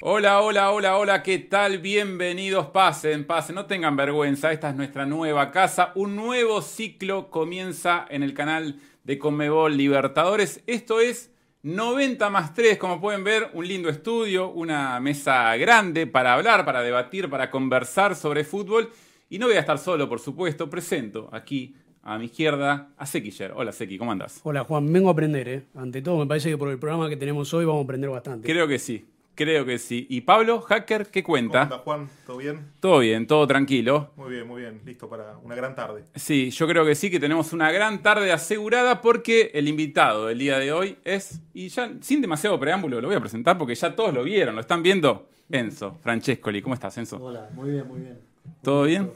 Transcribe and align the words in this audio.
Hola, 0.00 0.42
hola, 0.42 0.70
hola, 0.70 0.96
hola, 0.96 1.22
¿qué 1.24 1.40
tal? 1.40 1.78
Bienvenidos, 1.78 2.66
pasen, 2.66 3.26
pasen, 3.26 3.56
no 3.56 3.66
tengan 3.66 3.96
vergüenza, 3.96 4.52
esta 4.52 4.70
es 4.70 4.76
nuestra 4.76 5.06
nueva 5.06 5.50
casa, 5.50 5.90
un 5.96 6.14
nuevo 6.14 6.62
ciclo 6.62 7.30
comienza 7.30 8.06
en 8.08 8.22
el 8.22 8.32
canal 8.32 8.76
de 9.02 9.18
Conmebol 9.18 9.76
Libertadores, 9.76 10.62
esto 10.68 11.00
es 11.00 11.32
90 11.64 12.30
más 12.30 12.54
3, 12.54 12.78
como 12.78 13.00
pueden 13.00 13.24
ver, 13.24 13.50
un 13.54 13.66
lindo 13.66 13.88
estudio, 13.88 14.50
una 14.50 15.00
mesa 15.00 15.56
grande 15.56 16.06
para 16.06 16.34
hablar, 16.34 16.64
para 16.64 16.82
debatir, 16.82 17.28
para 17.28 17.50
conversar 17.50 18.14
sobre 18.14 18.44
fútbol, 18.44 18.92
y 19.28 19.40
no 19.40 19.46
voy 19.48 19.56
a 19.56 19.60
estar 19.60 19.78
solo, 19.78 20.08
por 20.08 20.20
supuesto, 20.20 20.70
presento 20.70 21.28
aquí 21.32 21.74
a 22.04 22.18
mi 22.18 22.26
izquierda 22.26 22.92
a 22.96 23.04
Sekiller. 23.04 23.52
Hola 23.52 23.72
Seki, 23.72 23.98
¿cómo 23.98 24.12
andás? 24.12 24.38
Hola 24.44 24.62
Juan, 24.62 24.92
vengo 24.92 25.08
a 25.08 25.12
aprender, 25.12 25.48
¿eh? 25.48 25.64
Ante 25.74 26.02
todo, 26.02 26.18
me 26.18 26.26
parece 26.26 26.50
que 26.50 26.56
por 26.56 26.68
el 26.68 26.78
programa 26.78 27.08
que 27.08 27.16
tenemos 27.16 27.52
hoy 27.52 27.64
vamos 27.64 27.80
a 27.80 27.84
aprender 27.84 28.10
bastante. 28.10 28.46
Creo 28.46 28.68
que 28.68 28.78
sí. 28.78 29.04
Creo 29.38 29.64
que 29.64 29.78
sí. 29.78 30.04
¿Y 30.10 30.22
Pablo, 30.22 30.62
hacker, 30.62 31.06
qué 31.12 31.22
cuenta? 31.22 31.60
¿Cómo 31.60 31.74
anda, 31.74 31.78
Juan? 31.84 32.08
¿Todo 32.26 32.38
bien? 32.38 32.72
Todo 32.80 32.98
bien, 32.98 33.24
todo 33.24 33.46
tranquilo. 33.46 34.10
Muy 34.16 34.32
bien, 34.32 34.48
muy 34.48 34.62
bien. 34.62 34.80
Listo 34.84 35.08
para 35.08 35.38
una 35.38 35.54
gran 35.54 35.76
tarde. 35.76 36.02
Sí, 36.16 36.50
yo 36.50 36.66
creo 36.66 36.84
que 36.84 36.96
sí, 36.96 37.08
que 37.08 37.20
tenemos 37.20 37.52
una 37.52 37.70
gran 37.70 38.02
tarde 38.02 38.32
asegurada 38.32 39.00
porque 39.00 39.52
el 39.54 39.68
invitado 39.68 40.26
del 40.26 40.40
día 40.40 40.58
de 40.58 40.72
hoy 40.72 40.98
es, 41.04 41.40
y 41.54 41.68
ya 41.68 41.88
sin 42.00 42.20
demasiado 42.20 42.58
preámbulo 42.58 43.00
lo 43.00 43.06
voy 43.06 43.16
a 43.16 43.20
presentar 43.20 43.56
porque 43.56 43.76
ya 43.76 43.94
todos 43.94 44.12
lo 44.12 44.24
vieron, 44.24 44.56
lo 44.56 44.60
están 44.60 44.82
viendo. 44.82 45.28
Enzo, 45.48 45.96
Francescoli, 46.02 46.60
¿cómo 46.60 46.74
estás, 46.74 46.98
Enzo? 46.98 47.22
Hola, 47.22 47.48
muy 47.54 47.70
bien, 47.70 47.86
muy 47.86 48.00
bien. 48.00 48.18
¿Todo 48.60 48.82
bien? 48.82 49.12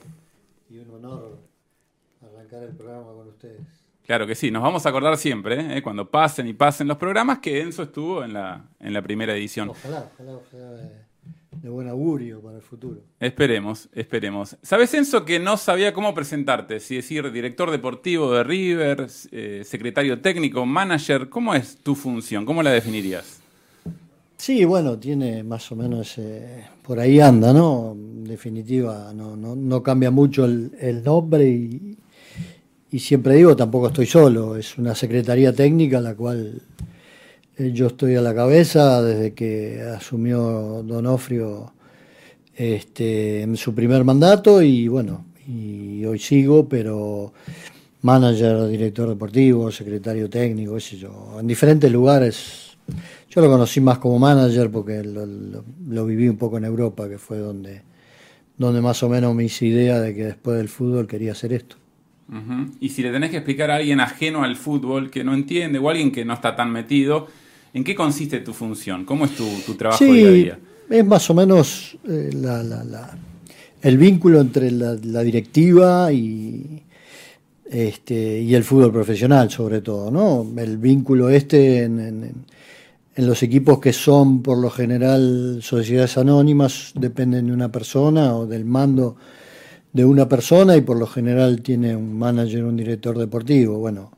Y 0.71 0.79
un 0.79 1.05
honor 1.05 1.37
arrancar 2.23 2.63
el 2.63 2.77
programa 2.77 3.13
con 3.13 3.27
ustedes. 3.27 3.82
Claro 4.06 4.27
que 4.27 4.34
sí, 4.34 4.51
nos 4.51 4.62
vamos 4.62 4.84
a 4.84 4.88
acordar 4.88 5.16
siempre, 5.16 5.77
¿eh? 5.77 5.83
cuando 5.83 6.10
pasen 6.10 6.48
y 6.48 6.52
pasen 6.52 6.88
los 6.88 6.97
programas, 6.97 7.38
que 7.38 7.60
Enzo 7.60 7.84
estuvo 7.84 8.24
en 8.24 8.33
la, 8.33 8.65
en 8.80 8.93
la 8.93 9.01
primera 9.01 9.34
edición. 9.34 9.71
Ojalá, 9.71 10.10
ojalá, 10.15 10.32
ojalá 10.35 10.71
de, 10.73 10.88
de 11.63 11.68
buen 11.68 11.88
augurio 11.88 12.40
para 12.40 12.57
el 12.57 12.62
futuro. 12.62 13.01
Esperemos, 13.21 13.88
esperemos. 13.93 14.57
¿Sabes, 14.60 14.93
Enzo, 14.95 15.24
que 15.24 15.38
no 15.38 15.57
sabía 15.57 15.93
cómo 15.93 16.15
presentarte? 16.15 16.80
Si 16.80 16.96
decir 16.96 17.30
director 17.30 17.71
deportivo 17.71 18.32
de 18.32 18.43
River, 18.43 19.07
eh, 19.30 19.62
secretario 19.65 20.21
técnico, 20.21 20.66
manager, 20.66 21.29
¿cómo 21.29 21.55
es 21.55 21.77
tu 21.77 21.95
función? 21.95 22.45
¿Cómo 22.45 22.62
la 22.62 22.73
definirías? 22.73 23.40
Sí, 24.37 24.65
bueno, 24.65 24.99
tiene 24.99 25.45
más 25.45 25.71
o 25.71 25.77
menos, 25.77 26.18
eh, 26.18 26.65
por 26.82 26.99
ahí 26.99 27.21
anda, 27.21 27.52
¿no? 27.52 27.93
En 27.93 28.24
definitiva, 28.24 29.12
no, 29.15 29.37
no, 29.37 29.55
no 29.55 29.82
cambia 29.84 30.10
mucho 30.10 30.45
el, 30.45 30.73
el 30.80 31.05
nombre 31.05 31.49
y, 31.49 31.96
y 32.93 32.98
siempre 32.98 33.35
digo, 33.37 33.57
tampoco 33.57 33.87
estoy 33.88 34.04
solo, 34.04 34.54
es 34.54 34.76
una 34.76 34.95
secretaría 34.95 35.54
técnica 35.54 35.98
la 35.98 36.15
cual 36.15 36.60
eh, 37.57 37.73
yo 37.73 37.87
estoy 37.87 38.16
a 38.16 38.21
la 38.21 38.34
cabeza 38.34 39.02
desde 39.02 39.32
que 39.32 39.80
asumió 39.80 40.82
Donofrio 40.82 41.73
este, 42.54 43.43
en 43.43 43.57
su 43.57 43.74
primer 43.74 44.04
mandato 44.04 44.60
y 44.60 44.88
bueno, 44.88 45.24
y 45.49 46.04
hoy 46.04 46.18
sigo, 46.18 46.68
pero 46.68 47.32
manager, 48.02 48.68
director 48.68 49.09
deportivo, 49.09 49.73
secretario 49.73 50.29
técnico, 50.29 50.74
qué 50.74 50.80
sé 50.80 50.99
yo, 50.99 51.38
en 51.40 51.46
diferentes 51.46 51.90
lugares. 51.90 52.77
Yo 53.30 53.40
lo 53.40 53.49
conocí 53.49 53.80
más 53.80 53.99
como 53.99 54.18
manager 54.18 54.71
porque 54.71 55.02
lo, 55.02 56.04
viví 56.04 56.29
un 56.29 56.37
poco 56.37 56.59
en 56.59 56.66
Europa, 56.66 57.09
que 57.09 57.16
fue 57.16 57.38
donde, 57.38 57.80
donde 58.59 58.82
más 58.82 59.02
o 59.02 59.09
menos 59.09 59.34
me 59.34 59.45
hice 59.45 59.65
idea 59.65 59.99
de 59.99 60.15
que 60.15 60.24
después 60.24 60.59
del 60.59 60.68
fútbol 60.68 61.06
quería 61.06 61.32
hacer 61.32 61.54
esto. 61.54 61.77
Y 62.80 62.88
si 62.88 63.02
le 63.02 63.12
tenés 63.12 63.30
que 63.30 63.37
explicar 63.38 63.70
a 63.70 63.76
alguien 63.76 64.00
ajeno 64.00 64.42
al 64.42 64.56
fútbol 64.56 65.10
que 65.10 65.22
no 65.22 65.34
entiende 65.34 65.78
o 65.78 65.91
alguien 65.91 66.10
que 66.10 66.25
no 66.25 66.32
está 66.32 66.56
tan 66.56 66.70
metido, 66.72 67.26
¿en 67.75 67.84
qué 67.84 67.94
consiste 67.94 68.41
tu 68.41 68.53
función? 68.54 69.04
¿Cómo 69.04 69.26
es 69.26 69.32
tu, 69.37 69.44
tu 69.66 69.75
trabajo 69.75 70.03
Sí, 70.04 70.12
día 70.15 70.28
a 70.28 70.32
día? 70.32 70.59
es 70.91 71.04
más 71.06 71.28
o 71.31 71.34
menos 71.34 71.97
eh, 72.09 72.31
la- 72.34 72.62
la- 72.62 72.84
la- 72.84 73.19
el 73.82 73.99
vínculo 73.99 74.41
entre 74.41 74.71
la, 74.71 74.97
la 75.03 75.22
directiva 75.22 76.12
y, 76.12 76.82
este, 77.71 78.41
y 78.41 78.55
el 78.55 78.65
fútbol 78.65 78.93
profesional, 78.93 79.50
sobre 79.50 79.81
todo, 79.81 80.11
¿no? 80.11 80.47
El 80.61 80.78
vínculo 80.78 81.28
este 81.31 81.82
en, 81.84 81.99
en- 82.00 82.34
en 83.15 83.27
los 83.27 83.43
equipos 83.43 83.78
que 83.78 83.93
son, 83.93 84.43
por 84.43 84.56
lo 84.59 84.71
general, 84.71 85.59
sociedades 85.62 86.16
anónimas, 86.16 86.93
dependen 86.94 87.47
de 87.49 87.53
una 87.53 87.71
persona 87.71 88.34
o 88.37 88.47
del 88.47 88.65
mando 88.65 89.16
de 89.93 90.05
una 90.05 90.29
persona 90.29 90.77
y 90.77 90.81
por 90.81 90.99
lo 90.99 91.07
general 91.07 91.61
tiene 91.63 91.95
un 91.95 92.19
manager, 92.19 92.65
un 92.65 92.77
director 92.77 93.19
deportivo. 93.19 93.79
Bueno, 93.79 94.11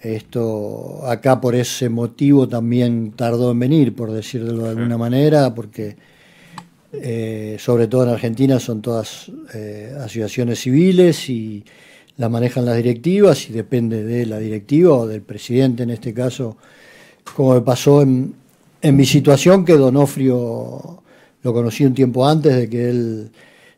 esto 0.00 1.00
acá 1.06 1.40
por 1.40 1.54
ese 1.54 1.88
motivo 1.88 2.48
también 2.48 3.12
tardó 3.12 3.50
en 3.50 3.58
venir, 3.58 3.94
por 3.94 4.12
decirlo 4.12 4.64
de 4.64 4.70
alguna 4.70 4.98
manera, 4.98 5.54
porque 5.54 5.96
eh, 6.92 7.56
sobre 7.58 7.88
todo 7.88 8.04
en 8.04 8.10
Argentina 8.10 8.58
son 8.60 8.80
todas 8.80 9.30
eh, 9.54 9.92
asociaciones 9.98 10.60
civiles 10.60 11.28
y 11.28 11.64
las 12.16 12.30
manejan 12.30 12.64
las 12.64 12.76
directivas 12.76 13.48
y 13.50 13.52
depende 13.52 14.04
de 14.04 14.26
la 14.26 14.38
directiva 14.38 14.94
o 14.94 15.06
del 15.06 15.22
presidente 15.22 15.82
en 15.82 15.90
este 15.90 16.14
caso, 16.14 16.56
como 17.34 17.54
me 17.54 17.62
pasó 17.62 18.02
en, 18.02 18.34
en 18.80 18.96
mi 18.96 19.04
situación, 19.04 19.64
que 19.64 19.72
Donofrio 19.72 21.02
lo 21.42 21.52
conocí 21.52 21.84
un 21.84 21.94
tiempo 21.94 22.26
antes 22.26 22.54
de 22.54 22.68
que 22.68 22.88
él 22.88 23.30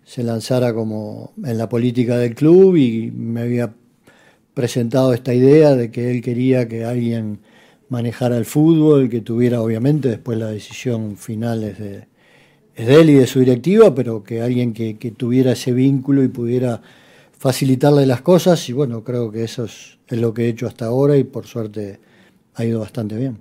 se 0.07 0.23
lanzara 0.23 0.73
como 0.73 1.33
en 1.45 1.59
la 1.59 1.69
política 1.69 2.17
del 2.17 2.35
club 2.37 2.77
y 2.77 3.11
me 3.11 3.43
había 3.43 3.75
presentado 4.55 5.13
esta 5.13 5.35
idea 5.35 5.75
de 5.75 5.91
que 5.91 6.13
él 6.13 6.23
quería 6.23 6.69
que 6.69 6.85
alguien 6.85 7.41
manejara 7.89 8.39
el 8.39 8.45
fútbol, 8.45 9.11
que 9.11 9.21
tuviera 9.21 9.61
obviamente 9.61 10.09
después 10.09 10.39
la 10.39 10.47
decisión 10.47 11.17
final 11.17 11.65
es 11.65 11.79
de, 11.79 12.07
él 12.77 13.11
y 13.11 13.15
de 13.15 13.27
su 13.27 13.41
directiva, 13.41 13.95
pero 13.97 14.23
que 14.23 14.41
alguien 14.41 14.73
que, 14.73 14.95
tuviera 15.17 15.53
ese 15.53 15.73
vínculo 15.73 16.23
y 16.23 16.29
pudiera 16.29 16.81
facilitarle 17.37 18.07
las 18.07 18.23
cosas 18.23 18.69
y 18.69 18.73
bueno, 18.73 19.03
creo 19.03 19.33
que 19.33 19.43
eso 19.43 19.65
es, 19.65 19.99
lo 20.11 20.33
que 20.33 20.45
he 20.45 20.49
hecho 20.49 20.69
hasta 20.69 20.87
ahora 20.87 21.17
y 21.17 21.25
por 21.25 21.47
suerte 21.47 21.99
ha 22.55 22.65
ido 22.65 22.79
bastante 22.79 23.17
bien. 23.17 23.39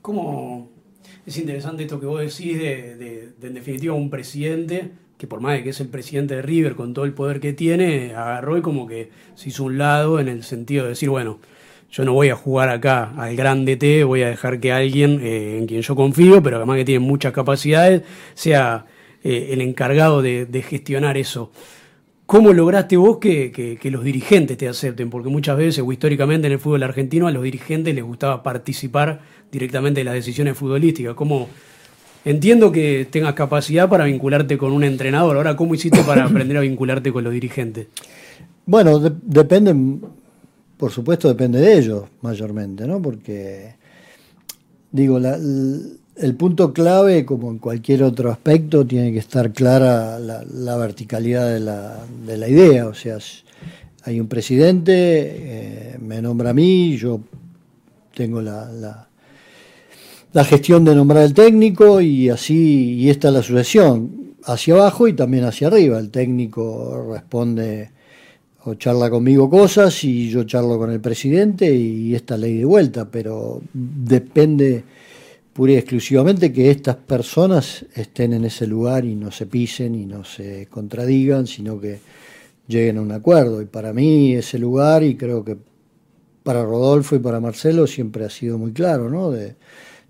¿Cómo 0.00 0.70
es 1.26 1.36
interesante 1.36 1.82
esto 1.82 2.00
que 2.00 2.06
vos 2.06 2.20
decís 2.20 2.58
de, 2.58 2.96
de- 2.96 3.32
de, 3.38 3.46
en 3.46 3.54
definitiva 3.54 3.92
un 3.92 4.08
presidente 4.08 4.90
que 5.20 5.26
por 5.26 5.40
más 5.42 5.52
de 5.52 5.62
que 5.62 5.68
es 5.70 5.80
el 5.80 5.88
presidente 5.88 6.34
de 6.36 6.40
River 6.42 6.74
con 6.74 6.94
todo 6.94 7.04
el 7.04 7.12
poder 7.12 7.40
que 7.40 7.52
tiene, 7.52 8.14
agarró 8.14 8.56
y 8.56 8.62
como 8.62 8.86
que 8.86 9.10
se 9.34 9.50
hizo 9.50 9.64
un 9.64 9.76
lado 9.76 10.18
en 10.18 10.28
el 10.28 10.42
sentido 10.44 10.84
de 10.84 10.90
decir, 10.90 11.10
bueno, 11.10 11.38
yo 11.90 12.04
no 12.06 12.14
voy 12.14 12.30
a 12.30 12.36
jugar 12.36 12.70
acá 12.70 13.12
al 13.18 13.36
grande 13.36 13.76
T, 13.76 14.02
voy 14.04 14.22
a 14.22 14.28
dejar 14.30 14.60
que 14.60 14.72
alguien 14.72 15.20
eh, 15.22 15.58
en 15.58 15.66
quien 15.66 15.82
yo 15.82 15.94
confío, 15.94 16.42
pero 16.42 16.56
además 16.56 16.78
que 16.78 16.84
tiene 16.86 17.00
muchas 17.00 17.32
capacidades, 17.34 18.02
sea 18.32 18.86
eh, 19.22 19.48
el 19.50 19.60
encargado 19.60 20.22
de, 20.22 20.46
de 20.46 20.62
gestionar 20.62 21.18
eso. 21.18 21.52
¿Cómo 22.24 22.52
lograste 22.52 22.96
vos 22.96 23.18
que, 23.18 23.50
que- 23.52 23.76
que 23.76 23.90
los 23.90 24.04
dirigentes 24.04 24.56
te 24.56 24.68
acepten? 24.68 25.10
Porque 25.10 25.28
muchas 25.28 25.56
veces, 25.58 25.84
o 25.84 25.92
históricamente 25.92 26.46
en 26.46 26.52
el 26.54 26.60
fútbol 26.60 26.82
argentino, 26.84 27.26
a 27.26 27.32
los 27.32 27.42
dirigentes 27.42 27.94
les 27.94 28.04
gustaba 28.04 28.42
participar 28.42 29.20
directamente 29.50 30.00
de 30.00 30.04
las 30.04 30.14
decisiones 30.14 30.56
futbolísticas. 30.56 31.14
¿Cómo? 31.14 31.48
Entiendo 32.24 32.70
que 32.70 33.06
tengas 33.10 33.34
capacidad 33.34 33.88
para 33.88 34.04
vincularte 34.04 34.58
con 34.58 34.72
un 34.72 34.84
entrenador. 34.84 35.36
Ahora, 35.36 35.56
¿cómo 35.56 35.74
hiciste 35.74 36.02
para 36.02 36.24
aprender 36.26 36.56
a 36.56 36.60
vincularte 36.60 37.12
con 37.12 37.24
los 37.24 37.32
dirigentes? 37.32 37.86
Bueno, 38.66 38.98
de- 38.98 39.12
depende, 39.22 39.74
por 40.76 40.90
supuesto 40.90 41.28
depende 41.28 41.60
de 41.60 41.78
ellos 41.78 42.04
mayormente, 42.20 42.86
¿no? 42.86 43.00
Porque, 43.00 43.74
digo, 44.92 45.18
la- 45.18 45.36
el, 46.16 46.34
punto 46.36 46.72
clave, 46.74 47.24
como 47.24 47.50
en 47.50 47.58
cualquier 47.58 48.02
otro 48.02 48.30
aspecto, 48.30 48.86
tiene 48.86 49.12
que 49.12 49.18
estar 49.18 49.52
clara 49.52 50.18
la, 50.18 50.44
la 50.44 50.76
verticalidad 50.76 51.50
de 51.52 51.60
la, 51.60 52.04
de 52.26 52.36
la 52.36 52.48
idea. 52.48 52.86
O 52.86 52.94
sea, 52.94 53.16
hay 54.04 54.20
un 54.20 54.28
presidente, 54.28 54.92
eh, 54.94 55.96
me 56.00 56.20
nombra 56.20 56.50
a 56.50 56.54
mí, 56.54 56.96
yo 56.98 57.20
tengo 58.14 58.42
la, 58.42 59.08
la, 60.32 60.44
gestión 60.44 60.84
de 60.84 60.94
nombrar 60.94 61.24
el 61.24 61.34
técnico 61.34 62.00
y 62.00 62.28
así, 62.28 62.94
y 62.94 63.10
esta 63.10 63.28
es 63.28 63.34
la 63.34 63.42
sucesión, 63.42 64.34
hacia 64.44 64.74
abajo 64.74 65.08
y 65.08 65.12
también 65.12 65.44
hacia 65.44 65.68
arriba. 65.68 65.98
El 65.98 66.10
técnico 66.10 67.08
responde 67.12 67.90
o 68.64 68.74
charla 68.74 69.08
conmigo 69.08 69.48
cosas 69.48 70.04
y 70.04 70.28
yo 70.28 70.44
charlo 70.44 70.78
con 70.78 70.90
el 70.90 71.00
presidente 71.00 71.74
y 71.74 72.14
esta 72.14 72.36
ley 72.36 72.58
de 72.58 72.64
vuelta, 72.64 73.10
pero 73.10 73.62
depende 73.72 74.84
pura 75.52 75.72
y 75.72 75.76
exclusivamente 75.76 76.52
que 76.52 76.70
estas 76.70 76.96
personas 76.96 77.84
estén 77.94 78.34
en 78.34 78.44
ese 78.44 78.66
lugar 78.66 79.04
y 79.04 79.14
no 79.14 79.30
se 79.30 79.46
pisen 79.46 79.94
y 79.94 80.06
no 80.06 80.24
se 80.24 80.66
contradigan, 80.70 81.46
sino 81.46 81.80
que 81.80 82.00
lleguen 82.68 82.98
a 82.98 83.02
un 83.02 83.12
acuerdo. 83.12 83.60
Y 83.60 83.66
para 83.66 83.92
mí 83.92 84.34
ese 84.34 84.58
lugar, 84.58 85.02
y 85.02 85.16
creo 85.16 85.44
que 85.44 85.56
para 86.42 86.64
Rodolfo 86.64 87.16
y 87.16 87.18
para 87.18 87.40
Marcelo 87.40 87.86
siempre 87.86 88.24
ha 88.24 88.30
sido 88.30 88.58
muy 88.58 88.72
claro, 88.72 89.10
¿no? 89.10 89.30
De, 89.30 89.56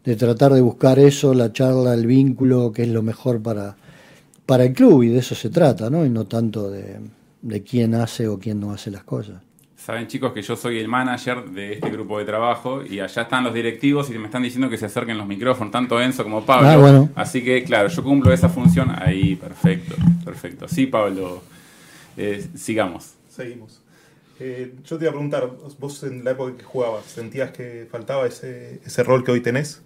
de 0.05 0.17
tratar 0.17 0.53
de 0.53 0.61
buscar 0.61 0.99
eso, 0.99 1.35
la 1.35 1.53
charla, 1.53 1.95
el 1.95 2.07
vínculo, 2.07 2.73
que 2.73 2.83
es 2.83 2.89
lo 2.89 3.03
mejor 3.03 3.43
para, 3.43 3.77
para 4.47 4.65
el 4.65 4.73
club, 4.73 5.03
y 5.03 5.09
de 5.09 5.19
eso 5.19 5.35
se 5.35 5.51
trata, 5.51 5.91
¿no? 5.91 6.05
Y 6.07 6.11
no 6.11 6.27
tanto 6.27 6.71
de, 6.71 6.99
de 7.43 7.63
quién 7.63 7.95
hace 7.95 8.29
o 8.29 8.39
quién 8.39 8.61
no 8.61 8.73
hace 8.73 8.91
las 8.91 9.05
cosas. 9.05 9.43
Saben 9.77 10.07
chicos 10.09 10.33
que 10.33 10.43
yo 10.43 10.57
soy 10.57 10.79
el 10.79 10.89
manager 10.89 11.51
de 11.51 11.73
este 11.73 11.91
grupo 11.91 12.19
de 12.19 12.27
trabajo 12.27 12.85
y 12.85 13.01
allá 13.01 13.23
están 13.23 13.45
los 13.45 13.55
directivos 13.55 14.11
y 14.11 14.19
me 14.19 14.27
están 14.27 14.43
diciendo 14.43 14.69
que 14.69 14.77
se 14.77 14.87
acerquen 14.87 15.17
los 15.17 15.27
micrófonos, 15.27 15.73
tanto 15.73 16.01
Enzo 16.01 16.23
como 16.23 16.45
Pablo. 16.45 16.69
Ah, 16.69 16.77
bueno. 16.77 17.09
Así 17.15 17.43
que 17.43 17.65
claro, 17.65 17.89
yo 17.89 18.03
cumplo 18.03 18.31
esa 18.31 18.51
función 18.51 18.91
ahí, 18.95 19.37
perfecto, 19.37 19.97
perfecto. 20.23 20.69
Sí, 20.69 20.87
Pablo, 20.87 21.43
eh, 22.17 22.47
sigamos. 22.55 23.15
Seguimos. 23.29 23.81
Eh, 24.39 24.75
yo 24.85 24.99
te 24.99 25.05
iba 25.05 25.11
a 25.11 25.15
preguntar, 25.15 25.51
vos 25.79 26.03
en 26.03 26.25
la 26.25 26.33
época 26.33 26.59
que 26.59 26.65
jugabas, 26.65 27.07
¿sentías 27.07 27.51
que 27.51 27.89
faltaba 27.91 28.27
ese, 28.27 28.81
ese 28.85 29.03
rol 29.03 29.25
que 29.25 29.33
hoy 29.33 29.41
tenés? 29.41 29.83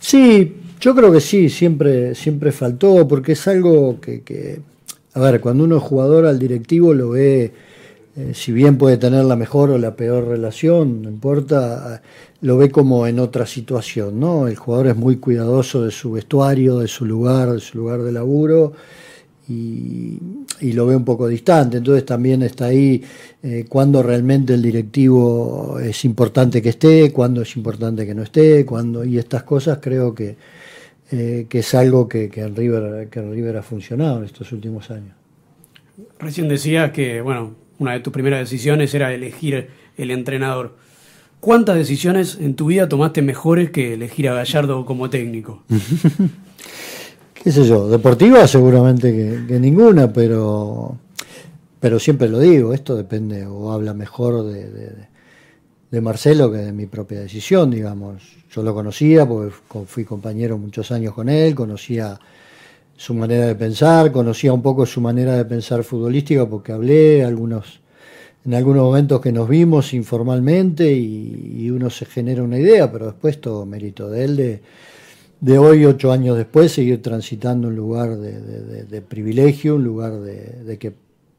Sí, 0.00 0.56
yo 0.80 0.94
creo 0.94 1.12
que 1.12 1.20
sí, 1.20 1.48
siempre, 1.48 2.14
siempre 2.14 2.52
faltó, 2.52 3.06
porque 3.06 3.32
es 3.32 3.48
algo 3.48 4.00
que, 4.00 4.60
a 5.14 5.20
ver, 5.20 5.40
cuando 5.40 5.64
uno 5.64 5.76
es 5.76 5.82
jugador 5.82 6.26
al 6.26 6.38
directivo 6.38 6.92
lo 6.92 7.10
ve 7.10 7.52
eh, 8.14 8.32
si 8.34 8.52
bien 8.52 8.76
puede 8.76 8.98
tener 8.98 9.24
la 9.24 9.36
mejor 9.36 9.70
o 9.70 9.78
la 9.78 9.96
peor 9.96 10.26
relación, 10.28 11.02
no 11.02 11.08
importa, 11.08 12.02
lo 12.42 12.58
ve 12.58 12.70
como 12.70 13.06
en 13.06 13.18
otra 13.18 13.46
situación, 13.46 14.20
¿no? 14.20 14.48
El 14.48 14.56
jugador 14.56 14.88
es 14.88 14.96
muy 14.96 15.16
cuidadoso 15.16 15.82
de 15.82 15.90
su 15.90 16.12
vestuario, 16.12 16.78
de 16.78 16.88
su 16.88 17.06
lugar, 17.06 17.52
de 17.52 17.60
su 17.60 17.78
lugar 17.78 18.02
de 18.02 18.12
laburo 18.12 18.74
y, 19.48 20.18
y 20.60 20.72
lo 20.72 20.86
ve 20.86 20.96
un 20.96 21.04
poco 21.04 21.28
distante. 21.28 21.78
Entonces 21.78 22.06
también 22.06 22.42
está 22.42 22.66
ahí 22.66 23.02
eh, 23.42 23.64
cuando 23.68 24.02
realmente 24.02 24.54
el 24.54 24.62
directivo 24.62 25.78
es 25.80 26.04
importante 26.04 26.62
que 26.62 26.70
esté, 26.70 27.12
cuando 27.12 27.42
es 27.42 27.56
importante 27.56 28.06
que 28.06 28.14
no 28.14 28.22
esté, 28.22 28.64
cuando 28.64 29.04
y 29.04 29.18
estas 29.18 29.42
cosas 29.42 29.78
creo 29.80 30.14
que, 30.14 30.36
eh, 31.10 31.46
que 31.48 31.58
es 31.58 31.74
algo 31.74 32.08
que, 32.08 32.28
que, 32.28 32.42
en 32.42 32.54
River, 32.54 33.08
que 33.08 33.20
en 33.20 33.32
River 33.32 33.56
ha 33.56 33.62
funcionado 33.62 34.18
en 34.18 34.24
estos 34.24 34.52
últimos 34.52 34.90
años. 34.90 35.14
Recién 36.18 36.48
decías 36.48 36.92
que, 36.92 37.20
bueno, 37.20 37.54
una 37.78 37.92
de 37.92 38.00
tus 38.00 38.12
primeras 38.12 38.40
decisiones 38.40 38.94
era 38.94 39.12
elegir 39.12 39.68
el 39.96 40.10
entrenador. 40.10 40.76
¿Cuántas 41.40 41.74
decisiones 41.74 42.38
en 42.40 42.54
tu 42.54 42.66
vida 42.66 42.88
tomaste 42.88 43.20
mejores 43.20 43.70
que 43.70 43.94
elegir 43.94 44.28
a 44.28 44.34
Gallardo 44.34 44.86
como 44.86 45.10
técnico? 45.10 45.64
¿Qué 47.42 47.50
sé 47.50 47.64
yo? 47.64 47.88
Deportiva 47.88 48.46
seguramente 48.46 49.44
que, 49.48 49.58
ninguna, 49.58 50.12
pero, 50.12 50.96
pero 51.80 51.98
siempre 51.98 52.28
lo 52.28 52.38
digo, 52.38 52.72
esto 52.72 52.94
depende 52.94 53.44
o 53.44 53.72
habla 53.72 53.94
mejor 53.94 54.44
de, 54.44 54.70
de, 54.70 54.90
de, 55.90 56.00
Marcelo 56.00 56.52
que 56.52 56.58
de 56.58 56.72
mi 56.72 56.86
propia 56.86 57.18
decisión, 57.18 57.68
digamos. 57.68 58.22
Yo 58.52 58.62
lo 58.62 58.72
conocía 58.72 59.26
porque 59.26 59.52
fui 59.86 60.04
compañero 60.04 60.56
muchos 60.56 60.92
años 60.92 61.14
con 61.14 61.28
él, 61.28 61.56
conocía 61.56 62.16
su 62.96 63.12
manera 63.12 63.46
de 63.46 63.56
pensar, 63.56 64.12
conocía 64.12 64.52
un 64.52 64.62
poco 64.62 64.86
su 64.86 65.00
manera 65.00 65.36
de 65.36 65.44
pensar 65.44 65.82
futbolística 65.82 66.46
porque 66.46 66.70
hablé 66.70 67.24
algunos, 67.24 67.80
en 68.44 68.54
algunos 68.54 68.84
momentos 68.84 69.20
que 69.20 69.32
nos 69.32 69.48
vimos 69.48 69.94
informalmente 69.94 70.92
y, 70.92 71.56
y 71.58 71.70
uno 71.70 71.90
se 71.90 72.04
genera 72.04 72.44
una 72.44 72.58
idea, 72.58 72.92
pero 72.92 73.06
después 73.06 73.40
todo 73.40 73.66
mérito 73.66 74.08
de 74.08 74.24
él, 74.24 74.36
de, 74.36 74.62
de 75.42 75.58
hoy, 75.58 75.84
ocho 75.84 76.12
años 76.12 76.36
después, 76.36 76.70
seguir 76.72 77.02
transitando 77.02 77.66
un 77.66 77.74
lugar 77.74 78.16
de, 78.16 78.40
de, 78.40 78.84
de 78.84 79.02
privilegio, 79.02 79.74
un 79.74 79.82
lugar 79.84 80.12
de, 80.20 80.78
que 80.78 80.94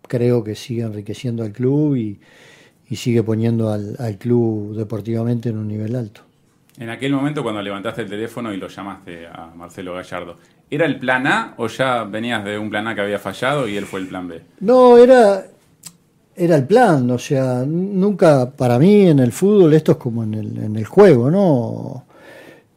creo 0.07 0.43
que 0.43 0.55
sigue 0.55 0.83
enriqueciendo 0.83 1.41
al 1.41 1.53
club 1.53 1.95
y, 1.95 2.19
y 2.89 2.95
sigue 2.97 3.23
poniendo 3.23 3.69
al, 3.69 3.95
al 3.97 4.17
club 4.17 4.75
deportivamente 4.75 5.49
en 5.49 5.57
un 5.57 5.69
nivel 5.69 5.95
alto. 5.95 6.21
En 6.77 6.89
aquel 6.89 7.13
momento 7.13 7.43
cuando 7.43 7.61
levantaste 7.61 8.01
el 8.01 8.09
teléfono 8.09 8.53
y 8.53 8.57
lo 8.57 8.67
llamaste 8.67 9.25
a 9.25 9.53
Marcelo 9.55 9.93
Gallardo, 9.93 10.35
¿Era 10.69 10.85
el 10.87 10.97
plan 10.97 11.27
A 11.27 11.53
o 11.57 11.67
ya 11.67 12.03
venías 12.03 12.43
de 12.43 12.57
un 12.57 12.69
plan 12.69 12.87
A 12.87 12.95
que 12.95 13.01
había 13.01 13.19
fallado 13.19 13.67
y 13.67 13.77
él 13.77 13.85
fue 13.85 13.99
el 13.99 14.07
plan 14.07 14.27
B? 14.27 14.41
No, 14.61 14.97
era, 14.97 15.45
era 16.35 16.55
el 16.55 16.65
plan, 16.65 17.09
o 17.11 17.19
sea, 17.19 17.63
nunca 17.65 18.49
para 18.49 18.79
mí 18.79 19.07
en 19.07 19.19
el 19.19 19.31
fútbol 19.31 19.73
esto 19.75 19.91
es 19.91 19.97
como 19.99 20.23
en 20.23 20.33
el, 20.33 20.57
en 20.57 20.75
el 20.75 20.85
juego, 20.85 21.29
¿no? 21.29 22.05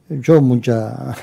Yo 0.08 0.40
mucha, 0.40 1.14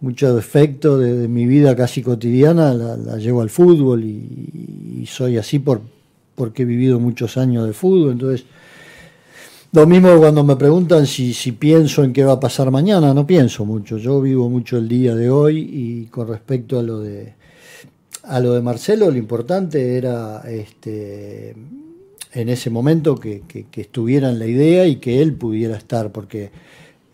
mucho 0.00 0.34
defecto 0.34 0.98
de, 0.98 1.28
mi 1.28 1.46
vida 1.46 1.76
casi 1.76 2.02
cotidiana 2.02 2.74
la, 2.74 2.96
la 2.96 3.16
llevo 3.16 3.42
al 3.42 3.50
fútbol 3.50 4.04
y, 4.04 5.00
y, 5.02 5.06
soy 5.06 5.38
así 5.38 5.58
por, 5.58 5.80
porque 6.34 6.62
he 6.62 6.66
vivido 6.66 6.98
muchos 6.98 7.36
años 7.36 7.66
de 7.66 7.72
fútbol, 7.72 8.12
entonces 8.12 8.46
lo 9.74 9.88
mismo 9.88 10.16
cuando 10.18 10.44
me 10.44 10.54
preguntan 10.54 11.04
si, 11.04 11.34
si, 11.34 11.50
pienso 11.50 12.04
en 12.04 12.12
qué 12.12 12.22
va 12.22 12.34
a 12.34 12.40
pasar 12.40 12.70
mañana, 12.70 13.12
no 13.12 13.26
pienso 13.26 13.64
mucho. 13.64 13.98
Yo 13.98 14.20
vivo 14.20 14.48
mucho 14.48 14.78
el 14.78 14.86
día 14.86 15.16
de 15.16 15.30
hoy 15.30 15.58
y 15.58 16.06
con 16.06 16.28
respecto 16.28 16.78
a 16.78 16.82
lo 16.84 17.00
de 17.00 17.34
a 18.22 18.38
lo 18.38 18.54
de 18.54 18.62
Marcelo, 18.62 19.10
lo 19.10 19.16
importante 19.16 19.96
era 19.96 20.42
este 20.48 21.56
en 22.32 22.48
ese 22.48 22.70
momento 22.70 23.16
que, 23.16 23.42
que, 23.48 23.66
que 23.66 23.80
estuviera 23.80 24.30
en 24.30 24.38
la 24.38 24.46
idea 24.46 24.86
y 24.86 24.96
que 24.96 25.20
él 25.20 25.34
pudiera 25.34 25.76
estar, 25.76 26.12
porque 26.12 26.52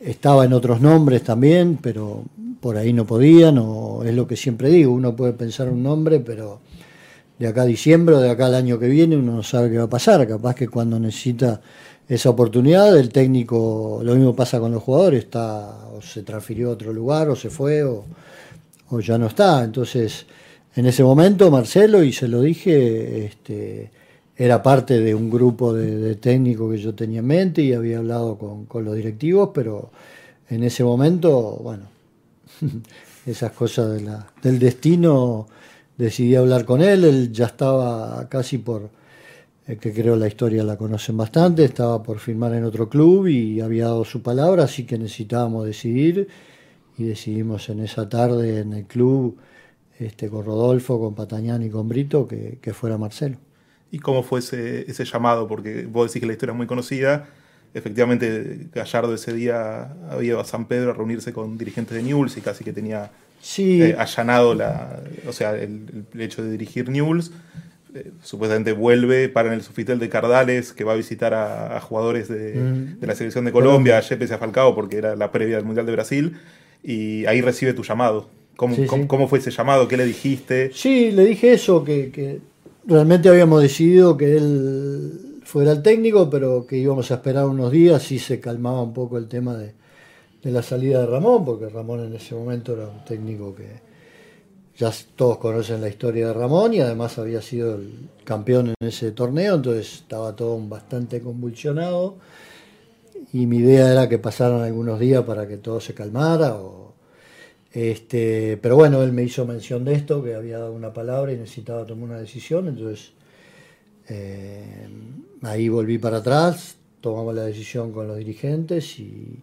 estaba 0.01 0.45
en 0.45 0.53
otros 0.53 0.81
nombres 0.81 1.23
también, 1.23 1.79
pero 1.81 2.25
por 2.61 2.77
ahí 2.77 2.93
no 2.93 3.07
podían, 3.07 3.59
o 3.59 4.03
es 4.05 4.15
lo 4.15 4.27
que 4.27 4.37
siempre 4.37 4.69
digo, 4.71 4.93
uno 4.93 5.15
puede 5.15 5.33
pensar 5.33 5.69
un 5.69 5.83
nombre, 5.83 6.21
pero 6.21 6.61
de 7.39 7.47
acá 7.47 7.63
a 7.63 7.67
diciembre 7.67 8.17
o 8.17 8.21
de 8.21 8.31
acá 8.31 8.47
al 8.47 8.55
año 8.55 8.79
que 8.79 8.89
viene 8.89 9.17
uno 9.17 9.33
no 9.37 9.43
sabe 9.43 9.71
qué 9.71 9.79
va 9.79 9.85
a 9.85 9.91
pasar, 9.91 10.27
capaz 10.27 10.55
que 10.55 10.69
cuando 10.69 10.99
necesita 10.99 11.61
esa 12.09 12.31
oportunidad, 12.31 12.99
el 12.99 13.11
técnico, 13.11 14.01
lo 14.03 14.15
mismo 14.15 14.35
pasa 14.35 14.59
con 14.59 14.73
los 14.73 14.83
jugadores, 14.83 15.25
está 15.25 15.89
o 15.97 16.03
se 16.03 16.23
transfirió 16.23 16.71
a 16.71 16.73
otro 16.73 16.93
lugar 16.93 17.29
o 17.29 17.37
se 17.37 17.51
fue 17.51 17.85
o, 17.85 18.05
o 18.91 19.01
ya 19.01 19.17
no 19.17 19.29
está. 19.29 19.63
Entonces, 19.63 20.27
en 20.75 20.87
ese 20.87 21.05
momento 21.05 21.51
Marcelo, 21.51 22.03
y 22.03 22.13
se 22.13 22.27
lo 22.27 22.43
dije, 22.43 23.27
este, 23.27 23.91
era 24.41 24.63
parte 24.63 24.99
de 25.01 25.15
un 25.15 25.29
grupo 25.29 25.75
de, 25.75 26.15
técnicos 26.15 26.73
que 26.73 26.79
yo 26.79 26.95
tenía 26.95 27.19
en 27.19 27.27
mente 27.27 27.61
y 27.61 27.75
había 27.75 27.99
hablado 27.99 28.39
con, 28.39 28.85
los 28.87 28.97
directivos, 28.97 29.51
pero 29.53 29.91
en 30.49 30.65
ese 30.65 30.83
momento, 30.83 31.61
bueno, 31.63 31.83
esas 33.27 33.53
cosas 33.53 33.93
de 33.93 34.01
la, 34.01 34.27
del 34.43 34.59
destino, 34.59 35.47
decidí 35.95 36.37
hablar 36.37 36.65
con 36.65 36.81
él, 36.81 37.05
él 37.05 37.31
ya 37.31 37.47
estaba 37.47 38.27
casi 38.31 38.57
por 38.57 38.89
que 39.67 39.93
creo 39.93 40.17
la 40.17 40.27
historia 40.27 40.65
la 40.65 40.79
conocen 40.79 41.19
bastante, 41.19 41.63
estaba 41.63 42.03
por 42.03 42.19
firmar 42.19 42.55
en 42.55 42.65
otro 42.65 42.89
club 42.89 43.27
y 43.27 43.61
había 43.61 43.85
dado 43.85 44.07
su 44.07 44.23
palabra, 44.23 44.65
así 44.65 44.87
que 44.87 44.97
necesitábamos 44.99 45.67
decidir 45.67 46.29
y 46.97 47.05
decidimos 47.05 47.69
en 47.69 47.81
esa 47.81 48.09
tarde 48.09 48.61
en 48.61 48.73
el 48.73 48.87
club 48.87 49.37
este, 49.99 50.31
con 50.31 50.47
Rodolfo, 50.47 50.99
con 50.99 51.15
Patañán 51.15 51.63
y 51.63 51.69
con 51.69 51.87
Brito 51.89 52.27
que, 52.27 52.59
que 52.61 52.73
fuera 52.73 52.97
Marcelo. 52.97 53.37
¿Y 53.91 53.99
cómo 53.99 54.23
fue 54.23 54.41
ese, 54.41 54.91
ese, 54.91 55.05
llamado? 55.05 55.49
Porque 55.49 55.87
vos 55.87 56.09
decís 56.09 56.21
que 56.21 56.27
la 56.27 56.33
historia 56.33 56.53
es 56.53 56.57
muy 56.57 56.67
conocida. 56.67 57.29
Efectivamente, 57.75 58.69
Gallardo 58.73 59.15
ese 59.15 59.33
día 59.33 59.93
había 60.11 60.31
ido 60.31 60.41
a 60.41 60.45
San 60.45 60.67
Pedro 60.67 60.91
a 60.91 60.95
reunirse 60.95 61.33
con 61.33 61.59
dirigentes 61.59 61.97
de 61.97 62.03
Newell's 62.03 62.37
y 62.37 62.41
casi 62.41 62.65
que 62.65 62.73
tenía 62.73 63.11
sí. 63.41 63.83
eh, 63.83 63.97
allanado 63.99 64.55
la, 64.55 65.01
o 65.29 65.33
sea, 65.33 65.55
el, 65.55 66.05
el 66.13 66.21
hecho 66.21 66.43
de 66.43 66.51
dirigir 66.51 66.89
Newell's 66.89 67.33
eh, 67.95 68.13
supuestamente 68.23 68.73
vuelve 68.73 69.29
para 69.29 69.49
en 69.49 69.55
el 69.55 69.63
Sofitel 69.63 69.99
de 69.99 70.09
Cardales, 70.09 70.73
que 70.73 70.85
va 70.85 70.93
a 70.93 70.97
visitar 70.97 71.35
a, 71.35 71.77
a 71.77 71.81
jugadores 71.81 72.29
de, 72.29 72.55
mm. 72.55 73.01
de, 73.01 73.07
la 73.07 73.15
selección 73.17 73.45
de 73.45 73.53
Colombia, 73.53 73.99
a 73.99 74.01
Yepes 74.01 74.31
y 74.31 74.35
a 74.35 74.39
Falcao, 74.39 74.75
porque 74.75 74.99
era 74.99 75.17
la 75.17 75.33
previa 75.33 75.57
del 75.57 75.65
Mundial 75.65 75.87
de 75.87 75.93
Brasil, 75.93 76.37
y 76.85 77.27
ahí 77.27 77.41
recibe 77.41 77.73
tu 77.73 77.83
llamado. 77.83 78.29
¿Cómo, 78.57 78.77
Sí, 78.77 78.87
cómo, 78.87 79.03
sí. 79.05 79.09
cómo 79.09 79.27
fue 79.27 79.39
ese 79.41 79.51
llamado? 79.51 79.89
¿Qué 79.89 79.97
le 79.97 80.05
dijiste? 80.05 80.71
Sí, 80.73 81.11
le 81.11 81.25
dije 81.25 81.53
eso, 81.53 81.83
que, 81.83 82.11
que 82.11 82.41
realmente 82.91 83.29
habíamos 83.29 83.63
decidido 83.63 84.17
que 84.17 84.37
él 84.37 85.41
fuera 85.45 85.71
el 85.73 85.81
técnico, 85.81 86.29
pero 86.29 86.67
que 86.67 86.77
íbamos 86.77 87.11
a 87.11 87.15
esperar 87.15 87.47
unos 87.47 87.71
días 87.71 88.11
y 88.11 88.19
se 88.19 88.41
calmaba 88.41 88.83
un 88.83 88.93
poco 88.93 89.17
el 89.17 89.29
tema 89.29 89.57
de, 89.57 89.75
la 90.51 90.63
salida 90.63 91.01
de 91.01 91.07
Ramón, 91.07 91.45
porque 91.45 91.69
Ramón 91.69 92.05
en 92.05 92.15
ese 92.15 92.35
momento 92.35 92.73
era 92.73 92.89
un 92.89 93.05
técnico 93.05 93.55
que 93.55 93.89
ya 94.77 94.91
todos 95.15 95.39
conocen 95.39 95.81
la 95.81 95.89
historia 95.89 96.29
de 96.29 96.33
Ramón 96.33 96.75
y 96.75 96.81
además 96.81 97.17
había 97.19 97.41
sido 97.41 97.77
el 97.77 98.09
campeón 98.25 98.75
en 98.81 98.89
ese 98.89 99.13
torneo, 99.13 99.55
entonces 99.55 99.95
estaba 99.95 100.35
todo 100.35 100.59
bastante 100.67 101.21
convulsionado 101.21 102.17
y 103.33 103.47
mi 103.47 103.59
idea 103.59 103.93
era 103.93 104.09
que 104.09 104.19
pasaran 104.19 104.63
algunos 104.63 104.99
días 104.99 105.23
para 105.25 105.47
que 105.47 105.59
todo 105.59 105.81
se 105.81 105.95
calmara. 105.95 106.57
Este, 107.73 108.59
pero 108.61 108.77
bueno, 108.77 109.03
él 109.03 109.13
me 109.13 109.23
hizo 109.23 109.47
mención 109.47 109.85
de 109.85 109.95
esto, 109.95 110.23
que 110.23 110.35
había 110.35 110.59
dado 110.59 110.73
una 110.73 110.93
palabra 110.93 111.33
y 111.33 111.37
necesitaba 111.37 111.87
tomar 111.87 112.11
una 112.11 112.19
decisión, 112.19 112.69
entonces 112.69 113.13
eh, 114.09 114.89
ahí 115.43 115.69
volví 115.69 115.99
para 115.99 116.19
atrás, 116.19 116.77
tomamos 117.01 117.35
la 117.35 117.43
decisión 117.43 117.93
con 117.93 118.09
los 118.09 118.17
dirigentes 118.17 118.99
y 118.99 119.39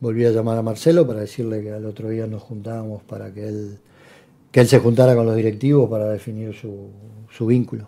volví 0.00 0.24
a 0.24 0.30
llamar 0.30 0.58
a 0.58 0.62
Marcelo 0.62 1.06
para 1.06 1.20
decirle 1.20 1.62
que 1.62 1.72
al 1.72 1.84
otro 1.86 2.08
día 2.08 2.26
nos 2.26 2.42
juntábamos 2.42 3.02
para 3.02 3.32
que 3.32 3.48
él 3.48 3.78
que 4.56 4.60
él 4.60 4.68
se 4.68 4.78
juntara 4.78 5.14
con 5.14 5.26
los 5.26 5.36
directivos 5.36 5.86
para 5.90 6.08
definir 6.08 6.54
su, 6.54 6.88
su 7.30 7.44
vínculo. 7.44 7.86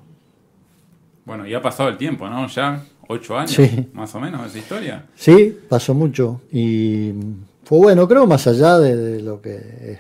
Bueno, 1.25 1.47
y 1.47 1.55
ha 1.55 1.63
pasado 1.63 1.89
el 1.89 1.97
tiempo, 1.97 2.29
¿no? 2.29 2.47
Ya 2.47 2.85
ocho 3.07 3.39
años, 3.39 3.53
sí. 3.53 3.89
más 3.95 4.15
o 4.15 4.21
menos, 4.21 4.47
esa 4.47 4.59
historia. 4.59 5.07
Sí, 5.15 5.57
pasó 5.67 5.95
mucho. 5.95 6.43
Y 6.53 7.13
fue 7.69 7.81
bueno, 7.81 8.09
creo, 8.09 8.27
más 8.27 8.47
allá 8.47 8.79
de, 8.79 9.21
lo 9.21 9.43
que 9.43 9.57
es, 9.57 9.99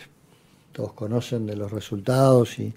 todos 0.72 0.94
conocen 0.94 1.44
de 1.44 1.54
los 1.54 1.70
resultados 1.70 2.58
y 2.58 2.72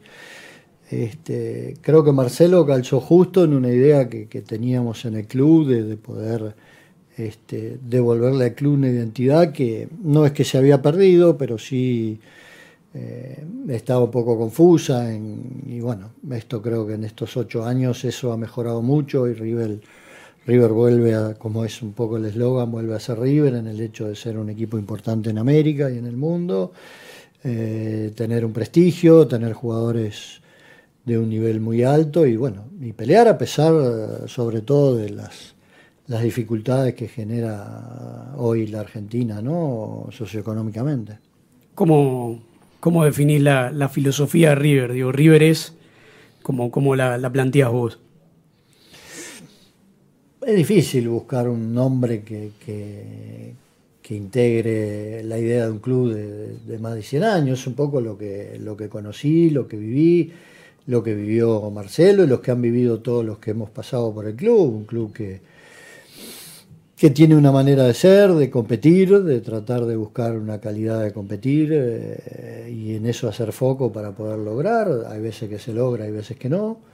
Este, 0.90 1.78
creo 1.80 2.04
que 2.04 2.12
Marcelo 2.12 2.66
calzó 2.66 3.00
justo 3.00 3.46
en 3.46 3.54
una 3.54 3.70
idea 3.70 4.10
que, 4.10 4.42
teníamos 4.42 5.06
en 5.06 5.16
el 5.16 5.28
club 5.28 5.70
de, 5.70 5.96
poder 5.96 6.56
este, 7.16 7.80
devolverle 7.82 8.44
al 8.44 8.54
club 8.54 8.74
una 8.74 8.90
identidad 8.90 9.54
que 9.54 9.88
no 10.04 10.26
es 10.26 10.34
que 10.34 10.44
se 10.44 10.58
había 10.58 10.82
perdido, 10.82 11.38
pero 11.38 11.58
sí 11.58 12.20
eh, 12.94 13.46
estaba 13.70 14.04
un 14.04 14.12
poco 14.12 14.38
confusa. 14.38 15.10
y 15.14 15.80
bueno, 15.80 16.10
esto 16.32 16.62
creo 16.62 16.86
que 16.86 16.96
en 16.96 17.06
estos 17.06 17.38
ocho 17.38 17.64
años 17.64 18.04
eso 18.04 18.34
ha 18.34 18.38
mejorado 18.38 18.82
mucho 18.82 19.26
y 19.30 19.36
River, 19.36 19.80
River 20.46 20.72
vuelve 20.72 21.14
a, 21.14 21.36
como 21.36 21.64
es 21.64 21.82
un 21.82 21.94
poco 21.94 22.18
el 22.18 22.26
eslogan, 22.26 22.72
vuelve 22.72 22.96
a 22.96 23.00
ser 23.00 23.20
River 23.20 23.56
en 23.56 23.68
el 23.68 23.80
hecho 23.80 24.08
de 24.08 24.16
ser 24.16 24.38
un 24.38 24.50
equipo 24.50 24.78
importante 24.78 25.30
en 25.30 25.38
América 25.38 25.92
y 25.92 25.98
en 25.98 26.08
el 26.08 26.18
mundo, 26.18 26.74
eh, 27.44 28.12
tener 28.16 28.44
un 28.46 28.52
prestigio, 28.52 29.28
tener 29.28 29.54
jugadores 29.54 30.42
de 31.06 31.18
un 31.18 31.30
nivel 31.30 31.60
muy 31.60 31.84
alto 31.84 32.26
y 32.26 32.36
bueno, 32.36 32.66
y 32.80 32.94
pelear 32.94 33.28
a 33.28 33.38
pesar 33.38 33.74
eh, 33.74 34.28
sobre 34.28 34.62
todo 34.62 34.96
de 34.96 35.10
las, 35.10 35.56
las 36.08 36.24
dificultades 36.24 36.96
que 36.96 37.08
genera 37.08 38.34
hoy 38.38 38.68
la 38.68 38.82
Argentina, 38.82 39.42
¿no? 39.42 40.08
socioeconómicamente. 40.12 41.20
¿Cómo, 41.76 42.42
cómo 42.80 43.06
definís 43.06 43.42
la, 43.42 43.90
filosofía 43.90 44.50
de 44.50 44.56
River? 44.56 44.94
Digo, 44.94 45.12
River 45.12 45.44
es 45.44 45.76
como, 46.42 46.72
como 46.72 46.96
la, 46.96 47.18
la 47.18 47.32
planteas 47.32 47.72
vos. 47.72 48.00
Es 50.46 50.56
difícil 50.56 51.08
buscar 51.08 51.48
un 51.48 51.72
nombre 51.74 52.24
que, 52.24 52.52
que, 52.66 53.54
integre 54.10 55.24
la 55.24 55.40
idea 55.40 55.66
de 55.66 55.72
un 55.72 55.80
club 55.80 56.14
de, 56.14 56.58
de, 56.58 56.80
más 56.80 56.96
de 56.96 57.02
100 57.02 57.24
años, 57.24 57.66
un 57.66 57.76
poco 57.76 58.02
lo 58.02 58.18
que, 58.18 58.58
lo 58.60 58.76
que 58.76 58.90
conocí, 58.90 59.50
lo 59.50 59.70
que 59.70 59.78
viví, 59.78 60.34
lo 60.88 61.02
que 61.02 61.14
vivió 61.16 61.70
Marcelo 61.72 62.26
y 62.26 62.28
los 62.28 62.42
que 62.42 62.52
han 62.52 62.62
vivido 62.62 63.00
todos 63.00 63.24
los 63.24 63.38
que 63.38 63.52
hemos 63.52 63.70
pasado 63.70 64.14
por 64.14 64.28
el 64.28 64.36
club, 64.36 64.76
un 64.76 64.84
club 64.84 65.14
que, 65.14 65.40
que 66.98 67.10
tiene 67.12 67.38
una 67.38 67.54
manera 67.54 67.86
de 67.86 67.94
ser, 67.94 68.34
de 68.34 68.50
competir, 68.50 69.24
de 69.24 69.40
tratar 69.40 69.86
de 69.86 69.96
buscar 69.96 70.36
una 70.38 70.60
calidad 70.60 71.02
de 71.02 71.14
competir 71.14 71.70
eh, 71.72 72.70
y 72.70 72.96
en 72.96 73.06
eso 73.06 73.30
hacer 73.30 73.54
foco 73.54 73.94
para 73.94 74.12
poder 74.12 74.40
lograr. 74.40 75.06
Hay 75.10 75.22
veces 75.22 75.48
que 75.48 75.58
se 75.58 75.72
logra, 75.72 76.04
hay 76.04 76.12
veces 76.12 76.36
que 76.36 76.50
no. 76.50 76.91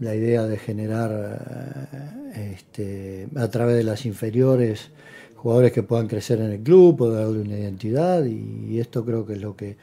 La 0.00 0.14
idea 0.14 0.46
de 0.46 0.58
generar 0.58 1.90
eh, 2.34 2.54
este, 2.56 3.28
a 3.36 3.48
través 3.48 3.76
de 3.76 3.84
las 3.84 4.06
inferiores 4.06 4.90
jugadores 5.40 5.72
que 5.72 5.82
puedan 5.82 6.06
crecer 6.06 6.40
en 6.40 6.52
el 6.52 6.60
club, 6.60 6.98
poder 6.98 7.24
darle 7.24 7.40
una 7.40 7.58
identidad 7.58 8.24
y, 8.26 8.78
esto 8.78 9.04
creo 9.04 9.24
que 9.24 9.34
es 9.34 9.40
lo 9.40 9.56
que, 9.56 9.76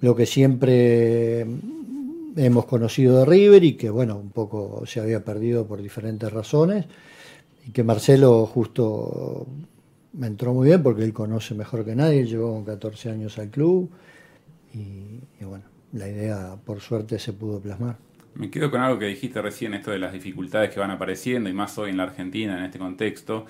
lo 0.00 0.16
que 0.16 0.26
siempre 0.26 1.46
hemos 2.36 2.64
conocido 2.66 3.20
de 3.20 3.24
River 3.24 3.62
y 3.64 3.74
que, 3.74 3.88
bueno, 3.88 4.16
un 4.16 4.30
poco 4.30 4.84
se 4.84 5.00
había 5.00 5.24
perdido 5.24 5.66
por 5.66 5.80
diferentes 5.80 6.32
razones 6.32 6.86
y 7.66 7.70
que 7.70 7.84
Marcelo 7.84 8.46
justo 8.46 9.46
me 10.12 10.26
entró 10.26 10.52
muy 10.52 10.68
bien 10.68 10.82
porque 10.82 11.04
él 11.04 11.12
conoce 11.12 11.54
mejor 11.54 11.84
que 11.84 11.94
nadie, 11.94 12.26
llegó 12.26 12.52
con 12.52 12.64
14 12.64 13.10
años 13.10 13.38
al 13.38 13.48
club 13.48 13.88
y, 14.74 15.44
bueno, 15.44 15.64
la 15.92 16.08
idea 16.08 16.56
por 16.64 16.80
suerte 16.80 17.18
se 17.18 17.32
pudo 17.32 17.60
plasmar. 17.60 18.05
Me 18.38 18.50
quedo 18.50 18.70
con 18.70 18.80
algo 18.80 18.98
que 18.98 19.06
dijiste 19.06 19.40
recién, 19.40 19.74
esto 19.74 19.90
de 19.90 19.98
las 19.98 20.12
dificultades 20.12 20.70
que 20.70 20.80
van 20.80 20.90
apareciendo 20.90 21.48
y 21.48 21.52
más 21.52 21.76
hoy 21.78 21.90
en 21.90 21.96
la 21.96 22.04
Argentina 22.04 22.58
en 22.58 22.64
este 22.64 22.78
contexto 22.78 23.46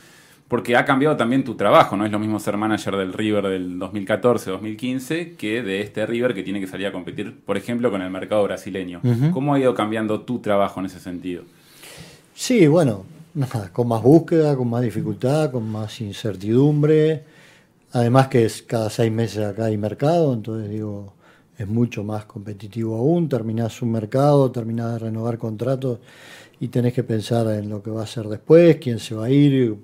porque 0.48 0.76
ha 0.76 0.84
cambiado 0.84 1.16
también 1.16 1.42
tu 1.44 1.56
trabajo, 1.56 1.96
no 1.96 2.06
es 2.06 2.12
lo 2.12 2.18
mismo 2.18 2.38
ser 2.38 2.56
manager 2.56 2.96
del 2.96 3.12
River 3.12 3.48
del 3.48 3.78
2014-2015 3.80 5.36
que 5.36 5.62
de 5.62 5.80
este 5.80 6.06
River 6.06 6.34
que 6.34 6.42
tiene 6.42 6.60
que 6.60 6.68
salir 6.68 6.86
a 6.86 6.92
competir, 6.92 7.36
por 7.44 7.56
ejemplo, 7.56 7.90
con 7.90 8.00
el 8.00 8.10
mercado 8.10 8.44
brasileño. 8.44 9.00
¿Cómo 9.32 9.54
ha 9.54 9.58
ido 9.58 9.74
cambiando 9.74 10.20
tu 10.20 10.38
trabajo 10.38 10.78
en 10.80 10.86
ese 10.86 11.00
sentido? 11.00 11.42
Sí, 12.34 12.66
bueno, 12.68 13.04
con 13.72 13.88
más 13.88 14.02
búsqueda, 14.02 14.56
con 14.56 14.70
más 14.70 14.82
dificultad, 14.82 15.50
con 15.50 15.68
más 15.68 16.00
incertidumbre. 16.00 17.24
Además 17.92 18.28
que 18.28 18.44
es 18.44 18.62
cada 18.62 18.88
seis 18.88 19.10
meses 19.10 19.44
acá 19.44 19.64
hay 19.64 19.76
mercado, 19.76 20.32
entonces 20.32 20.70
digo, 20.70 21.12
es 21.58 21.66
mucho 21.66 22.04
más 22.04 22.26
competitivo 22.26 22.96
aún. 22.96 23.28
Terminás 23.28 23.80
un 23.82 23.92
mercado, 23.92 24.50
terminás 24.50 24.94
de 24.94 24.98
renovar 24.98 25.38
contratos 25.38 26.00
y 26.60 26.68
tenés 26.68 26.92
que 26.92 27.04
pensar 27.04 27.46
en 27.48 27.68
lo 27.68 27.82
que 27.82 27.90
va 27.90 28.02
a 28.02 28.06
ser 28.06 28.26
después, 28.26 28.76
quién 28.76 28.98
se 28.98 29.14
va 29.14 29.26
a 29.26 29.30
ir, 29.30 29.76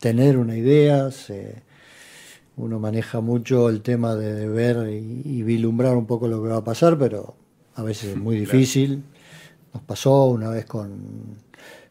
tener 0.00 0.36
una 0.36 0.56
idea, 0.56 1.08
uno 2.56 2.80
maneja 2.80 3.20
mucho 3.20 3.68
el 3.68 3.80
tema 3.80 4.16
de, 4.16 4.48
ver 4.48 4.88
y, 4.90 5.42
vislumbrar 5.42 5.96
un 5.96 6.06
poco 6.06 6.26
lo 6.26 6.42
que 6.42 6.48
va 6.48 6.58
a 6.58 6.64
pasar, 6.64 6.98
pero 6.98 7.36
a 7.76 7.82
veces 7.82 8.10
es 8.10 8.16
muy 8.16 8.36
difícil. 8.36 9.04
Nos 9.72 9.82
pasó 9.84 10.26
una 10.26 10.50
vez 10.50 10.66
con, 10.66 11.38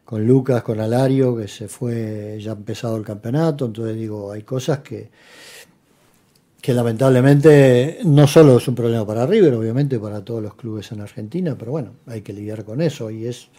con 0.04 0.28
Lucas, 0.28 0.62
con 0.62 0.80
Alario, 0.80 1.36
que 1.38 1.48
se 1.48 1.68
fue 1.68 2.38
ya 2.42 2.52
empezado 2.52 2.98
el 2.98 3.04
campeonato, 3.04 3.66
entonces 3.66 3.96
digo, 3.96 4.32
hay 4.32 4.44
cosas 4.44 4.80
que, 4.80 5.10
que 6.62 6.74
lamentablemente 6.74 8.00
no 8.06 8.28
solo 8.28 8.58
es 8.58 8.68
un 8.68 8.76
problema 8.76 9.06
para 9.06 9.26
River, 9.26 9.56
obviamente 9.56 10.00
para 10.00 10.24
todos 10.24 10.44
los 10.44 10.56
clubes 10.56 10.92
en 10.92 11.02
Argentina, 11.02 11.56
pero 11.58 11.72
bueno, 11.72 11.94
hay 12.06 12.22
que 12.22 12.34
lidiar 12.34 12.64
con 12.64 12.82
eso 12.82 13.10
y 13.10 13.26
es 13.26 13.50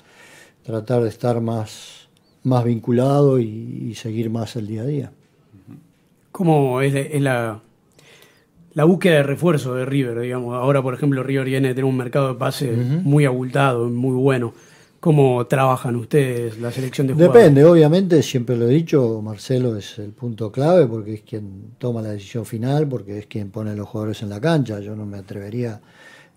tratar 0.62 1.02
de 1.02 1.08
estar 1.08 1.40
más 1.40 2.02
más 2.44 2.64
vinculado 2.64 3.38
y, 3.38 3.94
seguir 3.94 4.30
más 4.30 4.56
el 4.56 4.66
día 4.66 4.82
a 4.82 4.86
día. 4.86 5.12
¿Cómo 6.32 6.80
es, 6.80 7.20
la, 7.20 7.60
la, 8.72 8.84
búsqueda 8.84 9.16
de 9.16 9.22
refuerzo 9.22 9.74
de 9.74 9.84
River? 9.84 10.20
Digamos? 10.20 10.54
Ahora, 10.54 10.82
por 10.82 10.94
ejemplo, 10.94 11.22
River 11.22 11.44
viene 11.44 11.68
a 11.68 11.70
tener 11.72 11.84
un 11.84 11.96
mercado 11.96 12.28
de 12.28 12.38
pase 12.38 12.72
muy 12.72 13.26
abultado, 13.26 13.88
muy 13.88 14.16
bueno. 14.16 14.54
¿Cómo 15.02 15.44
trabajan 15.48 15.96
ustedes 15.96 16.60
la 16.60 16.70
selección 16.70 17.08
de 17.08 17.14
jugadores? 17.14 17.42
Depende, 17.42 17.64
obviamente, 17.64 18.22
siempre 18.22 18.56
lo 18.56 18.68
he 18.68 18.72
dicho, 18.72 19.20
Marcelo 19.20 19.76
es 19.76 19.98
el 19.98 20.12
punto 20.12 20.52
clave 20.52 20.86
porque 20.86 21.14
es 21.14 21.22
quien 21.22 21.72
toma 21.76 22.00
la 22.02 22.10
decisión 22.10 22.46
final, 22.46 22.86
porque 22.86 23.18
es 23.18 23.26
quien 23.26 23.50
pone 23.50 23.74
los 23.74 23.88
jugadores 23.88 24.22
en 24.22 24.28
la 24.28 24.40
cancha. 24.40 24.78
Yo 24.78 24.94
no 24.94 25.04
me 25.04 25.18
atrevería 25.18 25.80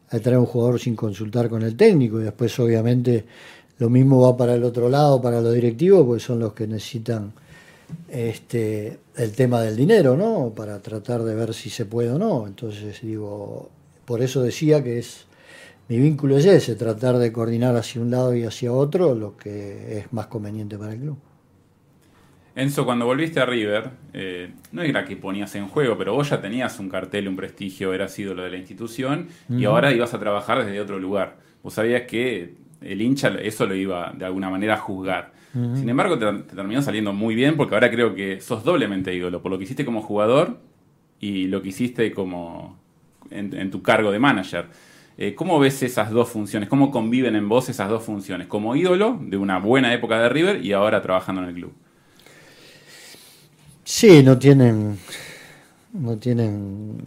a 0.10 0.20
traer 0.20 0.40
un 0.40 0.48
jugador 0.48 0.80
sin 0.80 0.96
consultar 0.96 1.48
con 1.48 1.62
el 1.62 1.78
técnico 1.78 2.20
y 2.20 2.24
después, 2.24 2.58
obviamente, 2.60 3.24
lo 3.78 3.88
mismo 3.92 4.20
va 4.22 4.36
para 4.36 4.56
el 4.56 4.64
otro 4.64 4.90
lado, 4.90 5.22
para 5.22 5.42
los 5.42 5.54
directivos, 5.54 6.04
porque 6.04 6.24
son 6.24 6.40
los 6.40 6.54
que 6.54 6.66
necesitan 6.66 7.34
este, 8.10 8.98
el 9.16 9.32
tema 9.34 9.62
del 9.62 9.76
dinero, 9.76 10.18
¿no? 10.18 10.52
Para 10.56 10.82
tratar 10.82 11.22
de 11.22 11.36
ver 11.36 11.54
si 11.54 11.70
se 11.70 11.86
puede 11.86 12.10
o 12.10 12.18
no. 12.18 12.48
Entonces, 12.48 13.00
digo, 13.04 13.70
por 14.06 14.24
eso 14.24 14.42
decía 14.42 14.84
que 14.84 14.98
es 14.98 15.28
mi 15.88 16.00
vínculo 16.00 16.38
es 16.38 16.46
ese, 16.46 16.76
tratar 16.76 17.18
de 17.18 17.32
coordinar 17.32 17.76
hacia 17.76 18.02
un 18.02 18.12
lado 18.12 18.36
y 18.36 18.44
hacia 18.44 18.72
otro 18.72 19.14
lo 19.16 19.38
que 19.38 20.00
es 20.00 20.14
más 20.14 20.28
conveniente 20.28 20.78
para 20.78 20.94
el 20.94 21.00
club. 21.00 21.18
Enzo, 22.56 22.86
cuando 22.86 23.06
volviste 23.06 23.42
a 23.42 23.46
River, 23.46 23.90
eh, 24.14 24.52
no 24.72 24.82
era 24.82 25.04
que 25.04 25.18
ponías 25.18 25.54
en 25.56 25.68
juego, 25.68 25.98
pero 25.98 26.14
vos 26.14 26.30
ya 26.30 26.40
tenías 26.40 26.80
un 26.80 26.88
cartel, 26.88 27.28
un 27.28 27.36
prestigio, 27.36 27.94
eras 27.94 28.18
ídolo 28.18 28.44
de 28.44 28.50
la 28.50 28.58
institución 28.58 29.28
y 29.50 29.66
ahora 29.66 29.92
ibas 29.92 30.14
a 30.14 30.20
trabajar 30.20 30.64
desde 30.64 30.80
otro 30.80 30.98
lugar. 30.98 31.36
Vos 31.62 31.74
sabías 31.74 32.04
que 32.04 32.56
el 32.82 33.02
hincha 33.02 33.28
eso 33.42 33.66
lo 33.66 33.76
iba 33.76 34.14
de 34.18 34.26
alguna 34.26 34.50
manera 34.50 34.76
a 34.76 34.78
juzgar. 34.78 35.34
Sin 35.54 35.88
embargo, 35.88 36.20
te, 36.20 36.54
terminó 36.54 36.82
saliendo 36.82 37.14
muy 37.14 37.34
bien 37.34 37.56
porque 37.56 37.76
ahora 37.76 37.90
creo 37.90 38.14
que 38.14 38.42
sos 38.42 38.66
doblemente 38.66 39.16
ídolo 39.16 39.42
por 39.42 39.52
lo 39.52 39.58
que 39.58 39.64
hiciste 39.64 39.86
como 39.86 40.02
jugador 40.02 40.58
y 41.22 41.48
lo 41.48 41.62
que 41.62 41.70
hiciste 41.70 42.12
como 42.12 42.78
en, 43.32 43.72
tu 43.72 43.82
cargo 43.82 44.12
de 44.12 44.20
manager. 44.20 44.66
Eh, 45.18 45.34
¿Cómo 45.34 45.60
ves 45.60 45.82
esas 45.82 46.12
dos 46.12 46.30
funciones? 46.30 46.68
¿Cómo 46.68 46.92
conviven 46.92 47.36
en 47.36 47.48
vos 47.48 47.70
esas 47.70 47.90
dos 47.90 48.04
funciones? 48.04 48.48
Como 48.48 48.76
ídolo 48.76 49.18
de 49.22 49.38
una 49.38 49.60
buena 49.60 49.94
época 49.94 50.20
de 50.20 50.30
River 50.30 50.66
y 50.66 50.74
ahora 50.74 51.02
trabajando 51.02 51.42
en 51.42 51.48
el 51.50 51.54
club. 51.56 51.74
Sí, 53.86 54.24
no 54.24 54.38
tienen. 54.38 54.98
No 55.94 56.18
tienen 56.18 56.98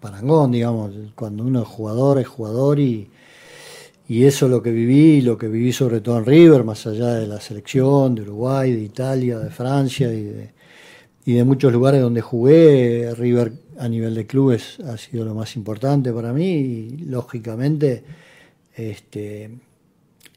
parangón, 0.00 0.52
digamos. 0.52 0.92
Cuando 1.14 1.44
uno 1.44 1.62
es 1.62 1.68
jugador, 1.68 2.18
es 2.18 2.26
jugador 2.26 2.80
y, 2.80 3.10
y 4.08 4.24
eso 4.24 4.46
es 4.46 4.50
lo 4.50 4.62
que 4.62 4.70
viví, 4.70 5.20
lo 5.20 5.36
que 5.36 5.48
viví 5.48 5.72
sobre 5.72 6.00
todo 6.00 6.16
en 6.18 6.24
River, 6.24 6.64
más 6.64 6.86
allá 6.86 7.14
de 7.14 7.26
la 7.26 7.40
selección, 7.40 8.14
de 8.14 8.22
Uruguay, 8.22 8.72
de 8.72 8.82
Italia, 8.82 9.38
de 9.38 9.50
Francia 9.50 10.12
y 10.12 10.22
de, 10.22 10.53
y 11.24 11.34
de 11.34 11.44
muchos 11.44 11.72
lugares 11.72 12.00
donde 12.00 12.20
jugué. 12.20 13.14
River 13.14 13.52
a 13.78 13.88
nivel 13.88 14.14
de 14.14 14.26
clubes 14.26 14.78
ha 14.80 14.96
sido 14.96 15.24
lo 15.24 15.34
más 15.34 15.56
importante 15.56 16.12
para 16.12 16.32
mí 16.32 16.46
y 16.46 16.88
lógicamente 17.06 18.04
este, 18.76 19.50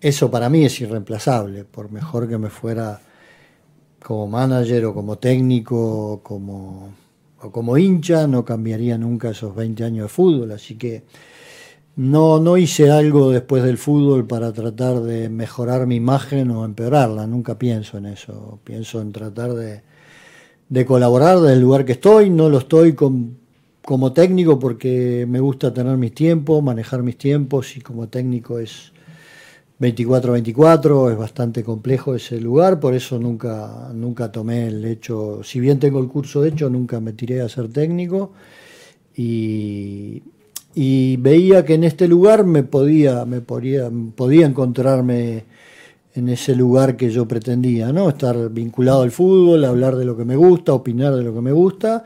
eso 0.01 0.31
para 0.31 0.49
mí 0.49 0.65
es 0.65 0.79
irreemplazable, 0.81 1.65
por 1.65 1.91
mejor 1.91 2.27
que 2.27 2.37
me 2.37 2.49
fuera 2.49 3.01
como 4.03 4.27
manager 4.27 4.85
o 4.85 4.93
como 4.93 5.17
técnico 5.17 6.13
o 6.13 6.23
como, 6.23 6.89
o 7.41 7.51
como 7.51 7.77
hincha, 7.77 8.27
no 8.27 8.45
cambiaría 8.45 8.97
nunca 8.97 9.31
esos 9.31 9.55
20 9.55 9.83
años 9.83 10.03
de 10.03 10.09
fútbol, 10.09 10.51
así 10.51 10.75
que 10.75 11.03
no, 11.95 12.39
no 12.39 12.57
hice 12.57 12.91
algo 12.91 13.31
después 13.31 13.63
del 13.63 13.79
fútbol 13.79 14.27
para 14.27 14.53
tratar 14.53 15.01
de 15.01 15.29
mejorar 15.29 15.87
mi 15.87 15.95
imagen 15.95 16.51
o 16.51 16.63
empeorarla, 16.63 17.25
nunca 17.25 17.57
pienso 17.57 17.97
en 17.97 18.05
eso. 18.05 18.59
Pienso 18.63 19.01
en 19.01 19.11
tratar 19.11 19.55
de, 19.55 19.81
de 20.69 20.85
colaborar 20.85 21.39
desde 21.39 21.53
el 21.53 21.61
lugar 21.61 21.85
que 21.85 21.93
estoy, 21.93 22.29
no 22.29 22.49
lo 22.49 22.59
estoy 22.59 22.93
con, 22.93 23.37
como 23.83 24.11
técnico 24.11 24.59
porque 24.59 25.25
me 25.27 25.39
gusta 25.39 25.73
tener 25.73 25.95
mis 25.97 26.13
tiempos, 26.13 26.61
manejar 26.61 27.03
mis 27.03 27.17
tiempos 27.17 27.77
y 27.77 27.81
como 27.81 28.07
técnico 28.09 28.59
es 28.59 28.91
24-24, 29.79 31.11
es 31.11 31.17
bastante 31.17 31.63
complejo 31.63 32.15
ese 32.15 32.41
lugar, 32.41 32.79
por 32.79 32.95
eso 32.95 33.19
nunca, 33.19 33.89
nunca 33.93 34.31
tomé 34.31 34.67
el 34.67 34.83
hecho, 34.85 35.41
si 35.43 35.59
bien 35.59 35.79
tengo 35.79 35.99
el 35.99 36.07
curso 36.07 36.41
de 36.41 36.49
hecho, 36.49 36.69
nunca 36.69 36.99
me 36.99 37.13
tiré 37.13 37.41
a 37.41 37.49
ser 37.49 37.69
técnico. 37.69 38.33
Y, 39.15 40.23
veía 41.19 41.65
que 41.65 41.73
en 41.73 41.83
este 41.83 42.07
lugar 42.07 42.45
me 42.45 42.63
podía, 42.63 43.25
me 43.25 43.41
podía, 43.41 43.89
podía 44.15 44.45
encontrarme 44.45 45.45
en 46.17 46.29
ese 46.29 46.55
lugar 46.55 46.97
que 46.97 47.11
yo 47.11 47.27
pretendía, 47.27 47.93
¿no? 47.93 48.09
Estar 48.09 48.49
vinculado 48.49 49.03
al 49.03 49.11
fútbol, 49.11 49.63
hablar 49.65 49.95
de 49.95 50.05
lo 50.05 50.17
que 50.17 50.25
me 50.25 50.35
gusta, 50.35 50.73
opinar 50.73 51.15
de 51.15 51.23
lo 51.23 51.33
que 51.33 51.41
me 51.41 51.51
gusta 51.51 52.03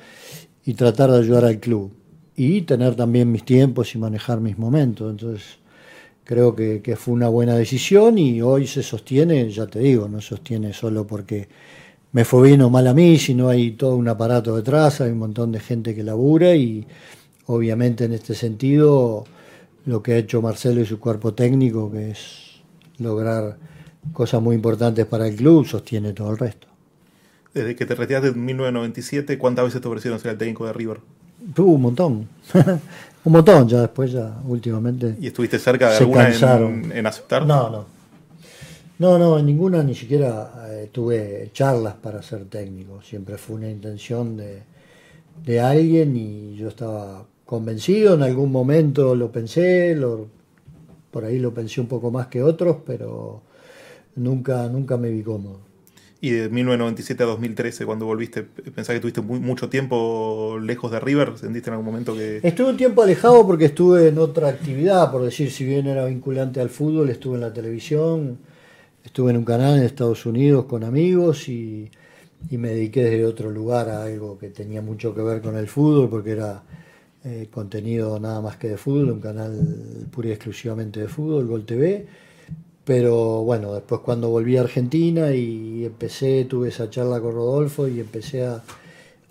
y 0.65 0.73
tratar 0.73 1.11
de 1.11 1.19
ayudar 1.19 1.45
al 1.45 1.59
club. 1.59 1.91
Y 2.35 2.63
tener 2.63 2.95
también 2.95 3.31
mis 3.31 3.45
tiempos 3.45 3.95
y 3.95 3.97
manejar 3.97 4.41
mis 4.41 4.57
momentos. 4.57 5.09
Entonces, 5.11 5.43
creo 6.25 6.53
que, 6.55 6.95
fue 6.97 7.13
una 7.13 7.29
buena 7.29 7.55
decisión 7.55 8.17
y 8.17 8.41
hoy 8.41 8.67
se 8.67 8.83
sostiene, 8.83 9.49
ya 9.49 9.67
te 9.67 9.79
digo, 9.79 10.09
no 10.09 10.19
sostiene 10.19 10.73
solo 10.73 11.07
porque 11.07 11.47
me 12.11 12.25
fue 12.25 12.49
bien 12.49 12.61
o 12.61 12.69
mal 12.69 12.87
a 12.87 12.93
mí, 12.93 13.17
sino 13.17 13.47
hay 13.47 13.71
todo 13.71 13.95
un 13.95 14.09
aparato 14.09 14.55
detrás, 14.57 14.99
hay 14.99 15.11
un 15.11 15.19
montón 15.19 15.53
de 15.53 15.61
gente 15.61 15.95
que 15.95 16.03
labura 16.03 16.53
y 16.55 16.85
obviamente 17.45 18.05
en 18.05 18.13
este 18.13 18.35
sentido 18.35 19.23
lo 19.85 20.03
que 20.03 20.13
ha 20.13 20.17
hecho 20.17 20.41
Marcelo 20.41 20.81
y 20.81 20.85
su 20.85 20.99
cuerpo 20.99 21.33
técnico, 21.33 21.89
que 21.89 22.11
es 22.11 22.61
lograr 22.97 23.70
cosas 24.13 24.41
muy 24.41 24.55
importantes 24.55 25.05
para 25.05 25.27
el 25.27 25.35
club, 25.35 25.65
sostiene 25.65 26.13
todo 26.13 26.31
el 26.31 26.37
resto. 26.37 26.67
Desde 27.53 27.75
que 27.75 27.85
te 27.85 27.95
retiraste 27.95 28.29
en 28.29 28.45
1997, 28.45 29.37
¿cuántas 29.37 29.65
veces 29.65 29.81
te 29.81 29.87
ofrecieron 29.87 30.19
ser 30.19 30.31
el 30.31 30.37
técnico 30.37 30.65
de 30.65 30.73
River? 30.73 30.99
Uh, 31.57 31.61
un 31.63 31.81
montón. 31.81 32.29
un 33.23 33.33
montón, 33.33 33.67
ya 33.67 33.81
después, 33.81 34.11
ya 34.11 34.39
últimamente. 34.45 35.15
¿Y 35.19 35.27
estuviste 35.27 35.59
cerca 35.59 35.89
de 35.89 35.97
alguna 35.97 36.29
en, 36.29 37.05
aceptar? 37.05 37.45
No, 37.45 37.69
no. 37.69 37.85
No, 38.99 39.17
no, 39.17 39.39
en 39.39 39.47
ninguna 39.47 39.81
ni 39.81 39.95
siquiera 39.95 40.67
eh, 40.69 40.89
tuve 40.91 41.49
charlas 41.53 41.95
para 41.95 42.21
ser 42.21 42.45
técnico. 42.45 43.01
Siempre 43.01 43.37
fue 43.37 43.55
una 43.55 43.69
intención 43.69 44.37
de, 44.37 44.61
de 45.43 45.59
alguien 45.59 46.15
y 46.15 46.55
yo 46.55 46.67
estaba 46.67 47.25
convencido. 47.45 48.13
En 48.13 48.21
algún 48.21 48.51
momento 48.51 49.15
lo 49.15 49.31
pensé, 49.31 49.95
lo, 49.95 50.27
por 51.09 51.25
ahí 51.25 51.39
lo 51.39 51.51
pensé 51.51 51.81
un 51.81 51.87
poco 51.87 52.11
más 52.11 52.27
que 52.27 52.43
otros, 52.43 52.77
pero 52.85 53.41
nunca, 54.15 54.67
nunca 54.67 54.97
me 54.97 55.09
vi 55.09 55.23
cómodo. 55.23 55.71
Y 56.23 56.29
de 56.29 56.49
1997 56.49 57.23
a 57.23 57.25
2013, 57.25 57.83
cuando 57.87 58.05
volviste, 58.05 58.43
¿pensás 58.43 58.93
que 58.93 58.99
tuviste 58.99 59.21
mucho 59.21 59.69
tiempo 59.69 60.59
lejos 60.61 60.91
de 60.91 60.99
River? 60.99 61.35
¿Sentiste 61.35 61.71
en 61.71 61.73
algún 61.73 61.87
momento 61.87 62.15
que...? 62.15 62.41
Estuve 62.43 62.69
un 62.69 62.77
tiempo 62.77 63.01
alejado 63.01 63.45
porque 63.47 63.65
estuve 63.65 64.09
en 64.09 64.19
otra 64.19 64.49
actividad, 64.49 65.11
por 65.11 65.23
decir, 65.23 65.49
si 65.49 65.65
bien 65.65 65.87
era 65.87 66.05
vinculante 66.05 66.61
al 66.61 66.69
fútbol, 66.69 67.09
estuve 67.09 67.35
en 67.35 67.41
la 67.41 67.51
televisión, 67.51 68.37
estuve 69.03 69.31
en 69.31 69.37
un 69.37 69.45
canal 69.45 69.79
en 69.79 69.83
Estados 69.83 70.27
Unidos 70.27 70.65
con 70.65 70.83
amigos 70.83 71.49
y, 71.49 71.89
me 72.51 72.69
dediqué 72.69 73.03
desde 73.03 73.25
otro 73.25 73.49
lugar 73.49 73.89
a 73.89 74.03
algo 74.03 74.37
que 74.37 74.49
tenía 74.49 74.81
mucho 74.83 75.15
que 75.15 75.21
ver 75.21 75.41
con 75.41 75.57
el 75.57 75.67
fútbol, 75.67 76.07
porque 76.07 76.31
era 76.31 76.61
eh, 77.23 77.47
contenido 77.51 78.19
nada 78.19 78.41
más 78.41 78.57
que 78.57 78.69
de 78.69 78.77
fútbol, 78.77 79.09
un 79.09 79.21
canal 79.21 80.07
pura 80.11 80.29
y 80.29 80.31
exclusivamente 80.33 80.99
de 80.99 81.07
fútbol, 81.07 81.47
Gol 81.47 81.65
TV 81.65 82.05
pero 82.83 83.43
bueno, 83.43 83.73
después 83.73 84.01
cuando 84.01 84.29
volví 84.29 84.57
a 84.57 84.61
Argentina 84.61 85.33
y 85.33 85.85
empecé, 85.85 86.45
tuve 86.45 86.69
esa 86.69 86.89
charla 86.89 87.19
con 87.19 87.33
Rodolfo 87.33 87.87
y 87.87 87.99
empecé 87.99 88.45
a, 88.45 88.63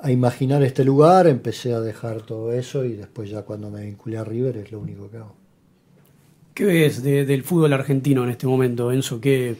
imaginar 0.09 0.63
este 0.63 0.83
lugar, 0.83 1.27
empecé 1.27 1.75
a 1.75 1.81
dejar 1.81 2.23
todo 2.23 2.53
eso 2.53 2.85
y 2.87 2.95
después 2.95 3.29
ya 3.29 3.43
cuando 3.43 3.71
me 3.71 3.85
vinculé 3.85 4.17
a 4.17 4.25
River 4.25 4.57
es 4.57 4.73
lo 4.73 4.81
único 4.81 5.11
que 5.11 5.19
hago. 5.19 5.35
¿Qué 6.55 6.65
ves 6.65 7.03
del 7.03 7.43
fútbol 7.43 7.73
argentino 7.73 8.25
en 8.25 8.31
este 8.31 8.47
momento, 8.47 8.93
Enzo? 8.93 9.21
¿Qué, 9.21 9.57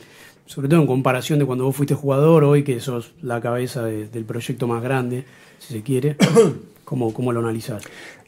sobre 0.47 0.69
todo 0.69 0.81
en 0.81 0.87
comparación 0.87 1.39
de 1.39 1.45
cuando 1.45 1.65
vos 1.65 1.77
fuiste 1.77 1.95
jugador, 1.95 2.45
hoy 2.45 2.65
que 2.65 2.81
sos 2.81 3.13
la 3.21 3.41
cabeza 3.41 3.85
del 3.85 4.25
proyecto 4.25 4.67
más 4.67 4.83
grande, 4.83 5.25
si 5.59 5.75
se 5.75 5.83
quiere, 5.83 6.17
¿cómo, 6.85 7.13
cómo 7.13 7.33
lo 7.33 7.41
analizás? 7.41 7.83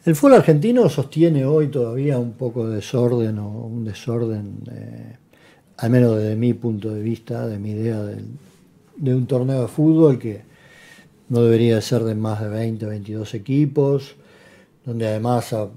El 0.04 0.14
fútbol 0.14 0.34
argentino 0.34 0.88
sostiene 0.88 1.46
hoy 1.46 1.68
todavía 1.68 2.18
un 2.18 2.32
poco 2.32 2.68
de 2.68 2.76
desorden 2.76 3.38
o 3.38 3.48
un 3.48 3.84
desorden... 3.84 4.58
Eh, 4.70 5.16
al 5.82 5.90
menos 5.90 6.16
desde 6.16 6.36
mi 6.36 6.54
punto 6.54 6.94
de 6.94 7.02
vista, 7.02 7.48
de 7.48 7.58
mi 7.58 7.72
idea 7.72 8.00
de, 8.04 9.14
un 9.14 9.26
torneo 9.26 9.62
de 9.62 9.68
fútbol 9.68 10.16
que 10.16 10.42
no 11.28 11.42
debería 11.42 11.80
ser 11.80 12.04
de 12.04 12.14
más 12.14 12.40
de 12.40 12.48
20, 12.48 12.86
22 12.86 13.34
equipos, 13.34 14.14
donde 14.86 15.08
además 15.08 15.52
a, 15.52 15.68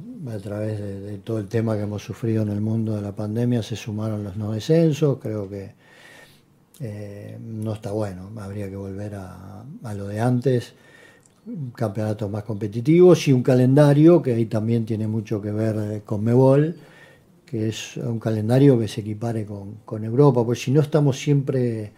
través 0.44 0.80
de, 0.80 1.18
todo 1.24 1.40
el 1.40 1.48
tema 1.48 1.76
que 1.76 1.82
hemos 1.82 2.04
sufrido 2.04 2.44
en 2.44 2.50
el 2.50 2.62
mundo 2.62 2.96
de 2.96 3.02
la 3.02 3.16
pandemia 3.16 3.64
se 3.64 3.76
sumaron 3.76 4.24
los 4.24 4.38
no 4.38 4.52
descensos, 4.52 5.18
creo 5.20 5.50
que 5.50 5.72
eh, 6.82 7.40
no 7.42 7.74
está 7.74 7.92
bueno, 7.92 8.30
habría 8.38 8.70
que 8.70 8.76
volver 8.76 9.16
a, 9.16 9.64
a 9.84 9.94
lo 9.96 10.08
de 10.08 10.20
antes, 10.20 10.74
campeonatos 11.74 12.30
más 12.30 12.44
competitivos 12.44 13.28
y 13.28 13.34
un 13.34 13.42
calendario 13.42 14.22
que 14.22 14.36
ahí 14.36 14.46
también 14.46 14.86
tiene 14.86 15.08
mucho 15.08 15.42
que 15.42 15.52
ver 15.52 16.04
con 16.04 16.24
Mebol 16.24 16.76
que 17.46 17.70
es 17.70 17.98
un 17.98 18.20
calendario 18.20 18.78
que 18.80 18.88
se 18.88 19.02
equipare 19.02 19.46
con, 19.46 20.04
Europa, 20.04 20.44
porque 20.44 20.60
si 20.60 20.72
no 20.72 20.82
estamos 20.82 21.20
siempre, 21.20 21.92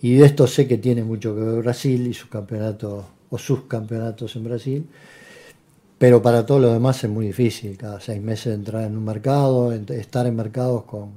y 0.00 0.14
de 0.14 0.26
esto 0.26 0.46
sé 0.46 0.66
que 0.68 0.78
tiene 0.78 1.04
mucho 1.04 1.34
que 1.34 1.40
ver 1.40 1.62
Brasil 1.62 2.06
y 2.06 2.14
sus 2.14 2.30
campeonatos, 2.30 3.04
o 3.30 3.38
sus 3.38 3.62
campeonatos 3.62 4.36
en 4.36 4.44
Brasil, 4.44 4.86
pero 5.98 6.22
para 6.22 6.44
todos 6.44 6.60
los 6.60 6.72
demás 6.72 7.02
es 7.02 7.10
muy 7.10 7.26
difícil, 7.26 7.76
cada 7.76 8.00
seis 8.00 8.22
meses 8.22 8.54
entrar 8.54 8.84
en 8.84 8.96
un 8.96 9.04
mercado, 9.04 9.72
estar 9.72 10.26
en 10.26 10.36
mercados 10.36 10.84
con 10.84 11.10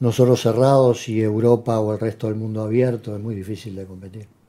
nosotros 0.00 0.40
cerrados 0.40 1.08
y 1.08 1.20
Europa 1.20 1.78
o 1.78 1.92
el 1.92 2.00
resto 2.00 2.26
del 2.26 2.36
mundo 2.36 2.62
abierto, 2.62 3.14
es 3.14 3.22
muy 3.22 3.34
difícil 3.34 3.76
de 3.76 3.84
competir. 3.84 4.39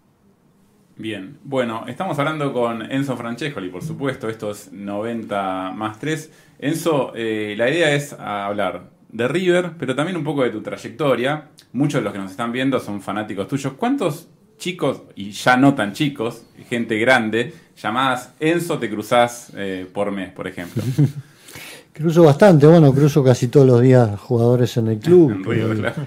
Bien, 0.98 1.38
bueno, 1.44 1.86
estamos 1.88 2.20
hablando 2.20 2.54
con 2.54 2.92
Enzo 2.92 3.18
Francescoli, 3.18 3.70
por 3.70 3.84
supuesto, 3.84 4.30
estos 4.30 4.72
90 4.72 5.72
más 5.72 6.00
3. 6.00 6.32
Enzo, 6.60 7.14
eh, 7.16 7.56
la 7.58 7.70
idea 7.70 7.94
es 7.96 8.14
hablar 8.14 8.92
de 9.10 9.28
River, 9.28 9.72
pero 9.80 9.96
también 9.96 10.18
un 10.18 10.24
poco 10.24 10.44
de 10.44 10.50
tu 10.50 10.62
trayectoria. 10.62 11.50
Muchos 11.74 12.02
de 12.02 12.04
los 12.04 12.14
que 12.14 12.20
nos 12.20 12.32
están 12.32 12.52
viendo 12.52 12.80
son 12.80 13.02
fanáticos 13.02 13.48
tuyos. 13.48 13.74
¿Cuántos 13.74 14.28
chicos, 14.58 15.02
y 15.16 15.32
ya 15.32 15.58
no 15.58 15.74
tan 15.74 15.94
chicos, 15.94 16.44
gente 16.70 17.00
grande, 17.00 17.54
llamadas 17.82 18.34
Enzo 18.40 18.78
te 18.78 18.90
cruzás 18.90 19.52
eh, 19.56 19.88
por 19.92 20.12
mes, 20.12 20.32
por 20.32 20.48
ejemplo? 20.48 20.84
Cruzo 21.94 22.24
bastante, 22.24 22.68
bueno, 22.68 22.94
cruzo 22.94 23.22
casi 23.24 23.50
todos 23.50 23.68
los 23.68 23.82
días 23.82 24.18
jugadores 24.20 24.78
en 24.78 24.88
el 24.88 25.00
club. 25.00 25.32
en 25.36 25.44
River, 25.44 25.78
claro. 25.78 26.06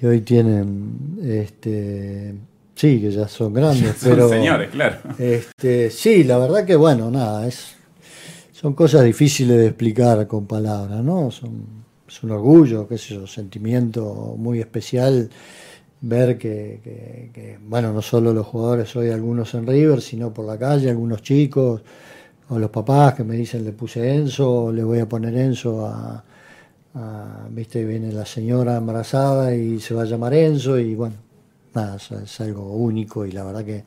que 0.00 0.06
hoy 0.06 0.20
tienen 0.22 1.18
este 1.22 2.34
Sí, 2.82 3.00
que 3.00 3.12
ya 3.12 3.28
son 3.28 3.54
grandes, 3.54 3.94
pero. 4.02 4.28
señores, 4.28 4.70
claro. 4.70 4.96
Este, 5.16 5.88
sí, 5.88 6.24
la 6.24 6.36
verdad 6.36 6.64
que 6.64 6.74
bueno, 6.74 7.12
nada, 7.12 7.46
es, 7.46 7.76
son 8.50 8.74
cosas 8.74 9.04
difíciles 9.04 9.56
de 9.56 9.68
explicar 9.68 10.26
con 10.26 10.48
palabras, 10.48 11.00
¿no? 11.04 11.30
Son, 11.30 11.62
es 12.08 12.22
un 12.24 12.32
orgullo, 12.32 12.88
qué 12.88 12.98
sé 12.98 13.14
yo, 13.14 13.24
sentimiento 13.28 14.34
muy 14.36 14.58
especial 14.58 15.30
ver 16.00 16.36
que, 16.36 17.56
bueno, 17.64 17.92
no 17.92 18.02
solo 18.02 18.32
los 18.32 18.48
jugadores 18.48 18.96
hoy, 18.96 19.10
algunos 19.10 19.54
en 19.54 19.64
River, 19.64 20.00
sino 20.00 20.34
por 20.34 20.44
la 20.44 20.58
calle, 20.58 20.90
algunos 20.90 21.22
chicos, 21.22 21.82
o 22.48 22.58
los 22.58 22.70
papás 22.70 23.14
que 23.14 23.22
me 23.22 23.36
dicen 23.36 23.64
le 23.64 23.70
puse 23.70 24.12
Enzo, 24.12 24.72
le 24.72 24.82
voy 24.82 24.98
a 24.98 25.08
poner 25.08 25.36
Enzo 25.36 25.86
a, 25.86 26.24
a, 26.96 27.46
viste, 27.48 27.84
viene 27.84 28.10
la 28.10 28.26
señora 28.26 28.76
embarazada 28.76 29.54
y 29.54 29.78
se 29.78 29.94
va 29.94 30.02
a 30.02 30.06
llamar 30.06 30.34
Enzo, 30.34 30.80
y 30.80 30.96
bueno, 30.96 31.14
nada, 31.74 31.96
es, 31.96 32.40
algo 32.40 32.72
único 32.72 33.26
y 33.26 33.32
la 33.32 33.44
verdad 33.44 33.64
que 33.64 33.84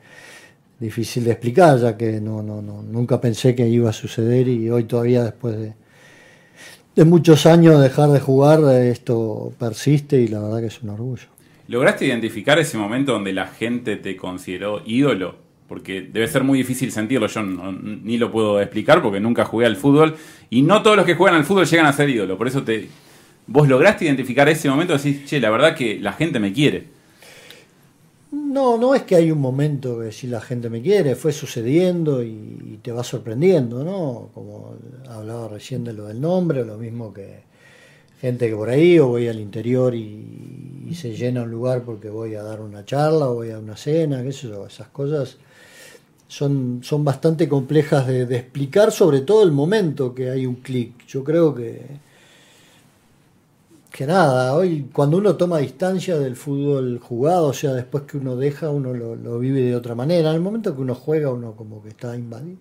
difícil 0.78 1.24
de 1.24 1.32
explicar, 1.32 1.78
ya 1.78 1.96
que 1.96 2.20
no, 2.20 2.42
no, 2.42 2.60
no, 2.60 2.82
nunca 2.82 3.20
pensé 3.20 3.54
que 3.54 3.66
iba 3.66 3.90
a 3.90 3.92
suceder 3.92 4.48
y 4.48 4.68
hoy 4.70 4.84
todavía 4.84 5.24
después 5.24 5.56
de, 5.56 7.04
muchos 7.04 7.46
años 7.46 7.80
dejar 7.80 8.10
de 8.10 8.20
jugar, 8.20 8.60
esto 8.82 9.52
persiste 9.58 10.20
y 10.20 10.28
la 10.28 10.40
verdad 10.40 10.60
que 10.60 10.66
es 10.66 10.82
un 10.82 10.90
orgullo. 10.90 11.26
¿Lograste 11.68 12.06
identificar 12.06 12.58
ese 12.58 12.78
momento 12.78 13.12
donde 13.12 13.32
la 13.32 13.48
gente 13.48 13.96
te 13.96 14.16
consideró 14.16 14.82
ídolo? 14.86 15.34
Porque 15.68 16.00
debe 16.00 16.28
ser 16.28 16.44
muy 16.44 16.58
difícil 16.58 16.92
sentirlo, 16.92 17.26
yo 17.26 17.42
ni 17.42 18.18
lo 18.18 18.30
puedo 18.30 18.60
explicar 18.60 19.02
porque 19.02 19.18
nunca 19.18 19.44
jugué 19.44 19.66
al 19.66 19.76
fútbol 19.76 20.16
y 20.48 20.62
no 20.62 20.82
todos 20.82 20.96
los 20.96 21.04
que 21.04 21.16
juegan 21.16 21.36
al 21.36 21.44
fútbol 21.44 21.66
llegan 21.66 21.86
a 21.86 21.92
ser 21.92 22.08
ídolo, 22.08 22.38
por 22.38 22.48
eso 22.48 22.62
te... 22.62 22.88
¿Vos 23.48 23.68
lograste 23.68 24.04
identificar 24.06 24.48
ese 24.48 24.68
momento 24.68 24.96
decís, 24.96 25.24
che, 25.24 25.38
la 25.38 25.50
verdad 25.50 25.76
que 25.76 26.00
la 26.00 26.12
gente 26.12 26.40
me 26.40 26.52
quiere? 26.52 26.95
No, 28.32 28.76
no 28.76 28.94
es 28.94 29.02
que 29.02 29.14
hay 29.14 29.30
un 29.30 29.40
momento 29.40 30.00
que 30.00 30.10
si 30.10 30.26
la 30.26 30.40
gente 30.40 30.68
me 30.68 30.82
quiere, 30.82 31.14
fue 31.14 31.32
sucediendo 31.32 32.22
y, 32.22 32.80
te 32.82 32.92
va 32.92 33.02
sorprendiendo, 33.02 33.82
¿no? 33.82 34.30
Como 34.34 34.76
hablaba 35.08 35.48
recién 35.48 35.82
de 35.82 35.92
lo 35.92 36.06
del 36.06 36.20
nombre, 36.20 36.64
lo 36.64 36.76
mismo 36.76 37.12
que 37.12 37.44
gente 38.20 38.48
que 38.48 38.54
por 38.54 38.68
ahí 38.68 38.98
o 38.98 39.08
voy 39.08 39.28
al 39.28 39.40
interior 39.40 39.94
y, 39.94 40.92
se 40.94 41.14
llena 41.14 41.42
un 41.42 41.50
lugar 41.50 41.82
porque 41.82 42.08
voy 42.08 42.36
a 42.36 42.42
dar 42.42 42.60
una 42.60 42.84
charla 42.84 43.28
o 43.28 43.34
voy 43.34 43.50
a 43.50 43.58
una 43.58 43.76
cena, 43.76 44.22
qué 44.22 44.32
sé 44.32 44.48
yo, 44.48 44.66
esas 44.66 44.88
cosas 44.88 45.36
son, 46.28 46.80
son 46.82 47.04
bastante 47.04 47.48
complejas 47.48 48.06
de, 48.06 48.24
de 48.24 48.36
explicar, 48.36 48.92
sobre 48.92 49.20
todo 49.20 49.42
el 49.42 49.52
momento 49.52 50.14
que 50.14 50.30
hay 50.30 50.46
un 50.46 50.56
clic. 50.56 51.04
Yo 51.06 51.22
creo 51.24 51.54
que, 51.54 51.82
que 53.96 54.06
nada, 54.06 54.54
hoy 54.54 54.90
cuando 54.92 55.16
uno 55.16 55.36
toma 55.36 55.56
distancia 55.56 56.18
del 56.18 56.36
fútbol 56.36 56.98
jugado, 56.98 57.46
o 57.46 57.52
sea, 57.54 57.72
después 57.72 58.04
que 58.04 58.18
uno 58.18 58.36
deja, 58.36 58.68
uno 58.68 58.92
lo, 58.92 59.38
vive 59.38 59.62
de 59.62 59.74
otra 59.74 59.94
manera. 59.94 60.28
En 60.28 60.34
el 60.34 60.42
momento 60.42 60.76
que 60.76 60.82
uno 60.82 60.94
juega, 60.94 61.30
uno 61.30 61.52
como 61.52 61.82
que 61.82 61.88
está 61.88 62.14
invadido, 62.14 62.58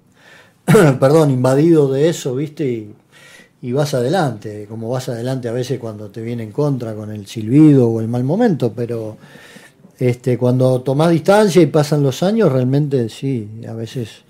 perdón, 0.97 1.31
invadido 1.31 1.91
de 1.91 2.07
eso, 2.07 2.35
¿viste? 2.35 2.65
Y, 2.65 2.95
y 3.63 3.71
vas 3.73 3.93
adelante, 3.93 4.65
como 4.69 4.89
vas 4.89 5.09
adelante 5.09 5.49
a 5.49 5.51
veces 5.51 5.77
cuando 5.77 6.09
te 6.09 6.21
viene 6.21 6.43
en 6.43 6.53
contra 6.53 6.95
con 6.95 7.11
el 7.11 7.27
silbido 7.27 7.89
o 7.89 7.99
el 7.99 8.07
mal 8.07 8.23
momento, 8.23 8.71
pero 8.73 9.17
este, 9.99 10.37
cuando 10.37 10.83
tomás 10.83 11.11
distancia 11.11 11.61
y 11.61 11.65
pasan 11.65 12.01
los 12.01 12.23
años, 12.23 12.49
realmente 12.49 13.09
sí, 13.09 13.59
a 13.67 13.73
veces 13.73 14.23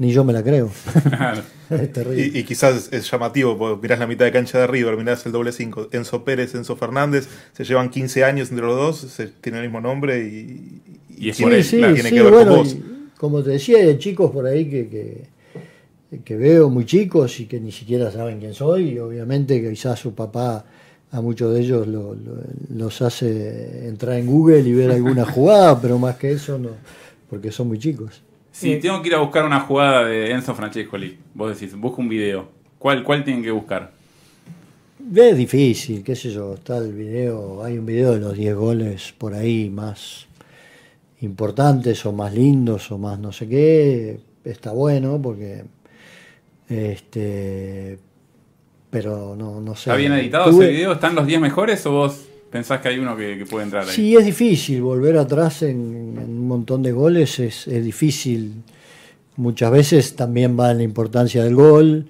ni 0.00 0.10
yo 0.12 0.24
me 0.24 0.32
la 0.32 0.42
creo. 0.42 0.68
es 1.70 1.92
terrible. 1.92 2.30
Y, 2.34 2.38
y 2.40 2.42
quizás 2.44 2.88
es 2.92 3.08
llamativo, 3.08 3.56
porque 3.56 3.82
mirás 3.82 3.98
la 4.00 4.06
mitad 4.08 4.24
de 4.24 4.32
cancha 4.32 4.58
de 4.58 4.66
River, 4.66 4.96
mirás 4.96 5.24
el 5.26 5.32
doble 5.32 5.52
5, 5.52 5.90
Enzo 5.92 6.24
Pérez, 6.24 6.54
Enzo 6.56 6.74
Fernández, 6.74 7.28
se 7.52 7.64
llevan 7.64 7.90
15 7.90 8.24
años 8.24 8.50
entre 8.50 8.66
los 8.66 8.76
dos, 8.76 8.96
se, 9.12 9.28
tienen 9.28 9.60
el 9.62 9.68
mismo 9.68 9.80
nombre 9.80 10.18
y, 10.26 10.80
Y 11.16 11.28
es 11.30 11.36
tiene- 11.36 11.50
por 11.52 11.58
él, 11.58 11.64
sí, 11.64 11.76
tiene 11.76 12.02
sí, 12.02 12.14
que 12.14 12.22
ver 12.22 12.32
bueno, 12.32 12.50
con 12.50 12.58
vos. 12.64 12.72
y 12.74 12.82
como 13.16 13.42
te 13.42 13.50
decía, 13.50 13.78
hay 13.78 13.98
chicos 13.98 14.30
por 14.32 14.46
ahí 14.46 14.68
que, 14.68 14.88
que, 14.88 16.20
que 16.24 16.36
veo 16.36 16.70
muy 16.70 16.86
chicos 16.86 17.38
y 17.40 17.46
que 17.46 17.60
ni 17.60 17.70
siquiera 17.70 18.10
saben 18.10 18.40
quién 18.40 18.54
soy. 18.54 18.90
Y 18.94 18.98
obviamente 18.98 19.60
que 19.60 19.70
quizás 19.70 19.98
su 20.00 20.14
papá 20.14 20.64
a 21.12 21.20
muchos 21.20 21.52
de 21.52 21.60
ellos 21.60 21.86
lo- 21.86 22.14
lo- 22.14 22.42
los 22.74 23.02
hace 23.02 23.86
entrar 23.88 24.16
en 24.18 24.26
Google 24.26 24.60
y 24.60 24.72
ver 24.72 24.90
alguna 24.90 25.24
jugada, 25.26 25.78
pero 25.80 25.98
más 25.98 26.16
que 26.16 26.32
eso 26.32 26.58
no, 26.58 26.70
porque 27.28 27.52
son 27.52 27.68
muy 27.68 27.78
chicos. 27.78 28.22
Si 28.52 28.76
tengo 28.76 29.00
que 29.02 29.08
ir 29.08 29.14
a 29.14 29.18
buscar 29.18 29.44
una 29.44 29.60
jugada 29.60 30.04
de 30.04 30.30
Enzo 30.32 30.54
Francescoli, 30.54 31.18
vos 31.34 31.58
decís, 31.58 31.74
busca 31.76 32.00
un 32.00 32.08
video. 32.08 32.48
¿Cuál, 32.78 33.02
cuál 33.04 33.24
tienen 33.24 33.42
que 33.42 33.50
buscar? 33.50 33.92
Es 35.14 35.36
difícil, 35.36 36.02
qué 36.04 36.14
sé 36.14 36.30
yo, 36.30 36.54
está 36.54 36.76
el 36.78 36.92
video, 36.92 37.64
hay 37.64 37.78
un 37.78 37.86
video 37.86 38.12
de 38.12 38.20
los 38.20 38.36
10 38.36 38.54
goles 38.54 39.14
por 39.16 39.34
ahí 39.34 39.70
más 39.70 40.26
importantes 41.20 42.04
o 42.06 42.12
más 42.12 42.32
lindos 42.34 42.90
o 42.92 42.98
más 42.98 43.18
no 43.18 43.32
sé 43.32 43.48
qué, 43.48 44.20
está 44.44 44.72
bueno 44.72 45.20
porque 45.22 45.64
este 46.68 47.98
pero 48.90 49.36
no, 49.36 49.60
no 49.60 49.74
sé. 49.74 49.90
¿Está 49.90 49.96
bien 49.96 50.12
editado 50.12 50.50
Tuve- 50.50 50.64
ese 50.64 50.72
video? 50.72 50.92
¿Están 50.92 51.14
los 51.14 51.26
10 51.26 51.40
mejores 51.40 51.84
o 51.86 51.92
vos 51.92 52.26
pensás 52.50 52.80
que 52.80 52.88
hay 52.88 52.98
uno 52.98 53.16
que, 53.16 53.46
puede 53.48 53.64
entrar 53.64 53.84
ahí? 53.84 53.94
Sí, 53.94 54.16
es 54.16 54.24
difícil 54.24 54.82
volver 54.82 55.16
atrás 55.16 55.62
en, 55.62 55.78
un 55.78 56.48
montón 56.48 56.82
de 56.82 56.92
goles, 56.92 57.38
es, 57.38 57.66
difícil. 57.66 58.62
Muchas 59.36 59.70
veces 59.70 60.16
también 60.16 60.58
va 60.58 60.70
en 60.70 60.78
la 60.78 60.82
importancia 60.82 61.42
del 61.44 61.54
gol, 61.54 62.06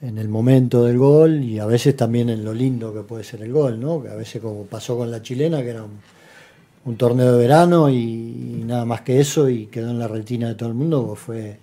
en 0.00 0.18
el 0.18 0.28
momento 0.28 0.84
del 0.84 0.98
gol 0.98 1.42
y 1.42 1.58
a 1.58 1.66
veces 1.66 1.96
también 1.96 2.28
en 2.28 2.44
lo 2.44 2.52
lindo 2.52 2.92
que 2.92 3.00
puede 3.00 3.24
ser 3.24 3.42
el 3.42 3.52
gol, 3.52 3.80
¿no? 3.80 4.02
Que 4.02 4.08
a 4.08 4.14
veces 4.14 4.42
como 4.42 4.64
pasó 4.64 4.96
con 4.96 5.10
la 5.10 5.22
chilena, 5.22 5.62
que 5.62 5.70
era 5.70 5.84
un, 5.84 6.00
un 6.86 6.96
torneo 6.96 7.32
de 7.32 7.38
verano 7.38 7.90
y, 7.90 8.62
nada 8.64 8.84
más 8.84 9.02
que 9.02 9.20
eso 9.20 9.48
y 9.48 9.66
quedó 9.66 9.90
en 9.90 9.98
la 9.98 10.08
retina 10.08 10.48
de 10.48 10.54
todo 10.54 10.68
el 10.68 10.74
mundo, 10.74 11.14
fue 11.16 11.58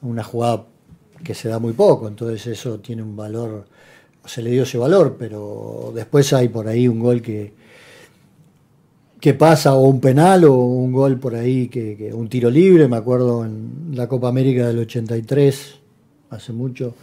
una 0.00 0.24
jugada 0.24 0.64
que 1.22 1.34
se 1.34 1.48
da 1.48 1.58
muy 1.58 1.74
poco, 1.74 2.08
entonces 2.08 2.46
eso 2.46 2.80
tiene 2.80 3.02
un 3.02 3.14
valor, 3.14 3.66
se 4.24 4.42
le 4.42 4.50
dio 4.50 4.62
ese 4.62 4.78
valor, 4.78 5.16
pero 5.18 5.92
después 5.94 6.32
hay 6.32 6.48
por 6.48 6.68
ahí 6.68 6.88
un 6.88 7.00
gol 7.00 7.22
que, 7.22 7.52
que 9.20 9.34
pasa 9.34 9.74
o 9.74 9.82
un 9.82 10.00
penal 10.00 10.44
o 10.44 10.54
un 10.54 10.92
gol 10.92 11.18
por 11.18 11.34
ahí, 11.34 11.68
que, 11.68 11.96
que 11.96 12.12
un 12.12 12.28
tiro 12.28 12.50
libre, 12.50 12.88
me 12.88 12.96
acuerdo 12.96 13.44
en 13.44 13.90
la 13.92 14.08
Copa 14.08 14.28
América 14.28 14.66
del 14.66 14.78
83, 14.80 15.80
hace 16.30 16.52
mucho, 16.52 16.94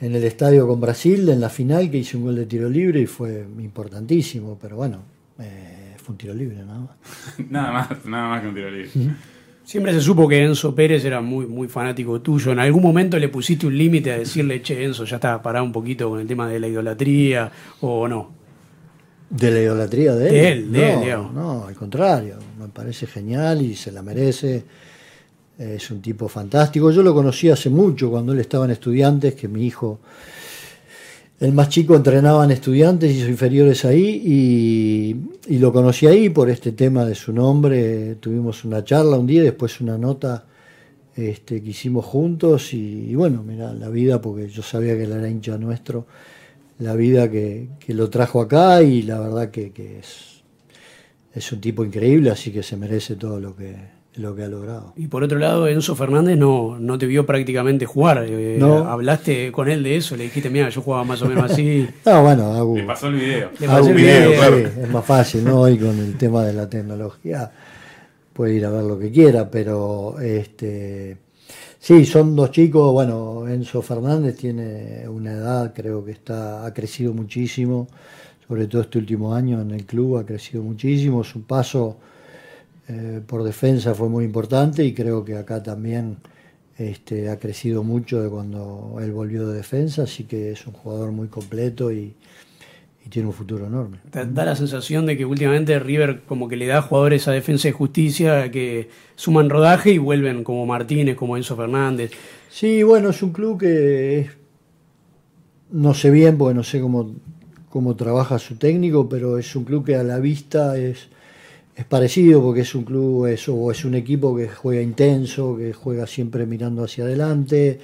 en 0.00 0.14
el 0.14 0.24
estadio 0.24 0.66
con 0.66 0.80
Brasil, 0.80 1.28
en 1.28 1.40
la 1.40 1.48
final, 1.48 1.90
que 1.90 1.98
hice 1.98 2.16
un 2.16 2.24
gol 2.24 2.36
de 2.36 2.46
tiro 2.46 2.68
libre 2.68 3.00
y 3.00 3.06
fue 3.06 3.46
importantísimo, 3.58 4.58
pero 4.60 4.76
bueno, 4.76 4.98
eh, 5.38 5.94
fue 5.96 6.12
un 6.12 6.18
tiro 6.18 6.34
libre 6.34 6.64
nada 6.64 6.80
más. 6.80 6.96
nada 7.50 7.72
más, 7.72 8.04
nada 8.04 8.28
más 8.28 8.42
que 8.42 8.48
un 8.48 8.54
tiro 8.54 8.70
libre. 8.70 8.90
Siempre 9.66 9.92
se 9.92 10.00
supo 10.00 10.28
que 10.28 10.44
Enzo 10.44 10.76
Pérez 10.76 11.04
era 11.04 11.20
muy, 11.20 11.44
muy 11.44 11.66
fanático 11.66 12.20
tuyo. 12.20 12.52
¿En 12.52 12.60
algún 12.60 12.84
momento 12.84 13.18
le 13.18 13.28
pusiste 13.28 13.66
un 13.66 13.76
límite 13.76 14.12
a 14.12 14.18
decirle, 14.18 14.62
che, 14.62 14.84
Enzo, 14.84 15.04
ya 15.04 15.16
está, 15.16 15.42
pará 15.42 15.60
un 15.60 15.72
poquito 15.72 16.08
con 16.08 16.20
el 16.20 16.26
tema 16.28 16.48
de 16.48 16.60
la 16.60 16.68
idolatría 16.68 17.50
o 17.80 18.06
no? 18.06 18.30
De 19.28 19.50
la 19.50 19.60
idolatría 19.60 20.14
de 20.14 20.28
él. 20.28 20.32
De 20.32 20.52
él, 20.52 20.72
de 20.72 20.78
no, 20.78 20.86
él, 20.86 21.00
digamos. 21.00 21.34
No, 21.34 21.66
al 21.66 21.74
contrario, 21.74 22.36
me 22.60 22.68
parece 22.68 23.08
genial 23.08 23.60
y 23.60 23.74
se 23.74 23.90
la 23.90 24.02
merece. 24.02 24.62
Es 25.58 25.90
un 25.90 26.00
tipo 26.00 26.28
fantástico. 26.28 26.92
Yo 26.92 27.02
lo 27.02 27.12
conocí 27.12 27.50
hace 27.50 27.68
mucho, 27.68 28.08
cuando 28.08 28.34
él 28.34 28.38
estaba 28.38 28.66
en 28.66 28.70
estudiantes, 28.70 29.34
que 29.34 29.48
mi 29.48 29.66
hijo, 29.66 29.98
el 31.40 31.52
más 31.52 31.68
chico, 31.68 31.94
entrenaba 31.94 32.44
en 32.44 32.50
estudiantes 32.50 33.12
y 33.12 33.20
sus 33.20 33.28
inferiores 33.28 33.84
ahí, 33.84 34.22
y, 35.48 35.58
lo 35.58 35.72
conocí 35.72 36.06
ahí 36.06 36.28
por 36.30 36.50
este 36.50 36.72
tema 36.72 37.04
de 37.04 37.14
su 37.14 37.32
nombre. 37.32 38.16
Tuvimos 38.16 38.64
una 38.64 38.84
charla 38.84 39.16
un 39.18 39.26
día, 39.26 39.42
después 39.42 39.80
una 39.80 39.98
nota 39.98 40.46
este, 41.14 41.62
que 41.62 41.70
hicimos 41.70 42.04
juntos, 42.04 42.72
y, 42.74 43.10
y 43.10 43.14
bueno, 43.14 43.42
mira, 43.42 43.72
la 43.72 43.88
vida, 43.88 44.20
porque 44.20 44.48
yo 44.48 44.62
sabía 44.62 44.96
que 44.96 45.04
él 45.04 45.12
era 45.12 45.28
hincha 45.28 45.56
nuestro 45.58 46.06
la 46.78 46.94
vida 46.94 47.30
que, 47.30 47.68
que 47.78 47.94
lo 47.94 48.10
trajo 48.10 48.40
acá 48.40 48.82
y 48.82 49.02
la 49.02 49.18
verdad 49.18 49.50
que, 49.50 49.72
que 49.72 49.98
es, 49.98 50.42
es 51.34 51.52
un 51.52 51.60
tipo 51.60 51.84
increíble, 51.84 52.30
así 52.30 52.52
que 52.52 52.62
se 52.62 52.76
merece 52.76 53.16
todo 53.16 53.40
lo 53.40 53.56
que, 53.56 53.76
lo 54.16 54.34
que 54.34 54.44
ha 54.44 54.48
logrado. 54.48 54.92
Y 54.96 55.08
por 55.08 55.22
otro 55.22 55.38
lado, 55.38 55.68
Enzo 55.68 55.94
Fernández 55.94 56.38
no, 56.38 56.78
no 56.78 56.98
te 56.98 57.06
vio 57.06 57.26
prácticamente 57.26 57.86
jugar. 57.86 58.24
Eh, 58.26 58.56
No. 58.58 58.88
¿Hablaste 58.88 59.52
con 59.52 59.68
él 59.68 59.82
de 59.82 59.96
eso? 59.96 60.16
Le 60.16 60.24
dijiste, 60.24 60.50
mira, 60.50 60.68
yo 60.70 60.80
jugaba 60.80 61.04
más 61.04 61.20
o 61.22 61.26
menos 61.26 61.50
así. 61.50 61.86
No, 62.06 62.22
bueno, 62.22 62.52
hago, 62.52 62.76
Le 62.76 62.84
pasó 62.84 63.08
el 63.08 63.14
video. 63.14 63.50
Le 63.58 63.68
un 63.68 63.88
el 63.88 63.94
video, 63.94 64.28
video, 64.30 64.40
claro. 64.40 64.56
sí, 64.58 64.80
es 64.82 64.90
más 64.90 65.04
fácil, 65.04 65.44
¿no? 65.44 65.60
Hoy 65.60 65.78
con 65.78 65.98
el 65.98 66.16
tema 66.16 66.44
de 66.44 66.52
la 66.52 66.68
tecnología 66.68 67.50
puede 68.32 68.54
ir 68.54 68.66
a 68.66 68.70
ver 68.70 68.84
lo 68.84 68.98
que 68.98 69.10
quiera, 69.10 69.50
pero 69.50 70.20
este 70.20 71.16
sí, 71.78 72.04
son 72.04 72.36
dos 72.36 72.50
chicos, 72.50 72.92
bueno, 72.92 73.48
Enzo 73.48 73.80
Fernández 73.80 74.36
tiene 74.36 75.08
una 75.08 75.32
edad, 75.32 75.72
creo 75.74 76.04
que 76.04 76.12
está, 76.12 76.66
ha 76.66 76.74
crecido 76.74 77.14
muchísimo, 77.14 77.88
sobre 78.46 78.66
todo 78.66 78.82
este 78.82 78.98
último 78.98 79.34
año 79.34 79.60
en 79.62 79.70
el 79.70 79.86
club 79.86 80.18
ha 80.18 80.26
crecido 80.26 80.62
muchísimo, 80.62 81.24
su 81.24 81.42
paso 81.42 81.96
eh, 82.88 83.20
por 83.26 83.42
defensa 83.42 83.94
fue 83.94 84.08
muy 84.08 84.24
importante 84.24 84.84
y 84.84 84.94
creo 84.94 85.24
que 85.24 85.36
acá 85.36 85.62
también 85.62 86.18
este, 86.78 87.30
ha 87.30 87.38
crecido 87.38 87.82
mucho 87.82 88.22
de 88.22 88.28
cuando 88.28 88.96
él 89.00 89.12
volvió 89.12 89.48
de 89.48 89.56
defensa, 89.56 90.02
así 90.04 90.24
que 90.24 90.52
es 90.52 90.66
un 90.66 90.74
jugador 90.74 91.12
muy 91.12 91.28
completo 91.28 91.90
y, 91.92 92.14
y 93.04 93.08
tiene 93.08 93.28
un 93.28 93.34
futuro 93.34 93.66
enorme. 93.66 93.98
Da 94.12 94.44
la 94.44 94.56
sensación 94.56 95.06
de 95.06 95.16
que 95.16 95.24
últimamente 95.24 95.78
River 95.78 96.22
como 96.26 96.48
que 96.48 96.56
le 96.56 96.66
da 96.66 96.82
jugadores 96.82 97.28
a 97.28 97.32
defensa 97.32 97.68
y 97.68 97.72
justicia 97.72 98.50
que 98.50 98.88
suman 99.14 99.50
rodaje 99.50 99.90
y 99.92 99.98
vuelven 99.98 100.44
como 100.44 100.66
Martínez, 100.66 101.16
como 101.16 101.36
Enzo 101.36 101.56
Fernández. 101.56 102.12
Sí, 102.50 102.82
bueno, 102.82 103.10
es 103.10 103.22
un 103.22 103.32
club 103.32 103.58
que 103.60 104.20
es- 104.20 104.30
no 105.70 105.94
sé 105.94 106.10
bien 106.10 106.38
porque 106.38 106.54
no 106.54 106.62
sé 106.62 106.80
cómo, 106.80 107.14
cómo 107.68 107.96
trabaja 107.96 108.38
su 108.38 108.56
técnico, 108.56 109.08
pero 109.08 109.38
es 109.38 109.54
un 109.56 109.64
club 109.64 109.84
que 109.84 109.96
a 109.96 110.02
la 110.02 110.18
vista 110.18 110.78
es, 110.78 111.08
es 111.76 111.84
parecido 111.84 112.42
porque 112.42 112.62
es 112.62 112.74
un 112.74 112.84
club 112.84 113.26
es, 113.26 113.48
o 113.48 113.70
es 113.70 113.84
un 113.84 113.94
equipo 113.94 114.34
que 114.36 114.48
juega 114.48 114.80
intenso, 114.82 115.56
que 115.56 115.72
juega 115.72 116.06
siempre 116.06 116.46
mirando 116.46 116.84
hacia 116.84 117.04
adelante, 117.04 117.78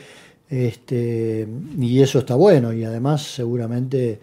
este, 0.48 1.46
y 1.78 2.00
eso 2.00 2.18
está 2.20 2.35
bueno 2.35 2.72
y 2.72 2.85
además 2.85 3.22
seguramente 3.22 4.18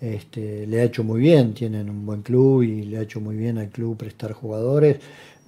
este, 0.00 0.66
le 0.66 0.80
ha 0.80 0.84
hecho 0.84 1.02
muy 1.04 1.20
bien, 1.20 1.54
tienen 1.54 1.90
un 1.90 2.06
buen 2.06 2.22
club 2.22 2.62
y 2.62 2.82
le 2.84 2.98
ha 2.98 3.02
hecho 3.02 3.20
muy 3.20 3.36
bien 3.36 3.58
al 3.58 3.68
club 3.68 3.96
prestar 3.96 4.32
jugadores, 4.32 4.98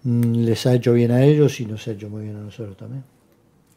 Mm, 0.02 0.44
les 0.46 0.64
ha 0.66 0.72
hecho 0.74 0.94
bien 0.94 1.10
a 1.10 1.22
ellos 1.22 1.60
y 1.60 1.66
nos 1.66 1.86
ha 1.86 1.90
hecho 1.92 2.08
muy 2.08 2.22
bien 2.22 2.36
a 2.36 2.40
nosotros 2.40 2.74
también. 2.74 3.04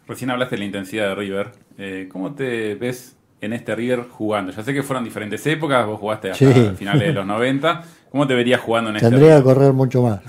Recién 0.07 0.29
hablaste 0.29 0.55
de 0.55 0.59
la 0.59 0.65
intensidad 0.65 1.09
de 1.09 1.15
River. 1.15 1.51
Eh, 1.77 2.07
¿Cómo 2.09 2.33
te 2.33 2.75
ves 2.75 3.17
en 3.41 3.51
este 3.51 3.75
River 3.75 4.05
jugando? 4.09 4.53
Ya 4.53 4.63
sé 4.63 4.73
que 4.73 4.83
fueron 4.83 5.03
diferentes 5.03 5.45
épocas, 5.47 5.85
vos 5.85 5.99
jugaste 5.99 6.31
hasta 6.31 6.53
Sí. 6.53 6.71
finales 6.77 7.07
de 7.09 7.13
los 7.13 7.25
90. 7.25 7.83
¿Cómo 8.13 8.27
te 8.27 8.35
verías 8.35 8.61
jugando 8.61 8.91
en 8.91 8.97
este 8.97 9.09
Tendría 9.09 9.37
que 9.37 9.43
correr 9.43 9.73
mucho 9.73 10.03
más 10.03 10.19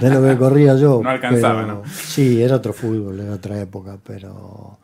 de 0.00 0.10
lo 0.10 0.20
que 0.20 0.36
corría 0.36 0.74
yo. 0.74 1.00
No 1.04 1.10
alcanzaba, 1.10 1.62
pero- 1.62 1.74
¿no? 1.76 1.82
Sí, 1.88 2.42
era 2.42 2.56
otro 2.56 2.72
fútbol, 2.72 3.20
era 3.20 3.34
otra 3.34 3.60
época, 3.60 3.98
pero. 4.04 4.78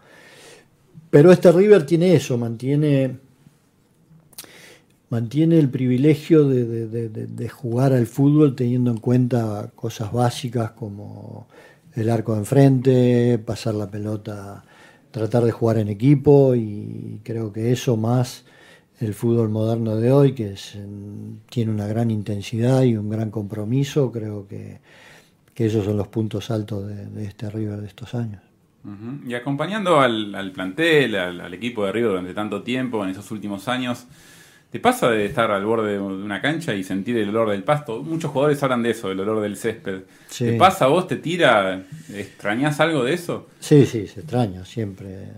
Pero 1.11 1.33
este 1.33 1.51
River 1.51 1.85
tiene 1.85 2.15
eso, 2.15 2.39
mantiene. 2.39 3.17
Mantiene 5.11 5.59
el 5.59 5.69
privilegio 5.71 6.47
de, 6.49 6.65
de- 6.65 6.87
de- 6.87 7.09
de- 7.09 7.27
de 7.27 7.49
jugar 7.49 7.93
al 7.93 8.07
fútbol 8.07 8.55
teniendo 8.55 8.93
en 8.93 8.99
cuenta 8.99 9.73
cosas 9.75 10.13
básicas 10.13 10.71
como 10.71 11.49
el 11.95 12.11
arco 12.11 12.35
de 12.35 12.39
enfrente, 12.39 13.39
pasar 13.45 13.75
la 13.75 13.91
pelota, 13.91 14.65
tratar 15.11 15.43
de 15.45 15.51
jugar 15.51 15.79
en 15.79 15.89
equipo 15.89 16.55
y 16.55 17.21
creo 17.25 17.53
que 17.53 17.73
eso 17.73 17.97
más 17.97 18.45
el 19.05 19.15
fútbol 19.15 19.49
moderno 19.51 19.97
de 19.97 20.13
hoy, 20.13 20.33
que 20.33 20.53
es, 20.53 20.75
en- 20.75 21.41
tiene 21.51 21.71
una 21.73 21.87
gran 21.87 22.11
intensidad 22.11 22.83
y 22.83 22.97
un 22.97 23.09
gran 23.11 23.31
compromiso, 23.31 24.11
creo 24.13 24.47
que, 24.49 24.79
que 25.55 25.67
esos 25.67 25.85
son 25.85 25.97
los 25.97 26.09
puntos 26.09 26.51
altos 26.51 26.87
de, 26.89 27.07
de 27.07 27.25
este 27.27 27.49
River 27.51 27.81
de 27.81 27.87
estos 27.87 28.15
años. 28.15 28.43
Y 29.27 29.33
acompañando 29.33 30.01
al, 30.01 30.35
al 30.35 30.53
plantel, 30.53 31.15
al, 31.17 31.41
al 31.41 31.55
equipo 31.55 31.87
de 31.87 31.93
River 31.93 32.11
durante 32.11 32.35
tanto 32.35 32.63
tiempo, 32.63 33.03
en 33.03 33.11
esos 33.11 33.31
últimos 33.31 33.67
años, 33.67 34.05
¿te 34.71 34.79
pasa 34.79 35.09
de 35.11 35.25
estar 35.25 35.51
al 35.51 35.65
borde 35.65 35.93
de 35.93 36.01
una 36.01 36.43
cancha 36.43 36.75
y 36.75 36.85
sentir 36.85 37.17
el 37.17 37.31
olor 37.31 37.49
del 37.51 37.63
pasto? 37.65 38.03
Muchos 38.03 38.31
jugadores 38.31 38.63
hablan 38.63 38.83
de 38.83 38.91
eso, 38.91 39.09
del 39.09 39.21
olor 39.21 39.41
del 39.41 39.57
césped. 39.57 40.01
Sí. 40.29 40.45
¿Te 40.45 40.59
pasa 40.59 40.85
a 40.85 40.89
vos? 40.89 41.07
¿Te 41.09 41.17
tira? 41.17 41.83
¿Extrañás 42.13 42.79
algo 42.81 43.05
de 43.05 43.15
eso? 43.15 43.47
Sí, 43.59 43.87
sí, 43.87 44.07
se 44.07 44.21
extraña 44.21 44.67
siempre. 44.67 45.29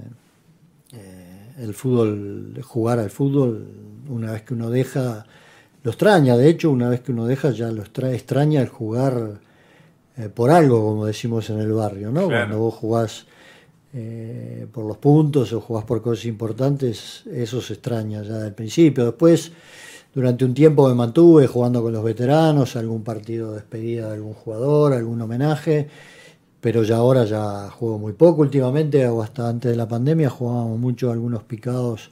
El 1.58 1.72
fútbol, 1.74 2.60
jugar 2.62 2.98
al 2.98 3.10
fútbol, 3.10 3.66
una 4.08 4.32
vez 4.32 4.42
que 4.42 4.54
uno 4.54 4.70
deja, 4.70 5.26
lo 5.82 5.90
extraña. 5.90 6.36
De 6.36 6.48
hecho, 6.48 6.70
una 6.70 6.88
vez 6.90 7.00
que 7.00 7.12
uno 7.12 7.26
deja, 7.26 7.50
ya 7.50 7.70
lo 7.70 7.82
extra- 7.82 8.12
extraña 8.12 8.60
el 8.60 8.68
jugar 8.68 9.40
eh, 10.18 10.28
por 10.28 10.50
algo, 10.50 10.82
como 10.82 11.06
decimos 11.06 11.48
en 11.50 11.58
el 11.60 11.72
barrio, 11.72 12.10
¿no? 12.10 12.28
Claro. 12.28 12.46
Cuando 12.48 12.58
vos 12.58 12.74
jugás 12.74 13.26
eh, 13.94 14.66
por 14.70 14.84
los 14.84 14.98
puntos 14.98 15.52
o 15.52 15.60
jugás 15.60 15.84
por 15.84 16.02
cosas 16.02 16.26
importantes, 16.26 17.22
eso 17.32 17.60
se 17.62 17.74
extraña 17.74 18.22
ya 18.22 18.38
del 18.38 18.52
principio. 18.52 19.06
Después, 19.06 19.52
durante 20.14 20.44
un 20.44 20.52
tiempo 20.54 20.88
me 20.88 20.94
mantuve 20.94 21.46
jugando 21.46 21.82
con 21.82 21.92
los 21.92 22.04
veteranos, 22.04 22.76
algún 22.76 23.02
partido 23.02 23.50
de 23.50 23.56
despedida 23.56 24.08
de 24.08 24.14
algún 24.14 24.34
jugador, 24.34 24.92
algún 24.92 25.20
homenaje, 25.22 25.88
pero 26.60 26.82
ya 26.82 26.96
ahora 26.96 27.24
ya 27.24 27.70
juego 27.70 27.98
muy 27.98 28.12
poco. 28.12 28.42
Últimamente, 28.42 29.06
o 29.08 29.22
hasta 29.22 29.48
antes 29.48 29.70
de 29.70 29.76
la 29.76 29.88
pandemia, 29.88 30.30
jugábamos 30.30 30.78
mucho 30.78 31.10
algunos 31.10 31.42
picados 31.44 32.10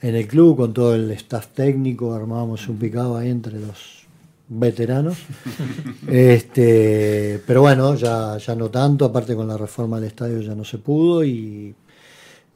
en 0.00 0.14
el 0.14 0.26
club 0.26 0.56
con 0.56 0.74
todo 0.74 0.94
el 0.94 1.10
staff 1.12 1.48
técnico, 1.48 2.14
armábamos 2.14 2.68
un 2.68 2.78
picado 2.78 3.16
ahí 3.16 3.30
entre 3.30 3.58
los 3.58 4.06
veteranos. 4.48 5.18
este, 6.08 7.42
pero 7.46 7.62
bueno, 7.62 7.94
ya, 7.94 8.36
ya 8.38 8.54
no 8.54 8.70
tanto, 8.70 9.06
aparte 9.06 9.34
con 9.34 9.48
la 9.48 9.56
reforma 9.56 9.96
del 9.98 10.08
estadio 10.08 10.40
ya 10.40 10.54
no 10.54 10.64
se 10.64 10.78
pudo 10.78 11.24
y 11.24 11.74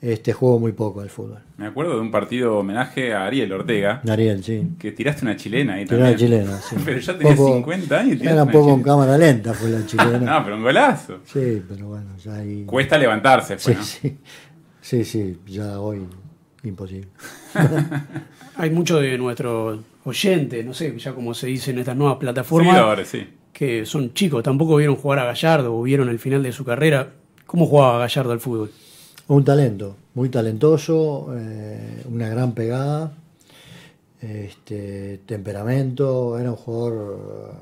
este 0.02 0.32
juego 0.32 0.58
muy 0.58 0.72
poco 0.72 1.00
al 1.02 1.10
fútbol. 1.10 1.40
Me 1.58 1.66
acuerdo 1.66 1.94
de 1.96 2.00
un 2.00 2.10
partido 2.10 2.56
homenaje 2.58 3.12
a 3.12 3.26
Ariel 3.26 3.52
Ortega, 3.52 4.00
Ariel, 4.08 4.42
sí. 4.42 4.68
que 4.78 4.92
tiraste 4.92 5.22
una 5.26 5.36
chilena 5.36 5.74
ahí 5.74 5.84
Tiró 5.84 5.98
la 5.98 6.10
también. 6.10 6.30
chilena, 6.30 6.58
sí. 6.68 6.76
Pero 6.84 6.98
ya 6.98 7.18
tenías 7.18 7.36
Poco- 7.36 7.54
50 7.56 7.98
años 7.98 8.08
y 8.14 8.16
tiraste 8.18 8.32
Era 8.34 8.42
un 8.44 8.50
poco 8.50 8.74
en 8.74 8.82
cámara 8.82 9.18
lenta 9.18 9.52
fue 9.52 9.68
la 9.70 9.84
chilena. 9.86 10.18
No, 10.38 10.44
pero 10.44 10.56
un 10.56 10.62
golazo. 10.62 11.18
Sí, 11.24 11.62
pero 11.68 11.88
bueno, 11.88 12.16
ya 12.16 12.34
ahí... 12.36 12.64
Cuesta 12.64 12.96
levantarse, 12.96 13.58
Sí, 13.58 13.64
pues, 13.72 13.76
¿no? 13.78 13.84
sí, 13.84 14.18
sí, 14.80 15.04
sí, 15.04 15.38
ya 15.46 15.78
hoy 15.80 16.00
imposible. 16.62 17.08
Hay 18.56 18.70
muchos 18.70 19.00
de 19.00 19.16
nuestros 19.18 19.80
oyentes, 20.04 20.64
no 20.64 20.74
sé, 20.74 20.98
ya 20.98 21.12
como 21.14 21.34
se 21.34 21.46
dice 21.46 21.70
en 21.70 21.78
estas 21.78 21.96
nuevas 21.96 22.16
plataformas, 22.18 22.74
Seguidores, 22.74 23.08
sí. 23.08 23.26
que 23.52 23.84
son 23.86 24.12
chicos, 24.14 24.42
tampoco 24.42 24.76
vieron 24.76 24.96
jugar 24.96 25.18
a 25.20 25.24
Gallardo 25.24 25.74
o 25.76 25.82
vieron 25.82 26.08
el 26.08 26.18
final 26.18 26.42
de 26.42 26.52
su 26.52 26.64
carrera. 26.64 27.12
¿Cómo 27.46 27.66
jugaba 27.66 27.98
Gallardo 27.98 28.32
al 28.32 28.40
fútbol? 28.40 28.70
Un 29.30 29.44
talento, 29.44 29.94
muy 30.14 30.28
talentoso, 30.28 31.28
eh, 31.38 32.02
una 32.10 32.28
gran 32.28 32.52
pegada, 32.52 33.12
este, 34.20 35.18
temperamento, 35.24 36.36
era 36.36 36.50
un 36.50 36.56
jugador 36.56 36.94
eh, 37.16 37.56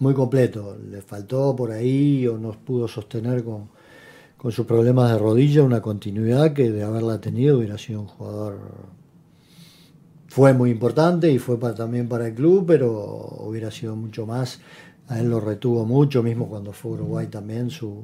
muy 0.00 0.12
completo. 0.12 0.76
Le 0.90 1.00
faltó 1.00 1.56
por 1.56 1.70
ahí 1.70 2.26
o 2.26 2.36
no 2.36 2.52
pudo 2.52 2.86
sostener 2.86 3.42
con, 3.44 3.70
con 4.36 4.52
sus 4.52 4.66
problemas 4.66 5.10
de 5.10 5.18
rodilla 5.18 5.62
una 5.62 5.80
continuidad 5.80 6.52
que 6.52 6.70
de 6.70 6.82
haberla 6.82 7.18
tenido 7.18 7.56
hubiera 7.56 7.78
sido 7.78 8.02
un 8.02 8.08
jugador. 8.08 8.58
Fue 10.26 10.52
muy 10.52 10.70
importante 10.70 11.32
y 11.32 11.38
fue 11.38 11.56
también 11.56 12.10
para 12.10 12.26
el 12.26 12.34
club, 12.34 12.66
pero 12.66 12.92
hubiera 13.40 13.70
sido 13.70 13.96
mucho 13.96 14.26
más. 14.26 14.60
A 15.08 15.18
él 15.18 15.30
lo 15.30 15.40
retuvo 15.40 15.86
mucho, 15.86 16.22
mismo 16.22 16.46
cuando 16.46 16.74
fue 16.74 16.90
Uruguay 16.90 17.28
también, 17.28 17.70
su, 17.70 18.02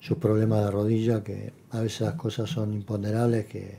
sus 0.00 0.18
problemas 0.18 0.66
de 0.66 0.70
rodilla, 0.70 1.24
que 1.24 1.61
a 1.72 1.80
veces 1.80 2.02
las 2.02 2.14
cosas 2.14 2.48
son 2.50 2.72
imponderables, 2.74 3.46
que 3.46 3.76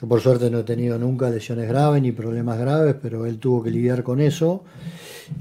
yo 0.00 0.08
por 0.08 0.20
suerte 0.20 0.50
no 0.50 0.60
he 0.60 0.62
tenido 0.64 0.98
nunca 0.98 1.28
lesiones 1.30 1.68
graves 1.68 2.00
ni 2.02 2.12
problemas 2.12 2.58
graves, 2.58 2.96
pero 3.00 3.26
él 3.26 3.38
tuvo 3.38 3.62
que 3.62 3.70
lidiar 3.70 4.02
con 4.02 4.20
eso 4.20 4.64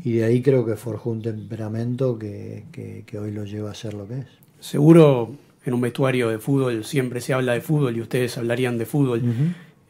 y 0.03 0.13
de 0.13 0.25
ahí 0.25 0.41
creo 0.41 0.65
que 0.65 0.75
forjó 0.75 1.09
un 1.11 1.21
temperamento 1.21 2.19
que, 2.19 2.65
que- 2.71 3.03
que 3.05 3.17
hoy 3.19 3.31
lo 3.31 3.45
lleva 3.45 3.71
a 3.71 3.73
ser 3.75 3.93
lo 3.93 4.07
que 4.07 4.19
es. 4.19 4.25
Seguro 4.59 5.31
en 5.65 5.73
un 5.73 5.81
vestuario 5.81 6.29
de 6.29 6.39
fútbol 6.39 6.83
siempre 6.83 7.21
se 7.21 7.33
habla 7.33 7.53
de 7.53 7.61
fútbol 7.61 7.95
y 7.95 8.01
ustedes 8.01 8.37
hablarían 8.37 8.77
de 8.77 8.85
fútbol. 8.85 9.21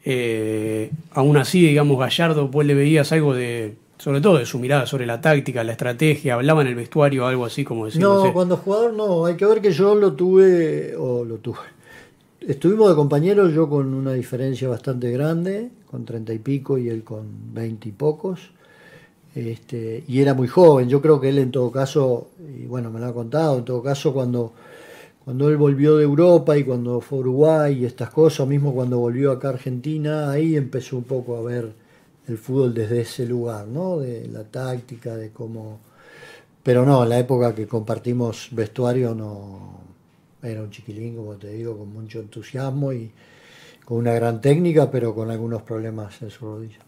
Eh, 0.04 0.90
aún 1.12 1.36
así, 1.36 1.60
digamos, 1.66 1.98
Gallardo, 1.98 2.48
vos 2.48 2.64
le 2.64 2.74
veías 2.74 3.12
algo 3.12 3.34
de, 3.34 3.74
sobre 3.98 4.20
todo 4.20 4.38
de 4.38 4.46
su 4.46 4.58
mirada 4.58 4.86
sobre 4.86 5.04
la 5.06 5.20
táctica, 5.20 5.62
la 5.64 5.72
estrategia, 5.72 6.34
hablaba 6.34 6.62
en 6.62 6.68
el 6.68 6.74
vestuario, 6.74 7.26
algo 7.26 7.44
así 7.44 7.64
como 7.64 7.84
decir, 7.86 8.00
No, 8.00 8.14
no 8.14 8.22
sé. 8.22 8.32
cuando 8.32 8.56
jugador 8.56 8.94
no, 8.94 9.26
hay 9.26 9.34
que 9.36 9.44
ver 9.44 9.60
que 9.60 9.72
yo 9.72 9.94
lo 9.94 10.12
tuve, 10.14 10.94
o 10.96 11.24
lo 11.24 11.36
tuve. 11.36 11.58
Estuvimos 12.40 12.88
de 12.88 12.96
compañeros, 12.96 13.52
yo 13.52 13.68
con 13.68 13.92
una 13.92 14.14
diferencia 14.14 14.66
bastante 14.66 15.10
grande, 15.10 15.70
con 15.90 16.06
treinta 16.06 16.32
y 16.32 16.38
pico 16.38 16.78
y 16.78 16.88
él 16.88 17.04
con 17.04 17.52
veinte 17.52 17.90
y 17.90 17.92
pocos. 17.92 18.52
Este, 19.34 20.04
y 20.08 20.20
era 20.20 20.32
muy 20.32 20.48
joven, 20.48 20.88
yo 20.88 21.02
creo 21.02 21.20
que 21.20 21.28
él 21.28 21.38
en 21.38 21.50
todo 21.50 21.70
caso, 21.70 22.28
y 22.58 22.64
bueno, 22.64 22.90
me 22.90 22.98
lo 22.98 23.06
ha 23.06 23.12
contado, 23.12 23.58
en 23.58 23.64
todo 23.66 23.82
caso 23.82 24.14
cuando, 24.14 24.54
cuando 25.22 25.50
él 25.50 25.58
volvió 25.58 25.98
de 25.98 26.04
Europa 26.04 26.56
y 26.56 26.64
cuando 26.64 27.02
fue 27.02 27.18
a 27.18 27.20
Uruguay 27.20 27.78
y 27.82 27.84
estas 27.84 28.08
cosas, 28.08 28.48
mismo 28.48 28.72
cuando 28.72 28.98
volvió 28.98 29.32
acá 29.32 29.48
a 29.48 29.52
Argentina, 29.52 30.30
ahí 30.30 30.56
empezó 30.56 30.96
un 30.96 31.04
poco 31.04 31.36
a 31.36 31.42
ver 31.42 31.70
el 32.26 32.38
fútbol 32.38 32.72
desde 32.72 33.02
ese 33.02 33.26
lugar, 33.26 33.66
¿no? 33.68 33.98
De 33.98 34.26
la 34.28 34.44
táctica, 34.44 35.14
de 35.14 35.30
cómo... 35.30 35.78
Pero 36.62 36.86
no, 36.86 37.02
en 37.02 37.10
la 37.10 37.18
época 37.18 37.54
que 37.54 37.66
compartimos 37.66 38.48
vestuario 38.52 39.14
no 39.14 39.79
era 40.42 40.62
un 40.62 40.70
chiquilín, 40.70 41.16
como 41.16 41.36
te 41.36 41.48
digo, 41.52 41.78
con 41.78 41.92
mucho 41.92 42.20
entusiasmo 42.20 42.92
y 42.92 43.12
con 43.84 43.98
una 43.98 44.14
gran 44.14 44.40
técnica, 44.40 44.90
pero 44.90 45.14
con 45.14 45.30
algunos 45.30 45.62
problemas 45.62 46.20
en 46.22 46.30
su 46.30 46.46
rodilla. 46.46 46.78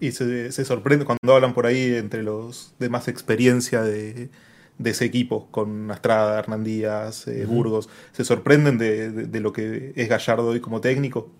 Y 0.00 0.12
se, 0.12 0.50
se 0.52 0.64
sorprende 0.64 1.04
cuando 1.04 1.34
hablan 1.34 1.54
por 1.54 1.66
ahí 1.66 1.94
entre 1.94 2.22
los 2.22 2.74
de 2.78 2.88
más 2.88 3.06
experiencia 3.08 3.82
de, 3.82 4.30
de 4.78 4.90
ese 4.90 5.04
equipo, 5.04 5.46
con 5.50 5.90
Astrada, 5.90 6.38
Hernandías, 6.40 7.28
eh, 7.28 7.46
Burgos. 7.46 7.88
¿Se 8.12 8.24
sorprenden 8.24 8.78
de, 8.78 9.10
de- 9.10 9.26
de 9.26 9.40
lo 9.40 9.52
que 9.52 9.92
es 9.96 10.08
Gallardo 10.08 10.48
hoy 10.48 10.60
como 10.60 10.80
técnico? 10.80 11.30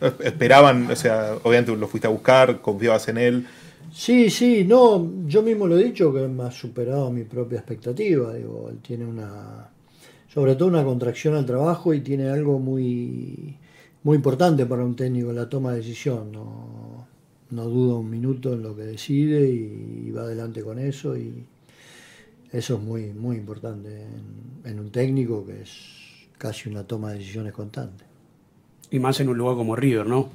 Es- 0.00 0.14
Esperaban, 0.20 0.90
o 0.90 0.96
sea, 0.96 1.34
obviamente 1.42 1.76
lo 1.76 1.88
fuiste 1.88 2.06
a 2.06 2.10
buscar, 2.10 2.60
confiabas 2.60 3.08
en 3.08 3.18
él. 3.18 3.46
Sí, 3.90 4.30
sí, 4.30 4.64
no, 4.64 5.24
yo 5.26 5.42
mismo 5.42 5.66
lo 5.66 5.78
he 5.78 5.84
dicho 5.84 6.12
que 6.12 6.20
me 6.28 6.44
ha 6.44 6.50
superado 6.50 7.10
mi 7.10 7.24
propia 7.24 7.58
expectativa. 7.58 8.32
Digo, 8.34 8.68
él 8.70 8.80
tiene 8.80 9.04
una, 9.06 9.70
sobre 10.32 10.54
todo 10.54 10.68
una 10.68 10.84
contracción 10.84 11.34
al 11.34 11.46
trabajo 11.46 11.94
y 11.94 12.00
tiene 12.00 12.28
algo 12.28 12.58
muy, 12.58 13.56
muy 14.02 14.16
importante 14.16 14.66
para 14.66 14.84
un 14.84 14.94
técnico, 14.94 15.32
la 15.32 15.48
toma 15.48 15.72
de 15.72 15.78
decisión. 15.78 16.32
No, 16.32 17.06
no 17.50 17.64
duda 17.64 17.96
un 17.96 18.10
minuto 18.10 18.52
en 18.52 18.62
lo 18.62 18.76
que 18.76 18.82
decide 18.82 19.48
y, 19.48 20.10
va 20.10 20.22
adelante 20.22 20.62
con 20.62 20.78
eso 20.78 21.16
y 21.16 21.44
eso 22.52 22.74
es 22.74 22.80
muy, 22.80 23.12
muy 23.12 23.36
importante 23.36 24.02
en, 24.02 24.70
en 24.70 24.80
un 24.80 24.90
técnico 24.90 25.44
que 25.46 25.62
es 25.62 25.70
casi 26.38 26.68
una 26.68 26.84
toma 26.84 27.12
de 27.12 27.18
decisiones 27.18 27.52
constante. 27.52 28.04
Y 28.90 28.98
más 28.98 29.20
en 29.20 29.28
un 29.28 29.36
lugar 29.36 29.56
como 29.56 29.76
River, 29.76 30.06
¿no? 30.06 30.30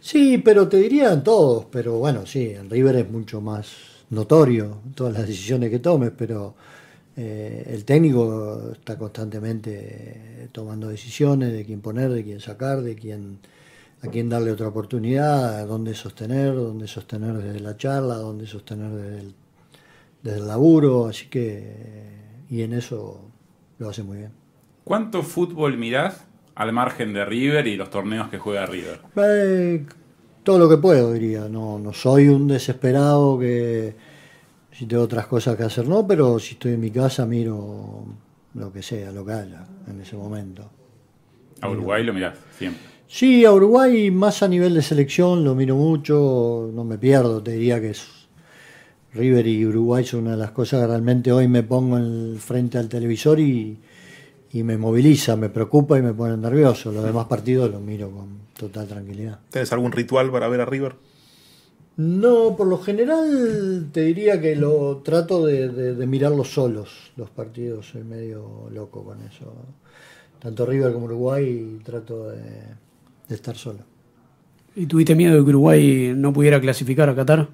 Sí, 0.00 0.38
pero 0.38 0.68
te 0.68 0.78
dirían 0.78 1.22
todos, 1.22 1.66
pero 1.70 1.98
bueno, 1.98 2.26
sí, 2.26 2.50
en 2.50 2.70
River 2.70 2.96
es 2.96 3.10
mucho 3.10 3.40
más 3.40 3.68
notorio 4.10 4.78
todas 4.94 5.12
las 5.12 5.26
decisiones 5.26 5.70
que 5.70 5.78
tomes, 5.78 6.12
pero 6.16 6.54
eh, 7.20 7.64
el 7.74 7.84
técnico 7.84 8.70
está 8.72 8.96
constantemente 8.96 10.48
tomando 10.52 10.88
decisiones 10.88 11.52
de 11.52 11.64
quién 11.64 11.80
poner, 11.80 12.10
de 12.12 12.22
quién 12.22 12.38
sacar, 12.40 12.80
de 12.80 12.94
quién 12.94 13.40
a 14.02 14.06
quién 14.06 14.28
darle 14.28 14.52
otra 14.52 14.68
oportunidad, 14.68 15.58
a 15.58 15.66
dónde 15.66 15.96
sostener, 15.96 16.54
dónde 16.54 16.86
sostener 16.86 17.34
desde 17.34 17.58
la 17.58 17.76
charla, 17.76 18.14
dónde 18.14 18.46
sostener 18.46 18.92
desde 18.92 19.18
el, 19.18 19.34
desde 20.22 20.38
el 20.38 20.46
laburo, 20.46 21.06
así 21.06 21.26
que 21.26 22.44
y 22.48 22.62
en 22.62 22.72
eso 22.72 23.20
lo 23.80 23.88
hace 23.88 24.04
muy 24.04 24.18
bien. 24.18 24.30
¿Cuánto 24.84 25.24
fútbol 25.24 25.76
mirás 25.76 26.24
al 26.54 26.72
margen 26.72 27.12
de 27.12 27.24
River 27.24 27.66
y 27.66 27.76
los 27.76 27.90
torneos 27.90 28.28
que 28.28 28.38
juega 28.38 28.64
River? 28.64 29.00
Eh, 29.16 29.84
todo 30.44 30.60
lo 30.60 30.68
que 30.68 30.76
puedo, 30.76 31.12
diría. 31.12 31.48
No, 31.48 31.80
no 31.80 31.92
soy 31.92 32.28
un 32.28 32.46
desesperado 32.46 33.40
que 33.40 33.96
si 34.78 34.86
tengo 34.86 35.02
otras 35.02 35.26
cosas 35.26 35.56
que 35.56 35.64
hacer, 35.64 35.88
no, 35.88 36.06
pero 36.06 36.38
si 36.38 36.52
estoy 36.52 36.74
en 36.74 36.80
mi 36.80 36.92
casa 36.92 37.26
miro 37.26 38.04
lo 38.54 38.72
que 38.72 38.80
sea, 38.80 39.10
lo 39.10 39.26
que 39.26 39.32
haya 39.32 39.66
en 39.88 40.00
ese 40.00 40.14
momento. 40.14 40.70
A 41.60 41.68
Uruguay 41.68 42.04
lo 42.04 42.14
mirás 42.14 42.38
siempre. 42.56 42.80
Sí, 43.08 43.44
a 43.44 43.52
Uruguay 43.52 44.12
más 44.12 44.44
a 44.44 44.48
nivel 44.48 44.74
de 44.74 44.82
selección 44.82 45.42
lo 45.42 45.56
miro 45.56 45.74
mucho, 45.74 46.70
no 46.72 46.84
me 46.84 46.96
pierdo, 46.96 47.42
te 47.42 47.52
diría 47.52 47.80
que 47.80 47.90
es 47.90 48.06
River 49.14 49.48
y 49.48 49.66
Uruguay 49.66 50.04
son 50.04 50.20
una 50.20 50.32
de 50.32 50.36
las 50.36 50.52
cosas 50.52 50.82
que 50.82 50.86
realmente 50.86 51.32
hoy 51.32 51.48
me 51.48 51.64
pongo 51.64 51.96
en 51.96 52.04
el 52.04 52.38
frente 52.38 52.78
al 52.78 52.88
televisor 52.88 53.40
y, 53.40 53.78
y 54.52 54.62
me 54.62 54.78
moviliza, 54.78 55.34
me 55.34 55.48
preocupa 55.48 55.98
y 55.98 56.02
me 56.02 56.14
pone 56.14 56.36
nervioso. 56.36 56.92
Los 56.92 57.02
demás 57.02 57.26
partidos 57.26 57.68
los 57.68 57.82
miro 57.82 58.12
con 58.12 58.28
total 58.56 58.86
tranquilidad. 58.86 59.40
¿Tenés 59.50 59.72
algún 59.72 59.90
ritual 59.90 60.30
para 60.30 60.46
ver 60.46 60.60
a 60.60 60.66
River? 60.66 60.94
No, 61.98 62.54
por 62.56 62.68
lo 62.68 62.78
general 62.78 63.88
te 63.90 64.02
diría 64.02 64.40
que 64.40 64.54
lo 64.54 64.98
trato 64.98 65.44
de, 65.44 65.68
de, 65.68 66.06
mirarlos 66.06 66.52
solos, 66.52 67.10
los 67.16 67.28
partidos, 67.28 67.88
soy 67.88 68.04
medio 68.04 68.70
loco 68.72 69.02
con 69.02 69.18
eso. 69.22 69.52
Tanto 70.38 70.64
River 70.64 70.92
como 70.92 71.06
Uruguay 71.06 71.80
trato 71.82 72.28
de, 72.28 72.38
de 73.28 73.34
estar 73.34 73.56
solo. 73.56 73.80
¿Y 74.76 74.86
tuviste 74.86 75.16
miedo 75.16 75.34
de 75.34 75.42
que 75.42 75.50
Uruguay 75.50 76.12
no 76.14 76.32
pudiera 76.32 76.60
clasificar 76.60 77.08
a 77.08 77.16
Qatar? 77.16 77.48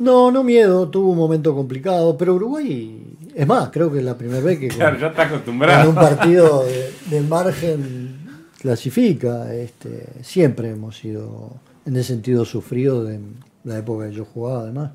No, 0.00 0.32
no 0.32 0.42
miedo, 0.42 0.88
tuvo 0.88 1.12
un 1.12 1.18
momento 1.18 1.54
complicado, 1.54 2.16
pero 2.18 2.34
Uruguay, 2.34 3.16
es 3.32 3.46
más, 3.46 3.70
creo 3.70 3.92
que 3.92 4.00
es 4.00 4.04
la 4.04 4.18
primera 4.18 4.40
vez 4.40 4.58
que 4.58 4.68
claro, 4.76 4.98
ya 4.98 5.06
está 5.06 5.22
acostumbrado. 5.22 5.82
en 5.82 5.88
un 5.90 5.94
partido 5.94 6.64
de, 7.10 7.20
margen 7.20 8.42
clasifica. 8.60 9.54
Este, 9.54 10.04
siempre 10.22 10.70
hemos 10.70 10.98
sido, 10.98 11.52
en 11.86 11.96
ese 11.96 12.14
sentido, 12.14 12.44
sufridos 12.44 13.06
de 13.06 13.20
la 13.64 13.78
época 13.78 14.08
que 14.08 14.14
yo 14.14 14.24
jugaba, 14.24 14.62
además. 14.62 14.92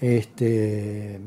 Este, 0.00 1.20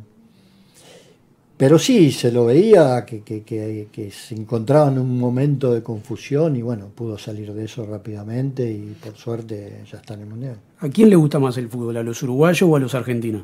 pero 1.60 1.78
sí, 1.78 2.14
se 2.14 2.32
lo 2.32 2.46
veía 2.46 3.04
que, 3.06 3.22
que, 3.22 4.12
se 4.12 4.34
encontraba 4.34 4.90
en 4.90 4.98
un 4.98 5.20
momento 5.20 5.74
de 5.74 5.84
confusión 5.84 6.56
y 6.56 6.62
bueno, 6.62 6.88
pudo 6.96 7.18
salir 7.18 7.52
de 7.52 7.66
eso 7.66 7.86
rápidamente 7.86 8.72
y 8.72 8.96
por 9.04 9.18
suerte 9.18 9.82
ya 9.92 9.98
está 9.98 10.14
en 10.14 10.22
el 10.22 10.28
Mundial. 10.28 10.56
¿A 10.80 10.88
quién 10.88 11.10
le 11.10 11.18
gusta 11.18 11.38
más 11.38 11.58
el 11.58 11.68
fútbol? 11.68 11.98
¿A 11.98 12.04
los 12.04 12.24
uruguayos 12.24 12.62
o 12.62 12.78
a 12.78 12.80
los 12.80 12.96
argentinos? 12.96 13.44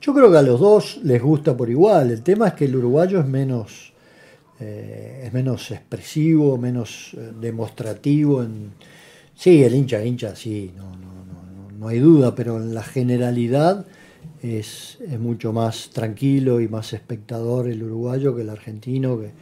Yo 0.00 0.14
creo 0.14 0.30
que 0.30 0.38
a 0.38 0.42
los 0.42 0.58
dos 0.58 1.00
les 1.02 1.20
gusta 1.20 1.54
por 1.54 1.68
igual. 1.68 2.10
El 2.12 2.22
tema 2.22 2.48
es 2.48 2.54
que 2.54 2.64
el 2.64 2.76
uruguayo 2.76 3.20
es 3.20 3.26
menos, 3.26 3.92
eh, 4.58 5.24
es 5.26 5.32
menos 5.34 5.70
expresivo, 5.70 6.56
menos 6.56 7.10
eh, 7.12 7.32
demostrativo. 7.38 8.42
En... 8.42 8.72
Sí, 9.34 9.62
el 9.62 9.74
hincha, 9.74 10.02
hincha, 10.02 10.34
sí, 10.34 10.72
no, 10.74 10.96
no, 10.96 11.17
no, 11.78 11.88
hay 11.88 11.98
duda, 11.98 12.34
pero 12.34 12.56
en 12.56 12.74
la 12.74 12.82
generalidad 12.82 13.86
es, 14.42 14.98
mucho 15.18 15.52
más 15.52 15.90
tranquilo 15.90 16.60
y 16.60 16.68
más 16.68 16.92
espectador 16.92 17.68
el 17.68 17.82
uruguayo 17.82 18.34
que 18.34 18.42
el 18.42 18.50
argentino, 18.50 19.18
que, 19.18 19.32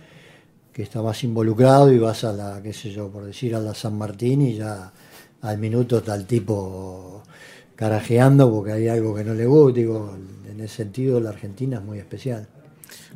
que, 0.73 0.83
está 0.83 1.03
más 1.03 1.25
involucrado 1.25 1.93
y 1.93 1.99
vas 1.99 2.25
a 2.25 2.33
la, 2.33 2.63
qué 2.63 2.73
sé 2.73 2.91
yo, 2.91 3.09
por 3.09 3.25
decir, 3.25 3.55
a 3.55 3.61
la 3.61 3.75
San 3.75 3.97
Martín 3.97 4.43
y 4.43 4.55
ya 4.55 4.93
al 5.43 5.59
minuto 5.59 5.99
está 5.99 6.15
el 6.15 6.27
tipo 6.27 7.23
carajeando 7.77 8.51
porque 8.51 8.73
hay 8.73 8.89
algo 8.89 9.15
que 9.15 9.25
no 9.25 9.35
le 9.35 9.47
gusta. 9.47 9.79
Digo, 9.79 10.17
en 10.51 10.61
ese 10.61 10.77
sentido 10.77 11.21
la 11.21 11.31
Argentina 11.31 11.79
es 11.79 11.85
muy 11.85 11.99
especial. 11.99 12.49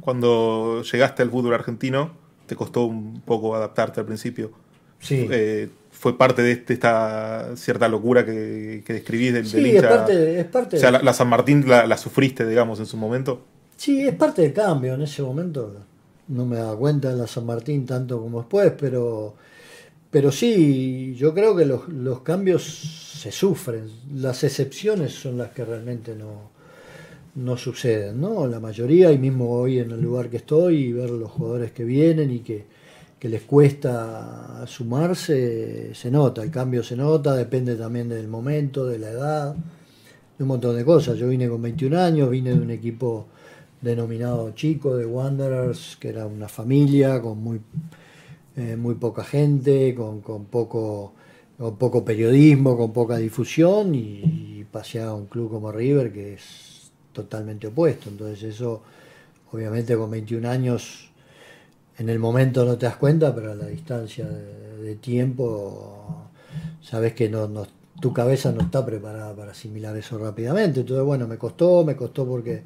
Cuando 0.01 0.83
llegaste 0.83 1.23
al 1.23 1.31
fútbol 1.31 1.55
argentino, 1.55 2.13
¿te 2.47 2.57
costó 2.57 2.85
un 2.85 3.21
poco 3.23 3.55
adaptarte 3.55 4.01
al 4.01 4.07
principio? 4.07 4.53
Sí. 5.01 5.27
Eh, 5.31 5.69
fue 6.01 6.17
parte 6.17 6.41
de 6.41 6.53
este, 6.53 6.73
esta 6.73 7.55
cierta 7.57 7.87
locura 7.87 8.25
que, 8.25 8.83
que 8.87 8.95
describís 8.95 9.35
del, 9.35 9.47
sí, 9.47 9.77
Es 9.77 9.83
parte, 9.83 10.41
es 10.41 10.47
parte 10.47 10.77
o 10.79 10.81
sea, 10.81 10.93
la, 10.93 11.13
San 11.13 11.29
Martín 11.29 11.69
la, 11.69 11.97
sufriste, 11.99 12.49
digamos, 12.49 12.81
en 12.81 12.87
su 12.87 12.97
momento. 12.97 13.43
Sí, 13.77 14.09
es 14.09 14.15
parte 14.15 14.41
del 14.41 14.55
cambio 14.55 14.95
en 14.95 15.03
ese 15.03 15.23
momento. 15.23 15.75
No 16.29 16.47
me 16.47 16.57
daba 16.57 16.75
cuenta 16.79 17.11
de 17.11 17.17
la 17.17 17.27
San 17.27 17.45
Martín 17.45 17.85
tanto 17.85 18.19
como 18.19 18.39
después, 18.39 18.73
pero, 18.81 19.35
pero 20.11 20.33
sí, 20.33 21.15
yo 21.17 21.35
creo 21.35 21.55
que 21.55 21.67
los, 21.67 21.87
los 21.91 22.23
cambios 22.23 22.65
se 22.65 23.31
sufren. 23.31 23.91
Las 24.15 24.43
excepciones 24.43 25.13
son 25.13 25.37
las 25.37 25.51
que 25.51 25.67
realmente 25.67 26.15
no, 26.15 26.49
no 27.35 27.59
suceden, 27.59 28.23
¿no? 28.23 28.47
La 28.47 28.59
mayoría, 28.59 29.13
y 29.13 29.19
mismo 29.19 29.51
hoy 29.51 29.81
en 29.81 29.91
el 29.91 30.01
lugar 30.01 30.31
que 30.31 30.39
estoy, 30.39 30.77
y 30.77 30.93
ver 30.95 31.11
los 31.11 31.31
jugadores 31.31 31.73
que 31.73 31.85
vienen 31.85 32.31
y 32.31 32.39
que 32.39 32.65
que 33.21 33.29
les 33.29 33.43
cuesta 33.43 34.65
sumarse, 34.67 35.95
se 35.95 36.11
nota, 36.11 36.43
el 36.43 36.51
cambio 36.51 36.83
se 36.83 36.97
nota, 36.97 37.35
depende 37.37 37.77
también 37.77 38.09
del 38.09 38.29
momento, 38.29 38.87
de 38.87 38.99
la 38.99 39.11
edad, 39.11 39.55
de 39.55 40.43
un 40.43 40.49
montón 40.49 40.75
de 40.75 40.87
cosas. 40.87 41.19
Yo 41.19 41.29
vine 41.29 41.47
con 41.47 41.61
21 41.61 42.01
años, 42.01 42.31
vine 42.31 42.55
de 42.55 42.61
un 42.61 42.71
equipo 42.71 43.27
denominado 43.83 44.53
Chico, 44.53 44.97
de 44.97 45.05
Wanderers, 45.05 45.99
que 46.01 46.09
era 46.09 46.27
una 46.27 46.49
familia 46.49 47.21
con 47.21 47.43
muy, 47.43 47.61
eh, 48.57 48.77
muy 48.77 48.95
poca 48.95 49.23
gente, 49.23 49.95
con, 49.95 50.23
poco, 50.47 51.13
con 51.59 51.77
poco 51.77 52.03
periodismo, 52.03 52.75
con 52.75 52.91
poca 52.95 53.19
difusión, 53.19 53.95
y, 53.95 54.23
y 54.61 54.67
pasé 54.73 55.03
a 55.03 55.13
un 55.13 55.27
club 55.27 55.51
como 55.51 55.71
River 55.71 56.11
que 56.11 56.35
es 56.35 56.91
totalmente 57.13 57.67
opuesto. 57.67 58.09
Entonces 58.09 58.43
eso, 58.55 58.81
obviamente 59.53 59.95
con 59.95 60.11
21 60.11 60.49
años 60.49 61.10
en 62.01 62.09
el 62.09 62.19
momento 62.19 62.65
no 62.65 62.79
te 62.79 62.87
das 62.87 62.97
cuenta, 62.97 63.35
pero 63.35 63.53
a 63.53 63.55
la 63.55 63.67
distancia 63.67 64.27
de, 64.27 64.95
tiempo 64.97 66.31
sabes 66.81 67.13
que 67.13 67.31
tu 68.01 68.13
cabeza 68.15 68.53
no 68.53 68.63
está 68.63 68.85
preparada 68.85 69.37
para 69.37 69.53
asimilar 69.53 69.95
eso 69.99 70.17
rápidamente. 70.17 70.81
Entonces, 70.81 71.05
bueno, 71.05 71.29
me 71.29 71.37
costó, 71.37 71.85
me 71.85 71.95
costó 71.95 72.27
porque 72.27 72.63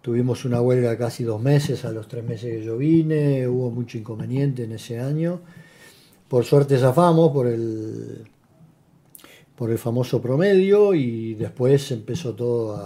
tuvimos 0.00 0.46
una 0.46 0.62
huelga 0.62 0.96
casi 0.96 1.24
dos 1.24 1.42
meses, 1.42 1.84
a 1.84 1.92
los 1.92 2.08
tres 2.08 2.24
meses 2.24 2.50
que 2.50 2.64
yo 2.64 2.78
vine, 2.78 3.46
hubo 3.46 3.70
mucho 3.70 3.98
inconveniente 3.98 4.64
en 4.64 4.72
ese 4.72 4.98
año. 4.98 5.42
Por 6.26 6.46
suerte 6.46 6.78
zafamos 6.78 7.30
por 7.30 7.48
el, 7.48 8.26
por 9.56 9.70
el 9.70 9.78
famoso 9.78 10.22
promedio 10.22 10.94
y 10.94 11.34
después 11.34 11.92
empezó 11.92 12.34
todo 12.34 12.76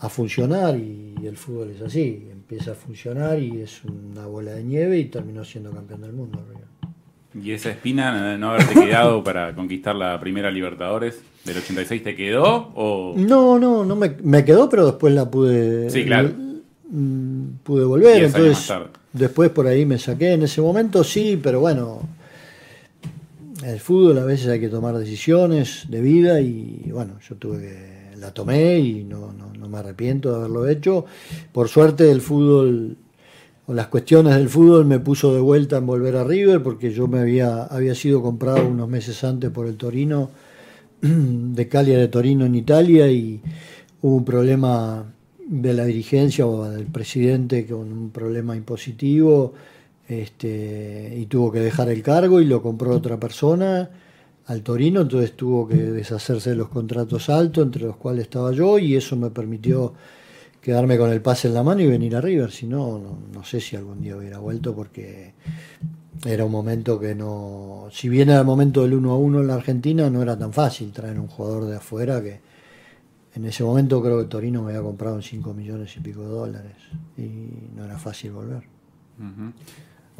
a 0.00 0.08
funcionar 0.08 0.76
y 0.76 1.14
el 1.22 1.36
fútbol 1.36 1.70
es 1.70 1.80
así, 1.80 2.28
empieza 2.50 2.72
a 2.72 2.74
funcionar 2.74 3.38
y 3.38 3.60
es 3.60 3.80
una 3.84 4.26
bola 4.26 4.50
de 4.50 4.64
nieve 4.64 4.98
y 4.98 5.04
terminó 5.04 5.44
siendo 5.44 5.70
campeón 5.70 6.00
del 6.00 6.12
mundo. 6.12 6.44
¿Y 7.40 7.52
esa 7.52 7.70
espina 7.70 8.36
no 8.38 8.50
haberte 8.50 8.74
quedado 8.74 9.22
para 9.22 9.54
conquistar 9.54 9.94
la 9.94 10.18
primera 10.18 10.50
Libertadores 10.50 11.20
del 11.44 11.58
86 11.58 12.02
te 12.02 12.16
quedó? 12.16 12.72
O... 12.74 13.14
No, 13.16 13.56
no, 13.60 13.84
no 13.84 13.94
me, 13.94 14.16
me 14.24 14.44
quedó, 14.44 14.68
pero 14.68 14.84
después 14.86 15.14
la 15.14 15.30
pude. 15.30 15.90
Sí, 15.90 16.04
claro. 16.04 16.30
Mm, 16.90 17.58
pude 17.62 17.84
volver, 17.84 18.24
entonces 18.24 18.72
después 19.12 19.50
por 19.50 19.68
ahí 19.68 19.86
me 19.86 19.98
saqué. 19.98 20.32
En 20.32 20.42
ese 20.42 20.60
momento 20.60 21.04
sí, 21.04 21.38
pero 21.40 21.60
bueno, 21.60 22.00
el 23.64 23.78
fútbol 23.78 24.18
a 24.18 24.24
veces 24.24 24.48
hay 24.48 24.58
que 24.58 24.68
tomar 24.68 24.98
decisiones 24.98 25.84
de 25.88 26.00
vida 26.00 26.40
y 26.40 26.90
bueno, 26.90 27.12
yo 27.28 27.36
tuve 27.36 27.60
que 27.60 27.99
la 28.20 28.32
tomé 28.32 28.78
y 28.78 29.04
no, 29.04 29.32
no, 29.32 29.68
me 29.68 29.78
arrepiento 29.78 30.30
de 30.30 30.36
haberlo 30.36 30.68
hecho. 30.68 31.04
Por 31.52 31.68
suerte 31.68 32.10
el 32.10 32.20
fútbol 32.20 32.96
o 33.66 33.74
las 33.74 33.86
cuestiones 33.86 34.34
del 34.34 34.48
fútbol 34.48 34.84
me 34.84 34.98
puso 34.98 35.34
de 35.34 35.40
vuelta 35.40 35.78
en 35.78 35.86
volver 35.86 36.16
a 36.16 36.24
River 36.24 36.62
porque 36.62 36.92
yo 36.92 37.08
me 37.08 37.20
había, 37.20 37.64
había 37.64 37.94
sido 37.94 38.22
comprado 38.22 38.66
unos 38.66 38.88
meses 38.88 39.22
antes 39.24 39.50
por 39.50 39.66
el 39.66 39.76
Torino, 39.76 40.30
de 41.00 41.68
Calia 41.68 41.98
de 41.98 42.08
Torino 42.08 42.44
en 42.44 42.54
Italia 42.54 43.10
y 43.10 43.40
hubo 44.02 44.16
un 44.16 44.24
problema 44.24 45.04
de 45.46 45.74
la 45.74 45.84
dirigencia 45.84 46.46
o 46.46 46.68
del 46.68 46.86
presidente 46.86 47.66
con 47.66 47.92
un 47.92 48.10
problema 48.10 48.54
impositivo 48.54 49.54
este, 50.06 51.14
y 51.16 51.26
tuvo 51.26 51.50
que 51.52 51.60
dejar 51.60 51.88
el 51.88 52.02
cargo 52.02 52.40
y 52.40 52.44
lo 52.44 52.62
compró 52.62 52.94
otra 52.94 53.18
persona 53.18 53.88
al 54.46 54.62
Torino, 54.62 55.02
entonces 55.02 55.36
tuvo 55.36 55.68
que 55.68 55.76
deshacerse 55.76 56.50
de 56.50 56.56
los 56.56 56.68
contratos 56.68 57.28
altos, 57.28 57.64
entre 57.64 57.84
los 57.84 57.96
cuales 57.96 58.24
estaba 58.24 58.52
yo, 58.52 58.78
y 58.78 58.96
eso 58.96 59.16
me 59.16 59.30
permitió 59.30 59.94
quedarme 60.60 60.98
con 60.98 61.10
el 61.10 61.22
pase 61.22 61.48
en 61.48 61.54
la 61.54 61.62
mano 61.62 61.80
y 61.80 61.86
venir 61.86 62.16
a 62.16 62.20
River. 62.20 62.50
Si 62.50 62.66
no, 62.66 63.18
no, 63.32 63.44
sé 63.44 63.60
si 63.60 63.76
algún 63.76 64.00
día 64.00 64.16
hubiera 64.16 64.38
vuelto 64.38 64.74
porque 64.74 65.34
era 66.24 66.44
un 66.44 66.52
momento 66.52 66.98
que 66.98 67.14
no. 67.14 67.88
Si 67.90 68.08
bien 68.08 68.28
era 68.28 68.40
el 68.40 68.46
momento 68.46 68.82
del 68.82 68.94
1 68.94 69.10
a 69.10 69.16
1 69.16 69.40
en 69.40 69.46
la 69.46 69.54
Argentina, 69.54 70.10
no 70.10 70.22
era 70.22 70.38
tan 70.38 70.52
fácil 70.52 70.92
traer 70.92 71.18
un 71.18 71.28
jugador 71.28 71.66
de 71.66 71.76
afuera 71.76 72.22
que 72.22 72.40
en 73.34 73.44
ese 73.44 73.62
momento 73.62 74.02
creo 74.02 74.18
que 74.18 74.24
Torino 74.24 74.62
me 74.62 74.70
había 74.70 74.82
comprado 74.82 75.16
en 75.16 75.22
5 75.22 75.54
millones 75.54 75.96
y 75.96 76.00
pico 76.00 76.22
de 76.22 76.28
dólares 76.28 76.76
y 77.16 77.30
no 77.76 77.84
era 77.84 77.98
fácil 77.98 78.32
volver. 78.32 78.64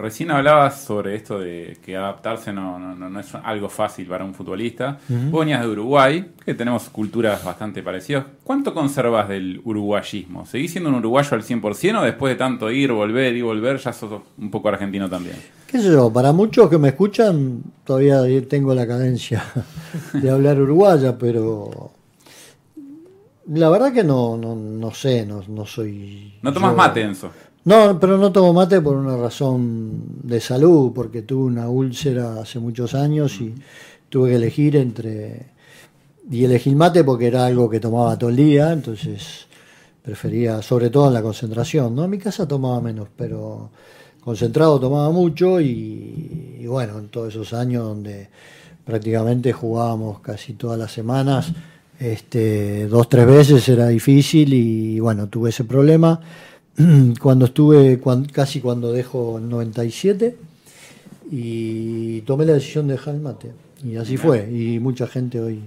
Recién 0.00 0.30
hablabas 0.30 0.80
sobre 0.80 1.14
esto 1.14 1.38
de 1.38 1.78
que 1.84 1.94
adaptarse 1.94 2.52
no, 2.52 2.78
no, 2.78 3.20
es 3.20 3.34
algo 3.34 3.68
fácil 3.68 4.06
para 4.06 4.24
un 4.24 4.32
futbolista. 4.32 4.98
Vos 5.08 5.40
venías 5.40 5.60
de 5.60 5.68
Uruguay, 5.68 6.32
que 6.42 6.54
tenemos 6.54 6.88
culturas 6.88 7.44
bastante 7.44 7.82
parecidas. 7.82 8.24
¿Cuánto 8.42 8.72
conservas 8.72 9.28
del 9.28 9.60
uruguayismo? 9.62 10.46
¿Seguís 10.46 10.72
siendo 10.72 10.88
un 10.88 10.96
uruguayo 10.96 11.36
al 11.36 11.42
100% 11.42 11.98
o 11.98 12.02
después 12.02 12.32
de 12.32 12.38
tanto 12.38 12.70
ir, 12.70 12.92
volver 12.92 13.36
y 13.36 13.42
volver 13.42 13.78
ya 13.78 13.92
sos 13.92 14.22
un 14.38 14.50
poco 14.50 14.70
argentino 14.70 15.08
también? 15.08 15.36
¿Qué 15.66 15.78
sé 15.78 15.92
yo? 15.92 16.10
Para 16.10 16.32
muchos 16.32 16.70
que 16.70 16.78
me 16.78 16.88
escuchan, 16.88 17.62
todavía 17.84 18.22
tengo 18.48 18.74
la 18.74 18.86
cadencia 18.86 19.44
de 20.14 20.30
hablar 20.30 20.60
uruguaya, 20.60 21.18
pero 21.18 21.90
la 23.48 23.68
verdad 23.68 23.92
que 23.92 24.04
no, 24.04 24.36
no, 24.36 24.54
no 24.54 24.94
sé, 24.94 25.26
no, 25.26 25.42
no 25.46 25.66
soy... 25.66 26.38
No 26.42 26.52
tomas 26.52 26.74
mate, 26.74 27.02
Enzo. 27.02 27.30
No, 27.64 27.98
pero 28.00 28.16
no 28.16 28.32
tomo 28.32 28.52
mate 28.54 28.80
por 28.80 28.96
una 28.96 29.16
razón 29.16 30.02
de 30.22 30.40
salud, 30.40 30.92
porque 30.94 31.22
tuve 31.22 31.44
una 31.44 31.68
úlcera 31.68 32.40
hace 32.40 32.58
muchos 32.58 32.94
años 32.94 33.38
y 33.40 33.54
tuve 34.08 34.30
que 34.30 34.36
elegir 34.36 34.76
entre... 34.76 35.46
Y 36.30 36.44
elegí 36.44 36.70
el 36.70 36.76
mate 36.76 37.04
porque 37.04 37.26
era 37.26 37.44
algo 37.44 37.68
que 37.68 37.80
tomaba 37.80 38.18
todo 38.18 38.30
el 38.30 38.36
día, 38.36 38.72
entonces 38.72 39.46
prefería, 40.02 40.62
sobre 40.62 40.88
todo 40.88 41.08
en 41.08 41.14
la 41.14 41.22
concentración, 41.22 41.94
¿no? 41.94 42.04
En 42.04 42.10
mi 42.10 42.18
casa 42.18 42.46
tomaba 42.48 42.80
menos, 42.80 43.08
pero 43.14 43.70
concentrado 44.22 44.78
tomaba 44.80 45.10
mucho 45.10 45.60
y, 45.60 46.64
bueno, 46.66 46.98
en 46.98 47.08
todos 47.08 47.34
esos 47.34 47.52
años 47.52 47.84
donde 47.84 48.28
prácticamente 48.84 49.52
jugábamos 49.52 50.20
casi 50.20 50.54
todas 50.54 50.78
las 50.78 50.92
semanas, 50.92 51.52
Este, 52.00 52.88
dos, 52.88 53.10
tres 53.10 53.26
veces 53.26 53.68
era 53.68 53.88
difícil 53.88 54.54
y 54.54 54.98
bueno, 55.00 55.28
tuve 55.28 55.50
ese 55.50 55.64
problema. 55.64 56.18
Cuando 57.20 57.46
estuve, 57.46 58.00
casi 58.32 58.60
cuando 58.60 58.92
dejo 58.92 59.40
97, 59.40 60.36
y 61.30 62.20
tomé 62.22 62.44
la 62.44 62.54
decisión 62.54 62.88
de 62.88 62.94
dejar 62.94 63.14
el 63.14 63.20
mate. 63.20 63.52
Y 63.84 63.96
así 63.96 64.16
fue. 64.16 64.48
Y 64.50 64.78
mucha 64.80 65.06
gente 65.06 65.40
hoy 65.40 65.62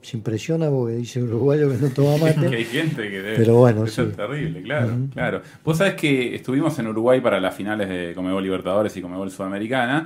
se 0.00 0.16
impresiona 0.16 0.70
porque 0.70 0.94
dice 0.94 1.22
uruguayo 1.22 1.68
que 1.70 1.76
no 1.76 1.88
toma 1.90 2.16
mate. 2.18 2.46
que 2.50 2.56
hay 2.56 2.64
gente 2.64 3.02
que 3.10 3.20
debe. 3.20 3.36
Pero 3.36 3.56
bueno, 3.56 3.84
Eso 3.84 4.04
es 4.04 4.16
terrible, 4.16 4.62
claro, 4.62 4.96
claro. 5.12 5.42
Vos 5.64 5.76
sabés 5.76 5.94
que 5.94 6.36
estuvimos 6.36 6.78
en 6.78 6.86
Uruguay 6.86 7.20
para 7.20 7.40
las 7.40 7.54
finales 7.54 7.88
de 7.88 8.12
Comebol 8.14 8.42
Libertadores 8.42 8.96
y 8.96 9.02
Comebol 9.02 9.30
Sudamericana. 9.30 10.04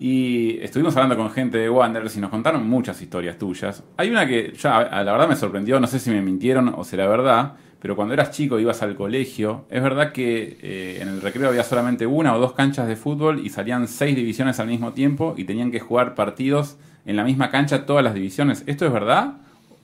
Y 0.00 0.58
estuvimos 0.60 0.96
hablando 0.96 1.16
con 1.16 1.30
gente 1.30 1.58
de 1.58 1.68
Wanderers 1.68 2.16
y 2.16 2.20
nos 2.20 2.30
contaron 2.30 2.66
muchas 2.66 3.02
historias 3.02 3.36
tuyas. 3.36 3.82
Hay 3.96 4.10
una 4.10 4.26
que 4.26 4.54
ya, 4.58 4.84
la 5.04 5.12
verdad, 5.12 5.28
me 5.28 5.36
sorprendió. 5.36 5.78
No 5.78 5.86
sé 5.86 5.98
si 5.98 6.10
me 6.10 6.22
mintieron 6.22 6.72
o 6.74 6.84
será 6.84 7.06
verdad 7.06 7.54
pero 7.80 7.94
cuando 7.94 8.14
eras 8.14 8.32
chico 8.32 8.58
ibas 8.58 8.82
al 8.82 8.96
colegio, 8.96 9.64
es 9.70 9.82
verdad 9.82 10.12
que 10.12 10.58
eh, 10.62 10.98
en 11.00 11.08
el 11.08 11.20
recreo 11.20 11.48
había 11.48 11.62
solamente 11.62 12.06
una 12.06 12.34
o 12.34 12.40
dos 12.40 12.52
canchas 12.52 12.88
de 12.88 12.96
fútbol 12.96 13.44
y 13.44 13.50
salían 13.50 13.86
seis 13.86 14.16
divisiones 14.16 14.58
al 14.58 14.66
mismo 14.66 14.92
tiempo 14.92 15.34
y 15.36 15.44
tenían 15.44 15.70
que 15.70 15.78
jugar 15.78 16.14
partidos 16.14 16.76
en 17.06 17.16
la 17.16 17.24
misma 17.24 17.50
cancha 17.50 17.86
todas 17.86 18.02
las 18.02 18.14
divisiones. 18.14 18.64
¿Esto 18.66 18.84
es 18.84 18.92
verdad? 18.92 19.34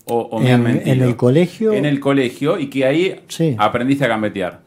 ¿O, 0.07 0.39
me 0.41 0.49
en, 0.49 0.55
han 0.55 0.63
mentido? 0.63 0.93
En 0.93 1.03
el 1.03 1.17
colegio. 1.17 1.73
En 1.73 1.85
el 1.87 2.01
colegio 2.01 2.59
y 2.59 2.69
que 2.69 2.85
ahí 2.85 3.21
aprendiste 3.59 4.05
a 4.05 4.09
gambetear. 4.09 4.61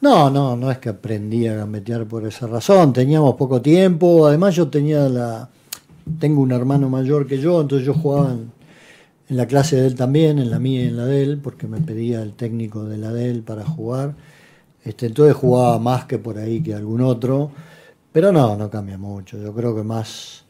No, 0.00 0.28
no, 0.28 0.56
no 0.56 0.70
es 0.70 0.78
que 0.78 0.90
aprendí 0.90 1.46
a 1.46 1.54
gambetear 1.54 2.04
por 2.04 2.26
esa 2.26 2.46
razón. 2.46 2.92
Teníamos 2.92 3.34
poco 3.36 3.62
tiempo. 3.62 4.26
Además, 4.26 4.54
yo 4.54 4.68
tenía 4.68 5.08
la. 5.08 5.48
Tengo 6.18 6.42
un 6.42 6.52
hermano 6.52 6.88
mayor 6.88 7.26
que 7.26 7.38
yo, 7.38 7.60
entonces 7.60 7.84
yo 7.86 7.94
jugaba 7.94 8.32
en, 8.32 8.52
en 9.28 9.36
la 9.36 9.46
clase 9.46 9.76
de 9.76 9.86
él 9.86 9.94
también, 9.94 10.38
en 10.38 10.50
la 10.50 10.58
mía 10.58 10.84
y 10.84 10.88
en 10.88 10.96
la 10.96 11.04
de 11.04 11.22
él, 11.22 11.40
porque 11.42 11.66
me 11.66 11.80
pedía 11.80 12.22
el 12.22 12.34
técnico 12.34 12.84
de 12.84 12.98
la 12.98 13.12
de 13.12 13.30
él 13.30 13.42
para 13.42 13.64
jugar. 13.64 14.14
Este, 14.84 15.06
entonces 15.06 15.34
jugaba 15.34 15.78
más 15.78 16.04
que 16.04 16.18
por 16.18 16.38
ahí 16.38 16.62
que 16.62 16.74
algún 16.74 17.00
otro, 17.00 17.50
pero 18.12 18.30
no, 18.30 18.56
no 18.56 18.70
cambia 18.70 18.98
mucho. 18.98 19.38
Yo 19.38 19.52
creo 19.52 19.74
que 19.74 19.82
más, 19.82 20.44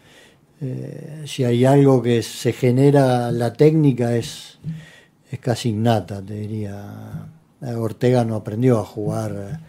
eh, 0.60 1.22
si 1.26 1.44
hay 1.44 1.64
algo 1.64 2.02
que 2.02 2.22
se 2.22 2.52
genera, 2.52 3.32
la 3.32 3.54
técnica 3.54 4.14
es, 4.14 4.58
es 5.30 5.38
casi 5.38 5.70
innata, 5.70 6.20
te 6.22 6.34
diría. 6.34 7.28
Ortega 7.78 8.24
no 8.24 8.36
aprendió 8.36 8.78
a 8.78 8.84
jugar, 8.84 9.60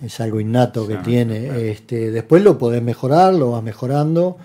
es 0.00 0.20
algo 0.20 0.38
innato 0.38 0.86
que 0.86 0.96
tiene. 0.98 1.70
Este, 1.70 2.12
después 2.12 2.42
lo 2.44 2.56
podés 2.56 2.80
mejorar, 2.80 3.34
lo 3.34 3.50
vas 3.50 3.62
mejorando 3.62 4.38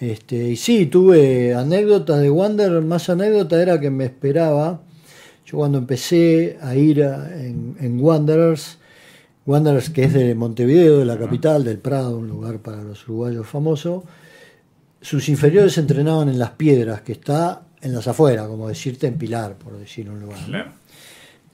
este, 0.00 0.50
y 0.50 0.56
sí, 0.56 0.86
tuve 0.86 1.54
anécdotas 1.54 2.20
de 2.20 2.30
Wander, 2.30 2.82
más 2.82 3.08
anécdota 3.08 3.60
era 3.60 3.80
que 3.80 3.90
me 3.90 4.04
esperaba. 4.04 4.80
Yo 5.46 5.58
cuando 5.58 5.78
empecé 5.78 6.58
a 6.60 6.74
ir 6.74 7.00
en, 7.00 8.00
Wanderers, 8.00 8.78
Wanderers 9.46 9.90
que 9.90 10.04
es 10.04 10.14
de 10.14 10.34
Montevideo, 10.34 10.98
de 10.98 11.04
la 11.04 11.18
capital, 11.18 11.64
del 11.64 11.78
Prado, 11.78 12.18
un 12.18 12.28
lugar 12.28 12.58
para 12.58 12.82
los 12.82 13.06
uruguayos 13.06 13.46
famoso, 13.46 14.04
sus 15.00 15.28
inferiores 15.28 15.76
entrenaban 15.76 16.28
en 16.28 16.38
Las 16.38 16.52
Piedras, 16.52 17.02
que 17.02 17.12
está 17.12 17.62
en 17.82 17.94
las 17.94 18.08
afueras, 18.08 18.48
como 18.48 18.68
decirte 18.68 19.06
en 19.06 19.18
Pilar, 19.18 19.56
por 19.56 19.78
decir 19.78 20.08
un 20.08 20.20
lugar. 20.20 20.38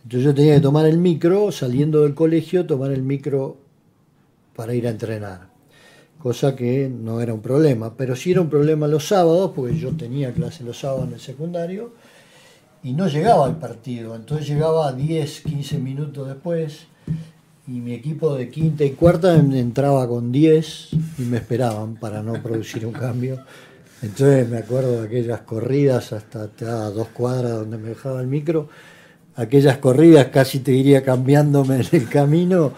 Entonces 0.05 0.25
yo 0.25 0.35
tenía 0.35 0.55
que 0.55 0.61
tomar 0.61 0.87
el 0.87 0.99
micro, 0.99 1.51
saliendo 1.51 2.03
del 2.03 2.15
colegio, 2.15 2.65
tomar 2.65 2.93
el 2.93 3.03
micro 3.03 3.59
para 4.55 4.73
ir 4.73 4.87
a 4.87 4.91
entrenar 4.91 5.50
cosa 6.21 6.55
que 6.55 6.89
no 6.89 7.21
era 7.21 7.35
un 7.35 7.41
problema, 7.41 7.95
pero 7.97 8.15
sí 8.15 8.31
era 8.31 8.41
un 8.41 8.51
problema 8.51 8.87
los 8.87 9.09
sábados, 9.09 9.53
porque 9.57 9.77
yo 9.77 9.91
tenía 9.97 10.33
clase 10.33 10.63
los 10.63 10.79
sábados 10.79 11.09
en 11.09 11.15
el 11.15 11.21
secundario, 11.21 11.93
y 12.83 12.93
no 12.93 13.09
llegaba 13.09 13.47
al 13.47 13.59
partido, 13.59 14.15
entonces 14.15 14.47
llegaba 14.49 14.93
10, 14.93 15.41
15 15.41 15.79
minutos 15.79 16.29
después, 16.29 16.87
y 17.67 17.73
mi 17.73 17.95
equipo 17.95 18.35
de 18.35 18.49
quinta 18.49 18.85
y 18.85 18.91
cuarta 18.91 19.35
entraba 19.37 20.09
con 20.09 20.33
10 20.33 20.89
y 21.19 21.23
me 21.23 21.37
esperaban 21.37 21.95
para 21.97 22.23
no 22.23 22.33
producir 22.43 22.85
un 22.85 22.93
cambio. 22.93 23.45
Entonces 24.03 24.49
me 24.49 24.59
acuerdo 24.59 25.03
de 25.03 25.07
aquellas 25.07 25.43
corridas 25.43 26.13
hasta, 26.13 26.45
hasta 26.45 26.91
dos 26.91 27.09
cuadras 27.09 27.53
donde 27.53 27.79
me 27.79 27.91
dejaba 27.91 28.21
el 28.21 28.27
micro, 28.27 28.69
aquellas 29.37 29.79
corridas 29.79 30.27
casi 30.29 30.61
te 30.61 30.73
iría 30.73 31.05
cambiándome 31.05 31.77
en 31.77 31.87
el 31.93 32.09
camino 32.09 32.73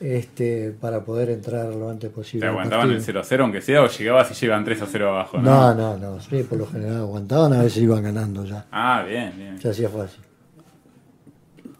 este, 0.00 0.72
para 0.72 1.04
poder 1.04 1.30
entrar 1.30 1.74
lo 1.74 1.88
antes 1.88 2.10
posible. 2.10 2.46
¿Te 2.46 2.50
aguantaban 2.50 2.90
el 2.90 3.02
0-0 3.02 3.40
aunque 3.40 3.60
sea 3.60 3.82
o 3.82 3.88
llegabas 3.88 4.30
y 4.30 4.34
llevan 4.34 4.64
3-0 4.64 5.02
abajo? 5.02 5.38
No, 5.38 5.74
no, 5.74 5.96
no, 5.96 6.20
sí, 6.20 6.42
por 6.42 6.58
lo 6.58 6.66
general 6.66 6.98
aguantaban, 6.98 7.52
a 7.54 7.62
veces 7.62 7.82
iban 7.82 8.02
ganando 8.02 8.44
ya. 8.44 8.66
Ah, 8.70 9.04
bien, 9.06 9.32
bien. 9.36 9.58
Ya 9.58 9.70
hacía 9.70 9.88
fácil. 9.88 10.22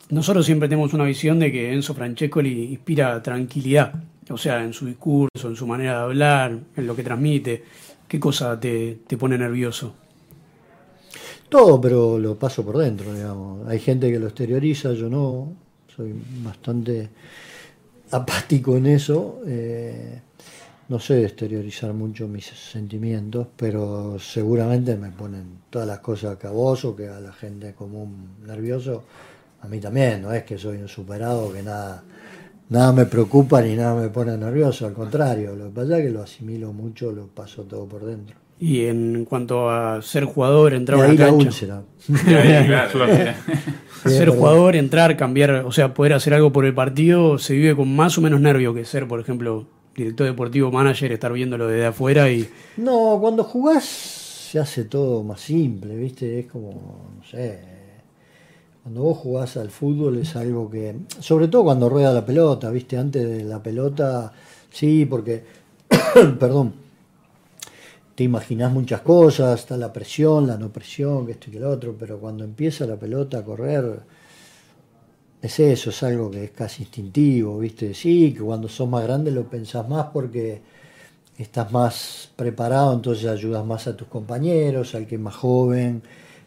Nosotros 0.09 0.47
siempre 0.47 0.69
tenemos 0.69 0.95
una 0.95 1.05
visión 1.05 1.39
de 1.39 1.51
que 1.51 1.73
Enzo 1.73 1.93
Francescoli 1.95 2.71
inspira 2.71 3.21
tranquilidad, 3.23 3.93
o 4.31 4.39
sea, 4.39 4.63
en 4.63 4.73
su 4.73 4.87
discurso, 4.87 5.49
en 5.49 5.57
su 5.57 5.67
manera 5.67 5.99
de 5.99 6.03
hablar, 6.05 6.59
en 6.77 6.87
lo 6.87 6.95
que 6.95 7.03
transmite. 7.03 7.65
¿Qué 8.07 8.21
cosa 8.21 8.59
te, 8.59 9.01
te 9.07 9.17
pone 9.17 9.37
nervioso? 9.37 9.95
Todo, 11.49 11.81
pero 11.81 12.19
lo 12.19 12.37
paso 12.37 12.65
por 12.65 12.79
dentro, 12.79 13.13
digamos. 13.13 13.67
Hay 13.69 13.81
gente 13.81 14.11
que 14.11 14.19
lo 14.19 14.27
exterioriza, 14.27 14.93
yo 14.93 15.09
no. 15.09 15.53
Soy 15.95 16.15
bastante 16.45 17.09
apático 18.11 18.77
en 18.77 18.87
eso. 18.87 19.41
Eh, 19.47 20.21
no 20.89 21.01
sé 21.01 21.25
exteriorizar 21.25 21.93
mucho 21.93 22.29
mis 22.29 22.47
sentimientos, 22.47 23.49
pero 23.57 24.19
seguramente 24.21 24.97
me 24.97 25.11
ponen 25.11 25.63
todas 25.69 25.89
las 25.89 25.99
cosas 25.99 26.37
que 26.37 26.47
a 26.47 26.51
vos 26.51 26.85
o 26.85 26.95
que 26.95 27.09
a 27.09 27.19
la 27.19 27.33
gente 27.33 27.75
común 27.75 28.37
nervioso. 28.47 29.03
A 29.63 29.69
mí 29.69 29.81
también, 29.81 30.23
no 30.23 30.33
es 30.33 30.45
que 30.45 30.57
soy 30.57 30.77
un 30.77 30.89
superado, 30.89 31.53
que 31.53 31.63
nada, 31.63 32.05
nada 32.69 32.93
me 32.93 33.07
preocupa 33.07 33.61
ni 33.63 33.75
nada 33.75 34.01
me 34.01 34.11
pone 34.11 34.37
nervioso, 34.37 34.87
al 34.87 34.93
contrario, 34.93 35.57
lo 35.57 35.65
que 35.67 35.71
pasa 35.71 35.99
es 35.99 36.05
que 36.05 36.11
lo 36.11 36.23
asimilo 36.23 36.73
mucho, 36.73 37.11
lo 37.11 37.27
paso 37.27 37.65
todo 37.65 37.87
por 37.87 38.05
dentro. 38.05 38.46
Y 38.59 38.87
en 38.87 39.27
cuanto 39.27 39.69
a 39.71 40.01
ser 40.01 40.25
jugador, 40.25 40.73
entrar 40.73 41.01
a 41.01 41.09
la 41.09 41.17
cancha. 41.17 41.83
ser 44.07 44.29
jugador, 44.31 44.77
entrar, 44.77 45.17
cambiar, 45.17 45.51
o 45.67 45.73
sea, 45.73 45.93
poder 45.93 46.15
hacer 46.15 46.33
algo 46.33 46.53
por 46.53 46.65
el 46.65 46.75
partido, 46.75 47.39
se 47.39 47.55
vive 47.55 47.77
con 47.77 47.95
más 47.95 48.17
o 48.17 48.23
menos 48.23 48.41
nervio 48.41 48.73
que 48.73 48.85
ser, 48.85 49.07
por 49.07 49.21
ejemplo, 49.21 49.67
director 49.95 50.27
deportivo, 50.27 50.71
manager, 50.71 51.13
estar 51.13 51.33
viéndolo 51.33 51.67
desde 51.67 51.87
afuera 51.87 52.31
y... 52.31 52.49
No, 52.79 53.19
cuando 53.21 53.45
jugás 53.45 53.85
se 53.85 54.59
hace 54.59 54.85
todo 54.85 55.23
más 55.23 55.41
simple, 55.41 55.97
¿viste? 55.97 56.41
Es 56.41 56.47
como, 56.47 57.11
no 57.17 57.25
sé, 57.25 57.59
cuando 58.83 59.03
vos 59.03 59.19
jugás 59.19 59.57
al 59.57 59.71
fútbol 59.71 60.19
es 60.19 60.37
algo 60.37 60.71
que, 60.71 60.95
sobre 61.19 61.49
todo 61.49 61.65
cuando 61.65 61.89
rueda 61.89 62.13
la 62.13 62.25
pelota, 62.25 62.71
¿viste? 62.71 62.97
Antes 62.97 63.29
de 63.29 63.43
la 63.43 63.61
pelota, 63.61 64.33
sí, 64.71 65.05
porque, 65.05 65.43
perdón, 66.39 66.86
te 68.17 68.25
imaginas 68.25 68.73
muchas 68.73 69.03
cosas, 69.03 69.61
está 69.61 69.77
la 69.77 69.93
presión, 69.93 70.47
la 70.47 70.57
no 70.57 70.71
presión, 70.73 71.27
que 71.27 71.33
esto 71.33 71.51
y 71.51 71.53
que 71.53 71.61
lo 71.61 71.71
otro, 71.71 71.95
pero 71.99 72.19
cuando 72.19 72.45
empieza 72.45 72.87
la 72.87 72.97
pelota 72.97 73.39
a 73.39 73.45
correr, 73.45 74.01
es 75.43 75.61
eso, 75.61 75.91
es 75.91 76.03
algo 76.03 76.31
que 76.31 76.45
es 76.45 76.51
casi 76.51 76.85
instintivo, 76.85 77.59
¿viste? 77.59 77.93
Sí, 77.93 78.33
que 78.33 78.41
cuando 78.41 78.69
sos 78.69 78.89
más 78.89 79.05
grande 79.05 79.31
lo 79.31 79.45
pensás 79.45 79.87
más 79.87 80.07
porque 80.07 80.63
estás 81.37 81.71
más 81.71 82.31
preparado, 82.35 82.95
entonces 82.95 83.27
ayudas 83.27 83.65
más 83.67 83.87
a 83.87 83.95
tus 83.95 84.09
compañeros, 84.09 84.95
al 84.95 85.07
que 85.07 85.17
es 85.17 85.21
más 85.21 85.37
joven, 85.37 86.03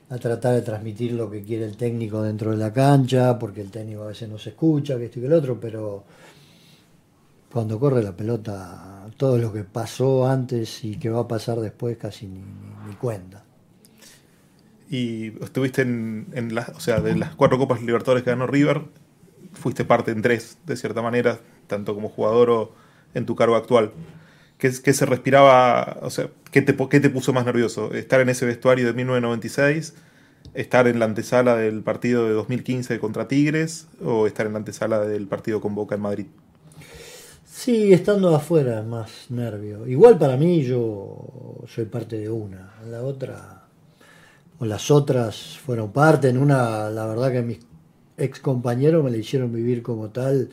a 0.09 0.17
tratar 0.17 0.55
de 0.55 0.63
transmitir 0.63 1.11
lo 1.13 1.29
que 1.29 1.43
quiere 1.43 1.65
el 1.65 1.77
técnico 1.77 2.23
dentro 2.23 2.49
de 2.49 2.57
la 2.57 2.73
cancha, 2.73 3.37
porque 3.37 3.61
el 3.61 3.69
técnico 3.69 4.03
a 4.03 4.07
veces 4.07 4.27
no 4.27 4.39
se 4.39 4.49
escucha, 4.49 4.97
que 4.97 5.05
esto 5.05 5.19
y 5.19 5.21
que 5.21 5.27
el 5.27 5.33
otro, 5.33 5.59
pero 5.59 6.03
cuando 7.51 7.79
corre 7.79 8.03
la 8.03 8.15
pelota, 8.15 9.07
todo 9.17 9.37
lo 9.37 9.51
que 9.51 9.63
pasó 9.63 10.27
antes 10.27 10.83
y 10.83 10.97
que 10.97 11.09
va 11.09 11.21
a 11.21 11.27
pasar 11.27 11.59
después 11.59 11.97
casi 11.97 12.27
ni, 12.27 12.93
cuenta. 12.95 13.43
Y 14.89 15.27
estuviste 15.43 15.83
en, 15.83 16.27
en 16.33 16.57
o 16.57 16.79
sea, 16.79 16.99
de 16.99 17.15
las 17.15 17.35
cuatro 17.35 17.57
Copas 17.57 17.81
Libertadores 17.81 18.23
que 18.23 18.31
ganó 18.31 18.47
River, 18.47 18.83
fuiste 19.53 19.85
parte 19.85 20.11
en 20.11 20.21
tres, 20.21 20.57
de 20.65 20.75
cierta 20.75 21.01
manera, 21.01 21.39
tanto 21.67 21.93
como 21.95 22.09
jugador 22.09 22.49
o 22.49 22.71
en 23.13 23.25
tu 23.25 23.35
cargo 23.35 23.55
actual. 23.55 23.91
¿Qué, 24.57 24.71
se 24.71 25.05
respiraba, 25.05 25.99
o 26.01 26.09
sea, 26.09 26.29
¿qué 26.51 26.61
te, 26.61 26.75
qué 26.75 26.99
te 26.99 27.09
puso 27.09 27.31
más 27.31 27.45
nervioso? 27.45 27.93
¿Estar 27.93 28.19
en 28.19 28.27
ese 28.27 28.45
vestuario 28.45 28.85
de 28.87 28.93
1996? 28.93 29.95
¿Estar 30.53 30.87
en 30.87 30.99
la 30.99 31.05
antesala 31.05 31.55
del 31.55 31.81
partido 31.81 32.25
de 32.25 32.33
2015 32.33 32.99
contra 32.99 33.29
Tigres? 33.29 33.87
¿O 34.03 34.27
estar 34.27 34.45
en 34.45 34.53
la 34.53 34.59
antesala 34.59 34.99
del 34.99 35.27
partido 35.27 35.61
con 35.61 35.75
Boca 35.75 35.95
en 35.95 36.01
Madrid? 36.01 36.25
Sí, 37.61 37.91
estando 37.91 38.33
afuera 38.33 38.79
es 38.79 38.85
más 38.85 39.25
nervio. 39.31 39.85
Igual 39.85 40.17
para 40.17 40.37
mí 40.37 40.63
yo 40.63 41.65
soy 41.67 41.83
parte 41.83 42.17
de 42.17 42.29
una, 42.29 42.75
la 42.89 43.01
otra 43.01 43.65
o 44.59 44.63
las 44.65 44.89
otras 44.89 45.57
fueron 45.57 45.91
parte. 45.91 46.29
En 46.29 46.37
una, 46.37 46.89
la 46.89 47.05
verdad 47.05 47.33
que 47.33 47.41
mis 47.41 47.59
ex 48.17 48.39
compañeros 48.39 49.03
me 49.03 49.11
la 49.11 49.17
hicieron 49.17 49.51
vivir 49.51 49.83
como 49.83 50.07
tal. 50.07 50.49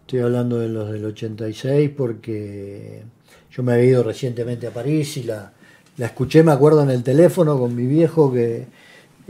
Estoy 0.00 0.20
hablando 0.20 0.58
de 0.58 0.70
los 0.70 0.90
del 0.90 1.04
86 1.04 1.90
porque 1.94 3.02
yo 3.50 3.62
me 3.62 3.74
había 3.74 3.84
ido 3.84 4.02
recientemente 4.02 4.66
a 4.66 4.70
París 4.70 5.18
y 5.18 5.24
la, 5.24 5.52
la 5.98 6.06
escuché, 6.06 6.42
me 6.42 6.52
acuerdo, 6.52 6.82
en 6.82 6.90
el 6.90 7.02
teléfono 7.02 7.58
con 7.58 7.76
mi 7.76 7.84
viejo 7.84 8.32
que 8.32 8.66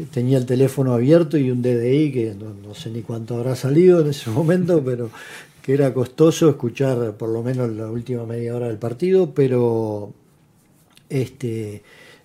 tenía 0.06 0.38
el 0.38 0.46
teléfono 0.46 0.92
abierto 0.92 1.36
y 1.36 1.50
un 1.50 1.62
DDI 1.62 2.12
que 2.12 2.34
no, 2.34 2.74
sé 2.74 2.90
ni 2.90 3.02
cuánto 3.02 3.36
habrá 3.36 3.56
salido 3.56 4.00
en 4.00 4.08
ese 4.08 4.30
momento, 4.30 4.82
pero 4.84 5.10
que 5.62 5.74
era 5.74 5.92
costoso 5.92 6.48
escuchar 6.48 7.14
por 7.16 7.28
lo 7.28 7.42
menos 7.42 7.70
la 7.70 7.90
última 7.90 8.24
media 8.26 8.56
hora 8.56 8.68
del 8.68 8.78
partido, 8.78 9.32
pero 9.34 10.12
este, 11.08 11.82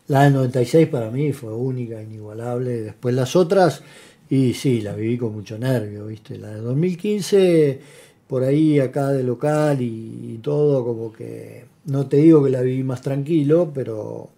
la 0.07 0.23
del 0.23 0.33
96 0.33 0.87
para 0.87 1.09
mí 1.11 1.33
fue 1.33 1.53
única, 1.53 2.01
inigualable. 2.01 2.81
Después 2.81 3.13
las 3.13 3.35
otras, 3.35 3.83
y 4.29 4.53
sí, 4.53 4.81
la 4.81 4.93
viví 4.93 5.17
con 5.17 5.33
mucho 5.33 5.57
nervio, 5.57 6.07
¿viste? 6.07 6.37
La 6.37 6.49
de 6.49 6.61
2015, 6.61 7.79
por 8.27 8.43
ahí 8.43 8.79
acá 8.79 9.09
de 9.11 9.23
local 9.23 9.81
y 9.81 10.39
todo, 10.41 10.85
como 10.85 11.11
que 11.11 11.65
no 11.85 12.07
te 12.07 12.17
digo 12.17 12.43
que 12.43 12.49
la 12.49 12.61
viví 12.61 12.83
más 12.83 13.01
tranquilo, 13.01 13.71
pero 13.73 14.29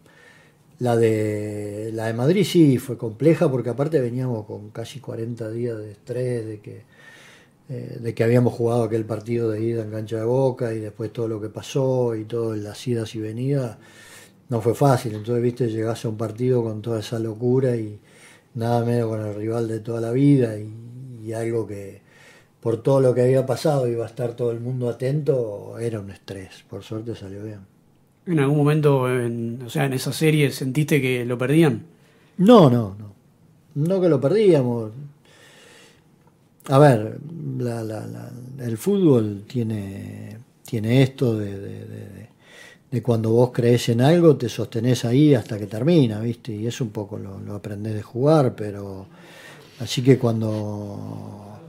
la 0.80 0.96
de, 0.96 1.92
la 1.94 2.08
de 2.08 2.14
Madrid 2.14 2.44
sí 2.46 2.78
fue 2.78 2.98
compleja 2.98 3.50
porque 3.50 3.70
aparte 3.70 4.00
veníamos 4.00 4.46
con 4.46 4.70
casi 4.70 5.00
40 5.00 5.50
días 5.52 5.78
de 5.78 5.92
estrés, 5.92 6.46
de 6.46 6.60
que, 6.60 6.84
eh, 7.70 7.98
de 8.00 8.14
que 8.14 8.24
habíamos 8.24 8.54
jugado 8.54 8.84
aquel 8.84 9.06
partido 9.06 9.50
de 9.50 9.62
ida 9.62 9.84
en 9.84 9.92
cancha 9.92 10.18
de 10.18 10.26
boca 10.26 10.74
y 10.74 10.80
después 10.80 11.12
todo 11.12 11.28
lo 11.28 11.42
que 11.42 11.50
pasó 11.50 12.16
y 12.16 12.26
todas 12.26 12.60
las 12.60 12.88
idas 12.88 13.16
y 13.16 13.20
venidas. 13.20 13.78
No 14.50 14.62
fue 14.62 14.76
fácil, 14.76 15.16
entonces 15.16 15.44
viste, 15.44 15.68
llegás 15.70 16.06
a 16.06 16.10
un 16.10 16.18
partido 16.18 16.64
con 16.64 16.82
toda 16.82 17.00
esa 17.00 17.20
locura 17.20 17.76
y 17.76 18.00
nada 18.56 18.86
menos 18.86 19.10
con 19.10 19.22
el 19.26 19.36
rival 19.36 19.68
de 19.68 19.80
toda 19.82 20.02
la 20.02 20.12
vida 20.12 20.58
y, 20.58 20.74
y 21.24 21.34
algo 21.34 21.68
que 21.68 22.02
por 22.62 22.82
todo 22.84 23.02
lo 23.02 23.14
que 23.14 23.22
había 23.22 23.46
pasado 23.46 23.88
iba 23.88 24.06
a 24.06 24.08
estar 24.08 24.36
todo 24.36 24.52
el 24.52 24.60
mundo 24.60 24.90
atento, 24.90 25.78
era 25.80 26.00
un 26.00 26.12
estrés, 26.12 26.64
por 26.70 26.84
suerte 26.84 27.16
salió 27.16 27.44
bien. 27.44 27.77
¿En 28.28 28.40
algún 28.40 28.58
momento, 28.58 29.10
en, 29.10 29.62
o 29.66 29.70
sea, 29.70 29.86
en 29.86 29.94
esa 29.94 30.12
serie 30.12 30.52
sentiste 30.52 31.02
que 31.02 31.26
lo 31.26 31.38
perdían? 31.38 31.84
No, 32.38 32.70
no, 32.70 32.96
no. 33.00 33.14
No 33.76 34.02
que 34.02 34.10
lo 34.10 34.20
perdíamos. 34.20 34.92
A 36.66 36.80
ver, 36.80 37.20
el 38.60 38.78
fútbol 38.78 39.44
tiene, 39.48 40.38
tiene 40.66 41.04
esto 41.04 41.38
de, 41.38 42.28
cuando 43.02 43.32
vos 43.32 43.52
crees 43.54 43.90
en 43.90 44.02
algo, 44.02 44.36
te 44.36 44.50
sostenés 44.50 45.06
ahí 45.06 45.34
hasta 45.34 45.58
que 45.58 45.68
termina, 45.68 46.20
¿viste? 46.20 46.54
Y 46.54 46.68
es 46.68 46.82
un 46.82 46.90
poco 46.90 47.18
lo, 47.18 47.40
lo 47.40 47.56
aprendés 47.56 47.94
de 47.94 48.02
jugar, 48.02 48.56
pero 48.56 49.06
así 49.80 50.02
que 50.02 50.18
cuando, 50.18 51.60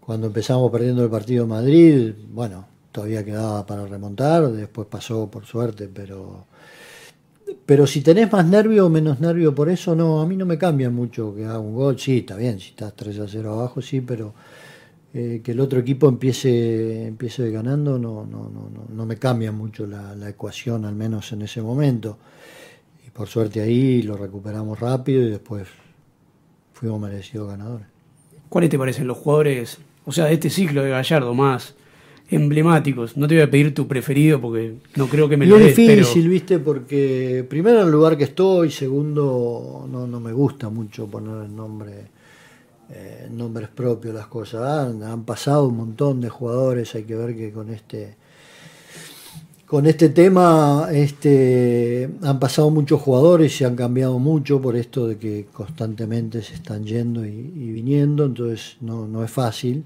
cuando 0.00 0.26
empezamos 0.26 0.70
perdiendo 0.70 1.04
el 1.04 1.10
partido 1.10 1.44
en 1.44 1.48
Madrid, 1.48 2.12
bueno, 2.30 2.66
todavía 2.96 3.22
quedaba 3.22 3.66
para 3.66 3.84
remontar, 3.84 4.50
después 4.52 4.88
pasó 4.88 5.30
por 5.30 5.44
suerte, 5.44 5.86
pero 5.86 6.46
pero 7.66 7.86
si 7.86 8.00
tenés 8.00 8.32
más 8.32 8.46
nervio 8.46 8.86
o 8.86 8.88
menos 8.88 9.20
nervio 9.20 9.54
por 9.54 9.68
eso, 9.68 9.94
no, 9.94 10.22
a 10.22 10.26
mí 10.26 10.34
no 10.34 10.46
me 10.46 10.56
cambia 10.56 10.88
mucho 10.88 11.34
que 11.34 11.44
haga 11.44 11.58
un 11.58 11.74
gol, 11.74 11.98
sí, 11.98 12.18
está 12.18 12.36
bien, 12.36 12.58
si 12.58 12.70
estás 12.70 12.96
3 12.96 13.18
a 13.18 13.28
0 13.28 13.52
abajo, 13.52 13.82
sí, 13.82 14.00
pero 14.00 14.32
eh, 15.12 15.42
que 15.44 15.52
el 15.52 15.60
otro 15.60 15.78
equipo 15.78 16.08
empiece, 16.08 17.06
empiece 17.06 17.50
ganando 17.50 17.98
no, 17.98 18.24
no, 18.24 18.48
no, 18.48 18.70
no, 18.88 19.06
me 19.06 19.18
cambia 19.18 19.52
mucho 19.52 19.86
la, 19.86 20.14
la, 20.14 20.30
ecuación, 20.30 20.86
al 20.86 20.94
menos 20.94 21.30
en 21.32 21.42
ese 21.42 21.60
momento. 21.60 22.16
Y 23.06 23.10
por 23.10 23.28
suerte 23.28 23.60
ahí 23.60 24.00
lo 24.00 24.16
recuperamos 24.16 24.80
rápido 24.80 25.22
y 25.22 25.30
después 25.30 25.68
fuimos 26.72 26.98
merecidos 26.98 27.48
ganadores. 27.48 27.88
¿Cuáles 28.48 28.70
te 28.70 28.78
parecen 28.78 29.06
los 29.06 29.18
jugadores, 29.18 29.76
o 30.06 30.12
sea, 30.12 30.24
de 30.24 30.34
este 30.34 30.48
ciclo 30.48 30.82
de 30.82 30.90
Gallardo 30.90 31.34
más? 31.34 31.74
Emblemáticos. 32.28 33.16
No 33.16 33.28
te 33.28 33.34
voy 33.34 33.42
a 33.42 33.50
pedir 33.50 33.74
tu 33.74 33.86
preferido 33.86 34.40
porque 34.40 34.74
no 34.96 35.06
creo 35.06 35.28
que 35.28 35.36
me 35.36 35.46
lo 35.46 35.58
des. 35.58 35.70
Es 35.70 35.76
difícil, 35.76 36.28
viste, 36.28 36.58
porque 36.58 37.44
primero 37.48 37.82
el 37.82 37.90
lugar 37.90 38.16
que 38.16 38.24
estoy, 38.24 38.70
segundo 38.70 39.86
no, 39.90 40.06
no 40.06 40.20
me 40.20 40.32
gusta 40.32 40.68
mucho 40.68 41.06
poner 41.06 41.44
el 41.44 41.54
nombre, 41.54 41.92
eh, 42.90 43.28
nombres 43.30 43.68
propios 43.68 44.14
las 44.14 44.26
cosas. 44.26 44.88
Han, 45.02 45.24
pasado 45.24 45.68
un 45.68 45.76
montón 45.76 46.20
de 46.20 46.28
jugadores, 46.28 46.94
hay 46.94 47.04
que 47.04 47.14
ver 47.14 47.36
que 47.36 47.52
con 47.52 47.70
este 47.70 48.16
con 49.66 49.84
este 49.86 50.10
tema 50.10 50.90
este, 50.92 52.08
han 52.22 52.38
pasado 52.38 52.70
muchos 52.70 53.00
jugadores 53.00 53.52
y 53.52 53.58
se 53.58 53.64
han 53.64 53.74
cambiado 53.74 54.16
mucho 54.20 54.62
por 54.62 54.76
esto 54.76 55.08
de 55.08 55.18
que 55.18 55.46
constantemente 55.52 56.40
se 56.40 56.54
están 56.54 56.84
yendo 56.84 57.26
y, 57.26 57.30
y 57.30 57.72
viniendo, 57.72 58.26
entonces 58.26 58.76
no, 58.80 59.08
no 59.08 59.24
es 59.24 59.30
fácil. 59.30 59.84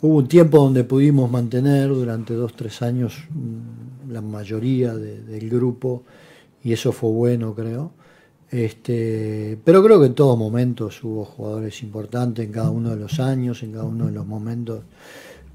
Hubo 0.00 0.16
un 0.16 0.28
tiempo 0.28 0.58
donde 0.58 0.84
pudimos 0.84 1.30
mantener 1.30 1.88
durante 1.88 2.34
dos, 2.34 2.54
tres 2.54 2.82
años 2.82 3.16
mm, 3.30 4.12
la 4.12 4.20
mayoría 4.20 4.94
del 4.94 5.50
grupo 5.50 6.04
y 6.62 6.72
eso 6.72 6.92
fue 6.92 7.10
bueno, 7.10 7.54
creo. 7.54 7.92
Este, 8.50 9.58
pero 9.62 9.82
creo 9.82 10.00
que 10.00 10.06
en 10.06 10.14
todos 10.14 10.38
momentos 10.38 11.02
hubo 11.04 11.24
jugadores 11.24 11.82
importantes, 11.82 12.46
en 12.46 12.52
cada 12.52 12.70
uno 12.70 12.90
de 12.90 12.96
los 12.96 13.20
años, 13.20 13.62
en 13.62 13.72
cada 13.72 13.84
uno 13.84 14.06
de 14.06 14.12
los 14.12 14.26
momentos 14.26 14.82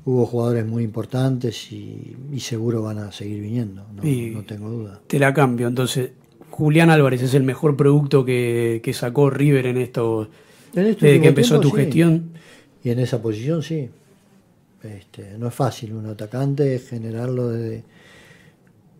hubo 0.06 0.26
jugadores 0.26 0.66
muy 0.66 0.84
importantes 0.84 1.72
y, 1.72 2.16
seguro 2.39 2.84
van 2.84 3.00
a 3.00 3.12
seguir 3.12 3.41
viniendo, 3.41 3.86
no, 3.96 4.44
tengo 4.44 4.70
duda. 4.70 5.02
Te 5.08 5.18
la 5.18 5.34
cambio, 5.34 5.68
entonces 5.68 6.12
Julián 6.50 6.89
Álvarez 6.89 7.24
es 7.24 7.34
el 7.34 7.44
mejor 7.44 7.76
producto 7.76 8.26
que, 8.26 8.91
sacó 8.94 9.30
River 9.30 9.68
en 9.68 9.78
esto, 9.78 10.30
este 10.76 11.08
desde 11.08 11.22
que 11.22 11.28
empezó 11.30 11.60
tu 11.60 11.72
gestión. 11.72 12.32
Y 12.84 12.89
en 12.89 13.00
esa 13.00 13.22
posición 13.22 13.64
sí. 13.64 13.89
Este, 14.84 15.38
no 15.38 15.48
es 15.48 15.54
fácil 15.54 15.94
un 15.94 16.08
atacante 16.08 16.78
generarlo 16.80 17.50
desde, 17.50 17.84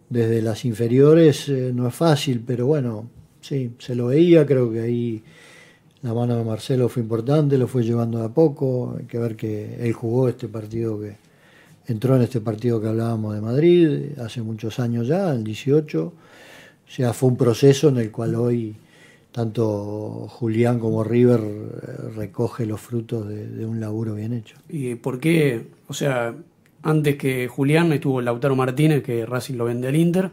desde 0.10 0.42
las 0.42 0.64
inferiores, 0.64 1.50
eh, 1.50 1.72
no 1.74 1.88
es 1.88 1.94
fácil, 1.94 2.42
pero 2.46 2.68
bueno, 2.68 3.10
sí, 3.42 3.74
se 3.80 3.94
lo 3.94 4.08
veía, 4.08 4.46
creo 4.46 4.72
que 4.72 4.80
ahí 4.80 5.24
la 6.02 6.14
mano 6.14 6.38
de 6.38 6.44
Marcelo 6.46 6.88
fue 6.88 7.04
importante, 7.04 7.58
lo 7.58 7.68
fue 7.68 7.84
llevando 7.84 8.20
de 8.20 8.26
a 8.26 8.30
poco, 8.30 8.96
hay 8.98 9.06
que 9.06 9.18
ver 9.18 9.36
que 9.36 9.76
él 9.86 9.92
jugó 9.92 10.30
este 10.30 10.48
partido 10.48 11.00
que 11.02 11.18
entró 11.88 12.16
en 12.16 12.22
este 12.22 12.40
partido 12.40 12.80
que 12.80 12.88
hablábamos 12.88 13.36
de 13.36 13.42
Madrid 13.42 14.20
hace 14.20 14.42
muchos 14.42 14.80
años 14.80 15.08
ya, 15.08 15.32
el 15.34 15.44
18, 15.44 16.02
o 16.06 16.14
sea, 16.88 17.12
fue 17.12 17.30
un 17.30 17.38
proceso 17.38 17.90
en 17.90 17.98
el 17.98 18.10
cual 18.10 18.36
hoy 18.36 18.76
tanto 19.34 20.28
Julián 20.30 20.80
como 20.80 21.04
River 21.04 21.40
eh, 21.42 22.10
recoge 22.16 22.66
los 22.66 22.80
frutos 22.80 23.28
de, 23.28 23.66
un 23.66 23.80
laburo 23.80 24.14
bien 24.14 24.32
hecho. 24.32 24.56
¿Y 24.70 24.96
por 24.96 25.20
qué? 25.20 25.66
O 25.88 25.94
sea, 25.94 26.36
antes 26.84 27.18
que 27.18 27.48
Julián 27.48 27.92
estuvo 27.92 28.22
Lautaro 28.22 28.56
Martínez, 28.56 29.04
que 29.04 29.26
Racing 29.26 29.56
lo 29.56 29.66
vende 29.66 29.88
al 29.88 29.96
Inter, 29.96 30.30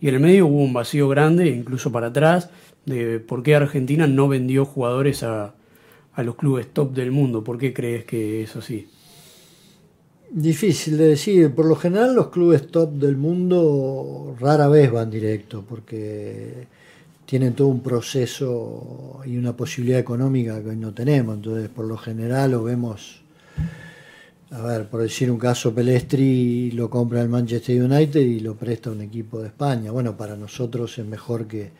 y 0.00 0.08
en 0.08 0.14
el 0.14 0.20
medio 0.20 0.46
hubo 0.46 0.62
un 0.62 0.72
vacío 0.72 1.08
grande, 1.08 1.48
incluso 1.48 1.90
para 1.90 2.06
atrás, 2.06 2.50
de 2.86 3.18
por 3.18 3.42
qué 3.42 3.56
Argentina 3.56 4.06
no 4.06 4.28
vendió 4.28 4.64
jugadores 4.64 5.24
a, 5.24 5.54
a 6.14 6.22
los 6.22 6.36
clubes 6.36 6.68
top 6.72 6.94
del 6.94 7.10
mundo. 7.10 7.42
¿Por 7.42 7.58
qué 7.58 7.74
crees 7.74 8.04
que 8.04 8.44
es 8.44 8.54
así? 8.54 8.86
Difícil 10.30 10.96
de 10.96 11.08
decir. 11.08 11.52
Por 11.52 11.66
lo 11.66 11.74
general 11.74 12.14
los 12.14 12.28
clubes 12.28 12.68
top 12.68 12.92
del 12.92 13.16
mundo 13.16 14.36
rara 14.38 14.68
vez 14.68 14.92
van 14.92 15.10
directo, 15.10 15.64
porque 15.68 16.68
tienen 17.28 17.52
todo 17.52 17.68
un 17.68 17.82
proceso 17.82 19.20
y 19.26 19.36
una 19.36 19.54
posibilidad 19.54 20.00
económica 20.00 20.62
que 20.62 20.70
hoy 20.70 20.76
no 20.76 20.94
tenemos. 20.94 21.36
Entonces, 21.36 21.68
por 21.68 21.84
lo 21.84 21.98
general 21.98 22.52
lo 22.52 22.64
vemos, 22.64 23.20
a 24.50 24.62
ver, 24.62 24.88
por 24.88 25.02
decir 25.02 25.30
un 25.30 25.38
caso, 25.38 25.74
Pelestri 25.74 26.70
lo 26.70 26.88
compra 26.88 27.20
el 27.20 27.28
Manchester 27.28 27.82
United 27.82 28.18
y 28.22 28.40
lo 28.40 28.54
presta 28.54 28.88
a 28.88 28.94
un 28.94 29.02
equipo 29.02 29.42
de 29.42 29.48
España. 29.48 29.90
Bueno, 29.90 30.16
para 30.16 30.36
nosotros 30.36 30.98
es 30.98 31.04
mejor 31.04 31.46
que, 31.46 31.70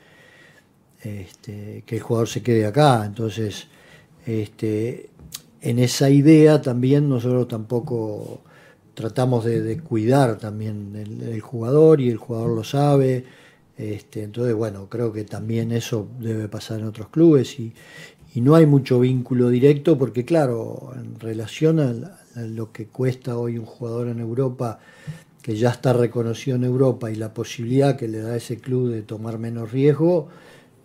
este, 1.02 1.82
que 1.86 1.96
el 1.96 2.02
jugador 2.02 2.28
se 2.28 2.42
quede 2.42 2.66
acá. 2.66 3.06
Entonces, 3.06 3.68
este, 4.26 5.08
en 5.62 5.78
esa 5.78 6.10
idea 6.10 6.60
también 6.60 7.08
nosotros 7.08 7.48
tampoco 7.48 8.42
tratamos 8.92 9.46
de, 9.46 9.80
cuidar 9.80 10.36
también 10.36 11.22
el 11.22 11.40
jugador 11.40 12.02
y 12.02 12.10
el 12.10 12.18
jugador 12.18 12.50
lo 12.50 12.64
sabe 12.64 13.24
este, 13.78 14.24
entonces, 14.24 14.54
bueno, 14.54 14.88
creo 14.88 15.12
que 15.12 15.22
también 15.22 15.70
eso 15.70 16.08
debe 16.18 16.48
pasar 16.48 16.80
en 16.80 16.86
otros 16.86 17.08
clubes 17.08 17.58
y, 17.58 17.72
no 18.34 18.54
hay 18.54 18.66
mucho 18.66 19.00
vínculo 19.00 19.50
directo 19.50 19.98
porque, 19.98 20.24
claro, 20.24 20.92
en 20.94 21.18
relación 21.18 21.80
a, 21.80 22.44
lo 22.46 22.70
que 22.70 22.86
cuesta 22.86 23.36
hoy 23.36 23.58
un 23.58 23.64
jugador 23.64 24.06
en 24.06 24.20
Europa, 24.20 24.78
que 25.42 25.56
ya 25.56 25.70
está 25.70 25.92
reconocido 25.92 26.56
en 26.56 26.62
Europa 26.62 27.10
y 27.10 27.16
la 27.16 27.34
posibilidad 27.34 27.96
que 27.96 28.06
le 28.06 28.20
da 28.20 28.34
a 28.34 28.36
ese 28.36 28.58
club 28.58 28.92
de 28.92 29.02
tomar 29.02 29.40
menos 29.40 29.72
riesgo, 29.72 30.28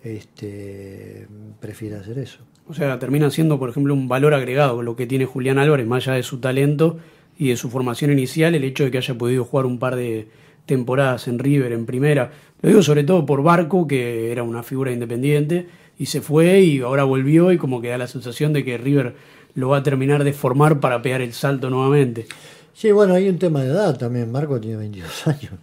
este, 0.02 1.28
prefiere 1.60 1.98
hacer 1.98 2.18
eso. 2.18 2.40
O 2.68 2.74
sea, 2.74 2.98
termina 2.98 3.30
siendo, 3.30 3.60
por 3.60 3.70
ejemplo, 3.70 3.94
un 3.94 4.08
valor 4.08 4.34
agregado 4.34 4.82
lo 4.82 4.96
que 4.96 5.06
tiene 5.06 5.26
Julián 5.26 5.60
Álvarez, 5.60 5.86
más 5.86 6.08
allá 6.08 6.18
de 6.18 6.24
su 6.24 6.40
talento 6.40 6.98
y 7.38 7.50
de 7.50 7.56
su 7.56 7.70
formación 7.70 8.12
inicial, 8.12 8.56
el 8.56 8.64
hecho 8.64 8.84
de 8.84 8.90
que 8.90 8.98
haya 8.98 9.16
podido 9.16 9.46
jugar 9.46 9.68
un 9.68 9.78
par 9.78 9.96
de 9.96 10.28
temporadas 10.66 11.28
en 11.28 11.40
River, 11.40 11.72
en 11.72 11.86
primera. 11.86 12.32
Lo 12.62 12.70
digo 12.70 12.82
sobre 12.82 13.04
todo 13.04 13.26
por 13.26 13.44
Barco, 13.44 13.88
que 13.88 14.32
era 14.32 14.44
una 14.44 14.64
figura 14.64 14.92
independiente, 14.92 15.68
y 15.98 16.06
se 16.08 16.22
fue 16.22 16.62
y 16.62 16.82
ahora 16.82 17.04
volvió 17.04 17.52
y 17.52 17.58
como 17.58 17.82
que 17.82 17.90
da 17.90 17.98
la 17.98 18.08
sensación 18.08 18.54
de 18.54 18.64
que 18.64 18.78
River 18.78 19.16
lo 19.56 19.70
va 19.70 19.78
a 19.78 19.84
terminar 19.84 20.24
de 20.24 20.34
formar 20.34 20.80
para 20.80 21.02
pegar 21.02 21.22
el 21.22 21.34
salto 21.34 21.70
nuevamente. 21.70 22.26
Sí, 22.74 22.92
bueno, 22.92 23.14
hay 23.14 23.30
un 23.30 23.38
tema 23.38 23.62
de 23.62 23.70
edad 23.70 23.98
también. 23.98 24.32
Marco 24.32 24.60
tiene 24.60 24.78
22 24.78 25.28
años, 25.28 25.54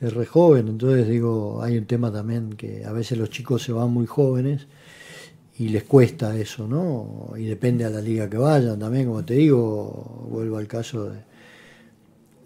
es 0.00 0.12
re 0.12 0.26
joven, 0.26 0.68
entonces 0.68 1.08
digo, 1.08 1.62
hay 1.62 1.78
un 1.78 1.86
tema 1.86 2.12
también 2.12 2.52
que 2.54 2.84
a 2.84 2.92
veces 2.92 3.18
los 3.18 3.30
chicos 3.30 3.62
se 3.62 3.72
van 3.72 3.90
muy 3.90 4.06
jóvenes 4.06 4.66
y 5.58 5.68
les 5.68 5.84
cuesta 5.84 6.36
eso, 6.36 6.66
¿no? 6.66 7.34
Y 7.36 7.44
depende 7.44 7.84
a 7.84 7.90
la 7.90 8.00
liga 8.00 8.28
que 8.28 8.38
vayan 8.38 8.78
también, 8.78 9.06
como 9.06 9.24
te 9.24 9.34
digo, 9.34 10.26
vuelvo 10.30 10.56
al 10.56 10.66
caso 10.66 11.10
de, 11.10 11.29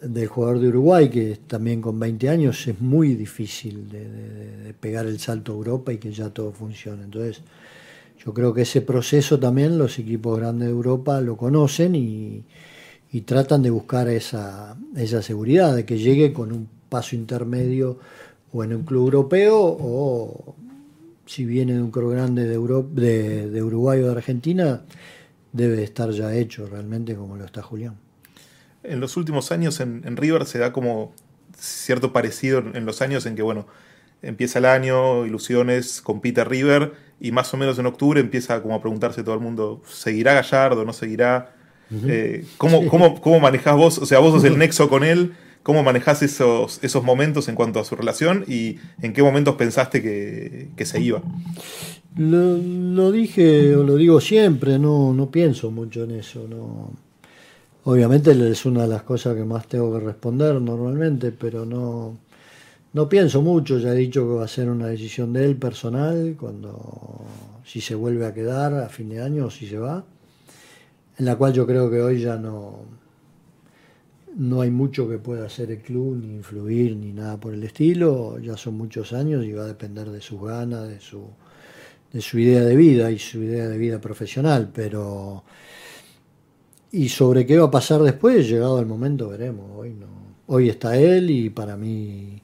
del 0.07 0.29
jugador 0.29 0.61
de 0.61 0.69
Uruguay, 0.69 1.09
que 1.09 1.39
también 1.47 1.81
con 1.81 1.99
20 1.99 2.29
años 2.29 2.67
es 2.67 2.81
muy 2.81 3.15
difícil 3.15 3.89
de, 3.89 4.75
pegar 4.81 5.07
el 5.07 5.19
salto 5.19 5.53
a 5.53 5.55
Europa 5.55 5.93
y 5.93 5.99
que 5.99 6.13
ya 6.13 6.31
todo 6.31 6.53
funcione. 6.53 7.05
Entonces, 7.05 7.43
yo 8.25 8.35
creo 8.35 8.53
que 8.53 8.63
ese 8.63 8.83
proceso 8.83 9.39
también 9.39 9.79
los 9.79 9.99
equipos 9.99 10.39
grandes 10.39 10.69
de 10.69 10.73
Europa 10.73 11.21
lo 11.21 11.37
conocen 11.37 11.95
y, 11.95 12.45
tratan 13.27 13.63
de 13.63 13.71
buscar 13.71 14.09
esa, 14.09 14.77
esa 14.97 15.23
seguridad, 15.23 15.77
de 15.77 15.85
que 15.85 15.99
llegue 15.99 16.33
con 16.33 16.51
un 16.51 16.69
paso 16.89 17.15
intermedio 17.15 17.99
o 18.53 18.65
en 18.65 18.75
un 18.75 18.83
club 18.83 19.05
europeo 19.05 19.57
o 19.57 20.57
si 21.25 21.45
viene 21.45 21.75
de 21.75 21.83
un 21.83 21.93
club 21.93 22.11
grande 22.11 22.45
de, 22.45 22.59
de, 22.93 23.51
de 23.51 23.63
Uruguay 23.63 24.01
o 24.01 24.07
de 24.07 24.13
Argentina, 24.13 24.83
debe 25.53 25.85
estar 25.85 26.11
ya 26.11 26.35
hecho 26.35 26.67
realmente 26.67 27.15
como 27.15 27.37
lo 27.37 27.45
está 27.45 27.63
Julián. 27.63 28.04
En 28.85 29.01
los 29.01 29.17
últimos 29.17 29.51
años 29.53 29.81
en, 29.81 30.17
River 30.17 30.47
se 30.47 30.59
da 30.59 30.73
como 30.73 31.13
cierto 31.57 32.13
parecido 32.13 32.63
en 32.75 32.85
los 32.85 33.01
años 33.03 33.27
en 33.27 33.37
que, 33.37 33.43
bueno, 33.43 33.67
empieza 34.23 34.59
el 34.59 34.67
año, 34.67 35.27
ilusiones, 35.27 36.01
compite 36.01 36.45
River 36.45 36.93
y 37.21 37.33
más 37.33 37.53
o 37.55 37.57
menos 37.57 37.79
en 37.79 37.87
octubre 37.87 38.21
empieza 38.21 38.61
como 38.63 38.75
a 38.75 38.81
preguntarse 38.81 39.23
todo 39.23 39.35
el 39.35 39.41
mundo, 39.41 39.83
¿seguirá 39.89 40.35
Gallardo? 40.35 40.85
¿No 40.85 40.93
seguirá? 40.93 41.55
Eh, 42.09 42.45
¿cómo, 42.57 42.87
cómo, 42.89 43.21
¿Cómo 43.21 43.41
manejás 43.41 43.77
vos? 43.77 43.99
O 43.99 44.07
sea, 44.07 44.19
vos 44.19 44.33
sos 44.33 44.45
el 44.45 44.59
nexo 44.59 44.89
con 44.89 45.05
él 45.05 45.35
¿Cómo 45.65 45.83
manejás 45.83 46.23
esos, 46.23 46.79
esos 46.83 47.03
momentos 47.03 47.49
en 47.49 47.55
cuanto 47.55 47.81
a 47.81 47.85
su 47.85 47.97
relación 47.97 48.45
y 48.47 48.77
en 49.01 49.15
qué 49.15 49.23
momentos 49.23 49.55
pensaste 49.55 50.03
que, 50.03 50.85
se 50.85 51.01
iba? 51.01 51.23
Lo, 52.19 53.11
dije 53.11 53.75
o 53.75 53.83
lo 53.83 53.97
digo 53.97 54.21
siempre, 54.21 54.79
no, 54.79 55.15
no 55.15 55.31
pienso 55.31 55.71
mucho 55.71 56.05
en 56.05 56.11
eso. 56.11 56.47
No. 56.47 56.93
Obviamente 57.87 58.31
es 58.51 58.65
una 58.65 58.83
de 58.83 58.89
las 58.89 59.03
cosas 59.03 59.37
que 59.37 59.45
más 59.45 59.69
tengo 59.69 59.93
que 59.93 60.05
responder 60.05 60.59
normalmente, 60.61 61.33
pero 61.33 61.67
no, 61.67 62.17
no 62.95 63.09
pienso 63.09 63.43
mucho. 63.43 63.79
Ya 63.79 63.93
he 63.93 63.97
dicho 63.97 64.23
que 64.23 64.35
va 64.37 64.45
a 64.45 64.49
ser 64.49 64.71
una 64.71 64.87
decisión 64.87 65.35
de 65.35 65.45
él 65.45 65.57
personal, 65.57 66.35
cuando 66.39 67.23
si 67.65 67.83
se 67.83 67.95
vuelve 67.95 68.25
a 68.27 68.33
quedar 68.33 68.73
a 68.75 68.89
fin 68.89 69.11
de 69.11 69.21
año 69.21 69.47
o 69.47 69.51
si 69.51 69.67
se 69.67 69.79
va, 69.79 70.03
en 71.19 71.25
la 71.27 71.37
cual 71.37 71.53
yo 71.53 71.67
creo 71.67 71.91
que 71.91 72.01
hoy 72.01 72.21
ya 72.21 72.37
no 72.37 73.05
no 74.37 74.63
hay 74.63 74.71
mucho 74.71 75.09
que 75.09 75.19
pueda 75.19 75.47
hacer 75.47 75.71
el 75.71 75.81
club, 75.81 76.17
ni 76.17 76.35
influir, 76.35 76.97
ni 76.97 77.13
nada 77.13 77.39
por 77.39 77.55
el 77.55 77.63
estilo. 77.65 78.39
Ya 78.39 78.57
son 78.57 78.77
muchos 78.77 79.13
años 79.13 79.45
y 79.45 79.53
va 79.53 79.65
a 79.65 79.67
depender 79.67 80.11
de 80.11 80.21
sus 80.21 80.43
ganas, 80.43 80.89
de 80.89 81.01
su, 81.01 81.29
de 82.13 82.21
su 82.21 82.39
idea 82.39 82.63
de 82.63 82.75
vida 82.77 83.11
y 83.11 83.19
su 83.19 83.43
idea 83.43 83.69
de 83.69 83.79
vida 83.79 84.01
profesional. 84.01 84.71
Pero. 84.75 85.45
Y 86.95 87.09
sobre 87.09 87.45
qué 87.45 87.59
va 87.59 87.67
a 87.67 87.71
pasar 87.73 88.01
después, 88.03 88.49
llegado 88.49 88.79
el 88.79 88.87
momento, 88.87 89.29
veremos. 89.29 89.67
Hoy 89.77 89.91
no. 89.91 90.07
Hoy 90.47 90.69
está 90.69 90.97
él 90.97 91.29
y 91.29 91.51
para 91.51 91.77
mí 91.77 92.41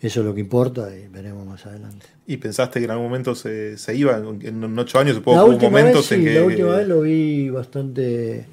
eso 0.00 0.20
es 0.20 0.26
lo 0.26 0.34
que 0.34 0.40
importa 0.40 0.90
y 0.96 1.06
veremos 1.06 1.46
más 1.46 1.64
adelante. 1.66 2.06
¿Y 2.26 2.38
pensaste 2.38 2.80
que 2.80 2.86
en 2.86 2.90
algún 2.90 3.06
momento 3.06 3.36
se, 3.36 3.78
se 3.78 3.94
iba? 3.94 4.16
En 4.16 4.76
ocho 4.76 4.98
años 4.98 5.14
supongo 5.14 5.44
que 5.44 5.50
hubo 5.50 5.60
momentos 5.60 6.10
en 6.10 6.24
que. 6.24 6.34
La 6.34 6.44
última 6.44 6.76
vez 6.76 6.88
lo 6.88 7.02
vi 7.02 7.48
bastante 7.48 8.44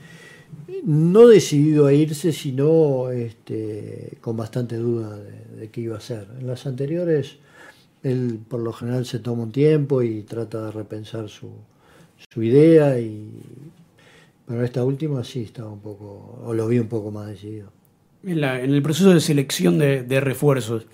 no 0.86 1.28
decidido 1.28 1.88
a 1.88 1.94
irse, 1.94 2.32
sino 2.32 3.10
este, 3.10 4.20
con 4.22 4.38
bastante 4.38 4.76
duda 4.76 5.18
de, 5.18 5.70
qué 5.72 5.82
iba 5.82 5.98
a 5.98 6.02
ser. 6.02 6.28
En 6.40 6.46
las 6.46 6.68
anteriores, 6.68 7.38
él 8.04 8.40
por 8.48 8.60
lo 8.60 8.72
general 8.72 9.08
se 9.08 9.18
toma 9.18 9.44
un 9.44 9.52
tiempo 9.52 10.04
y 10.04 10.22
trata 10.22 10.66
de 10.66 10.72
repensar 10.72 11.28
su, 11.28 11.50
su 12.30 12.44
idea, 12.44 13.00
y, 13.00 13.42
pero 14.48 14.64
esta 14.64 14.84
última 14.84 15.24
sí 15.24 15.42
estaba 15.42 15.70
un 15.72 15.82
poco, 15.82 16.42
o 16.44 16.54
lo 16.54 16.68
vi 16.68 16.80
un 16.80 16.88
poco 16.88 17.12
más 17.12 17.28
decidido. 17.28 17.72
En, 18.24 18.44
el 18.44 18.82
proceso 18.82 19.14
de 19.14 19.20
selección 19.20 19.78
de, 19.78 20.20
refuerzos, 20.20 20.86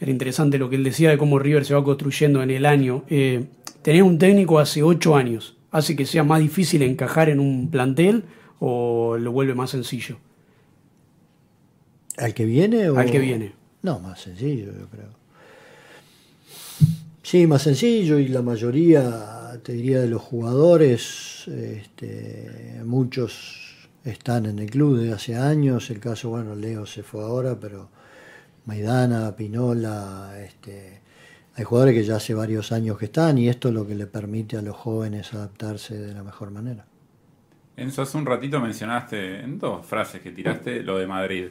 era 0.00 0.10
interesante 0.10 0.58
lo 0.58 0.68
que 0.68 0.76
él 0.76 0.84
decía 0.84 1.10
de 1.10 1.18
cómo 1.18 1.38
River 1.38 1.64
se 1.64 1.74
va 1.74 1.82
construyendo 1.82 2.42
en 2.42 2.50
el 2.50 2.66
año. 2.66 3.04
Eh, 3.08 3.46
tener 3.82 4.02
un 4.02 4.18
técnico 4.18 4.58
hace 4.58 4.82
ocho 4.82 5.16
años 5.16 5.56
hace 5.72 5.96
que 5.96 6.06
sea 6.06 6.22
más 6.22 6.40
difícil 6.40 6.82
encajar 6.82 7.30
en 7.30 7.40
un 7.40 7.70
plantel 7.70 8.24
o 8.60 9.16
lo 9.18 9.32
vuelve 9.32 9.54
más 9.54 9.70
sencillo? 9.70 10.18
¿Al 12.18 12.34
que 12.34 12.44
viene? 12.44 12.90
O... 12.90 12.98
Al 12.98 13.10
que 13.10 13.18
viene. 13.18 13.54
No, 13.82 13.98
más 13.98 14.20
sencillo, 14.20 14.66
yo 14.66 14.86
creo. 14.88 15.08
Sí, 17.22 17.46
más 17.46 17.62
sencillo 17.62 18.18
y 18.18 18.28
la 18.28 18.42
mayoría, 18.42 19.41
te 19.62 19.72
diría, 19.72 20.00
de 20.00 20.08
los 20.08 20.22
jugadores, 20.22 21.46
este, 21.48 22.80
muchos 22.84 23.88
están 24.04 24.46
en 24.46 24.58
el 24.58 24.70
club 24.70 24.98
desde 24.98 25.12
hace 25.12 25.36
años. 25.36 25.90
El 25.90 26.00
caso, 26.00 26.30
bueno, 26.30 26.54
Leo 26.54 26.86
se 26.86 27.02
fue 27.02 27.22
ahora, 27.22 27.58
pero 27.58 27.88
Maidana, 28.66 29.34
Pinola, 29.36 30.34
este, 30.44 31.00
hay 31.54 31.64
jugadores 31.64 31.94
que 31.94 32.04
ya 32.04 32.16
hace 32.16 32.34
varios 32.34 32.72
años 32.72 32.98
que 32.98 33.06
están 33.06 33.38
y 33.38 33.48
esto 33.48 33.68
es 33.68 33.74
lo 33.74 33.86
que 33.86 33.94
le 33.94 34.06
permite 34.06 34.56
a 34.56 34.62
los 34.62 34.76
jóvenes 34.76 35.34
adaptarse 35.34 35.96
de 35.96 36.14
la 36.14 36.22
mejor 36.22 36.50
manera. 36.50 36.86
Enzo, 37.76 38.02
hace 38.02 38.18
un 38.18 38.26
ratito 38.26 38.60
mencionaste 38.60 39.40
en 39.40 39.58
dos 39.58 39.84
frases 39.86 40.20
que 40.20 40.30
tiraste 40.30 40.82
lo 40.82 40.98
de 40.98 41.06
Madrid. 41.06 41.48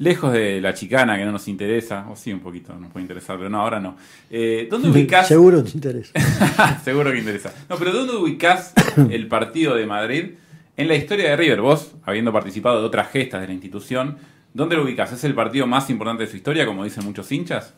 Lejos 0.00 0.32
de 0.32 0.62
la 0.62 0.72
chicana 0.72 1.18
que 1.18 1.26
no 1.26 1.32
nos 1.32 1.46
interesa, 1.46 2.08
o 2.08 2.16
sí 2.16 2.32
un 2.32 2.40
poquito 2.40 2.74
nos 2.74 2.90
puede 2.90 3.04
interesar, 3.04 3.36
pero 3.36 3.50
no, 3.50 3.60
ahora 3.60 3.78
no. 3.80 3.96
Eh, 4.30 4.66
¿Dónde 4.70 4.88
ubicás? 4.92 5.28
Seguro 5.28 5.62
te 5.62 5.72
interesa. 5.72 6.80
Seguro 6.84 7.12
que 7.12 7.18
interesa. 7.18 7.52
No, 7.68 7.76
pero 7.76 7.92
¿dónde 7.92 8.16
ubicás 8.16 8.72
el 9.10 9.28
partido 9.28 9.74
de 9.74 9.84
Madrid 9.84 10.30
en 10.78 10.88
la 10.88 10.94
historia 10.94 11.28
de 11.28 11.36
River? 11.36 11.60
Vos, 11.60 11.92
habiendo 12.04 12.32
participado 12.32 12.80
de 12.80 12.86
otras 12.86 13.10
gestas 13.10 13.42
de 13.42 13.48
la 13.48 13.52
institución, 13.52 14.16
¿dónde 14.54 14.74
lo 14.74 14.84
ubicás? 14.84 15.12
¿Es 15.12 15.22
el 15.24 15.34
partido 15.34 15.66
más 15.66 15.90
importante 15.90 16.24
de 16.24 16.30
su 16.30 16.36
historia, 16.38 16.64
como 16.64 16.82
dicen 16.82 17.04
muchos 17.04 17.30
hinchas? 17.30 17.74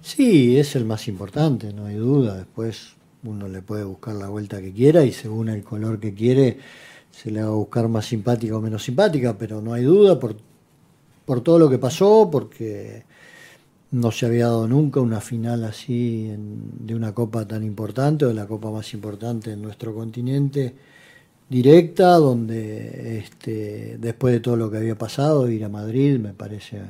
Sí, 0.00 0.58
es 0.58 0.74
el 0.76 0.86
más 0.86 1.08
importante, 1.08 1.74
no 1.74 1.84
hay 1.84 1.96
duda. 1.96 2.38
Después 2.38 2.94
uno 3.22 3.48
le 3.48 3.60
puede 3.60 3.84
buscar 3.84 4.14
la 4.14 4.28
vuelta 4.28 4.62
que 4.62 4.72
quiera 4.72 5.04
y 5.04 5.12
según 5.12 5.50
el 5.50 5.62
color 5.62 6.00
que 6.00 6.14
quiere 6.14 6.56
se 7.10 7.30
le 7.30 7.42
va 7.42 7.48
a 7.48 7.50
buscar 7.50 7.86
más 7.88 8.06
simpática 8.06 8.56
o 8.56 8.62
menos 8.62 8.82
simpática, 8.82 9.36
pero 9.36 9.60
no 9.60 9.74
hay 9.74 9.82
duda 9.84 10.18
por, 10.18 10.36
por 11.32 11.40
todo 11.40 11.58
lo 11.58 11.70
que 11.70 11.78
pasó, 11.78 12.28
porque 12.30 13.04
no 13.92 14.10
se 14.12 14.26
había 14.26 14.48
dado 14.48 14.68
nunca 14.68 15.00
una 15.00 15.22
final 15.22 15.64
así 15.64 16.30
de 16.36 16.94
una 16.94 17.14
copa 17.14 17.48
tan 17.48 17.64
importante, 17.64 18.26
o 18.26 18.28
de 18.28 18.34
la 18.34 18.46
copa 18.46 18.70
más 18.70 18.92
importante 18.92 19.50
en 19.52 19.62
nuestro 19.62 19.94
continente, 19.94 20.74
directa, 21.48 22.16
donde 22.16 23.16
este, 23.16 23.96
después 23.98 24.34
de 24.34 24.40
todo 24.40 24.56
lo 24.56 24.70
que 24.70 24.76
había 24.76 24.98
pasado, 24.98 25.48
ir 25.48 25.64
a 25.64 25.70
Madrid 25.70 26.18
me 26.18 26.34
parece, 26.34 26.82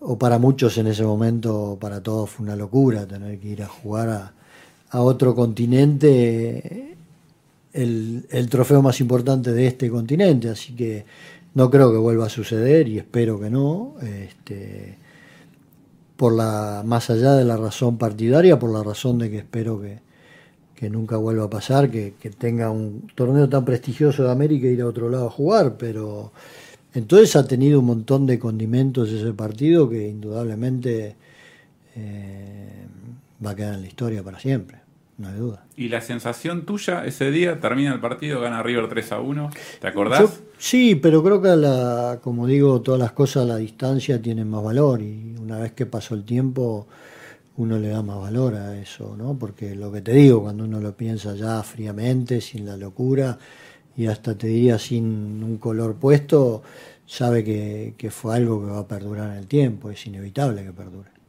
o 0.00 0.18
para 0.18 0.38
muchos 0.38 0.76
en 0.76 0.88
ese 0.88 1.04
momento, 1.04 1.78
para 1.80 2.02
todos 2.02 2.28
fue 2.28 2.44
una 2.44 2.56
locura 2.56 3.06
tener 3.06 3.38
que 3.40 3.48
ir 3.48 3.62
a 3.62 3.68
jugar 3.68 4.10
a 4.10 4.32
a 4.90 5.00
otro 5.02 5.34
continente 5.34 6.96
el, 7.72 8.48
trofeo 8.50 8.82
más 8.82 9.00
importante 9.00 9.52
de 9.52 9.66
este 9.66 9.88
continente, 9.88 10.48
así 10.48 10.74
que 10.74 11.04
no 11.54 11.70
creo 11.70 11.90
que 11.90 11.98
vuelva 11.98 12.26
a 12.26 12.28
suceder 12.28 12.88
y 12.88 12.98
espero 12.98 13.40
que 13.40 13.50
no. 13.50 13.94
Este, 14.02 14.96
por 16.16 16.34
la, 16.34 16.82
más 16.84 17.10
allá 17.10 17.34
de 17.34 17.44
la 17.44 17.56
razón 17.56 17.98
partidaria, 17.98 18.58
por 18.58 18.72
la 18.72 18.82
razón 18.82 19.18
de 19.18 19.30
que 19.30 19.38
espero 19.38 19.80
que, 19.80 20.00
nunca 20.90 21.16
vuelva 21.16 21.44
a 21.44 21.50
pasar, 21.50 21.90
que, 21.90 22.12
tenga 22.38 22.70
un 22.70 23.10
torneo 23.14 23.48
tan 23.48 23.64
prestigioso 23.64 24.24
de 24.24 24.30
América 24.30 24.66
e 24.66 24.72
ir 24.72 24.82
a 24.82 24.86
otro 24.86 25.10
lado 25.10 25.26
a 25.26 25.30
jugar, 25.30 25.76
pero 25.76 26.32
entonces 26.94 27.36
ha 27.36 27.46
tenido 27.46 27.80
un 27.80 27.86
montón 27.86 28.26
de 28.26 28.38
condimentos 28.38 29.10
ese 29.10 29.32
partido 29.32 29.88
que 29.90 30.08
indudablemente 30.08 31.16
eh, 31.96 32.86
va 33.44 33.50
a 33.50 33.56
quedar 33.56 33.74
en 33.74 33.82
la 33.82 33.86
historia 33.88 34.22
para 34.22 34.40
siempre 34.40 34.79
no 35.20 35.28
hay 35.28 35.34
duda. 35.34 35.64
¿Y 35.76 35.88
la 35.88 36.00
sensación 36.00 36.64
tuya 36.64 37.04
ese 37.04 37.30
día, 37.30 37.60
termina 37.60 37.92
el 37.92 38.00
partido, 38.00 38.40
gana 38.40 38.62
River 38.62 38.88
3 38.88 39.12
a 39.12 39.20
1? 39.20 39.50
¿Te 39.80 39.86
acordás? 39.86 40.40
sí, 40.58 40.94
pero 40.94 41.22
creo 41.22 41.42
que, 41.42 41.54
la, 41.56 42.20
como 42.22 42.46
digo, 42.46 42.80
todas 42.80 42.98
las 42.98 43.12
cosas 43.12 43.44
a 43.44 43.46
la 43.46 43.56
distancia 43.56 44.20
tienen 44.20 44.48
más 44.48 44.64
valor 44.64 45.02
y 45.02 45.36
una 45.38 45.58
vez 45.58 45.72
que 45.72 45.86
pasó 45.86 46.14
el 46.14 46.24
tiempo 46.24 46.88
uno 47.56 47.78
le 47.78 47.88
da 47.88 48.02
más 48.02 48.18
valor 48.18 48.54
a 48.54 48.80
eso, 48.80 49.14
¿no? 49.18 49.38
Porque 49.38 49.74
lo 49.74 49.92
que 49.92 50.00
te 50.00 50.12
digo, 50.12 50.42
cuando 50.42 50.64
uno 50.64 50.80
lo 50.80 50.96
piensa 50.96 51.34
ya 51.34 51.62
fríamente, 51.62 52.40
sin 52.40 52.64
la 52.64 52.76
locura 52.78 53.38
y 53.96 54.06
hasta 54.06 54.38
te 54.38 54.46
diría 54.46 54.78
sin 54.78 55.42
un 55.44 55.58
color 55.58 55.96
puesto, 55.96 56.62
sabe 57.04 57.44
que, 57.44 57.94
que 57.98 58.10
fue 58.10 58.34
algo 58.36 58.64
que 58.64 58.72
va 58.72 58.78
a 58.78 58.88
perdurar 58.88 59.32
en 59.32 59.36
el 59.36 59.46
tiempo, 59.46 59.90
es 59.90 60.06
inevitable 60.06 60.64
que 60.64 60.72
perdure 60.72 61.19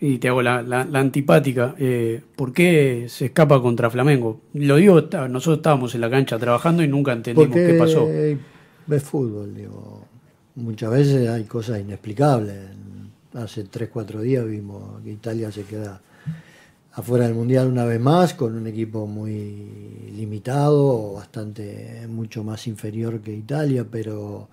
y 0.00 0.18
te 0.18 0.28
hago 0.28 0.40
la, 0.40 0.80
antipática, 0.94 1.74
eh, 1.78 2.22
¿por 2.34 2.52
qué 2.52 3.06
se 3.08 3.26
escapa 3.26 3.60
contra 3.60 3.90
Flamengo? 3.90 4.40
Lo 4.54 4.76
digo, 4.76 5.02
nosotros 5.28 5.58
estábamos 5.58 5.94
en 5.94 6.00
la 6.00 6.08
cancha 6.10 6.38
trabajando 6.38 6.82
y 6.82 6.88
nunca 6.88 7.12
entendimos 7.12 7.54
qué 7.54 7.74
pasó. 7.74 8.08
Ves 8.86 9.02
fútbol, 9.02 9.54
digo. 9.54 10.06
Muchas 10.56 10.90
veces 10.90 11.28
hay 11.28 11.44
cosas 11.44 11.80
inexplicables. 11.80 12.56
Hace 13.34 13.64
3, 13.64 13.90
4 13.92 14.22
días 14.22 14.46
vimos 14.46 15.00
que 15.02 15.12
Italia 15.12 15.52
se 15.52 15.64
queda 15.64 16.00
afuera 16.92 17.26
del 17.26 17.34
Mundial 17.34 17.68
una 17.68 17.84
vez 17.84 18.00
más, 18.00 18.34
con 18.34 18.56
un 18.56 18.66
equipo 18.66 19.06
muy 19.06 20.10
limitado, 20.16 21.12
bastante 21.14 22.06
mucho 22.08 22.42
más 22.42 22.66
inferior 22.66 23.20
que 23.20 23.32
Italia, 23.32 23.86
pero 23.88 24.48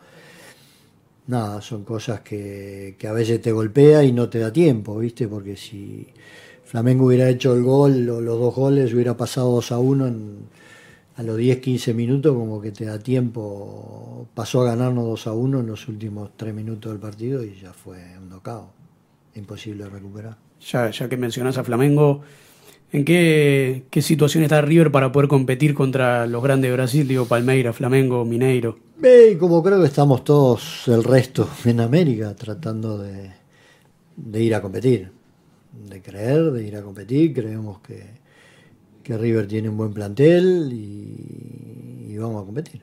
nada, 1.27 1.61
son 1.61 1.83
cosas 1.83 2.21
que, 2.21 2.97
a 3.07 3.11
veces 3.11 3.41
te 3.41 3.51
golpea 3.51 4.03
y 4.03 4.11
no 4.11 4.29
te 4.29 4.39
da 4.39 4.51
tiempo, 4.51 4.97
¿viste? 4.97 5.27
Porque 5.27 5.55
si 5.55 6.07
Flamengo 6.63 7.05
hubiera 7.05 7.29
hecho 7.29 7.53
el 7.53 7.63
gol 7.63 8.09
o 8.09 8.21
los 8.21 8.39
dos 8.39 8.55
goles, 8.55 8.93
hubiera 8.93 9.15
pasado 9.15 9.51
2 9.51 9.71
a 9.71 9.79
1 9.79 10.15
a 11.17 11.23
los 11.23 11.37
10, 11.37 11.59
15 11.59 11.93
minutos, 11.93 12.35
como 12.35 12.61
que 12.61 12.71
te 12.71 12.85
da 12.85 12.99
tiempo. 12.99 14.27
Pasó 14.33 14.61
a 14.61 14.65
ganarnos 14.65 15.05
2 15.05 15.27
a 15.27 15.33
1 15.33 15.59
en 15.61 15.67
los 15.67 15.87
últimos 15.87 16.31
3 16.37 16.53
minutos 16.53 16.91
del 16.91 16.99
partido 16.99 17.43
y 17.43 17.55
ya 17.59 17.73
fue 17.73 17.97
un 18.17 18.29
knockout. 18.29 18.69
Imposible 19.35 19.87
recuperar. 19.89 20.37
Ya, 20.59 20.89
ya 20.89 21.09
que 21.09 21.17
mencionás 21.17 21.57
a 21.57 21.63
Flamengo, 21.63 22.21
¿en 22.91 23.05
qué, 23.05 23.85
qué 23.89 24.01
situación 24.01 24.43
está 24.43 24.61
River 24.61 24.91
para 24.91 25.11
poder 25.11 25.27
competir 25.27 25.73
contra 25.73 26.27
los 26.27 26.43
grandes 26.43 26.69
de 26.69 26.75
Brasil? 26.75 27.07
Digo, 27.07 27.25
Palmeiras, 27.25 27.75
Flamengo, 27.75 28.23
Mineiro. 28.25 28.79
Ve, 28.97 29.37
como 29.39 29.61
creo 29.63 29.79
que 29.79 29.87
estamos 29.87 30.23
todos 30.23 30.87
el 30.87 31.03
resto 31.03 31.49
en 31.65 31.79
América 31.79 32.35
tratando 32.35 32.97
de, 32.97 33.31
de 34.15 34.43
ir 34.43 34.55
a 34.55 34.61
competir 34.61 35.17
de 35.85 36.01
creer, 36.01 36.51
de 36.51 36.67
ir 36.67 36.75
a 36.75 36.81
competir. 36.81 37.33
Creemos 37.33 37.79
que, 37.79 38.05
que 39.03 39.17
River 39.17 39.47
tiene 39.47 39.69
un 39.69 39.77
buen 39.77 39.93
plantel 39.93 40.71
y, 40.73 42.15
vamos 42.17 42.41
a 42.41 42.45
competir. 42.45 42.81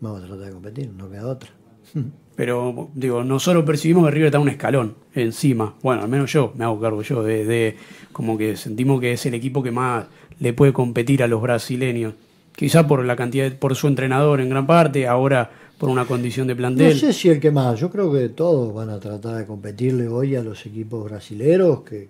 Vamos 0.00 0.22
a 0.22 0.26
tratar 0.26 0.46
de 0.46 0.52
competir, 0.52 0.92
no 0.92 1.08
queda 1.08 1.26
otra. 1.28 1.50
Pero, 2.36 2.90
digo, 2.94 3.24
nosotros 3.24 3.64
percibimos 3.64 4.04
que 4.04 4.10
River 4.10 4.26
está 4.26 4.38
un 4.38 4.50
escalón 4.50 4.94
encima. 5.14 5.74
Bueno, 5.82 6.02
al 6.02 6.08
menos 6.08 6.30
yo, 6.30 6.52
me 6.54 6.64
hago 6.64 6.78
cargo 6.78 7.02
yo, 7.02 7.22
de, 7.22 7.44
de 7.46 7.76
como 8.12 8.36
que 8.36 8.56
sentimos 8.56 9.00
que 9.00 9.12
es 9.12 9.26
el 9.26 9.34
equipo 9.34 9.62
que 9.62 9.70
más 9.70 10.06
le 10.38 10.52
puede 10.52 10.72
competir 10.72 11.22
a 11.22 11.28
los 11.28 11.40
brasileños. 11.40 12.14
Quizá 12.54 12.86
por 12.86 13.04
la 13.04 13.16
cantidad, 13.16 13.52
por 13.58 13.74
su 13.74 13.88
entrenador 13.88 14.40
en 14.40 14.50
gran 14.50 14.66
parte, 14.66 15.06
ahora 15.06 15.50
por 15.78 15.88
una 15.88 16.06
condición 16.06 16.46
de 16.46 16.56
plantel. 16.56 16.94
No 16.94 16.98
sé 16.98 17.12
si 17.12 17.28
el 17.28 17.40
que 17.40 17.50
más, 17.50 17.78
yo 17.78 17.90
creo 17.90 18.12
que 18.12 18.28
todos 18.30 18.74
van 18.74 18.90
a 18.90 18.98
tratar 18.98 19.36
de 19.36 19.46
competirle 19.46 20.08
hoy 20.08 20.36
a 20.36 20.42
los 20.42 20.64
equipos 20.64 21.04
brasileros, 21.04 21.82
que, 21.82 22.08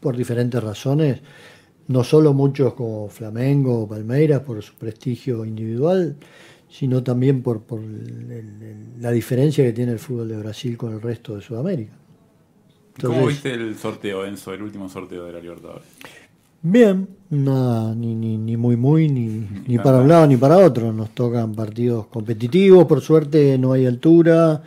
por 0.00 0.16
diferentes 0.16 0.62
razones, 0.62 1.20
no 1.88 2.02
solo 2.02 2.32
muchos 2.32 2.74
como 2.74 3.08
Flamengo 3.08 3.82
o 3.82 3.88
Palmeiras 3.88 4.40
por 4.40 4.60
su 4.62 4.74
prestigio 4.74 5.44
individual, 5.44 6.16
sino 6.72 7.02
también 7.02 7.42
por, 7.42 7.60
por 7.60 7.80
la 8.98 9.10
diferencia 9.10 9.62
que 9.62 9.74
tiene 9.74 9.92
el 9.92 9.98
fútbol 9.98 10.28
de 10.28 10.38
Brasil 10.38 10.78
con 10.78 10.94
el 10.94 11.02
resto 11.02 11.36
de 11.36 11.42
Sudamérica. 11.42 11.92
¿Cómo 13.00 13.26
viste 13.26 13.52
el 13.52 13.76
sorteo, 13.76 14.24
Enzo, 14.24 14.54
el 14.54 14.62
último 14.62 14.88
sorteo 14.88 15.26
de 15.26 15.32
la 15.32 15.40
Libertadores? 15.40 15.84
Bien, 16.62 17.06
nada, 17.28 17.94
ni, 17.94 18.14
ni, 18.14 18.38
ni 18.38 18.56
muy 18.56 18.76
muy, 18.76 19.08
ni, 19.08 19.46
ni 19.66 19.78
para 19.78 19.98
un 19.98 20.08
lado 20.08 20.26
ni 20.26 20.38
para 20.38 20.56
otro. 20.56 20.92
Nos 20.94 21.10
tocan 21.10 21.54
partidos 21.54 22.06
competitivos, 22.06 22.86
por 22.86 23.02
suerte 23.02 23.58
no 23.58 23.72
hay 23.72 23.84
altura, 23.84 24.62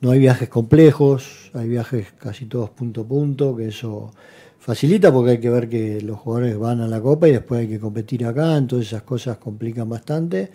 no 0.00 0.10
hay 0.10 0.18
viajes 0.18 0.48
complejos, 0.48 1.52
hay 1.54 1.68
viajes 1.68 2.08
casi 2.18 2.46
todos 2.46 2.70
punto 2.70 3.02
a 3.02 3.04
punto, 3.04 3.54
que 3.54 3.68
eso 3.68 4.10
facilita 4.58 5.12
porque 5.12 5.32
hay 5.32 5.38
que 5.38 5.50
ver 5.50 5.68
que 5.68 6.00
los 6.00 6.18
jugadores 6.18 6.58
van 6.58 6.80
a 6.80 6.88
la 6.88 7.00
copa 7.00 7.28
y 7.28 7.32
después 7.32 7.60
hay 7.60 7.68
que 7.68 7.78
competir 7.78 8.26
acá, 8.26 8.56
entonces 8.56 8.88
esas 8.88 9.02
cosas 9.02 9.36
complican 9.38 9.88
bastante. 9.88 10.50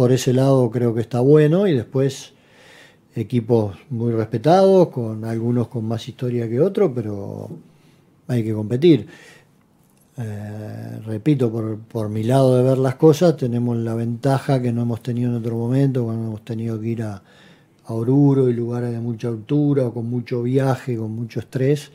Por 0.00 0.12
ese 0.12 0.32
lado 0.32 0.70
creo 0.70 0.94
que 0.94 1.02
está 1.02 1.20
bueno 1.20 1.66
y 1.66 1.74
después 1.74 2.32
equipos 3.14 3.76
muy 3.90 4.12
respetados, 4.12 4.88
con 4.88 5.26
algunos 5.26 5.68
con 5.68 5.84
más 5.84 6.08
historia 6.08 6.48
que 6.48 6.58
otros, 6.58 6.92
pero 6.94 7.50
hay 8.26 8.42
que 8.42 8.54
competir. 8.54 9.06
Eh, 10.16 11.00
repito, 11.04 11.52
por, 11.52 11.80
por, 11.80 12.08
mi 12.08 12.22
lado 12.22 12.56
de 12.56 12.62
ver 12.62 12.78
las 12.78 12.94
cosas, 12.94 13.36
tenemos 13.36 13.76
la 13.76 13.94
ventaja 13.94 14.62
que 14.62 14.72
no 14.72 14.80
hemos 14.80 15.02
tenido 15.02 15.32
en 15.32 15.36
otro 15.36 15.54
momento, 15.54 16.04
cuando 16.04 16.28
hemos 16.28 16.44
tenido 16.46 16.80
que 16.80 16.88
ir 16.88 17.02
a, 17.02 17.22
Oruro 17.88 18.48
y 18.48 18.54
lugares 18.54 18.92
de 18.92 19.00
mucha 19.00 19.28
altura, 19.28 19.90
con 19.90 20.08
mucho 20.08 20.42
viaje, 20.42 20.96
con 20.96 21.10
mucho 21.10 21.40
estrés. 21.40 21.90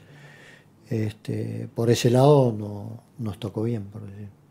Este, 0.91 1.67
por 1.73 1.89
ese 1.89 2.11
lado 2.11 2.55
no, 2.55 3.01
nos 3.17 3.39
tocó 3.39 3.63
bien, 3.63 3.85
por 3.85 4.03
decir. 4.03 4.44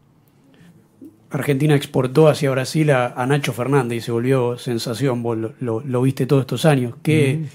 Argentina 1.38 1.74
exportó 1.74 2.28
hacia 2.28 2.50
Brasil 2.50 2.90
a, 2.90 3.26
Nacho 3.26 3.52
Fernández 3.52 3.98
y 3.98 4.00
se 4.00 4.12
volvió 4.12 4.56
sensación, 4.58 5.22
vos 5.22 5.38
lo, 5.60 6.02
viste 6.02 6.26
todos 6.26 6.42
estos 6.42 6.64
años. 6.64 6.94
¿Qué, 7.02 7.46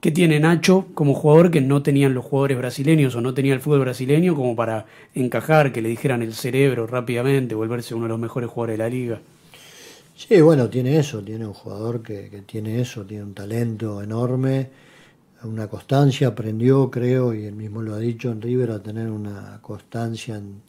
¿Qué 0.00 0.12
tiene 0.12 0.38
Nacho 0.38 0.86
como 0.94 1.12
jugador 1.12 1.50
que 1.50 1.60
no 1.60 1.82
tenían 1.82 2.14
los 2.14 2.24
jugadores 2.24 2.56
brasileños 2.56 3.16
o 3.16 3.20
no 3.20 3.34
tenía 3.34 3.52
el 3.52 3.60
fútbol 3.60 3.80
brasileño 3.80 4.36
como 4.36 4.54
para 4.54 4.86
encajar, 5.14 5.72
que 5.72 5.82
le 5.82 5.88
dijeran 5.88 6.22
el 6.22 6.34
cerebro 6.34 6.86
rápidamente, 6.86 7.56
volverse 7.56 7.94
uno 7.94 8.04
de 8.04 8.10
los 8.10 8.18
mejores 8.20 8.48
jugadores 8.48 8.78
de 8.78 8.84
la 8.84 8.88
liga? 8.88 9.20
Sí, 10.16 10.40
bueno, 10.40 10.68
tiene 10.68 10.98
eso, 10.98 11.20
tiene 11.22 11.46
un 11.46 11.52
jugador 11.52 12.00
que, 12.00 12.42
tiene 12.46 12.80
eso, 12.80 13.04
tiene 13.04 13.24
un 13.24 13.34
talento 13.34 14.00
enorme, 14.00 14.70
una 15.42 15.66
constancia, 15.66 16.28
aprendió, 16.28 16.90
creo, 16.90 17.34
y 17.34 17.44
él 17.44 17.56
mismo 17.56 17.82
lo 17.82 17.94
ha 17.94 17.98
dicho 17.98 18.30
en 18.30 18.40
River, 18.40 18.70
a 18.70 18.82
tener 18.82 19.10
una 19.10 19.58
constancia 19.60 20.36
en, 20.36 20.62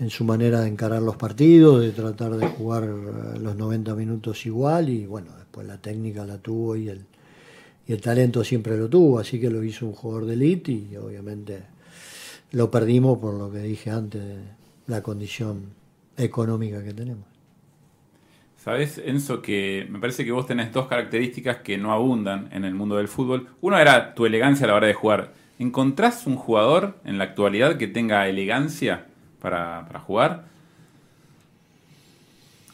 en 0.00 0.10
su 0.10 0.24
manera 0.24 0.62
de 0.62 0.68
encarar 0.68 1.02
los 1.02 1.16
partidos, 1.16 1.80
de 1.80 1.92
tratar 1.92 2.32
de 2.36 2.46
jugar 2.48 2.82
los 2.84 3.54
90 3.54 3.94
minutos 3.94 4.44
igual, 4.46 4.88
y 4.88 5.06
bueno, 5.06 5.30
después 5.36 5.66
la 5.66 5.78
técnica 5.78 6.24
la 6.24 6.38
tuvo 6.38 6.74
y 6.74 6.88
el 6.88 7.04
y 7.90 7.92
el 7.92 8.00
talento 8.00 8.44
siempre 8.44 8.76
lo 8.76 8.88
tuvo, 8.88 9.18
así 9.18 9.40
que 9.40 9.50
lo 9.50 9.64
hizo 9.64 9.84
un 9.84 9.94
jugador 9.94 10.24
de 10.26 10.34
elite 10.34 10.70
y 10.70 10.96
obviamente 10.96 11.64
lo 12.52 12.70
perdimos 12.70 13.18
por 13.18 13.34
lo 13.34 13.50
que 13.50 13.58
dije 13.58 13.90
antes, 13.90 14.22
la 14.86 15.02
condición 15.02 15.72
económica 16.16 16.84
que 16.84 16.94
tenemos. 16.94 17.24
Sabes, 18.56 18.98
Enzo, 19.04 19.42
que 19.42 19.88
me 19.90 19.98
parece 19.98 20.24
que 20.24 20.30
vos 20.30 20.46
tenés 20.46 20.72
dos 20.72 20.86
características 20.86 21.58
que 21.58 21.78
no 21.78 21.92
abundan 21.92 22.48
en 22.52 22.64
el 22.64 22.74
mundo 22.74 22.94
del 22.96 23.08
fútbol. 23.08 23.48
Una 23.60 23.82
era 23.82 24.14
tu 24.14 24.24
elegancia 24.24 24.66
a 24.66 24.68
la 24.68 24.74
hora 24.76 24.86
de 24.86 24.94
jugar. 24.94 25.32
¿Encontrás 25.58 26.28
un 26.28 26.36
jugador 26.36 26.94
en 27.04 27.18
la 27.18 27.24
actualidad 27.24 27.76
que 27.76 27.88
tenga 27.88 28.28
elegancia 28.28 29.06
para, 29.40 29.86
jugar? 30.06 30.44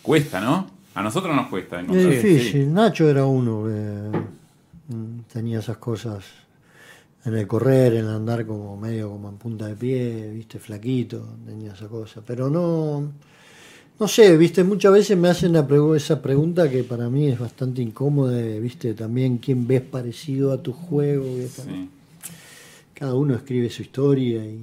Cuesta, 0.03 0.41
¿no? 0.41 0.71
A 0.95 1.03
nosotros 1.03 1.35
nos 1.35 1.49
cuesta. 1.49 1.81
Encontrar. 1.81 2.13
Es 2.13 2.23
difícil. 2.23 2.73
Nacho 2.73 3.09
era 3.09 3.25
uno. 3.25 3.65
Mm, 4.89 5.21
tenía 5.33 5.59
esas 5.59 5.79
cosas 5.79 6.25
en 7.27 7.35
el 7.35 7.47
correr, 7.47 7.95
en 7.95 8.05
el 8.05 8.11
andar 8.11 8.47
como 8.47 8.77
medio 8.77 9.11
como 9.11 9.29
en 9.29 9.37
punta 9.37 9.67
de 9.67 9.75
pie, 9.75 10.31
viste, 10.31 10.61
flaquito, 10.61 11.27
tenía 11.45 11.73
esa 11.73 11.89
cosa. 11.89 12.23
Pero 12.25 12.49
no, 12.49 13.13
no 13.99 14.09
sé, 14.09 14.37
viste, 14.37 14.63
muchas 14.63 14.93
veces 14.93 15.19
me 15.19 15.29
hacen 15.29 15.57
esa 15.97 16.23
pregunta 16.23 16.71
que 16.71 16.85
para 16.85 17.09
mí 17.09 17.29
es 17.29 17.39
bastante 17.39 17.83
incómoda, 17.83 18.39
viste, 18.61 18.95
también 18.95 19.39
quién 19.39 19.67
ves 19.67 19.83
parecido 19.83 20.53
a 20.53 20.63
tu 20.63 20.73
juego. 20.73 21.27
Cada 22.95 23.15
uno 23.15 23.35
escribe 23.35 23.71
su 23.71 23.83
historia, 23.83 24.45
y, 24.45 24.61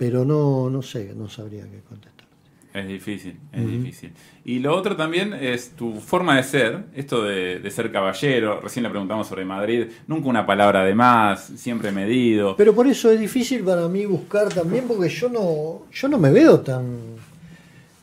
pero 0.00 0.24
no, 0.24 0.70
no 0.70 0.80
sé, 0.80 1.12
no 1.14 1.28
sabría 1.28 1.64
qué 1.64 1.82
contestar. 1.86 2.26
Es 2.72 2.88
difícil, 2.88 3.38
es 3.52 3.66
difícil. 3.70 4.12
Y 4.46 4.60
lo 4.60 4.74
otro 4.74 4.96
también 4.96 5.34
es 5.34 5.72
tu 5.72 6.00
forma 6.00 6.38
de 6.38 6.42
ser, 6.42 6.84
esto 6.94 7.22
de, 7.22 7.70
ser 7.70 7.92
caballero. 7.92 8.62
Recién 8.62 8.84
le 8.84 8.88
preguntamos 8.88 9.26
sobre 9.28 9.44
Madrid, 9.44 9.88
nunca 10.06 10.28
una 10.30 10.46
palabra 10.46 10.84
de 10.84 10.94
más, 10.94 11.52
siempre 11.56 11.92
medido. 11.92 12.56
Pero 12.56 12.74
por 12.74 12.86
eso 12.86 13.10
es 13.10 13.20
difícil 13.20 13.62
para 13.62 13.88
mí 13.88 14.06
buscar 14.06 14.48
también, 14.48 14.86
porque 14.88 15.10
yo 15.10 15.28
no, 15.28 15.82
yo 15.92 16.08
no 16.08 16.16
me 16.16 16.30
veo 16.30 16.60
tan. 16.60 16.96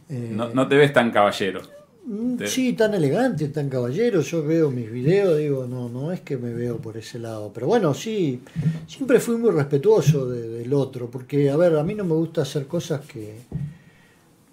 Eh, 0.08 0.32
no, 0.32 0.68
te 0.68 0.76
ves 0.76 0.94
tan 0.94 1.10
caballero. 1.10 1.62
Mm, 2.08 2.38
sí, 2.46 2.72
tan 2.74 2.94
elegante, 2.94 3.50
tan 3.50 3.70
caballero. 3.70 4.22
Yo 4.22 4.44
veo 4.44 4.72
mis 4.72 4.90
videos, 4.90 5.38
digo, 5.38 5.68
no, 5.68 5.90
no 5.90 6.14
es 6.14 6.22
que 6.22 6.38
me 6.38 6.54
veo 6.54 6.78
por 6.78 6.96
ese 6.96 7.20
lado. 7.20 7.52
Pero 7.54 7.68
bueno, 7.68 7.94
sí, 7.94 8.42
siempre 8.88 9.20
fui 9.20 9.36
muy 9.38 9.52
respetuoso 9.52 10.28
del 10.30 10.74
otro, 10.74 11.10
porque, 11.12 11.50
a 11.50 11.58
ver, 11.58 11.76
a 11.76 11.84
mí 11.84 11.94
no 11.96 12.06
me 12.06 12.14
gusta 12.14 12.44
hacer 12.44 12.66
cosas 12.66 13.02
que 13.06 13.36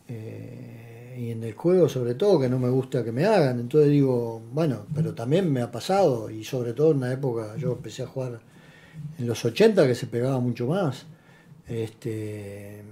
eh, 0.09 1.16
y 1.18 1.30
en 1.30 1.44
el 1.44 1.55
juego 1.55 1.88
sobre 1.88 2.14
todo 2.14 2.40
que 2.40 2.48
no 2.48 2.59
me 2.59 2.68
gusta 2.68 3.05
que 3.05 3.12
me 3.12 3.24
hagan. 3.24 3.61
Entonces 3.61 3.90
digo, 3.90 4.42
bueno, 4.52 4.86
pero 4.94 5.14
también 5.14 5.52
me 5.52 5.62
ha 5.62 5.70
pasado 5.70 6.30
y 6.30 6.44
sobre 6.44 6.72
todo 6.72 6.90
en 6.90 6.98
una 6.98 7.12
época, 7.12 7.57
yo 7.57 7.72
empecé 7.72 8.02
a 8.02 8.07
jugar 8.07 8.40
en 9.18 9.26
los 9.26 9.44
80 9.44 9.86
que 9.86 9.94
se 9.94 10.07
pegaba 10.09 10.40
mucho 10.40 10.66
más. 10.66 11.07
Este, 11.68 12.82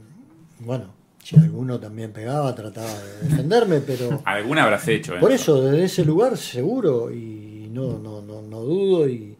bueno, 0.61 1.02
si 1.23 1.37
alguno 1.37 1.79
también 1.79 2.13
pegaba, 2.13 2.55
trataba 2.55 2.93
de 2.93 3.29
defenderme, 3.29 3.81
pero... 3.81 4.21
Alguna 4.25 4.65
habrás 4.65 4.87
hecho. 4.89 5.15
Por 5.21 5.33
eso, 5.33 5.63
desde 5.63 5.85
ese 5.85 6.05
lugar 6.05 6.37
seguro 6.37 7.13
y 7.13 7.69
no, 7.71 7.99
no, 7.99 8.21
no, 8.21 8.43
no 8.43 8.61
dudo 8.61 9.09
y 9.09 9.37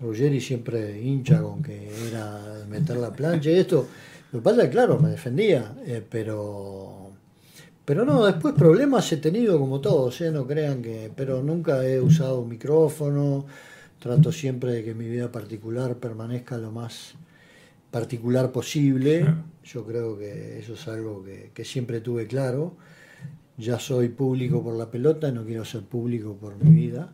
Ruggeri 0.00 0.40
siempre 0.40 1.00
hincha 1.00 1.42
con 1.42 1.62
que 1.62 1.90
era 2.08 2.64
meter 2.68 2.96
la 2.96 3.12
plancha 3.12 3.50
y 3.50 3.56
esto. 3.56 3.86
Lo 4.32 4.38
que 4.38 4.42
pasa 4.42 4.64
es 4.64 4.70
claro, 4.70 4.98
me 4.98 5.10
defendía, 5.10 5.74
eh, 5.84 6.02
pero 6.08 7.08
pero 7.88 8.04
no, 8.04 8.26
después 8.26 8.52
problemas 8.52 9.10
he 9.12 9.16
tenido 9.16 9.58
como 9.58 9.80
todos, 9.80 10.20
¿eh? 10.20 10.30
no 10.30 10.46
crean 10.46 10.82
que. 10.82 11.10
Pero 11.16 11.42
nunca 11.42 11.86
he 11.86 11.98
usado 11.98 12.40
un 12.40 12.50
micrófono. 12.50 13.46
Trato 13.98 14.30
siempre 14.30 14.72
de 14.72 14.84
que 14.84 14.92
mi 14.92 15.08
vida 15.08 15.32
particular 15.32 15.96
permanezca 15.96 16.58
lo 16.58 16.70
más 16.70 17.14
particular 17.90 18.52
posible. 18.52 19.24
Yo 19.68 19.84
creo 19.84 20.18
que 20.18 20.58
eso 20.58 20.72
es 20.72 20.88
algo 20.88 21.22
que, 21.22 21.64
siempre 21.64 22.00
tuve 22.00 22.26
claro. 22.26 22.76
Ya 23.58 23.78
soy 23.78 24.08
público 24.08 24.62
por 24.62 24.74
la 24.74 24.90
pelota, 24.90 25.30
no 25.30 25.44
quiero 25.44 25.64
ser 25.64 25.82
público 25.82 26.34
por 26.34 26.56
mi 26.56 26.70
vida. 26.70 27.12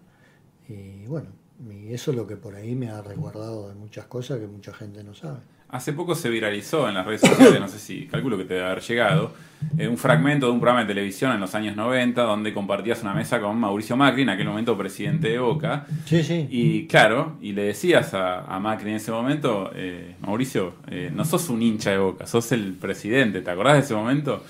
Y 0.69 1.05
bueno, 1.07 1.31
y 1.69 1.93
eso 1.93 2.13
es 2.13 2.17
lo 2.17 2.29
que 2.29 2.37
por 2.37 2.55
ahí 2.55 2.77
me 2.77 2.91
ha 2.91 3.03
resguardado 3.03 3.69
de 3.69 3.75
muchas 3.75 4.07
cosas 4.07 4.39
que 4.39 4.47
mucha 4.47 4.73
gente 4.73 5.03
no 5.03 5.15
sabe. 5.15 5.41
Hace 5.71 5.93
poco 5.93 6.15
se 6.15 6.31
viralizó 6.31 6.89
en 6.89 6.95
las 6.95 7.05
redes 7.05 7.23
sociales, 7.23 7.61
no 7.61 7.69
sé 7.69 7.79
si 7.79 8.07
calculo 8.07 8.39
que 8.39 8.45
te 8.45 8.55
debe 8.55 8.67
haber 8.67 8.83
llegado, 8.83 9.33
eh, 9.77 9.89
un 9.89 9.97
fragmento 9.97 10.47
de 10.47 10.53
un 10.53 10.61
programa 10.61 10.83
de 10.83 10.87
televisión 10.87 11.33
en 11.33 11.41
los 11.41 11.55
años 11.55 11.75
90 11.75 12.23
donde 12.23 12.55
compartías 12.55 13.03
una 13.03 13.13
mesa 13.13 13.41
con 13.41 13.59
Mauricio 13.59 13.97
Macri, 13.97 14.23
en 14.23 14.29
aquel 14.29 14.47
momento 14.47 14.79
presidente 14.79 15.31
de 15.31 15.39
Boca. 15.39 15.87
Sí, 16.05 16.23
sí. 16.23 16.47
Y 16.51 16.87
claro, 16.87 17.37
y 17.41 17.53
le 17.53 17.65
decías 17.65 18.15
a, 18.15 18.59
Macri 18.61 18.91
en 18.91 18.97
ese 18.97 19.11
momento, 19.11 19.71
eh, 19.75 20.15
Mauricio, 20.21 20.75
eh, 20.89 21.11
no 21.13 21.25
sos 21.25 21.49
un 21.49 21.61
hincha 21.61 21.91
de 21.91 21.99
Boca, 21.99 22.27
sos 22.27 22.53
el 22.53 22.75
presidente, 22.75 23.41
¿te 23.41 23.51
acordás 23.51 23.75
de 23.75 23.81
ese 23.81 23.95
momento? 23.95 24.45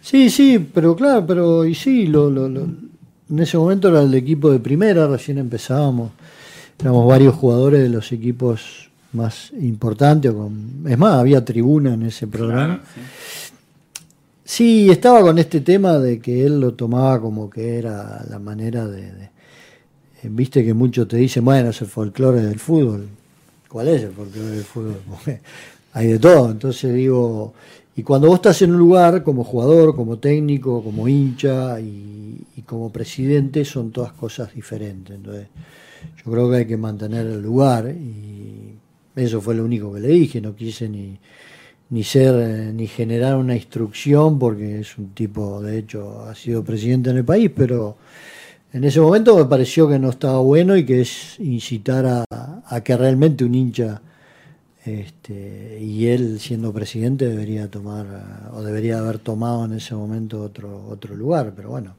Sí, 0.00 0.30
sí, 0.30 0.58
pero 0.72 0.96
claro, 0.96 1.26
pero 1.26 1.64
y 1.64 1.74
sí, 1.74 2.06
lo, 2.06 2.30
lo, 2.30 2.46
en 2.46 3.38
ese 3.38 3.56
momento 3.56 3.88
era 3.88 4.02
el 4.02 4.14
equipo 4.14 4.50
de 4.50 4.58
primera, 4.58 5.06
recién 5.06 5.38
empezábamos, 5.38 6.12
éramos 6.80 7.06
varios 7.06 7.34
jugadores 7.34 7.82
de 7.82 7.88
los 7.88 8.10
equipos 8.10 8.90
más 9.12 9.52
importante. 9.60 10.32
Con, 10.32 10.84
es 10.88 10.98
más, 10.98 11.14
había 11.14 11.44
tribuna 11.44 11.94
en 11.94 12.04
ese 12.04 12.26
programa. 12.26 12.80
sí. 14.44 14.90
estaba 14.90 15.20
con 15.20 15.38
este 15.38 15.60
tema 15.60 15.98
de 15.98 16.20
que 16.20 16.44
él 16.44 16.60
lo 16.60 16.74
tomaba 16.74 17.20
como 17.20 17.48
que 17.50 17.78
era 17.78 18.24
la 18.28 18.38
manera 18.38 18.86
de... 18.86 19.30
Eh, 20.22 20.28
viste 20.30 20.64
que 20.64 20.74
muchos 20.74 21.08
te 21.08 21.16
dicen, 21.16 21.44
bueno, 21.44 21.70
es 21.70 21.80
el 21.82 21.88
folclore 21.88 22.42
del 22.42 22.58
fútbol. 22.58 23.08
¿Cuál 23.68 23.88
es 23.88 24.02
el 24.02 24.12
folclore 24.12 24.50
del 24.50 24.64
fútbol? 24.64 24.96
hay 25.92 26.06
de 26.06 26.18
todo. 26.18 26.50
Entonces 26.50 26.94
digo, 26.94 27.54
y 27.94 28.02
cuando 28.02 28.28
vos 28.28 28.36
estás 28.36 28.62
en 28.62 28.72
un 28.72 28.78
lugar 28.78 29.22
como 29.22 29.44
jugador, 29.44 29.94
como 29.94 30.18
técnico, 30.18 30.82
como 30.82 31.08
hincha 31.08 31.78
y, 31.80 32.38
y, 32.56 32.62
como 32.62 32.90
presidente, 32.90 33.64
son 33.64 33.90
todas 33.90 34.12
cosas 34.12 34.54
diferentes. 34.54 35.14
Entonces, 35.14 35.48
yo 36.24 36.32
creo 36.32 36.50
que 36.50 36.56
hay 36.56 36.66
que 36.66 36.76
mantener 36.76 37.26
el 37.26 37.42
lugar 37.42 37.90
y 37.90 38.61
eso 39.16 39.40
fue 39.40 39.54
lo 39.54 39.64
único 39.64 39.92
que 39.92 40.00
le 40.00 40.08
dije, 40.08 40.40
no 40.40 40.54
quise 40.54 40.88
ni, 40.88 41.18
ni 41.90 42.04
ser, 42.04 42.34
eh, 42.36 42.72
ni 42.72 42.86
generar 42.86 43.36
una 43.36 43.54
instrucción, 43.54 44.38
porque 44.38 44.80
es 44.80 44.96
un 44.98 45.10
tipo, 45.10 45.60
de 45.60 45.78
hecho, 45.78 46.22
ha 46.22 46.34
sido 46.34 46.64
presidente 46.64 47.10
en 47.10 47.18
el 47.18 47.24
país, 47.24 47.50
pero 47.54 47.96
en 48.72 48.84
ese 48.84 49.00
momento 49.00 49.36
me 49.36 49.44
pareció 49.44 49.88
que 49.88 49.98
no 49.98 50.10
estaba 50.10 50.38
bueno 50.38 50.76
y 50.76 50.86
que 50.86 51.02
es 51.02 51.38
incitar 51.40 52.06
a, 52.06 52.24
a 52.66 52.80
que 52.82 52.96
realmente 52.96 53.44
un 53.44 53.54
hincha 53.54 54.00
este, 54.84 55.78
y 55.80 56.06
él 56.06 56.40
siendo 56.40 56.72
presidente 56.72 57.28
debería 57.28 57.70
tomar 57.70 58.50
o 58.52 58.62
debería 58.62 58.98
haber 58.98 59.18
tomado 59.18 59.64
en 59.64 59.74
ese 59.74 59.94
momento 59.94 60.42
otro 60.42 60.88
otro 60.88 61.14
lugar 61.14 61.52
pero 61.54 61.70
bueno 61.70 61.94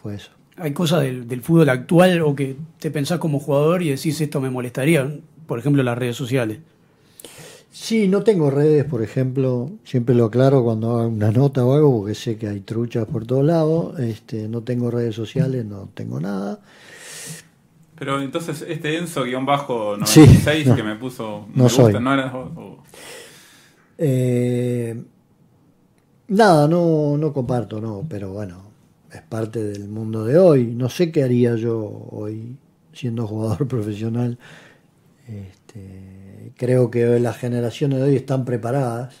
fue 0.00 0.14
eso. 0.14 0.30
Hay 0.56 0.72
cosas 0.72 1.02
del, 1.02 1.28
del 1.28 1.42
fútbol 1.42 1.68
actual 1.68 2.22
o 2.22 2.34
que 2.34 2.56
te 2.78 2.90
pensás 2.90 3.18
como 3.18 3.40
jugador 3.40 3.82
y 3.82 3.90
decís 3.90 4.18
esto 4.22 4.40
me 4.40 4.48
molestaría 4.48 5.06
por 5.46 5.58
ejemplo, 5.58 5.82
las 5.82 5.96
redes 5.98 6.16
sociales. 6.16 6.58
Sí, 7.70 8.08
no 8.08 8.22
tengo 8.22 8.50
redes, 8.50 8.86
por 8.86 9.02
ejemplo, 9.02 9.70
siempre 9.84 10.14
lo 10.14 10.24
aclaro 10.24 10.64
cuando 10.64 10.98
hago 10.98 11.08
una 11.08 11.30
nota 11.30 11.62
o 11.64 11.74
algo, 11.74 11.98
porque 11.98 12.14
sé 12.14 12.38
que 12.38 12.48
hay 12.48 12.60
truchas 12.60 13.06
por 13.06 13.26
todos 13.26 13.44
lados, 13.44 13.98
este, 14.00 14.48
no 14.48 14.62
tengo 14.62 14.90
redes 14.90 15.14
sociales, 15.14 15.64
no 15.66 15.90
tengo 15.92 16.18
nada. 16.18 16.60
Pero 17.98 18.20
entonces 18.22 18.64
este 18.66 18.98
Enzo-96 18.98 20.74
que 20.74 20.82
me 20.82 20.96
puso, 20.96 21.46
me 21.54 21.64
gusta, 21.64 22.00
¿no 22.00 22.14
era? 22.14 22.32
Eh, 23.98 25.02
nada, 26.28 26.68
no, 26.68 27.16
no 27.18 27.32
comparto, 27.32 27.80
no, 27.80 28.04
pero 28.08 28.32
bueno, 28.32 28.62
es 29.12 29.20
parte 29.22 29.62
del 29.62 29.88
mundo 29.88 30.24
de 30.24 30.38
hoy. 30.38 30.66
No 30.74 30.88
sé 30.88 31.12
qué 31.12 31.24
haría 31.24 31.56
yo 31.56 32.08
hoy 32.10 32.56
siendo 32.92 33.26
jugador 33.26 33.68
profesional 33.68 34.38
este, 35.28 36.52
creo 36.56 36.90
que 36.90 37.18
las 37.18 37.36
generaciones 37.36 37.98
de 37.98 38.04
hoy 38.04 38.16
están 38.16 38.44
preparadas 38.44 39.14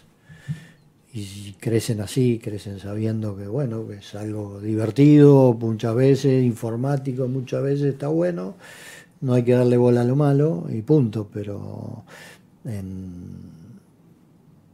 y 1.12 1.54
crecen 1.60 2.00
así, 2.00 2.38
crecen 2.42 2.78
sabiendo 2.78 3.36
que 3.36 3.46
bueno, 3.46 3.86
que 3.88 3.96
es 3.96 4.14
algo 4.14 4.60
divertido, 4.60 5.54
muchas 5.54 5.94
veces 5.94 6.44
informático, 6.44 7.26
muchas 7.26 7.62
veces 7.62 7.94
está 7.94 8.08
bueno, 8.08 8.54
no 9.20 9.34
hay 9.34 9.42
que 9.42 9.52
darle 9.52 9.76
bola 9.76 10.02
a 10.02 10.04
lo 10.04 10.14
malo 10.14 10.66
y 10.68 10.82
punto, 10.82 11.28
pero 11.32 12.04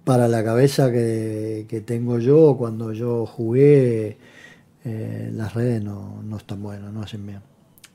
para 0.05 0.29
la 0.29 0.43
cabeza 0.43 0.91
que, 0.91 1.83
tengo 1.87 2.19
yo, 2.19 2.57
cuando 2.59 2.93
yo 2.93 3.25
jugué, 3.25 4.17
eh, 4.85 5.31
las 5.33 5.55
redes 5.55 5.83
no, 5.83 6.23
no 6.25 6.37
están 6.37 6.63
buenas, 6.63 6.93
no 6.93 7.03
hacen 7.03 7.27
bien. 7.27 7.41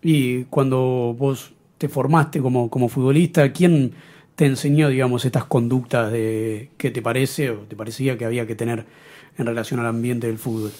Y 0.02 0.46
cuando 0.46 1.16
vos 1.18 1.52
te 1.78 1.90
formaste 1.90 2.42
como, 2.42 2.70
como 2.70 2.90
futbolista, 2.90 3.52
¿quién 3.52 3.94
te 4.36 4.46
enseñó, 4.46 4.90
digamos, 4.90 5.26
estas 5.26 5.46
conductas 5.46 6.12
de 6.12 6.70
que 6.78 6.92
te 6.92 7.02
parece 7.02 7.50
o 7.52 7.58
te 7.60 7.76
parecía 7.76 8.18
que 8.18 8.26
había 8.26 8.46
que 8.46 8.56
tener 8.56 8.86
en 9.38 9.46
relación 9.46 9.80
al 9.80 9.88
ambiente 9.88 10.28
del 10.28 10.38
fútbol? 10.38 10.72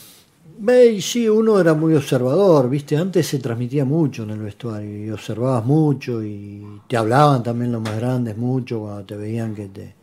Sí, 1.02 1.30
uno 1.30 1.60
era 1.60 1.74
muy 1.74 1.94
observador, 1.94 2.70
viste, 2.70 2.98
antes 2.98 3.28
se 3.28 3.40
transmitía 3.40 3.86
mucho 3.86 4.24
en 4.24 4.32
el 4.32 4.40
vestuario 4.40 5.06
y 5.06 5.10
observabas 5.12 5.64
mucho 5.66 6.24
y 6.24 6.66
te 6.88 6.98
hablaban 6.98 7.44
también 7.44 7.72
los 7.72 7.82
más 7.82 7.96
grandes 7.96 8.36
mucho 8.38 8.80
cuando 8.80 9.06
te 9.06 9.16
veían 9.16 9.54
que 9.54 9.68
te, 9.68 9.94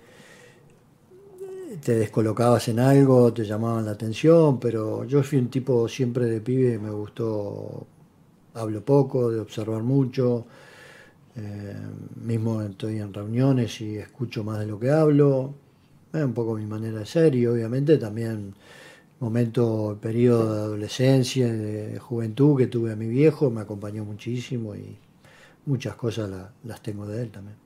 te 1.83 1.95
descolocabas 1.97 2.69
en 2.69 2.79
algo, 2.79 3.33
te 3.33 3.45
llamaban 3.45 3.85
la 3.85 3.93
atención, 3.93 4.61
pero 4.61 5.05
yo 5.05 5.23
fui 5.23 5.39
un 5.39 5.49
tipo 5.49 5.89
siempre 5.89 6.27
de 6.27 6.41
pibe, 6.41 6.79
me 6.79 6.91
gustó, 6.91 7.87
hablo 8.55 8.85
poco, 8.85 9.31
de 9.31 9.41
observar 9.41 9.83
mucho, 9.83 10.47
eh, 11.37 11.77
mismo 12.23 12.63
estoy 12.63 12.99
en 12.99 13.13
reuniones 13.13 13.81
y 13.81 13.97
escucho 13.97 14.45
más 14.45 14.61
de 14.61 14.67
lo 14.67 14.79
que 14.79 14.91
hablo. 14.91 15.55
Es 16.13 16.23
un 16.23 16.33
poco 16.33 16.55
mi 16.55 16.67
manera 16.67 17.01
de 17.01 17.07
ser 17.07 17.35
y 17.35 17.47
obviamente 17.47 17.99
también 17.99 18.55
momento, 19.21 19.99
periodo 20.01 20.55
de 20.55 20.61
adolescencia, 20.61 21.53
de 21.53 21.99
juventud 21.99 22.59
que 22.59 22.67
tuve 22.67 22.93
a 22.93 22.97
mi 22.97 23.09
viejo, 23.09 23.51
me 23.51 23.63
acompañó 23.63 24.05
muchísimo 24.05 24.75
y 24.75 24.99
muchas 25.67 25.95
cosas 25.95 26.31
las 26.63 26.83
tengo 26.83 27.07
de 27.07 27.23
él 27.23 27.31
también. 27.31 27.57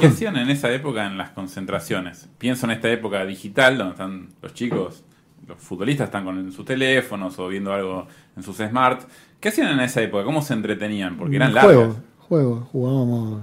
¿Qué 0.00 0.06
hacían 0.06 0.36
en 0.36 0.50
esa 0.50 0.70
época 0.72 1.06
en 1.06 1.16
las 1.16 1.30
concentraciones? 1.30 2.28
Pienso 2.38 2.66
en 2.66 2.72
esta 2.72 2.90
época 2.90 3.24
digital 3.24 3.78
donde 3.78 3.92
están 3.92 4.28
los 4.42 4.52
chicos, 4.54 5.04
los 5.46 5.58
futbolistas 5.58 6.06
están 6.06 6.24
con 6.24 6.52
sus 6.52 6.64
teléfonos 6.64 7.38
o 7.38 7.48
viendo 7.48 7.72
algo 7.72 8.06
en 8.36 8.42
sus 8.42 8.56
smart. 8.56 9.02
¿Qué 9.40 9.48
hacían 9.48 9.68
en 9.68 9.80
esa 9.80 10.02
época? 10.02 10.24
¿Cómo 10.24 10.42
se 10.42 10.54
entretenían? 10.54 11.16
Porque 11.16 11.36
eran 11.36 11.54
largas. 11.54 11.96
Juego, 12.28 12.68
jugábamos 12.72 13.40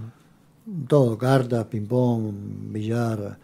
todo, 0.87 1.17
cartas, 1.17 1.65
ping-pong, 1.65 2.33
billar, 2.71 3.37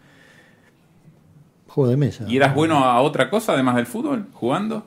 juego 1.66 1.90
de 1.90 1.96
mesa. 1.96 2.24
¿Y 2.28 2.36
eras 2.36 2.54
bueno 2.54 2.84
a 2.84 3.00
otra 3.00 3.30
cosa 3.30 3.54
además 3.54 3.76
del 3.76 3.86
fútbol, 3.86 4.26
jugando? 4.34 4.84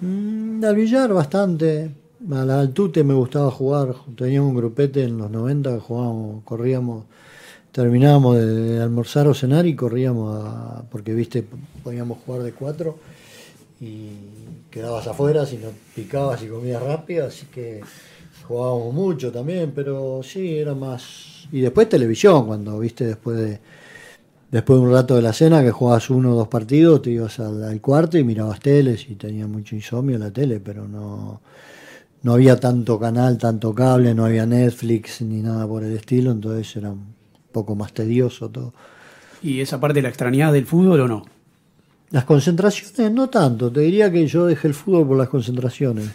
Mm, 0.00 0.64
al 0.64 0.74
billar 0.74 1.12
bastante, 1.12 1.90
al, 2.32 2.50
al 2.50 2.72
tute 2.72 3.04
me 3.04 3.14
gustaba 3.14 3.50
jugar, 3.50 3.94
teníamos 4.16 4.50
un 4.50 4.56
grupete 4.56 5.04
en 5.04 5.18
los 5.18 5.30
90 5.30 5.74
que 5.74 5.80
jugábamos, 5.80 6.42
corríamos, 6.44 7.04
terminábamos 7.70 8.36
de, 8.36 8.80
almorzar 8.80 9.28
o 9.28 9.34
cenar 9.34 9.66
y 9.66 9.76
corríamos 9.76 10.44
a, 10.44 10.82
porque 10.90 11.14
viste, 11.14 11.44
podíamos 11.84 12.18
jugar 12.24 12.42
de 12.42 12.52
cuatro 12.52 12.98
y 13.80 14.08
quedabas 14.70 15.06
afuera 15.06 15.46
si 15.46 15.58
no 15.58 15.68
picabas 15.94 16.42
y 16.42 16.48
comías 16.48 16.82
rápido, 16.82 17.26
así 17.26 17.46
que 17.46 17.80
jugábamos 18.46 18.94
mucho 18.94 19.32
también, 19.32 19.72
pero 19.74 20.20
sí, 20.22 20.56
era 20.56 20.74
más... 20.74 21.48
Y 21.52 21.60
después 21.60 21.88
televisión, 21.88 22.46
cuando, 22.46 22.78
viste, 22.78 23.06
después 23.06 23.38
de, 23.38 23.60
después 24.50 24.78
de 24.78 24.86
un 24.86 24.92
rato 24.92 25.16
de 25.16 25.22
la 25.22 25.32
cena 25.32 25.62
que 25.62 25.70
jugabas 25.70 26.10
uno 26.10 26.32
o 26.32 26.36
dos 26.36 26.48
partidos, 26.48 27.02
te 27.02 27.10
ibas 27.10 27.38
al, 27.40 27.80
cuarto 27.80 28.18
y 28.18 28.24
mirabas 28.24 28.60
teles 28.60 29.08
y 29.08 29.14
tenía 29.14 29.46
mucho 29.46 29.74
insomnio 29.74 30.18
la 30.18 30.30
tele, 30.30 30.60
pero 30.60 30.86
no, 30.88 31.40
no 32.22 32.32
había 32.32 32.58
tanto 32.58 32.98
canal, 32.98 33.38
tanto 33.38 33.74
cable, 33.74 34.14
no 34.14 34.24
había 34.24 34.46
Netflix 34.46 35.22
ni 35.22 35.42
nada 35.42 35.66
por 35.66 35.84
el 35.84 35.96
estilo, 35.96 36.30
entonces 36.30 36.76
era 36.76 36.90
un 36.90 37.14
poco 37.52 37.74
más 37.74 37.92
tedioso 37.92 38.48
todo. 38.50 38.72
¿Y 39.42 39.60
esa 39.60 39.78
parte 39.80 40.00
la 40.00 40.08
extrañada 40.08 40.52
del 40.52 40.66
fútbol 40.66 41.00
o 41.00 41.08
no? 41.08 41.26
Las 42.10 42.24
concentraciones 42.24 43.12
no 43.12 43.28
tanto, 43.28 43.70
te 43.70 43.80
diría 43.80 44.10
que 44.10 44.26
yo 44.26 44.46
dejé 44.46 44.68
el 44.68 44.74
fútbol 44.74 45.06
por 45.06 45.18
las 45.18 45.28
concentraciones. 45.28 46.10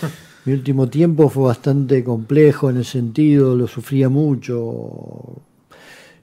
Mi 0.48 0.54
último 0.54 0.88
tiempo 0.88 1.28
fue 1.28 1.42
bastante 1.42 2.02
complejo 2.02 2.70
en 2.70 2.78
el 2.78 2.86
sentido, 2.86 3.54
lo 3.54 3.66
sufría 3.66 4.08
mucho. 4.08 5.42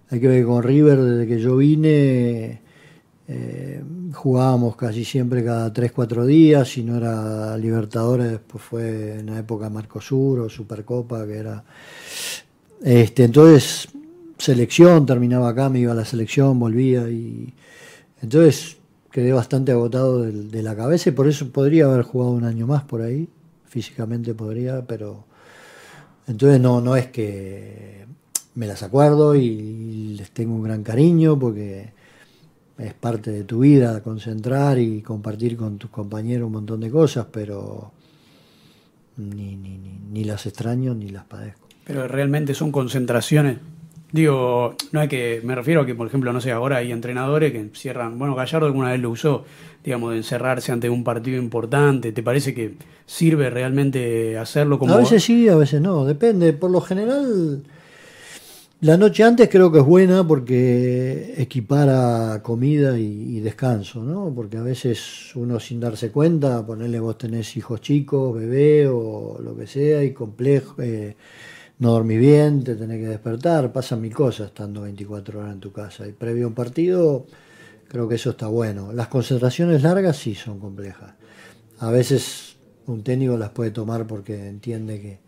Hay 0.10 0.20
que 0.20 0.28
ver 0.28 0.44
con 0.44 0.64
River, 0.64 1.00
desde 1.00 1.28
que 1.28 1.40
yo 1.40 1.58
vine, 1.58 2.60
eh, 3.28 3.84
jugábamos 4.14 4.76
casi 4.78 5.06
siempre 5.06 5.46
cada 5.46 5.72
3-4 5.72 6.26
días, 6.26 6.68
si 6.68 6.82
no 6.84 6.98
era 6.98 7.56
Libertadores, 7.56 8.32
después 8.32 8.64
fue 8.64 9.20
en 9.20 9.28
la 9.28 9.38
época 9.38 9.70
Marcosur 9.70 10.40
o 10.40 10.50
Supercopa, 10.50 11.28
que 11.28 11.38
era... 11.38 11.64
Este, 12.82 13.26
entonces 13.26 13.90
selección, 14.40 15.06
terminaba 15.06 15.50
acá, 15.50 15.70
me 15.70 15.82
iba 15.82 15.92
a 15.92 15.96
la 15.96 16.04
selección, 16.04 16.58
volvía 16.58 17.08
y 17.12 17.54
entonces 18.24 18.78
quedé 19.12 19.34
bastante 19.34 19.72
agotado 19.72 20.24
de 20.24 20.64
la 20.64 20.76
cabeza 20.76 21.10
y 21.10 21.12
por 21.12 21.28
eso 21.28 21.48
podría 21.52 21.86
haber 21.86 22.02
jugado 22.02 22.32
un 22.32 22.44
año 22.44 22.66
más 22.66 22.82
por 22.86 23.04
ahí, 23.04 23.30
físicamente 23.76 24.34
podría, 24.34 24.86
pero 24.88 25.26
entonces 26.28 26.62
no, 26.62 26.80
no 26.80 26.96
es 26.96 27.08
que 27.08 28.06
me 28.54 28.68
las 28.68 28.84
acuerdo 28.84 29.36
y 29.36 30.16
les 30.18 30.32
tengo 30.32 30.56
un 30.56 30.64
gran 30.64 30.82
cariño 30.82 31.38
porque 31.38 31.90
es 32.78 32.94
parte 32.94 33.32
de 33.32 33.44
tu 33.44 33.60
vida 33.60 34.02
concentrar 34.02 34.80
y 34.80 35.02
compartir 35.02 35.58
con 35.58 35.78
tus 35.78 35.90
compañeros 35.90 36.48
un 36.48 36.54
montón 36.54 36.80
de 36.80 36.90
cosas, 36.90 37.28
pero 37.30 37.92
ni, 39.18 39.58
ni, 39.58 39.78
ni, 39.78 40.00
ni 40.10 40.24
las 40.24 40.46
extraño 40.46 40.96
ni 40.96 41.10
las 41.10 41.26
padezco. 41.26 41.68
Pero 41.84 42.08
realmente 42.08 42.54
son 42.54 42.72
concentraciones. 42.72 43.58
Digo, 44.16 44.78
no 44.94 45.02
hay 45.02 45.10
que, 45.10 45.42
me 45.44 45.56
refiero 45.56 45.82
a 45.82 45.86
que, 45.86 45.94
por 45.94 46.08
ejemplo, 46.08 46.32
no 46.32 46.40
sé, 46.40 46.50
ahora 46.50 46.78
hay 46.78 46.94
entrenadores 46.94 47.52
que 47.52 47.70
cierran, 47.74 48.18
bueno, 48.18 48.34
Gallardo 48.34 48.66
alguna 48.66 48.92
vez 48.92 49.02
lo 49.02 49.10
usó, 49.10 49.44
digamos, 49.84 50.12
de 50.12 50.18
encerrarse 50.20 50.72
ante 50.72 50.90
un 50.90 51.04
partido 51.04 51.38
importante. 51.38 52.14
¿Te 52.14 52.24
parece 52.24 52.54
que 52.54 52.76
sirve 53.06 53.50
realmente 53.50 54.38
hacerlo 54.38 54.80
como... 54.80 54.94
A 54.94 55.00
veces 55.00 55.22
sí, 55.22 55.50
a 55.50 55.58
veces 55.58 55.82
no, 55.82 56.06
depende. 56.06 56.54
Por 56.54 56.72
lo 56.72 56.80
general, 56.80 57.64
la 58.80 58.96
noche 58.96 59.24
antes 59.26 59.50
creo 59.50 59.70
que 59.70 59.80
es 59.80 59.86
buena 59.86 60.26
porque 60.26 61.34
equipara 61.36 62.42
comida 62.42 62.98
y, 62.98 63.36
y 63.36 63.40
descanso, 63.42 64.02
¿no? 64.02 64.32
Porque 64.34 64.56
a 64.56 64.64
veces 64.64 65.36
uno 65.36 65.60
sin 65.60 65.82
darse 65.82 66.12
cuenta, 66.12 66.66
ponerle 66.66 67.02
vos 67.02 67.18
tenés 67.18 67.58
hijos 67.58 67.82
chicos, 67.82 68.34
bebé 68.34 68.88
o 68.88 69.40
lo 69.44 69.58
que 69.58 69.68
sea, 69.68 70.06
y 70.06 70.14
complejo, 70.14 70.82
eh, 70.82 71.18
no 71.80 71.92
dormís 71.92 72.20
bien, 72.20 72.64
te 72.64 72.76
tenés 72.76 73.00
que 73.02 73.08
despertar, 73.08 73.72
pasan 73.74 74.02
mil 74.02 74.14
cosas 74.14 74.48
estando 74.48 74.82
24 74.82 75.40
horas 75.40 75.54
en 75.54 75.60
tu 75.60 75.72
casa. 75.72 76.08
Y 76.08 76.14
previo 76.14 76.46
a 76.46 76.48
un 76.50 76.56
partido, 76.56 77.26
creo 77.90 78.08
que 78.10 78.16
eso 78.16 78.32
está 78.32 78.48
bueno. 78.48 78.94
Las 78.94 79.08
concentraciones 79.10 79.84
largas 79.84 80.18
sí 80.18 80.36
son 80.36 80.60
complejas. 80.60 81.14
A 81.80 81.92
veces 81.92 82.58
un 82.88 83.04
técnico 83.04 83.38
las 83.38 83.52
puede 83.52 83.72
tomar 83.72 84.08
porque 84.08 84.48
entiende 84.50 85.02
que, 85.02 85.20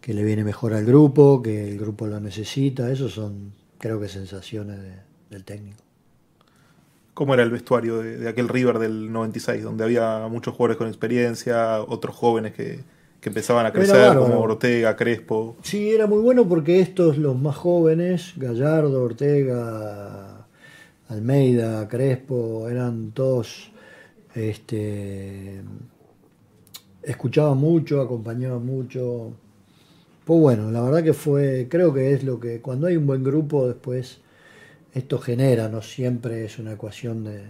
que 0.00 0.14
le 0.14 0.24
viene 0.24 0.44
mejor 0.44 0.74
al 0.74 0.84
grupo, 0.86 1.42
que 1.42 1.70
el 1.70 1.78
grupo 1.78 2.06
lo 2.08 2.20
necesita. 2.20 2.90
Eso 2.92 3.08
son, 3.08 3.54
creo 3.78 4.00
que, 4.00 4.08
sensaciones 4.08 4.80
de- 4.82 5.02
del 5.30 5.44
técnico. 5.44 5.82
¿Cómo 7.14 7.34
era 7.34 7.42
el 7.42 7.50
vestuario 7.50 7.98
de 7.98 8.28
aquel 8.28 8.48
River 8.48 8.78
del 8.78 9.10
96, 9.12 9.64
donde 9.64 9.82
había 9.84 10.28
muchos 10.28 10.54
jugadores 10.54 10.76
con 10.78 10.86
experiencia, 10.86 11.82
otros 11.82 12.14
jóvenes 12.14 12.54
que, 12.54 12.84
que 13.20 13.28
empezaban 13.28 13.66
a 13.66 13.72
crecer, 13.72 14.16
como 14.16 14.40
Ortega, 14.40 14.94
Crespo? 14.96 15.56
Sí, 15.62 15.90
era 15.90 16.06
muy 16.06 16.20
bueno 16.20 16.48
porque 16.48 16.80
estos, 16.80 17.18
los 17.18 17.36
más 17.38 17.56
jóvenes, 17.56 18.34
Gallardo, 18.36 19.02
Ortega, 19.02 20.46
Almeida, 21.08 21.88
Crespo, 21.88 22.68
eran 22.68 23.10
todos, 23.12 23.70
este, 24.34 25.62
escuchaban 27.02 27.58
mucho, 27.58 28.00
acompañaban 28.00 28.64
mucho. 28.64 29.32
Pues 30.24 30.40
bueno, 30.40 30.70
la 30.70 30.82
verdad 30.82 31.02
que 31.02 31.14
fue, 31.14 31.66
creo 31.68 31.92
que 31.92 32.12
es 32.12 32.22
lo 32.22 32.38
que, 32.38 32.60
cuando 32.60 32.86
hay 32.86 32.96
un 32.96 33.06
buen 33.06 33.24
grupo 33.24 33.66
después, 33.66 34.20
esto 34.94 35.18
genera, 35.18 35.68
no 35.68 35.82
siempre 35.82 36.44
es 36.44 36.58
una 36.58 36.72
ecuación 36.72 37.24
de 37.24 37.42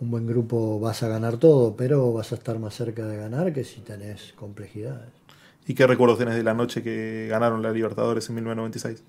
un 0.00 0.10
buen 0.10 0.26
grupo 0.26 0.78
vas 0.78 1.02
a 1.02 1.08
ganar 1.08 1.38
todo, 1.38 1.74
pero 1.76 2.12
vas 2.12 2.32
a 2.32 2.34
estar 2.34 2.58
más 2.58 2.74
cerca 2.74 3.06
de 3.06 3.16
ganar 3.16 3.52
que 3.52 3.64
si 3.64 3.80
tenés 3.80 4.32
complejidades. 4.34 5.08
¿Y 5.66 5.74
qué 5.74 5.86
recuerdos 5.86 6.18
tenés 6.18 6.36
de 6.36 6.42
la 6.42 6.54
noche 6.54 6.82
que 6.82 7.26
ganaron 7.28 7.62
la 7.62 7.72
Libertadores 7.72 8.28
en 8.28 8.36
1996? 8.36 9.02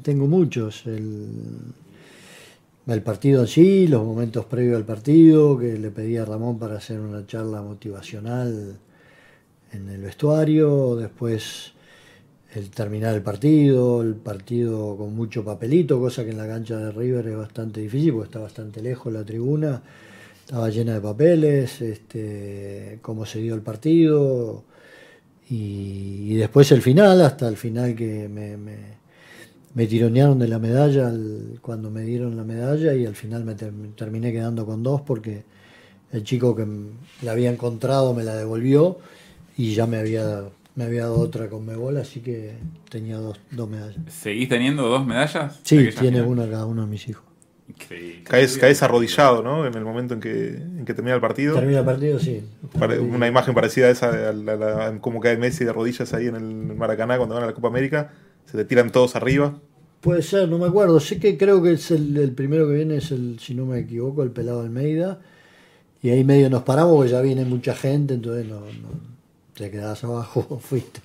Tengo 0.02 0.26
muchos. 0.26 0.86
El, 0.86 1.28
el 2.86 3.02
partido 3.02 3.42
en 3.42 3.46
sí, 3.46 3.86
los 3.86 4.04
momentos 4.04 4.46
previos 4.46 4.76
al 4.76 4.84
partido, 4.84 5.58
que 5.58 5.78
le 5.78 5.90
pedí 5.90 6.16
a 6.16 6.24
Ramón 6.24 6.58
para 6.58 6.76
hacer 6.76 6.98
una 6.98 7.26
charla 7.26 7.62
motivacional 7.62 8.78
en 9.72 9.88
el 9.88 10.02
vestuario, 10.02 10.96
después 10.96 11.73
el 12.54 12.70
terminar 12.70 13.14
el 13.14 13.22
partido, 13.22 14.02
el 14.02 14.14
partido 14.14 14.96
con 14.96 15.14
mucho 15.14 15.44
papelito, 15.44 15.98
cosa 15.98 16.24
que 16.24 16.30
en 16.30 16.38
la 16.38 16.46
cancha 16.46 16.76
de 16.78 16.92
River 16.92 17.26
es 17.28 17.36
bastante 17.36 17.80
difícil 17.80 18.12
porque 18.12 18.26
está 18.26 18.38
bastante 18.38 18.80
lejos 18.82 19.12
la 19.12 19.24
tribuna, 19.24 19.82
estaba 20.40 20.68
llena 20.70 20.94
de 20.94 21.00
papeles, 21.00 21.80
este, 21.80 22.98
cómo 23.02 23.26
se 23.26 23.40
dio 23.40 23.54
el 23.54 23.62
partido 23.62 24.64
y, 25.50 26.34
después 26.36 26.70
el 26.72 26.82
final, 26.82 27.20
hasta 27.22 27.48
el 27.48 27.56
final 27.56 27.94
que 27.94 28.28
me, 28.28 28.56
me, 28.56 29.86
tironearon 29.86 30.38
de 30.38 30.48
la 30.48 30.58
medalla 30.58 31.08
al- 31.08 31.58
cuando 31.60 31.90
me 31.90 32.02
dieron 32.02 32.36
la 32.36 32.44
medalla 32.44 32.94
y 32.94 33.06
al 33.06 33.14
final 33.14 33.44
me, 33.44 33.54
me 33.54 33.88
terminé 33.88 34.32
quedando 34.32 34.64
con 34.66 34.82
dos 34.82 35.00
porque 35.02 35.44
el 36.12 36.24
chico 36.24 36.54
que 36.56 36.66
la 37.22 37.32
había 37.32 37.50
encontrado 37.50 38.14
me 38.14 38.22
la 38.24 38.36
devolvió 38.36 38.98
y 39.56 39.74
ya 39.74 39.86
me 39.86 39.98
había, 39.98 40.44
me 40.76 40.84
había 40.84 41.02
dado 41.02 41.18
otra 41.20 41.48
con 41.48 41.64
Mebol, 41.64 41.96
así 41.98 42.20
que 42.20 42.54
tenía 42.90 43.16
dos, 43.18 43.38
dos 43.50 43.68
medallas. 43.68 43.96
¿Seguís 44.08 44.48
teniendo 44.48 44.88
dos 44.88 45.06
medallas? 45.06 45.60
Sí, 45.62 45.76
tiene 45.76 46.18
final? 46.18 46.26
una 46.26 46.48
cada 46.50 46.66
uno 46.66 46.82
de 46.82 46.88
mis 46.88 47.08
hijos. 47.08 47.24
Increíble. 47.68 48.24
Caes, 48.24 48.58
caes 48.58 48.82
arrodillado, 48.82 49.42
¿no? 49.42 49.66
En 49.66 49.74
el 49.74 49.84
momento 49.84 50.12
en 50.14 50.20
que, 50.20 50.48
en 50.56 50.84
que 50.84 50.92
termina 50.92 51.14
el 51.14 51.20
partido. 51.20 51.54
Termina 51.54 51.78
el 51.78 51.84
partido, 51.84 52.18
sí. 52.18 52.42
Pare- 52.78 52.98
Una 53.00 53.26
imagen 53.26 53.54
parecida 53.54 53.86
a 53.86 53.90
esa, 53.90 54.08
a 54.10 54.32
la- 54.32 54.52
a 54.52 54.56
la- 54.90 54.98
como 55.00 55.20
cae 55.20 55.36
Messi 55.38 55.64
de 55.64 55.72
rodillas 55.72 56.12
ahí 56.12 56.26
en 56.26 56.36
el 56.36 56.44
Maracaná 56.76 57.16
cuando 57.16 57.34
gana 57.36 57.46
la 57.46 57.54
Copa 57.54 57.68
América. 57.68 58.12
Se 58.44 58.56
te 58.58 58.64
tiran 58.66 58.90
todos 58.90 59.16
arriba. 59.16 59.58
Puede 60.02 60.20
ser, 60.22 60.48
no 60.50 60.58
me 60.58 60.66
acuerdo. 60.66 61.00
Sé 61.00 61.18
que 61.18 61.38
creo 61.38 61.62
que 61.62 61.72
es 61.72 61.90
el, 61.90 62.14
el 62.18 62.32
primero 62.32 62.68
que 62.68 62.74
viene, 62.74 62.96
es 62.98 63.10
el, 63.10 63.38
si 63.38 63.54
no 63.54 63.64
me 63.64 63.78
equivoco, 63.78 64.22
el 64.22 64.30
pelado 64.30 64.60
Almeida. 64.60 65.20
Y 66.02 66.10
ahí 66.10 66.22
medio 66.24 66.50
nos 66.50 66.64
paramos 66.64 66.94
porque 66.96 67.10
ya 67.12 67.22
viene 67.22 67.46
mucha 67.46 67.74
gente, 67.74 68.12
entonces 68.12 68.46
no, 68.46 68.60
no 68.60 69.13
te 69.56 69.70
quedás 69.70 70.04
abajo, 70.04 70.58
fuiste. 70.62 71.00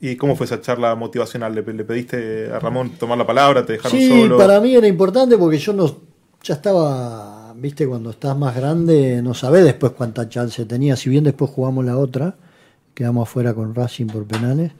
¿Y 0.00 0.14
cómo 0.16 0.36
fue 0.36 0.46
esa 0.46 0.60
charla 0.60 0.94
motivacional? 0.94 1.54
¿Le, 1.54 1.62
le 1.72 1.84
pediste 1.84 2.50
a 2.52 2.58
Ramón 2.60 2.90
tomar 2.90 3.18
la 3.18 3.26
palabra? 3.26 3.66
¿Te 3.66 3.72
dejaron 3.74 3.98
Sí, 3.98 4.08
solo? 4.08 4.38
para 4.38 4.60
mí 4.60 4.74
era 4.74 4.86
importante 4.86 5.36
porque 5.36 5.58
yo 5.58 5.72
no, 5.72 5.96
ya 6.42 6.54
estaba, 6.54 7.52
viste, 7.56 7.86
cuando 7.86 8.10
estás 8.10 8.36
más 8.38 8.54
grande, 8.54 9.20
no 9.22 9.34
sabés 9.34 9.64
después 9.64 9.92
cuánta 9.92 10.28
chance 10.28 10.64
tenía. 10.66 10.94
Si 10.94 11.10
bien 11.10 11.24
después 11.24 11.50
jugamos 11.50 11.84
la 11.84 11.98
otra, 11.98 12.36
quedamos 12.94 13.28
afuera 13.28 13.54
con 13.54 13.74
Racing 13.74 14.06
por 14.06 14.24
penales. 14.24 14.70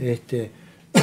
Este, 0.00 0.50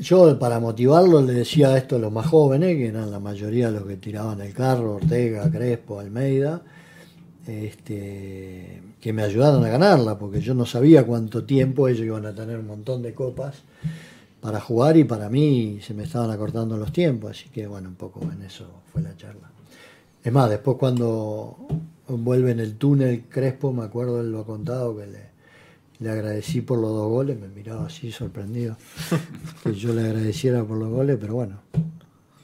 yo 0.00 0.38
para 0.38 0.58
motivarlo 0.60 1.20
le 1.22 1.34
decía 1.34 1.76
esto 1.76 1.96
a 1.96 1.98
los 1.98 2.12
más 2.12 2.26
jóvenes, 2.26 2.76
que 2.76 2.88
eran 2.88 3.10
la 3.10 3.20
mayoría 3.20 3.70
los 3.70 3.84
que 3.84 3.96
tiraban 3.96 4.40
el 4.40 4.52
carro, 4.54 4.96
Ortega, 4.96 5.50
Crespo, 5.50 6.00
Almeida, 6.00 6.60
este, 7.50 8.82
que 9.00 9.12
me 9.12 9.22
ayudaron 9.22 9.64
a 9.64 9.68
ganarla, 9.68 10.18
porque 10.18 10.40
yo 10.40 10.54
no 10.54 10.66
sabía 10.66 11.04
cuánto 11.04 11.44
tiempo 11.44 11.88
ellos 11.88 12.06
iban 12.06 12.26
a 12.26 12.34
tener 12.34 12.58
un 12.58 12.66
montón 12.66 13.02
de 13.02 13.14
copas 13.14 13.62
para 14.40 14.60
jugar 14.60 14.96
y 14.96 15.04
para 15.04 15.28
mí 15.28 15.80
se 15.82 15.94
me 15.94 16.04
estaban 16.04 16.30
acortando 16.30 16.76
los 16.76 16.92
tiempos, 16.92 17.32
así 17.32 17.48
que 17.50 17.66
bueno, 17.66 17.88
un 17.88 17.96
poco 17.96 18.22
en 18.22 18.42
eso 18.42 18.66
fue 18.92 19.02
la 19.02 19.16
charla. 19.16 19.50
Es 20.22 20.32
más, 20.32 20.48
después 20.50 20.76
cuando 20.78 21.56
vuelve 22.08 22.52
en 22.52 22.60
el 22.60 22.76
túnel 22.76 23.24
Crespo, 23.28 23.72
me 23.72 23.84
acuerdo, 23.84 24.20
él 24.20 24.32
lo 24.32 24.40
ha 24.40 24.46
contado, 24.46 24.96
que 24.96 25.06
le, 25.06 25.30
le 25.98 26.10
agradecí 26.10 26.60
por 26.60 26.78
los 26.78 26.90
dos 26.90 27.08
goles, 27.08 27.38
me 27.38 27.48
miraba 27.48 27.86
así 27.86 28.12
sorprendido, 28.12 28.76
que 29.62 29.74
yo 29.74 29.92
le 29.92 30.02
agradeciera 30.02 30.64
por 30.64 30.78
los 30.78 30.88
goles, 30.88 31.18
pero 31.20 31.34
bueno, 31.34 31.60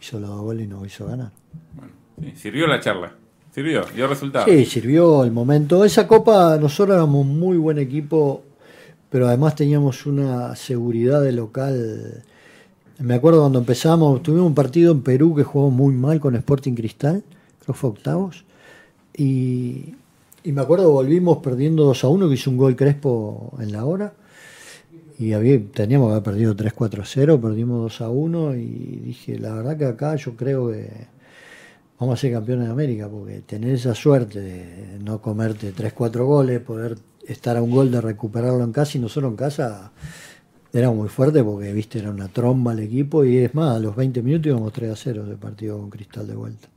hizo 0.01 0.21
los 0.21 0.31
dos 0.31 0.41
goles 0.41 0.67
y 0.67 0.69
nos 0.69 0.87
hizo 0.87 1.07
ganar. 1.07 1.33
Bueno, 1.75 1.93
sí, 2.21 2.33
sirvió 2.37 2.67
la 2.67 2.81
charla. 2.81 3.26
Sirvió, 3.57 3.87
dio 3.95 4.07
resultado. 4.07 4.45
Sí, 4.45 4.67
sirvió 4.67 5.25
el 5.25 5.33
momento. 5.33 5.83
Esa 5.83 6.07
copa, 6.07 6.59
nosotros 6.59 6.95
éramos 6.95 7.25
muy 7.25 7.57
buen 7.57 7.79
equipo, 7.79 8.43
pero 9.09 9.29
además 9.29 9.55
teníamos 9.55 10.05
una 10.05 10.55
seguridad 10.55 11.23
de 11.23 11.33
local. 11.33 12.23
Me 12.99 13.15
acuerdo 13.15 13.41
cuando 13.41 13.59
empezamos, 13.59 14.23
tuvimos 14.23 14.49
un 14.49 14.55
partido 14.55 14.93
en 14.93 15.01
Perú 15.01 15.35
que 15.35 15.43
jugó 15.43 15.71
muy 15.71 15.95
mal 15.95 16.21
con 16.21 16.37
Sporting 16.37 16.75
Cristal, 16.75 17.25
creo 17.61 17.67
que 17.69 17.73
fue 17.73 17.89
octavos, 17.89 18.45
y, 19.17 19.95
y 20.45 20.53
me 20.53 20.61
acuerdo 20.61 20.93
volvimos 20.93 21.39
perdiendo 21.39 21.85
2 21.85 22.05
a 22.05 22.09
1, 22.09 22.29
que 22.29 22.35
hizo 22.35 22.51
un 22.51 22.59
gol 22.59 22.77
Crespo 22.77 23.57
en 23.59 23.73
la 23.73 23.87
hora, 23.87 24.13
y 25.19 25.31
teníamos 25.73 26.09
que 26.09 26.13
haber 26.13 26.23
perdido 26.23 26.55
3-4 26.55 27.01
a 27.01 27.07
0, 27.07 27.41
perdimos 27.41 27.81
2 27.81 28.01
a 28.03 28.11
1, 28.11 28.55
y 28.57 29.01
dije, 29.03 29.39
la 29.39 29.55
verdad 29.55 29.79
que 29.79 29.87
acá 29.87 30.15
yo 30.17 30.37
creo 30.37 30.71
que 30.71 31.16
vamos 31.99 32.18
a 32.18 32.20
ser 32.20 32.32
campeones 32.32 32.66
de 32.66 32.72
América, 32.72 33.09
porque 33.09 33.40
tener 33.40 33.74
esa 33.74 33.94
suerte 33.94 34.40
de 34.40 34.99
no 35.03 35.20
comerte 35.20 35.74
3-4 35.74 36.24
goles, 36.24 36.61
poder 36.61 36.99
estar 37.26 37.57
a 37.57 37.62
un 37.62 37.70
gol 37.70 37.90
de 37.90 38.01
recuperarlo 38.01 38.62
en 38.62 38.72
casa, 38.72 38.99
y 38.99 39.01
nosotros 39.01 39.30
en 39.30 39.36
casa 39.36 39.92
era 40.72 40.90
muy 40.90 41.09
fuerte 41.09 41.42
porque, 41.42 41.72
viste, 41.72 41.99
era 41.99 42.11
una 42.11 42.28
tromba 42.28 42.72
el 42.72 42.80
equipo, 42.80 43.24
y 43.24 43.38
es 43.38 43.55
más, 43.55 43.76
a 43.76 43.78
los 43.78 43.97
20 43.97 44.22
minutos 44.22 44.47
íbamos 44.47 44.72
3 44.72 44.90
a 44.90 44.97
0 44.97 45.24
de 45.24 45.36
partido 45.36 45.78
con 45.78 45.90
Cristal 45.90 46.26
de 46.26 46.34
vuelta. 46.34 46.68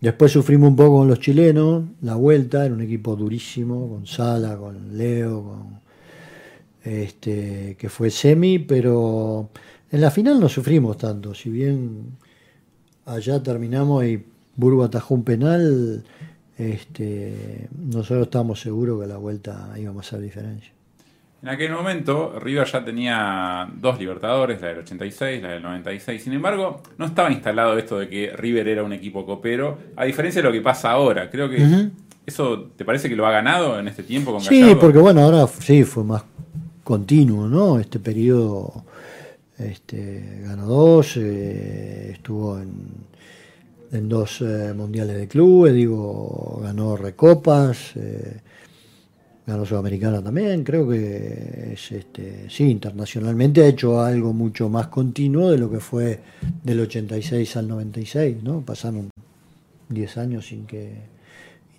Después 0.00 0.32
sufrimos 0.32 0.70
un 0.70 0.76
poco 0.76 0.98
con 0.98 1.08
los 1.08 1.20
chilenos, 1.20 1.84
la 2.00 2.14
vuelta, 2.14 2.64
era 2.64 2.74
un 2.74 2.80
equipo 2.80 3.16
durísimo, 3.16 3.88
con 3.88 4.06
Sala, 4.06 4.56
con 4.56 4.96
Leo, 4.96 5.42
con 5.42 5.80
este, 6.82 7.76
que 7.78 7.88
fue 7.90 8.10
semi, 8.10 8.58
pero 8.58 9.50
en 9.90 10.00
la 10.00 10.10
final 10.10 10.40
no 10.40 10.48
sufrimos 10.48 10.96
tanto. 10.96 11.34
Si 11.34 11.50
bien 11.50 12.16
allá 13.10 13.42
terminamos 13.42 14.04
y 14.04 14.24
Burgo 14.56 14.84
atajó 14.84 15.14
un 15.14 15.24
penal, 15.24 16.04
este, 16.58 17.68
nosotros 17.78 18.26
estábamos 18.26 18.60
seguros 18.60 18.98
que 18.98 19.04
a 19.04 19.08
la 19.08 19.16
vuelta 19.16 19.68
íbamos 19.76 20.04
a 20.04 20.08
hacer 20.08 20.20
diferencia. 20.20 20.72
En 21.42 21.48
aquel 21.48 21.72
momento, 21.72 22.38
River 22.38 22.66
ya 22.66 22.84
tenía 22.84 23.66
dos 23.74 23.98
Libertadores, 23.98 24.60
la 24.60 24.68
del 24.68 24.78
86, 24.80 25.42
la 25.42 25.48
del 25.52 25.62
96. 25.62 26.22
Sin 26.22 26.34
embargo, 26.34 26.82
no 26.98 27.06
estaba 27.06 27.32
instalado 27.32 27.78
esto 27.78 27.98
de 27.98 28.10
que 28.10 28.30
River 28.36 28.68
era 28.68 28.84
un 28.84 28.92
equipo 28.92 29.24
copero, 29.24 29.78
a 29.96 30.04
diferencia 30.04 30.42
de 30.42 30.48
lo 30.48 30.52
que 30.52 30.60
pasa 30.60 30.90
ahora. 30.90 31.30
Creo 31.30 31.48
que 31.48 31.88
eso, 32.26 32.68
¿te 32.76 32.84
parece 32.84 33.08
que 33.08 33.16
lo 33.16 33.26
ha 33.26 33.30
ganado 33.30 33.78
en 33.78 33.88
este 33.88 34.02
tiempo 34.02 34.32
con 34.32 34.42
Sí, 34.42 34.76
porque 34.78 34.98
bueno, 34.98 35.22
ahora 35.22 35.46
sí 35.46 35.84
fue 35.84 36.04
más 36.04 36.24
continuo, 36.84 37.48
¿no? 37.48 37.78
Este 37.78 37.98
periodo 37.98 38.84
este, 39.60 40.42
ganó 40.42 40.66
dos, 40.66 41.16
eh, 41.16 42.10
estuvo 42.12 42.58
en, 42.58 44.08
dos 44.08 44.40
eh, 44.40 44.72
mundiales 44.74 45.16
de 45.16 45.28
clubes, 45.28 45.74
digo, 45.74 46.60
ganó 46.62 46.96
recopas. 46.96 47.96
Eh, 47.96 48.40
ganó 49.46 49.66
Sudamericana 49.66 50.22
también, 50.22 50.62
creo 50.62 50.88
que 50.88 51.72
es 51.72 51.92
este, 51.92 52.48
sí, 52.48 52.70
internacionalmente 52.70 53.62
ha 53.62 53.66
hecho 53.66 54.00
algo 54.00 54.32
mucho 54.32 54.68
más 54.68 54.86
continuo 54.86 55.50
de 55.50 55.58
lo 55.58 55.70
que 55.70 55.80
fue 55.80 56.20
del 56.62 56.80
86 56.80 57.56
al 57.56 57.66
96, 57.66 58.42
¿no? 58.44 58.60
Pasaron 58.60 59.10
10 59.88 60.18
años 60.18 60.46
sin 60.46 60.66
que 60.66 60.92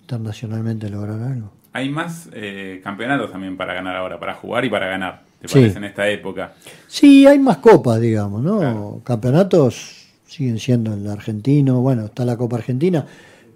internacionalmente 0.02 0.90
lograra 0.90 1.32
algo. 1.32 1.52
Hay 1.74 1.90
más 1.90 2.30
eh, 2.34 2.82
campeonatos 2.84 3.32
también 3.32 3.56
para 3.56 3.74
ganar 3.74 3.96
ahora, 3.96 4.20
para 4.20 4.34
jugar 4.34 4.66
y 4.66 4.70
para 4.70 4.88
ganar, 4.88 5.24
¿te 5.42 5.48
parece, 5.48 5.78
en 5.78 5.84
esta 5.86 6.08
época? 6.10 6.54
Sí, 6.88 7.26
hay 7.26 7.40
más 7.40 7.58
copas, 7.58 8.00
digamos, 8.00 8.42
¿no? 8.42 9.02
Campeonatos 9.04 10.08
siguen 10.26 10.60
siendo 10.60 10.94
el 10.94 11.08
argentino, 11.08 11.82
bueno, 11.82 12.06
está 12.06 12.24
la 12.24 12.38
Copa 12.38 12.58
Argentina. 12.58 13.06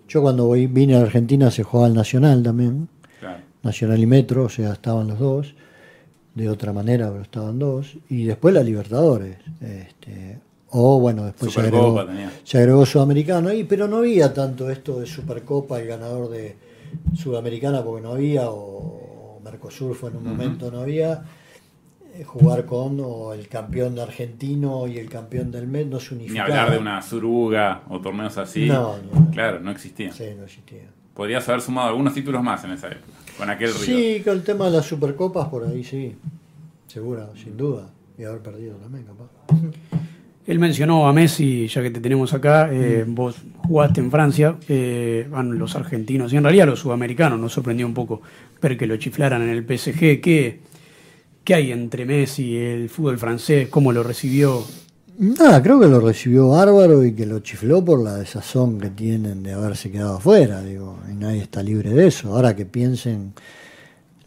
Yo 0.08 0.22
cuando 0.22 0.52
vine 0.52 0.96
a 0.96 1.02
Argentina 1.02 1.50
se 1.50 1.64
jugaba 1.64 1.88
el 1.88 1.94
Nacional 1.94 2.44
también. 2.44 2.90
Nacional 3.64 4.00
y 4.00 4.06
Metro, 4.06 4.44
o 4.44 4.50
sea, 4.50 4.74
estaban 4.74 5.08
los 5.08 5.18
dos, 5.18 5.56
de 6.36 6.50
otra 6.50 6.72
manera, 6.72 7.10
pero 7.10 7.24
estaban 7.24 7.58
dos, 7.58 7.98
y 8.10 8.26
después 8.26 8.54
la 8.54 8.62
Libertadores. 8.62 9.38
Este, 9.60 10.38
o 10.70 11.00
bueno, 11.00 11.26
después 11.26 11.52
se 11.52 11.62
agregó, 11.62 12.06
se 12.44 12.58
agregó, 12.60 12.86
Sudamericano, 12.86 13.50
ahí, 13.50 13.64
pero 13.64 13.88
no 13.88 13.98
había 13.98 14.32
tanto 14.34 14.70
esto 14.70 15.00
de 15.00 15.08
Supercopa, 15.08 15.80
el 15.80 15.88
ganador 15.88 16.30
de 16.30 16.56
Sudamericana, 17.16 17.84
porque 17.84 18.04
no 18.04 18.12
había, 18.12 18.50
o 18.50 19.40
Mercosur 19.44 19.96
fue 19.96 20.12
en 20.12 20.18
un 20.18 20.26
momento, 20.26 20.70
no 20.70 20.82
había 20.82 21.24
jugar 22.24 22.66
con 22.66 23.00
o 23.02 23.34
el 23.34 23.48
campeón 23.48 23.96
de 23.96 24.04
argentino 24.04 24.88
y 24.88 24.98
el 24.98 25.10
campeón 25.10 25.52
del 25.52 25.68
mes 25.68 25.88
no 25.88 26.00
se 26.00 26.16
unificaban. 26.16 26.50
Ni 26.50 26.58
hablar 26.58 26.72
de 26.72 26.78
una 26.80 27.02
suruga 27.02 27.84
o 27.90 28.00
torneos 28.00 28.38
así. 28.38 28.70
Claro, 29.34 29.60
no 29.60 29.72
existía. 29.72 30.12
Sí, 30.12 30.26
no 30.38 30.46
existía. 30.46 30.84
Podrías 31.14 31.48
haber 31.50 31.62
sumado 31.62 31.90
algunos 31.90 32.14
títulos 32.14 32.44
más 32.44 32.64
en 32.64 32.72
esa 32.72 32.88
época. 32.88 33.14
Con 33.38 33.50
aquel 33.50 33.70
Sí, 33.70 34.22
con 34.24 34.34
el 34.34 34.44
tema 34.44 34.66
de 34.66 34.72
las 34.72 34.86
supercopas, 34.86 35.48
por 35.48 35.66
ahí 35.66 35.84
sí. 35.84 36.16
Seguro, 36.88 37.30
sin 37.36 37.58
duda. 37.58 37.90
Y 38.18 38.24
haber 38.24 38.40
perdido 38.40 38.76
también, 38.78 39.06
capaz. 39.06 39.30
Él 40.48 40.60
mencionó 40.60 41.08
a 41.08 41.14
Messi, 41.14 41.68
ya 41.68 41.82
que 41.82 41.90
te 41.90 42.00
tenemos 42.00 42.34
acá, 42.34 42.70
eh, 42.72 43.04
mm. 43.06 43.16
vos 43.16 43.36
jugaste 43.64 44.00
en 44.00 44.12
Francia, 44.12 44.56
eh, 44.70 45.28
van 45.30 45.58
los 45.58 45.76
argentinos 45.76 46.32
y 46.32 46.38
en 46.38 46.44
realidad 46.44 46.68
los 46.68 46.80
sudamericanos, 46.80 47.40
nos 47.40 47.54
sorprendió 47.54 47.88
un 47.88 47.96
poco 47.96 48.22
ver 48.62 48.78
que 48.78 48.86
lo 48.86 48.96
chiflaran 48.98 49.42
en 49.42 49.50
el 49.50 49.64
PSG. 49.64 50.22
¿Qué, 50.22 50.60
qué 51.46 51.54
hay 51.54 51.72
entre 51.72 52.06
Messi 52.06 52.44
y 52.44 52.58
el 52.58 52.90
fútbol 52.90 53.20
francés? 53.20 53.70
¿Cómo 53.70 53.94
lo 53.94 54.04
recibió? 54.04 54.66
Nada, 55.18 55.64
creo 55.64 55.80
que 55.80 55.88
lo 55.88 56.02
recibió 56.02 56.50
bárbaro 56.50 57.06
y 57.06 57.14
que 57.14 57.26
lo 57.26 57.40
chifló 57.40 57.86
por 57.86 58.04
la 58.04 58.16
desazón 58.16 58.80
que 58.80 58.90
tienen 58.90 59.44
de 59.44 59.54
haberse 59.54 59.90
quedado 59.90 60.18
afuera, 60.18 60.62
digo, 60.62 60.98
y 61.10 61.14
nadie 61.14 61.44
está 61.44 61.64
libre 61.64 61.92
de 61.92 62.08
eso. 62.08 62.36
Ahora 62.36 62.56
que 62.56 62.66
piensen 62.66 63.34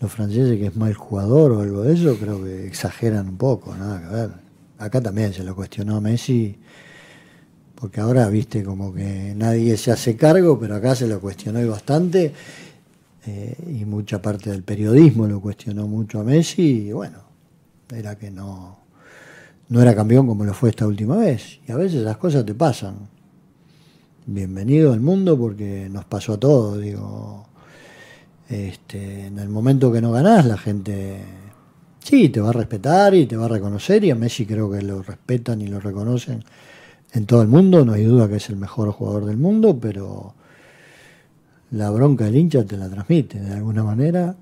los 0.00 0.10
franceses 0.10 0.58
que 0.58 0.66
es 0.68 0.76
mal 0.76 0.94
jugador 0.94 1.52
o 1.52 1.60
algo 1.60 1.82
de 1.82 1.92
eso, 1.92 2.16
creo 2.16 2.42
que 2.42 2.66
exageran 2.66 3.28
un 3.28 3.36
poco, 3.36 3.74
nada 3.74 4.00
que 4.00 4.14
ver. 4.14 4.30
Acá 4.78 5.02
también 5.02 5.34
se 5.34 5.42
lo 5.42 5.54
cuestionó 5.56 5.96
a 5.96 6.00
Messi, 6.00 6.56
porque 7.74 8.00
ahora 8.00 8.28
viste 8.28 8.62
como 8.62 8.94
que 8.94 9.34
nadie 9.36 9.76
se 9.76 9.90
hace 9.90 10.16
cargo, 10.16 10.58
pero 10.58 10.76
acá 10.76 10.94
se 10.94 11.08
lo 11.08 11.20
cuestionó 11.20 11.60
y 11.60 11.66
bastante, 11.66 12.32
eh, 13.30 13.54
y 13.78 13.84
mucha 13.84 14.22
parte 14.22 14.50
del 14.50 14.62
periodismo 14.62 15.26
lo 15.26 15.40
cuestionó 15.40 15.86
mucho 15.86 16.20
a 16.20 16.24
Messi, 16.24 16.88
y 16.88 16.92
bueno, 16.92 17.18
era 17.94 18.16
que 18.16 18.30
no 18.30 18.78
no 19.68 19.82
era 19.82 19.94
campeón 19.94 20.26
como 20.26 20.44
lo 20.44 20.54
fue 20.54 20.70
esta 20.70 20.86
última 20.86 21.16
vez. 21.16 21.60
Y 21.68 21.72
a 21.72 21.76
veces 21.76 22.02
las 22.02 22.16
cosas 22.16 22.46
te 22.46 22.54
pasan. 22.54 22.96
Bienvenido 24.24 24.94
al 24.94 25.00
mundo 25.00 25.38
porque 25.38 25.88
nos 25.90 26.06
pasó 26.06 26.34
a 26.34 26.40
todos, 26.40 26.80
digo. 26.80 27.46
Este, 28.48 29.26
en 29.26 29.38
el 29.38 29.50
momento 29.50 29.92
que 29.92 30.00
no 30.00 30.10
ganás, 30.10 30.46
la 30.46 30.56
gente 30.56 31.20
sí 31.98 32.30
te 32.30 32.40
va 32.40 32.48
a 32.48 32.52
respetar 32.52 33.14
y 33.14 33.26
te 33.26 33.36
va 33.36 33.44
a 33.44 33.48
reconocer, 33.48 34.02
y 34.04 34.10
a 34.10 34.14
Messi 34.14 34.46
creo 34.46 34.70
que 34.70 34.80
lo 34.80 35.02
respetan 35.02 35.60
y 35.60 35.66
lo 35.66 35.80
reconocen 35.80 36.42
en 37.12 37.26
todo 37.26 37.42
el 37.42 37.48
mundo, 37.48 37.84
no 37.84 37.92
hay 37.92 38.04
duda 38.04 38.26
que 38.26 38.36
es 38.36 38.48
el 38.48 38.56
mejor 38.56 38.90
jugador 38.92 39.26
del 39.26 39.36
mundo, 39.36 39.78
pero 39.78 40.34
la 41.70 41.90
bronca 41.90 42.24
del 42.24 42.36
hincha 42.36 42.64
te 42.64 42.76
la 42.76 42.88
transmite 42.88 43.40
de 43.40 43.54
alguna 43.54 43.82
manera. 43.84 44.34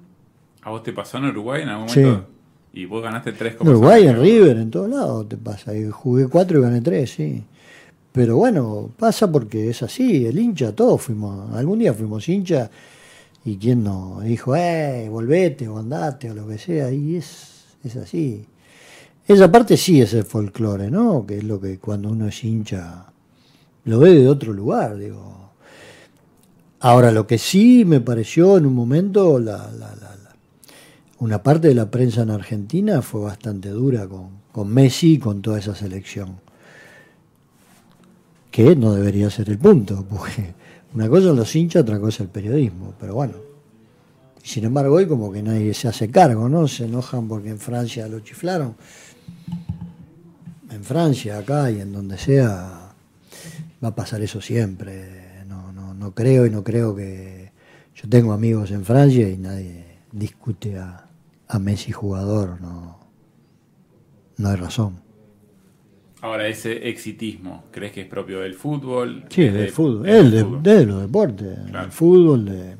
¿A 0.63 0.71
vos 0.71 0.83
te 0.83 0.93
pasó 0.93 1.19
en 1.19 1.27
Uruguay 1.27 1.63
en 1.63 1.69
algún 1.69 1.87
momento? 1.87 2.27
Y 2.73 2.85
vos 2.85 3.03
ganaste 3.03 3.33
tres 3.33 3.55
como 3.55 3.71
Uruguay, 3.71 4.07
en 4.07 4.21
River, 4.21 4.59
en 4.59 4.71
todos 4.71 4.91
lados 4.91 5.29
te 5.29 5.37
pasa. 5.37 5.75
Y 5.75 5.89
jugué 5.91 6.29
cuatro 6.29 6.59
y 6.59 6.63
gané 6.63 6.81
tres, 6.81 7.11
sí. 7.11 7.43
Pero 8.13 8.37
bueno, 8.37 8.91
pasa 8.99 9.31
porque 9.31 9.71
es 9.71 9.83
así, 9.83 10.27
el 10.27 10.39
hincha, 10.39 10.73
todos 10.73 11.03
fuimos, 11.03 11.55
algún 11.55 11.79
día 11.79 11.93
fuimos 11.93 12.29
hincha 12.29 12.71
y 13.45 13.57
quien 13.57 13.85
no 13.85 14.21
dijo, 14.23 14.57
eh, 14.57 15.07
volvete 15.11 15.69
o 15.69 15.79
andate 15.79 16.31
o 16.31 16.35
lo 16.35 16.49
que 16.49 16.59
sea, 16.59 16.91
y 16.91 17.17
es, 17.17 17.77
es 17.85 17.97
así. 17.97 18.45
Esa 19.27 19.51
parte 19.51 19.77
sí 19.77 20.01
es 20.01 20.15
el 20.15 20.25
folclore, 20.25 20.91
¿no? 20.91 21.27
Que 21.27 21.39
es 21.39 21.45
lo 21.45 21.61
que 21.61 21.79
cuando 21.79 22.09
uno 22.09 22.29
es 22.29 22.45
hincha 22.45 23.07
lo 23.87 24.01
ve 24.01 24.11
de 24.11 24.29
otro 24.29 24.53
lugar, 24.53 24.97
digo. 24.99 25.46
Ahora, 26.87 27.11
lo 27.11 27.27
que 27.27 27.37
sí 27.37 27.85
me 27.85 28.01
pareció 28.01 28.57
en 28.57 28.65
un 28.65 28.73
momento, 28.73 29.41
la, 29.41 29.73
la 29.73 29.93
una 31.19 31.43
parte 31.43 31.67
de 31.67 31.75
la 31.75 31.91
prensa 31.91 32.23
en 32.23 32.31
Argentina 32.31 33.03
fue 33.03 33.23
bastante 33.23 33.71
dura 33.71 34.07
con, 34.07 34.29
con 34.53 34.69
Messi 34.69 35.15
y 35.15 35.19
con 35.19 35.43
toda 35.43 35.59
esa 35.59 35.75
selección. 35.75 36.39
Que 38.53 38.77
no 38.77 38.95
debería 38.95 39.29
ser 39.31 39.51
el 39.51 39.59
punto, 39.59 40.07
porque 40.09 40.55
una 40.95 41.09
cosa 41.09 41.27
son 41.27 41.37
los 41.39 41.57
hinchas, 41.57 41.83
otra 41.83 41.99
cosa 41.99 42.23
el 42.23 42.29
periodismo, 42.29 42.95
pero 43.01 43.17
bueno. 43.17 43.35
Sin 44.45 44.65
embargo, 44.65 44.95
hoy 44.95 45.09
como 45.09 45.33
que 45.33 45.43
nadie 45.43 45.75
se 45.75 45.89
hace 45.89 46.09
cargo, 46.09 46.49
¿no? 46.49 46.69
Se 46.69 46.85
enojan 46.85 47.27
porque 47.27 47.49
en 47.49 47.59
Francia 47.59 48.07
lo 48.07 48.21
chiflaron. 48.21 48.77
En 50.71 50.85
Francia, 50.85 51.39
acá 51.39 51.69
y 51.69 51.81
en 51.81 51.93
donde 51.93 52.17
sea, 52.17 52.93
va 53.83 53.89
a 53.89 53.95
pasar 53.97 54.23
eso 54.23 54.41
siempre. 54.41 55.16
No, 56.07 56.15
creo 56.15 56.47
y 56.47 56.51
no 56.51 56.63
creo 56.63 56.95
que... 56.95 57.51
Yo 57.97 58.09
tengo 58.09 58.33
amigos 58.33 58.71
en 58.71 58.85
Francia 58.85 59.29
y 59.29 59.37
nadie 59.39 59.85
discute 60.13 60.79
a, 60.79 61.09
a 61.49 61.59
Messi 61.59 61.91
jugador, 61.91 62.61
no, 62.61 63.01
no 64.37 64.49
hay 64.49 64.55
razón. 64.55 65.01
Ahora, 66.21 66.47
ese 66.47 66.89
exitismo, 66.89 67.65
¿crees 67.73 67.93
que 67.93 68.03
es 68.03 68.07
propio 68.07 68.41
del 68.41 68.55
fútbol? 68.55 69.25
Sí, 69.31 69.49
del 69.49 69.71
fútbol, 69.71 70.09
el 70.09 70.63
de, 70.63 70.87
los 70.87 71.01
deportes, 71.01 71.59
el 71.67 71.91
fútbol, 71.91 72.45
de... 72.45 72.77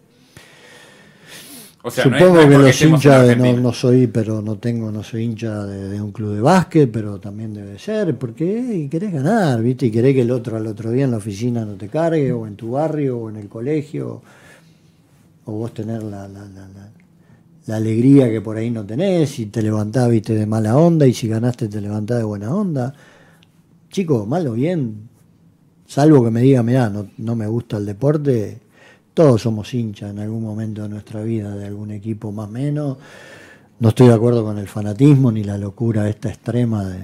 Supongo 1.91 2.49
que 2.49 2.59
los 2.59 2.83
hinchas 2.83 3.37
no, 3.37 3.53
no, 3.55 3.73
soy, 3.73 4.07
pero 4.07 4.43
no 4.43 4.57
tengo, 4.57 4.91
no 4.91 5.03
soy 5.03 5.25
hincha 5.25 5.65
de, 5.65 6.01
un 6.01 6.13
club 6.13 6.35
de 6.35 6.41
básquet, 6.41 6.91
pero 6.91 7.19
también 7.19 7.55
debe 7.55 7.79
ser, 7.79 8.17
porque 8.17 8.89
querés 8.91 9.13
ganar, 9.13 9.63
¿viste? 9.63 9.87
Y 9.87 9.91
querés 9.91 10.15
que 10.15 10.23
el 10.23 10.31
otro 10.31 10.57
al 10.57 10.67
otro 10.67 10.91
día 10.91 11.05
en 11.05 11.13
la 11.13 11.19
oficina 11.19 11.65
no 11.65 11.75
te 11.75 11.89
cargue, 11.89 12.33
o 12.33 12.47
en 12.47 12.57
tu 12.57 12.73
barrio, 12.73 13.19
o 13.19 13.31
en 13.31 13.37
el 13.37 13.49
colegio, 13.49 14.23
o 15.45 15.53
vos 15.53 15.73
tener 15.73 16.03
la, 16.03 16.27
la, 16.27 16.45
la 16.45 16.69
la 17.67 17.77
alegría 17.77 18.31
que 18.31 18.41
por 18.41 18.57
ahí 18.57 18.71
no 18.71 18.85
tenés, 18.87 19.39
y 19.39 19.47
te 19.47 19.61
levantás, 19.61 20.09
viste, 20.09 20.35
de 20.35 20.47
mala 20.47 20.77
onda, 20.77 21.07
y 21.07 21.13
si 21.13 21.29
ganaste 21.29 21.69
te 21.69 21.81
levantás 21.81 22.19
de 22.19 22.25
buena 22.25 22.55
onda. 22.55 22.95
Chicos, 23.91 24.27
mal 24.27 24.47
o 24.47 24.53
bien, 24.53 25.09
salvo 25.87 26.25
que 26.25 26.31
me 26.31 26.43
diga, 26.43 26.63
mirá, 26.63 26.89
no, 26.89 27.09
no 27.19 27.35
me 27.35 27.47
gusta 27.47 27.77
el 27.77 27.87
deporte, 27.87 28.61
todos 29.17 29.41
somos 29.41 29.73
hinchas 29.73 30.11
en 30.11 30.19
algún 30.19 30.43
momento 30.43 30.83
de 30.83 30.91
nuestra 30.91 31.23
vida 31.23 31.57
de 31.57 31.65
algún 31.65 31.91
equipo 31.91 32.33
más 32.33 32.49
o 32.49 32.51
menos. 32.51 32.99
No 33.81 33.89
estoy 33.89 34.09
de 34.09 34.13
acuerdo 34.13 34.45
con 34.45 34.59
el 34.59 34.69
fanatismo 34.69 35.33
ni 35.33 35.43
la 35.43 35.57
locura 35.57 36.07
esta 36.07 36.29
extrema 36.29 36.85
de... 36.85 36.99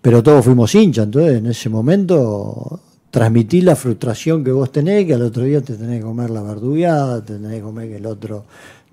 Pero 0.00 0.22
todos 0.22 0.44
fuimos 0.44 0.72
hinchas, 0.76 1.06
entonces 1.06 1.38
en 1.38 1.46
ese 1.46 1.68
momento 1.68 2.78
transmití 3.10 3.62
la 3.62 3.74
frustración 3.74 4.44
que 4.44 4.52
vos 4.52 4.70
tenés, 4.70 5.04
que 5.04 5.14
al 5.14 5.22
otro 5.22 5.42
día 5.42 5.60
te 5.60 5.74
tenés 5.74 5.98
que 5.98 6.04
comer 6.04 6.30
la 6.30 6.40
verdugueada, 6.40 7.20
te 7.20 7.34
tenés 7.34 7.56
que 7.56 7.62
comer 7.62 7.88
que 7.88 7.96
el 7.96 8.06
otro 8.06 8.44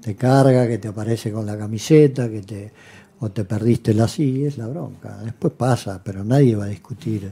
te 0.02 0.16
carga, 0.16 0.68
que 0.68 0.80
te 0.80 0.88
aparece 0.88 1.32
con 1.32 1.46
la 1.46 1.60
camiseta, 1.60 2.28
que 2.28 2.42
te 2.42 2.72
o 3.20 3.30
te 3.30 3.44
perdiste 3.44 3.94
la 3.94 4.08
sí, 4.08 4.46
es 4.46 4.58
la 4.58 4.66
bronca. 4.66 5.20
Después 5.24 5.54
pasa, 5.54 6.02
pero 6.04 6.24
nadie 6.24 6.56
va 6.56 6.66
a 6.66 6.70
discutir. 6.70 7.32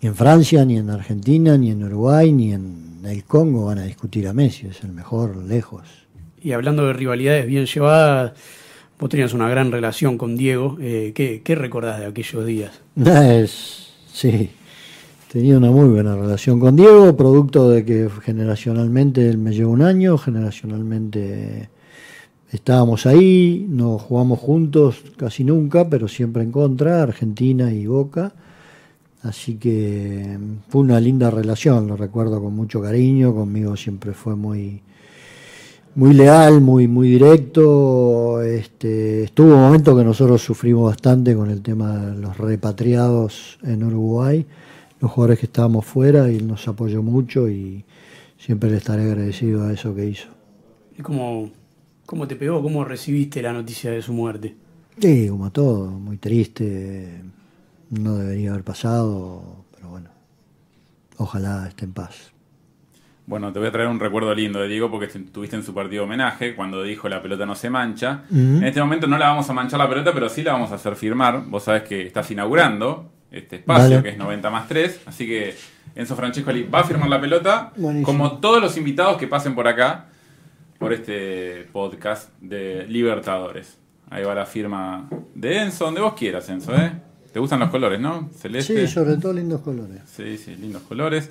Ni 0.00 0.08
en 0.08 0.14
Francia, 0.14 0.64
ni 0.64 0.76
en 0.76 0.90
Argentina, 0.90 1.56
ni 1.58 1.70
en 1.70 1.82
Uruguay, 1.82 2.32
ni 2.32 2.52
en 2.52 3.00
el 3.04 3.24
Congo 3.24 3.66
van 3.66 3.78
a 3.78 3.84
discutir 3.84 4.28
a 4.28 4.32
Messi, 4.32 4.66
es 4.66 4.82
el 4.84 4.92
mejor 4.92 5.36
lejos. 5.36 5.82
Y 6.40 6.52
hablando 6.52 6.86
de 6.86 6.92
rivalidades 6.92 7.46
bien 7.46 7.66
llevadas, 7.66 8.32
vos 8.98 9.08
tenías 9.08 9.32
una 9.32 9.48
gran 9.48 9.72
relación 9.72 10.16
con 10.16 10.36
Diego. 10.36 10.76
Eh, 10.80 11.12
¿qué, 11.14 11.42
¿Qué 11.42 11.54
recordás 11.54 11.98
de 11.98 12.06
aquellos 12.06 12.46
días? 12.46 12.80
Es, 12.96 13.92
sí, 14.12 14.50
tenía 15.32 15.58
una 15.58 15.70
muy 15.70 15.88
buena 15.88 16.14
relación 16.14 16.60
con 16.60 16.76
Diego, 16.76 17.16
producto 17.16 17.70
de 17.70 17.84
que 17.84 18.08
generacionalmente 18.22 19.28
él 19.28 19.38
me 19.38 19.52
llevó 19.52 19.72
un 19.72 19.82
año, 19.82 20.16
generacionalmente 20.16 21.70
estábamos 22.52 23.04
ahí, 23.06 23.66
no 23.68 23.98
jugamos 23.98 24.38
juntos 24.38 25.02
casi 25.16 25.44
nunca, 25.44 25.88
pero 25.90 26.08
siempre 26.08 26.42
en 26.42 26.52
contra, 26.52 27.02
Argentina 27.02 27.72
y 27.72 27.86
Boca. 27.86 28.32
Así 29.22 29.56
que 29.56 30.38
fue 30.68 30.80
una 30.80 31.00
linda 31.00 31.30
relación, 31.30 31.88
lo 31.88 31.96
recuerdo 31.96 32.40
con 32.40 32.54
mucho 32.54 32.80
cariño, 32.80 33.34
conmigo 33.34 33.76
siempre 33.76 34.12
fue 34.12 34.36
muy, 34.36 34.80
muy 35.96 36.14
leal, 36.14 36.60
muy, 36.60 36.86
muy 36.86 37.10
directo. 37.10 38.40
Este, 38.42 39.24
estuvo 39.24 39.54
un 39.54 39.60
momento 39.60 39.96
que 39.96 40.04
nosotros 40.04 40.40
sufrimos 40.40 40.84
bastante 40.84 41.34
con 41.34 41.50
el 41.50 41.62
tema 41.62 41.96
de 41.96 42.20
los 42.20 42.38
repatriados 42.38 43.58
en 43.64 43.82
Uruguay, 43.82 44.46
los 45.00 45.10
jugadores 45.10 45.40
que 45.40 45.46
estábamos 45.46 45.84
fuera, 45.84 46.30
y 46.30 46.36
él 46.36 46.46
nos 46.46 46.68
apoyó 46.68 47.02
mucho 47.02 47.48
y 47.48 47.84
siempre 48.38 48.70
le 48.70 48.76
estaré 48.76 49.02
agradecido 49.02 49.64
a 49.64 49.72
eso 49.72 49.94
que 49.96 50.06
hizo. 50.06 50.28
¿Y 50.96 51.02
cómo, 51.02 51.50
cómo 52.06 52.28
te 52.28 52.36
pegó? 52.36 52.62
¿Cómo 52.62 52.84
recibiste 52.84 53.42
la 53.42 53.52
noticia 53.52 53.90
de 53.90 54.00
su 54.00 54.12
muerte? 54.12 54.54
Sí, 55.00 55.28
como 55.28 55.50
todo, 55.50 55.90
muy 55.90 56.18
triste, 56.18 57.22
no 57.90 58.16
debería 58.16 58.50
haber 58.50 58.64
pasado, 58.64 59.64
pero 59.74 59.88
bueno, 59.88 60.10
ojalá 61.16 61.66
esté 61.68 61.84
en 61.84 61.92
paz. 61.92 62.32
Bueno, 63.26 63.52
te 63.52 63.58
voy 63.58 63.68
a 63.68 63.72
traer 63.72 63.88
un 63.88 64.00
recuerdo 64.00 64.34
lindo 64.34 64.58
de 64.58 64.68
Diego 64.68 64.90
porque 64.90 65.04
estuviste 65.06 65.54
en 65.54 65.62
su 65.62 65.74
partido 65.74 66.02
de 66.02 66.06
homenaje 66.06 66.56
cuando 66.56 66.82
dijo 66.82 67.10
la 67.10 67.20
pelota 67.20 67.44
no 67.44 67.54
se 67.54 67.68
mancha. 67.68 68.22
En 68.32 68.64
este 68.64 68.80
momento 68.80 69.06
no 69.06 69.18
la 69.18 69.28
vamos 69.28 69.50
a 69.50 69.52
manchar 69.52 69.78
la 69.78 69.88
pelota, 69.88 70.12
pero 70.14 70.30
sí 70.30 70.42
la 70.42 70.52
vamos 70.52 70.72
a 70.72 70.76
hacer 70.76 70.96
firmar. 70.96 71.44
Vos 71.46 71.64
sabés 71.64 71.82
que 71.82 72.06
estás 72.06 72.30
inaugurando 72.30 73.10
este 73.30 73.56
espacio 73.56 73.96
Vale. 73.96 74.02
que 74.02 74.08
es 74.10 74.16
90 74.16 74.48
más 74.48 74.66
3, 74.66 75.02
así 75.04 75.26
que 75.26 75.54
Enzo 75.94 76.16
Francescoli 76.16 76.62
va 76.62 76.80
a 76.80 76.84
firmar 76.84 77.10
la 77.10 77.20
pelota, 77.20 77.72
Buenísimo. 77.76 78.06
como 78.06 78.38
todos 78.38 78.62
los 78.62 78.78
invitados 78.78 79.18
que 79.18 79.26
pasen 79.26 79.54
por 79.54 79.68
acá, 79.68 80.06
por 80.78 80.94
este 80.94 81.68
podcast 81.70 82.30
de 82.40 82.86
Libertadores. 82.88 83.76
Ahí 84.08 84.24
va 84.24 84.34
la 84.34 84.46
firma 84.46 85.06
de 85.34 85.58
Enzo, 85.64 85.84
donde 85.84 86.00
vos 86.00 86.14
quieras, 86.14 86.48
Enzo, 86.48 86.74
¿eh? 86.74 86.92
¿Te 87.32 87.38
gustan 87.38 87.60
los 87.60 87.70
colores, 87.70 88.00
no? 88.00 88.30
Celeste. 88.36 88.86
Sí, 88.86 88.92
sobre 88.92 89.16
todo 89.16 89.32
lindos 89.32 89.60
colores. 89.60 90.00
Sí, 90.06 90.36
sí, 90.38 90.56
lindos 90.56 90.82
colores. 90.82 91.30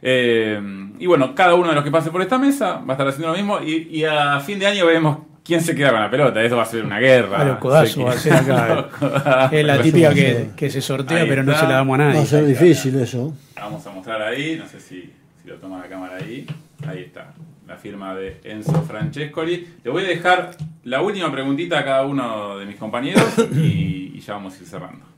Eh, 0.00 0.60
y 0.98 1.06
bueno, 1.06 1.34
cada 1.34 1.54
uno 1.54 1.68
de 1.68 1.74
los 1.74 1.84
que 1.84 1.90
pase 1.90 2.10
por 2.10 2.22
esta 2.22 2.38
mesa 2.38 2.78
va 2.78 2.88
a 2.88 2.92
estar 2.92 3.06
haciendo 3.08 3.28
lo 3.28 3.34
mismo 3.36 3.60
y, 3.60 3.88
y 3.90 4.04
a 4.04 4.40
fin 4.40 4.58
de 4.58 4.66
año 4.66 4.84
veremos 4.86 5.18
quién 5.44 5.60
se 5.60 5.74
queda 5.74 5.90
con 5.90 6.00
la 6.00 6.10
pelota. 6.10 6.42
Eso 6.42 6.56
va 6.56 6.62
a 6.62 6.66
ser 6.66 6.84
una 6.84 6.98
guerra. 6.98 7.40
A 7.40 7.44
los 7.44 7.58
codazos 7.58 8.04
va 8.04 8.12
a 8.12 8.16
ser 8.18 8.32
acá. 8.32 8.88
Codazos. 8.98 9.52
Es 9.52 9.64
la 9.64 9.80
típica 9.82 10.12
que, 10.14 10.50
que 10.56 10.70
se 10.70 10.80
sortea 10.80 11.18
Ahí 11.22 11.28
pero 11.28 11.42
no 11.44 11.54
se 11.56 11.64
la 11.64 11.74
damos 11.74 11.98
a 11.98 12.02
Va 12.02 12.10
a 12.10 12.14
nadie. 12.14 12.26
ser 12.26 12.46
difícil 12.46 12.98
eso. 13.00 13.32
Vamos 13.56 13.86
a 13.86 13.90
mostrar 13.90 14.22
ahí, 14.22 14.56
no 14.58 14.66
sé 14.66 14.80
si, 14.80 15.12
si 15.42 15.48
lo 15.48 15.56
toma 15.56 15.78
la 15.78 15.88
cámara 15.88 16.16
ahí. 16.16 16.46
Ahí 16.86 17.00
está, 17.00 17.32
la 17.68 17.76
firma 17.76 18.12
de 18.16 18.40
Enzo 18.42 18.82
Francescoli. 18.82 19.68
Le 19.84 19.90
voy 19.90 20.02
a 20.04 20.08
dejar 20.08 20.50
la 20.82 21.00
última 21.00 21.30
preguntita 21.30 21.78
a 21.78 21.84
cada 21.84 22.04
uno 22.06 22.58
de 22.58 22.66
mis 22.66 22.74
compañeros 22.76 23.22
y, 23.54 24.12
y 24.16 24.20
ya 24.20 24.32
vamos 24.34 24.54
a 24.54 24.58
ir 24.58 24.66
cerrando. 24.66 25.11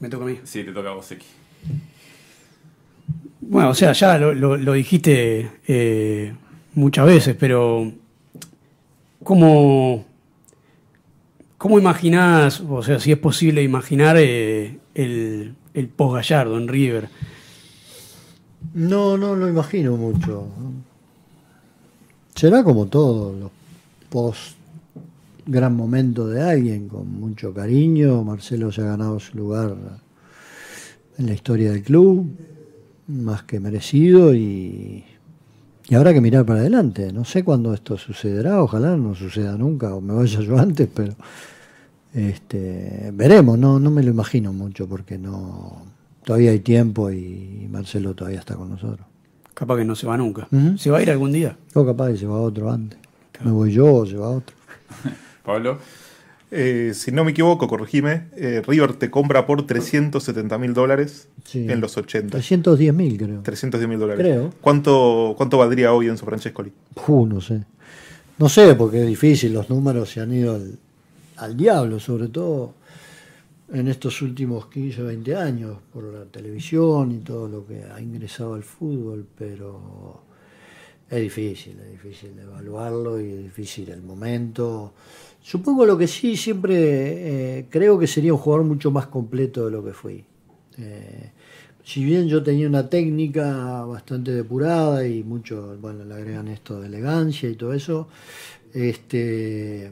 Me 0.00 0.08
toca 0.08 0.24
a 0.24 0.28
mí. 0.28 0.38
Sí, 0.44 0.62
te 0.64 0.72
toca 0.72 0.90
a 0.90 0.92
vos, 0.94 1.10
X. 1.10 1.26
Bueno, 3.40 3.70
o 3.70 3.74
sea, 3.74 3.92
ya 3.92 4.18
lo, 4.18 4.34
lo- 4.34 4.56
lo 4.56 4.72
dijiste 4.72 5.50
eh, 5.68 6.34
muchas 6.74 7.06
veces, 7.06 7.36
pero 7.38 7.92
¿cómo, 9.22 10.04
¿cómo 11.56 11.78
imaginás, 11.78 12.60
o 12.60 12.82
sea, 12.82 12.98
si 12.98 13.12
es 13.12 13.18
posible 13.18 13.62
imaginar 13.62 14.16
eh, 14.18 14.78
el, 14.94 15.54
el 15.74 15.88
post-Gallardo 15.88 16.58
en 16.58 16.68
River? 16.68 17.08
No, 18.74 19.16
no 19.16 19.34
lo 19.36 19.48
imagino 19.48 19.96
mucho. 19.96 20.48
Será 22.34 22.62
como 22.64 22.86
todo, 22.86 23.32
los 23.32 23.50
post 24.10 24.55
gran 25.46 25.76
momento 25.76 26.26
de 26.26 26.42
alguien, 26.42 26.88
con 26.88 27.08
mucho 27.08 27.54
cariño. 27.54 28.22
Marcelo 28.24 28.72
se 28.72 28.82
ha 28.82 28.86
ganado 28.86 29.18
su 29.20 29.36
lugar 29.36 29.76
en 31.18 31.26
la 31.26 31.32
historia 31.32 31.70
del 31.72 31.82
club, 31.82 32.26
más 33.08 33.44
que 33.44 33.60
merecido, 33.60 34.34
y, 34.34 35.04
y 35.88 35.94
habrá 35.94 36.12
que 36.12 36.20
mirar 36.20 36.44
para 36.44 36.60
adelante. 36.60 37.12
No 37.12 37.24
sé 37.24 37.44
cuándo 37.44 37.72
esto 37.72 37.96
sucederá, 37.96 38.62
ojalá 38.62 38.96
no 38.96 39.14
suceda 39.14 39.56
nunca, 39.56 39.94
o 39.94 40.00
me 40.00 40.14
vaya 40.14 40.40
yo 40.40 40.58
antes, 40.58 40.88
pero 40.92 41.14
este, 42.12 43.10
veremos, 43.14 43.58
no, 43.58 43.78
no 43.78 43.90
me 43.90 44.02
lo 44.02 44.10
imagino 44.10 44.52
mucho, 44.52 44.88
porque 44.88 45.16
no 45.16 45.82
todavía 46.24 46.50
hay 46.50 46.60
tiempo 46.60 47.10
y 47.10 47.68
Marcelo 47.70 48.14
todavía 48.14 48.40
está 48.40 48.56
con 48.56 48.70
nosotros. 48.70 49.06
Capaz 49.54 49.76
que 49.76 49.84
no 49.84 49.94
se 49.94 50.06
va 50.06 50.18
nunca. 50.18 50.48
¿Se 50.76 50.90
va 50.90 50.98
a 50.98 51.02
ir 51.02 51.10
algún 51.10 51.32
día? 51.32 51.56
O 51.72 51.86
capaz 51.86 52.10
que 52.10 52.18
se 52.18 52.26
va 52.26 52.38
otro 52.38 52.70
antes. 52.70 52.98
Me 53.42 53.50
voy 53.50 53.72
yo 53.72 53.94
o 53.94 54.04
se 54.04 54.16
va 54.16 54.28
otro. 54.28 54.54
Pablo. 55.46 55.78
Eh, 56.50 56.92
si 56.94 57.10
no 57.10 57.24
me 57.24 57.30
equivoco, 57.32 57.66
corregime, 57.66 58.28
eh, 58.36 58.62
River 58.66 58.94
te 58.94 59.10
compra 59.10 59.46
por 59.46 59.66
370 59.66 60.58
mil 60.58 60.74
dólares 60.74 61.28
Sí. 61.44 61.66
en 61.68 61.80
los 61.80 61.96
80. 61.96 62.30
310 62.36 62.92
mil 62.94 63.16
creo. 63.16 63.40
310 63.42 63.88
mil 63.88 63.98
dólares. 63.98 64.24
Creo. 64.24 64.52
¿Cuánto, 64.60 65.34
¿Cuánto 65.36 65.58
valdría 65.58 65.92
hoy 65.92 66.08
Enzo 66.08 66.24
Francescoli? 66.26 66.72
Puh, 66.94 67.26
no 67.26 67.40
sé. 67.40 67.62
No 68.38 68.48
sé, 68.48 68.74
porque 68.74 69.00
es 69.00 69.06
difícil, 69.06 69.54
los 69.54 69.70
números 69.70 70.10
se 70.10 70.20
han 70.20 70.32
ido 70.32 70.54
al, 70.56 70.78
al 71.36 71.56
diablo, 71.56 71.98
sobre 71.98 72.28
todo 72.28 72.74
en 73.72 73.88
estos 73.88 74.22
últimos 74.22 74.66
15 74.68 75.02
o 75.02 75.06
20 75.06 75.34
años, 75.34 75.78
por 75.92 76.04
la 76.04 76.24
televisión 76.26 77.10
y 77.12 77.18
todo 77.18 77.48
lo 77.48 77.66
que 77.66 77.82
ha 77.82 78.00
ingresado 78.00 78.54
al 78.54 78.62
fútbol, 78.62 79.26
pero 79.36 80.20
es 81.10 81.20
difícil, 81.20 81.76
es 81.80 81.90
difícil 81.90 82.38
evaluarlo 82.38 83.20
y 83.20 83.30
es 83.32 83.38
difícil 83.42 83.88
el 83.88 84.02
momento. 84.02 84.92
Supongo 85.46 85.86
lo 85.86 85.96
que 85.96 86.08
sí, 86.08 86.36
siempre 86.36 86.74
eh, 87.58 87.66
creo 87.70 87.96
que 88.00 88.08
sería 88.08 88.32
un 88.32 88.38
jugador 88.40 88.66
mucho 88.66 88.90
más 88.90 89.06
completo 89.06 89.66
de 89.66 89.70
lo 89.70 89.84
que 89.84 89.92
fui. 89.92 90.24
Eh, 90.76 91.30
si 91.84 92.04
bien 92.04 92.26
yo 92.26 92.42
tenía 92.42 92.66
una 92.66 92.90
técnica 92.90 93.84
bastante 93.84 94.32
depurada 94.32 95.06
y 95.06 95.22
mucho, 95.22 95.78
bueno, 95.80 96.04
le 96.04 96.14
agregan 96.14 96.48
esto 96.48 96.80
de 96.80 96.88
elegancia 96.88 97.48
y 97.48 97.54
todo 97.54 97.74
eso, 97.74 98.08
este, 98.74 99.84
eh, 99.84 99.90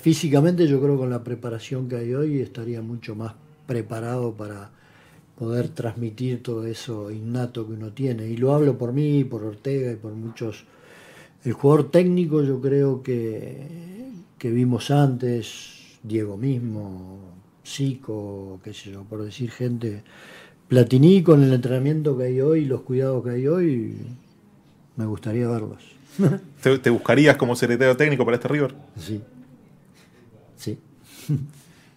físicamente 0.00 0.66
yo 0.66 0.80
creo 0.80 0.96
con 0.96 1.10
la 1.10 1.22
preparación 1.22 1.86
que 1.86 1.96
hay 1.96 2.14
hoy 2.14 2.40
estaría 2.40 2.80
mucho 2.80 3.14
más 3.14 3.34
preparado 3.66 4.32
para 4.32 4.70
poder 5.38 5.68
transmitir 5.68 6.42
todo 6.42 6.66
eso 6.66 7.10
innato 7.10 7.66
que 7.66 7.74
uno 7.74 7.92
tiene. 7.92 8.26
Y 8.26 8.38
lo 8.38 8.54
hablo 8.54 8.78
por 8.78 8.94
mí, 8.94 9.22
por 9.22 9.44
Ortega 9.44 9.92
y 9.92 9.96
por 9.96 10.14
muchos. 10.14 10.64
El 11.44 11.52
jugador 11.52 11.90
técnico 11.90 12.42
yo 12.42 12.58
creo 12.58 13.02
que, 13.02 13.92
que 14.42 14.50
vimos 14.50 14.90
antes, 14.90 16.00
Diego 16.02 16.36
mismo, 16.36 17.20
Zico, 17.64 18.58
qué 18.64 18.74
sé 18.74 18.90
yo, 18.90 19.04
por 19.04 19.22
decir 19.22 19.52
gente, 19.52 20.02
Platini 20.66 21.22
con 21.22 21.44
el 21.44 21.52
entrenamiento 21.52 22.18
que 22.18 22.24
hay 22.24 22.40
hoy, 22.40 22.64
los 22.64 22.80
cuidados 22.80 23.22
que 23.22 23.30
hay 23.30 23.46
hoy, 23.46 23.98
me 24.96 25.06
gustaría 25.06 25.46
verlos. 25.46 25.84
¿Te, 26.60 26.76
te 26.80 26.90
buscarías 26.90 27.36
como 27.36 27.54
secretario 27.54 27.96
técnico 27.96 28.24
para 28.24 28.34
este 28.34 28.48
River? 28.48 28.74
Sí. 28.96 29.22
Sí. 30.56 30.76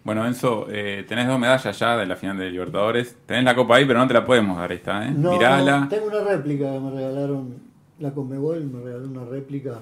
Bueno, 0.03 0.23
Enzo, 0.27 0.67
eh, 0.69 1.03
tenés 1.07 1.27
dos 1.27 1.39
medallas 1.39 1.79
ya 1.79 1.97
de 1.97 2.05
la 2.05 2.15
final 2.15 2.37
de 2.37 2.51
Libertadores. 2.51 3.15
Tenés 3.25 3.43
la 3.43 3.55
copa 3.55 3.77
ahí, 3.77 3.85
pero 3.85 3.97
no 3.97 4.07
te 4.07 4.13
la 4.13 4.23
podemos 4.23 4.55
dar 4.55 4.71
esta, 4.71 5.07
¿eh? 5.07 5.11
No, 5.17 5.31
Mirala. 5.31 5.79
no, 5.79 5.89
tengo 5.89 6.05
una 6.05 6.23
réplica 6.23 6.71
que 6.71 6.79
me 6.79 6.91
regalaron, 6.91 7.55
la 7.97 8.11
Conmebol 8.11 8.63
me 8.65 8.83
regaló 8.83 9.07
una 9.07 9.25
réplica, 9.25 9.79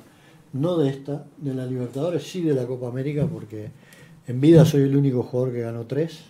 no 0.54 0.78
de 0.78 0.90
esta, 0.90 1.26
de 1.38 1.54
la 1.54 1.66
Libertadores, 1.66 2.24
sí 2.24 2.42
de 2.42 2.54
la 2.54 2.66
Copa 2.66 2.88
América, 2.88 3.26
porque 3.32 3.70
en 4.28 4.40
vida 4.42 4.66
soy 4.66 4.84
el 4.84 4.96
único 4.96 5.24
jugador 5.24 5.54
que 5.54 5.62
ganó 5.62 5.82
tres, 5.86 6.24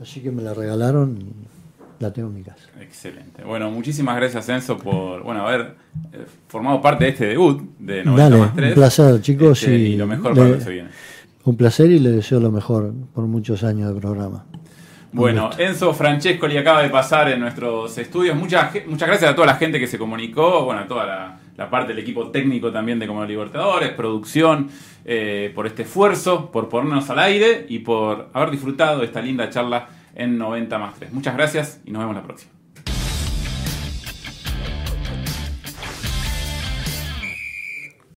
así 0.00 0.20
que 0.20 0.30
me 0.30 0.42
la 0.42 0.54
regalaron 0.54 1.18
y 1.20 2.02
la 2.02 2.12
tengo 2.12 2.28
en 2.28 2.34
mi 2.34 2.42
casa. 2.42 2.66
Excelente. 2.80 3.42
Bueno, 3.44 3.70
muchísimas 3.70 4.16
gracias, 4.16 4.48
Enzo, 4.48 4.76
por 4.78 5.22
bueno 5.22 5.46
haber 5.46 5.74
eh, 6.12 6.26
formado 6.48 6.80
parte 6.80 7.04
de 7.04 7.10
este 7.10 7.26
debut 7.26 7.62
de 7.78 8.04
90 8.04 8.22
Dale, 8.30 8.36
más 8.42 8.54
3. 8.54 8.68
un 8.68 8.74
placer, 8.74 9.20
chicos, 9.22 9.62
Este, 9.62 9.76
y 9.78 9.82
y 9.92 9.96
lo 9.96 10.06
mejor 10.06 10.32
le- 10.32 10.36
para 10.36 10.48
lo 10.50 10.58
que 10.58 10.64
se 10.64 10.70
viene. 10.70 10.88
Un 11.44 11.56
placer 11.56 11.90
y 11.90 11.98
le 12.00 12.10
deseo 12.10 12.40
lo 12.40 12.50
mejor 12.50 12.92
por 13.14 13.24
muchos 13.26 13.62
años 13.64 13.94
de 13.94 14.00
programa. 14.00 14.44
Bueno, 15.12 15.48
Enzo 15.56 15.94
Francescoli 15.94 16.58
acaba 16.58 16.82
de 16.82 16.90
pasar 16.90 17.30
en 17.30 17.40
nuestros 17.40 17.96
estudios. 17.96 18.36
Muchas, 18.36 18.74
muchas 18.86 19.08
gracias 19.08 19.30
a 19.30 19.34
toda 19.34 19.46
la 19.46 19.54
gente 19.54 19.78
que 19.78 19.86
se 19.86 19.96
comunicó, 19.96 20.64
bueno, 20.64 20.80
a 20.82 20.86
toda 20.88 21.06
la, 21.06 21.40
la 21.56 21.70
parte 21.70 21.88
del 21.88 21.98
equipo 22.00 22.30
técnico 22.30 22.70
también 22.72 22.98
de 22.98 23.06
Como 23.06 23.24
Libertadores, 23.24 23.90
producción, 23.90 24.68
eh, 25.04 25.52
por 25.54 25.66
este 25.66 25.82
esfuerzo, 25.82 26.50
por 26.50 26.68
ponernos 26.68 27.08
al 27.10 27.18
aire 27.18 27.66
y 27.68 27.80
por 27.80 28.30
haber 28.32 28.50
disfrutado 28.50 29.00
de 29.00 29.06
esta 29.06 29.20
linda 29.20 29.48
charla 29.50 29.88
en 30.14 30.38
90 30.38 30.78
más 30.78 30.94
3. 30.94 31.12
Muchas 31.12 31.36
gracias 31.36 31.80
y 31.84 31.90
nos 31.90 32.00
vemos 32.00 32.16
la 32.16 32.22
próxima. 32.22 32.55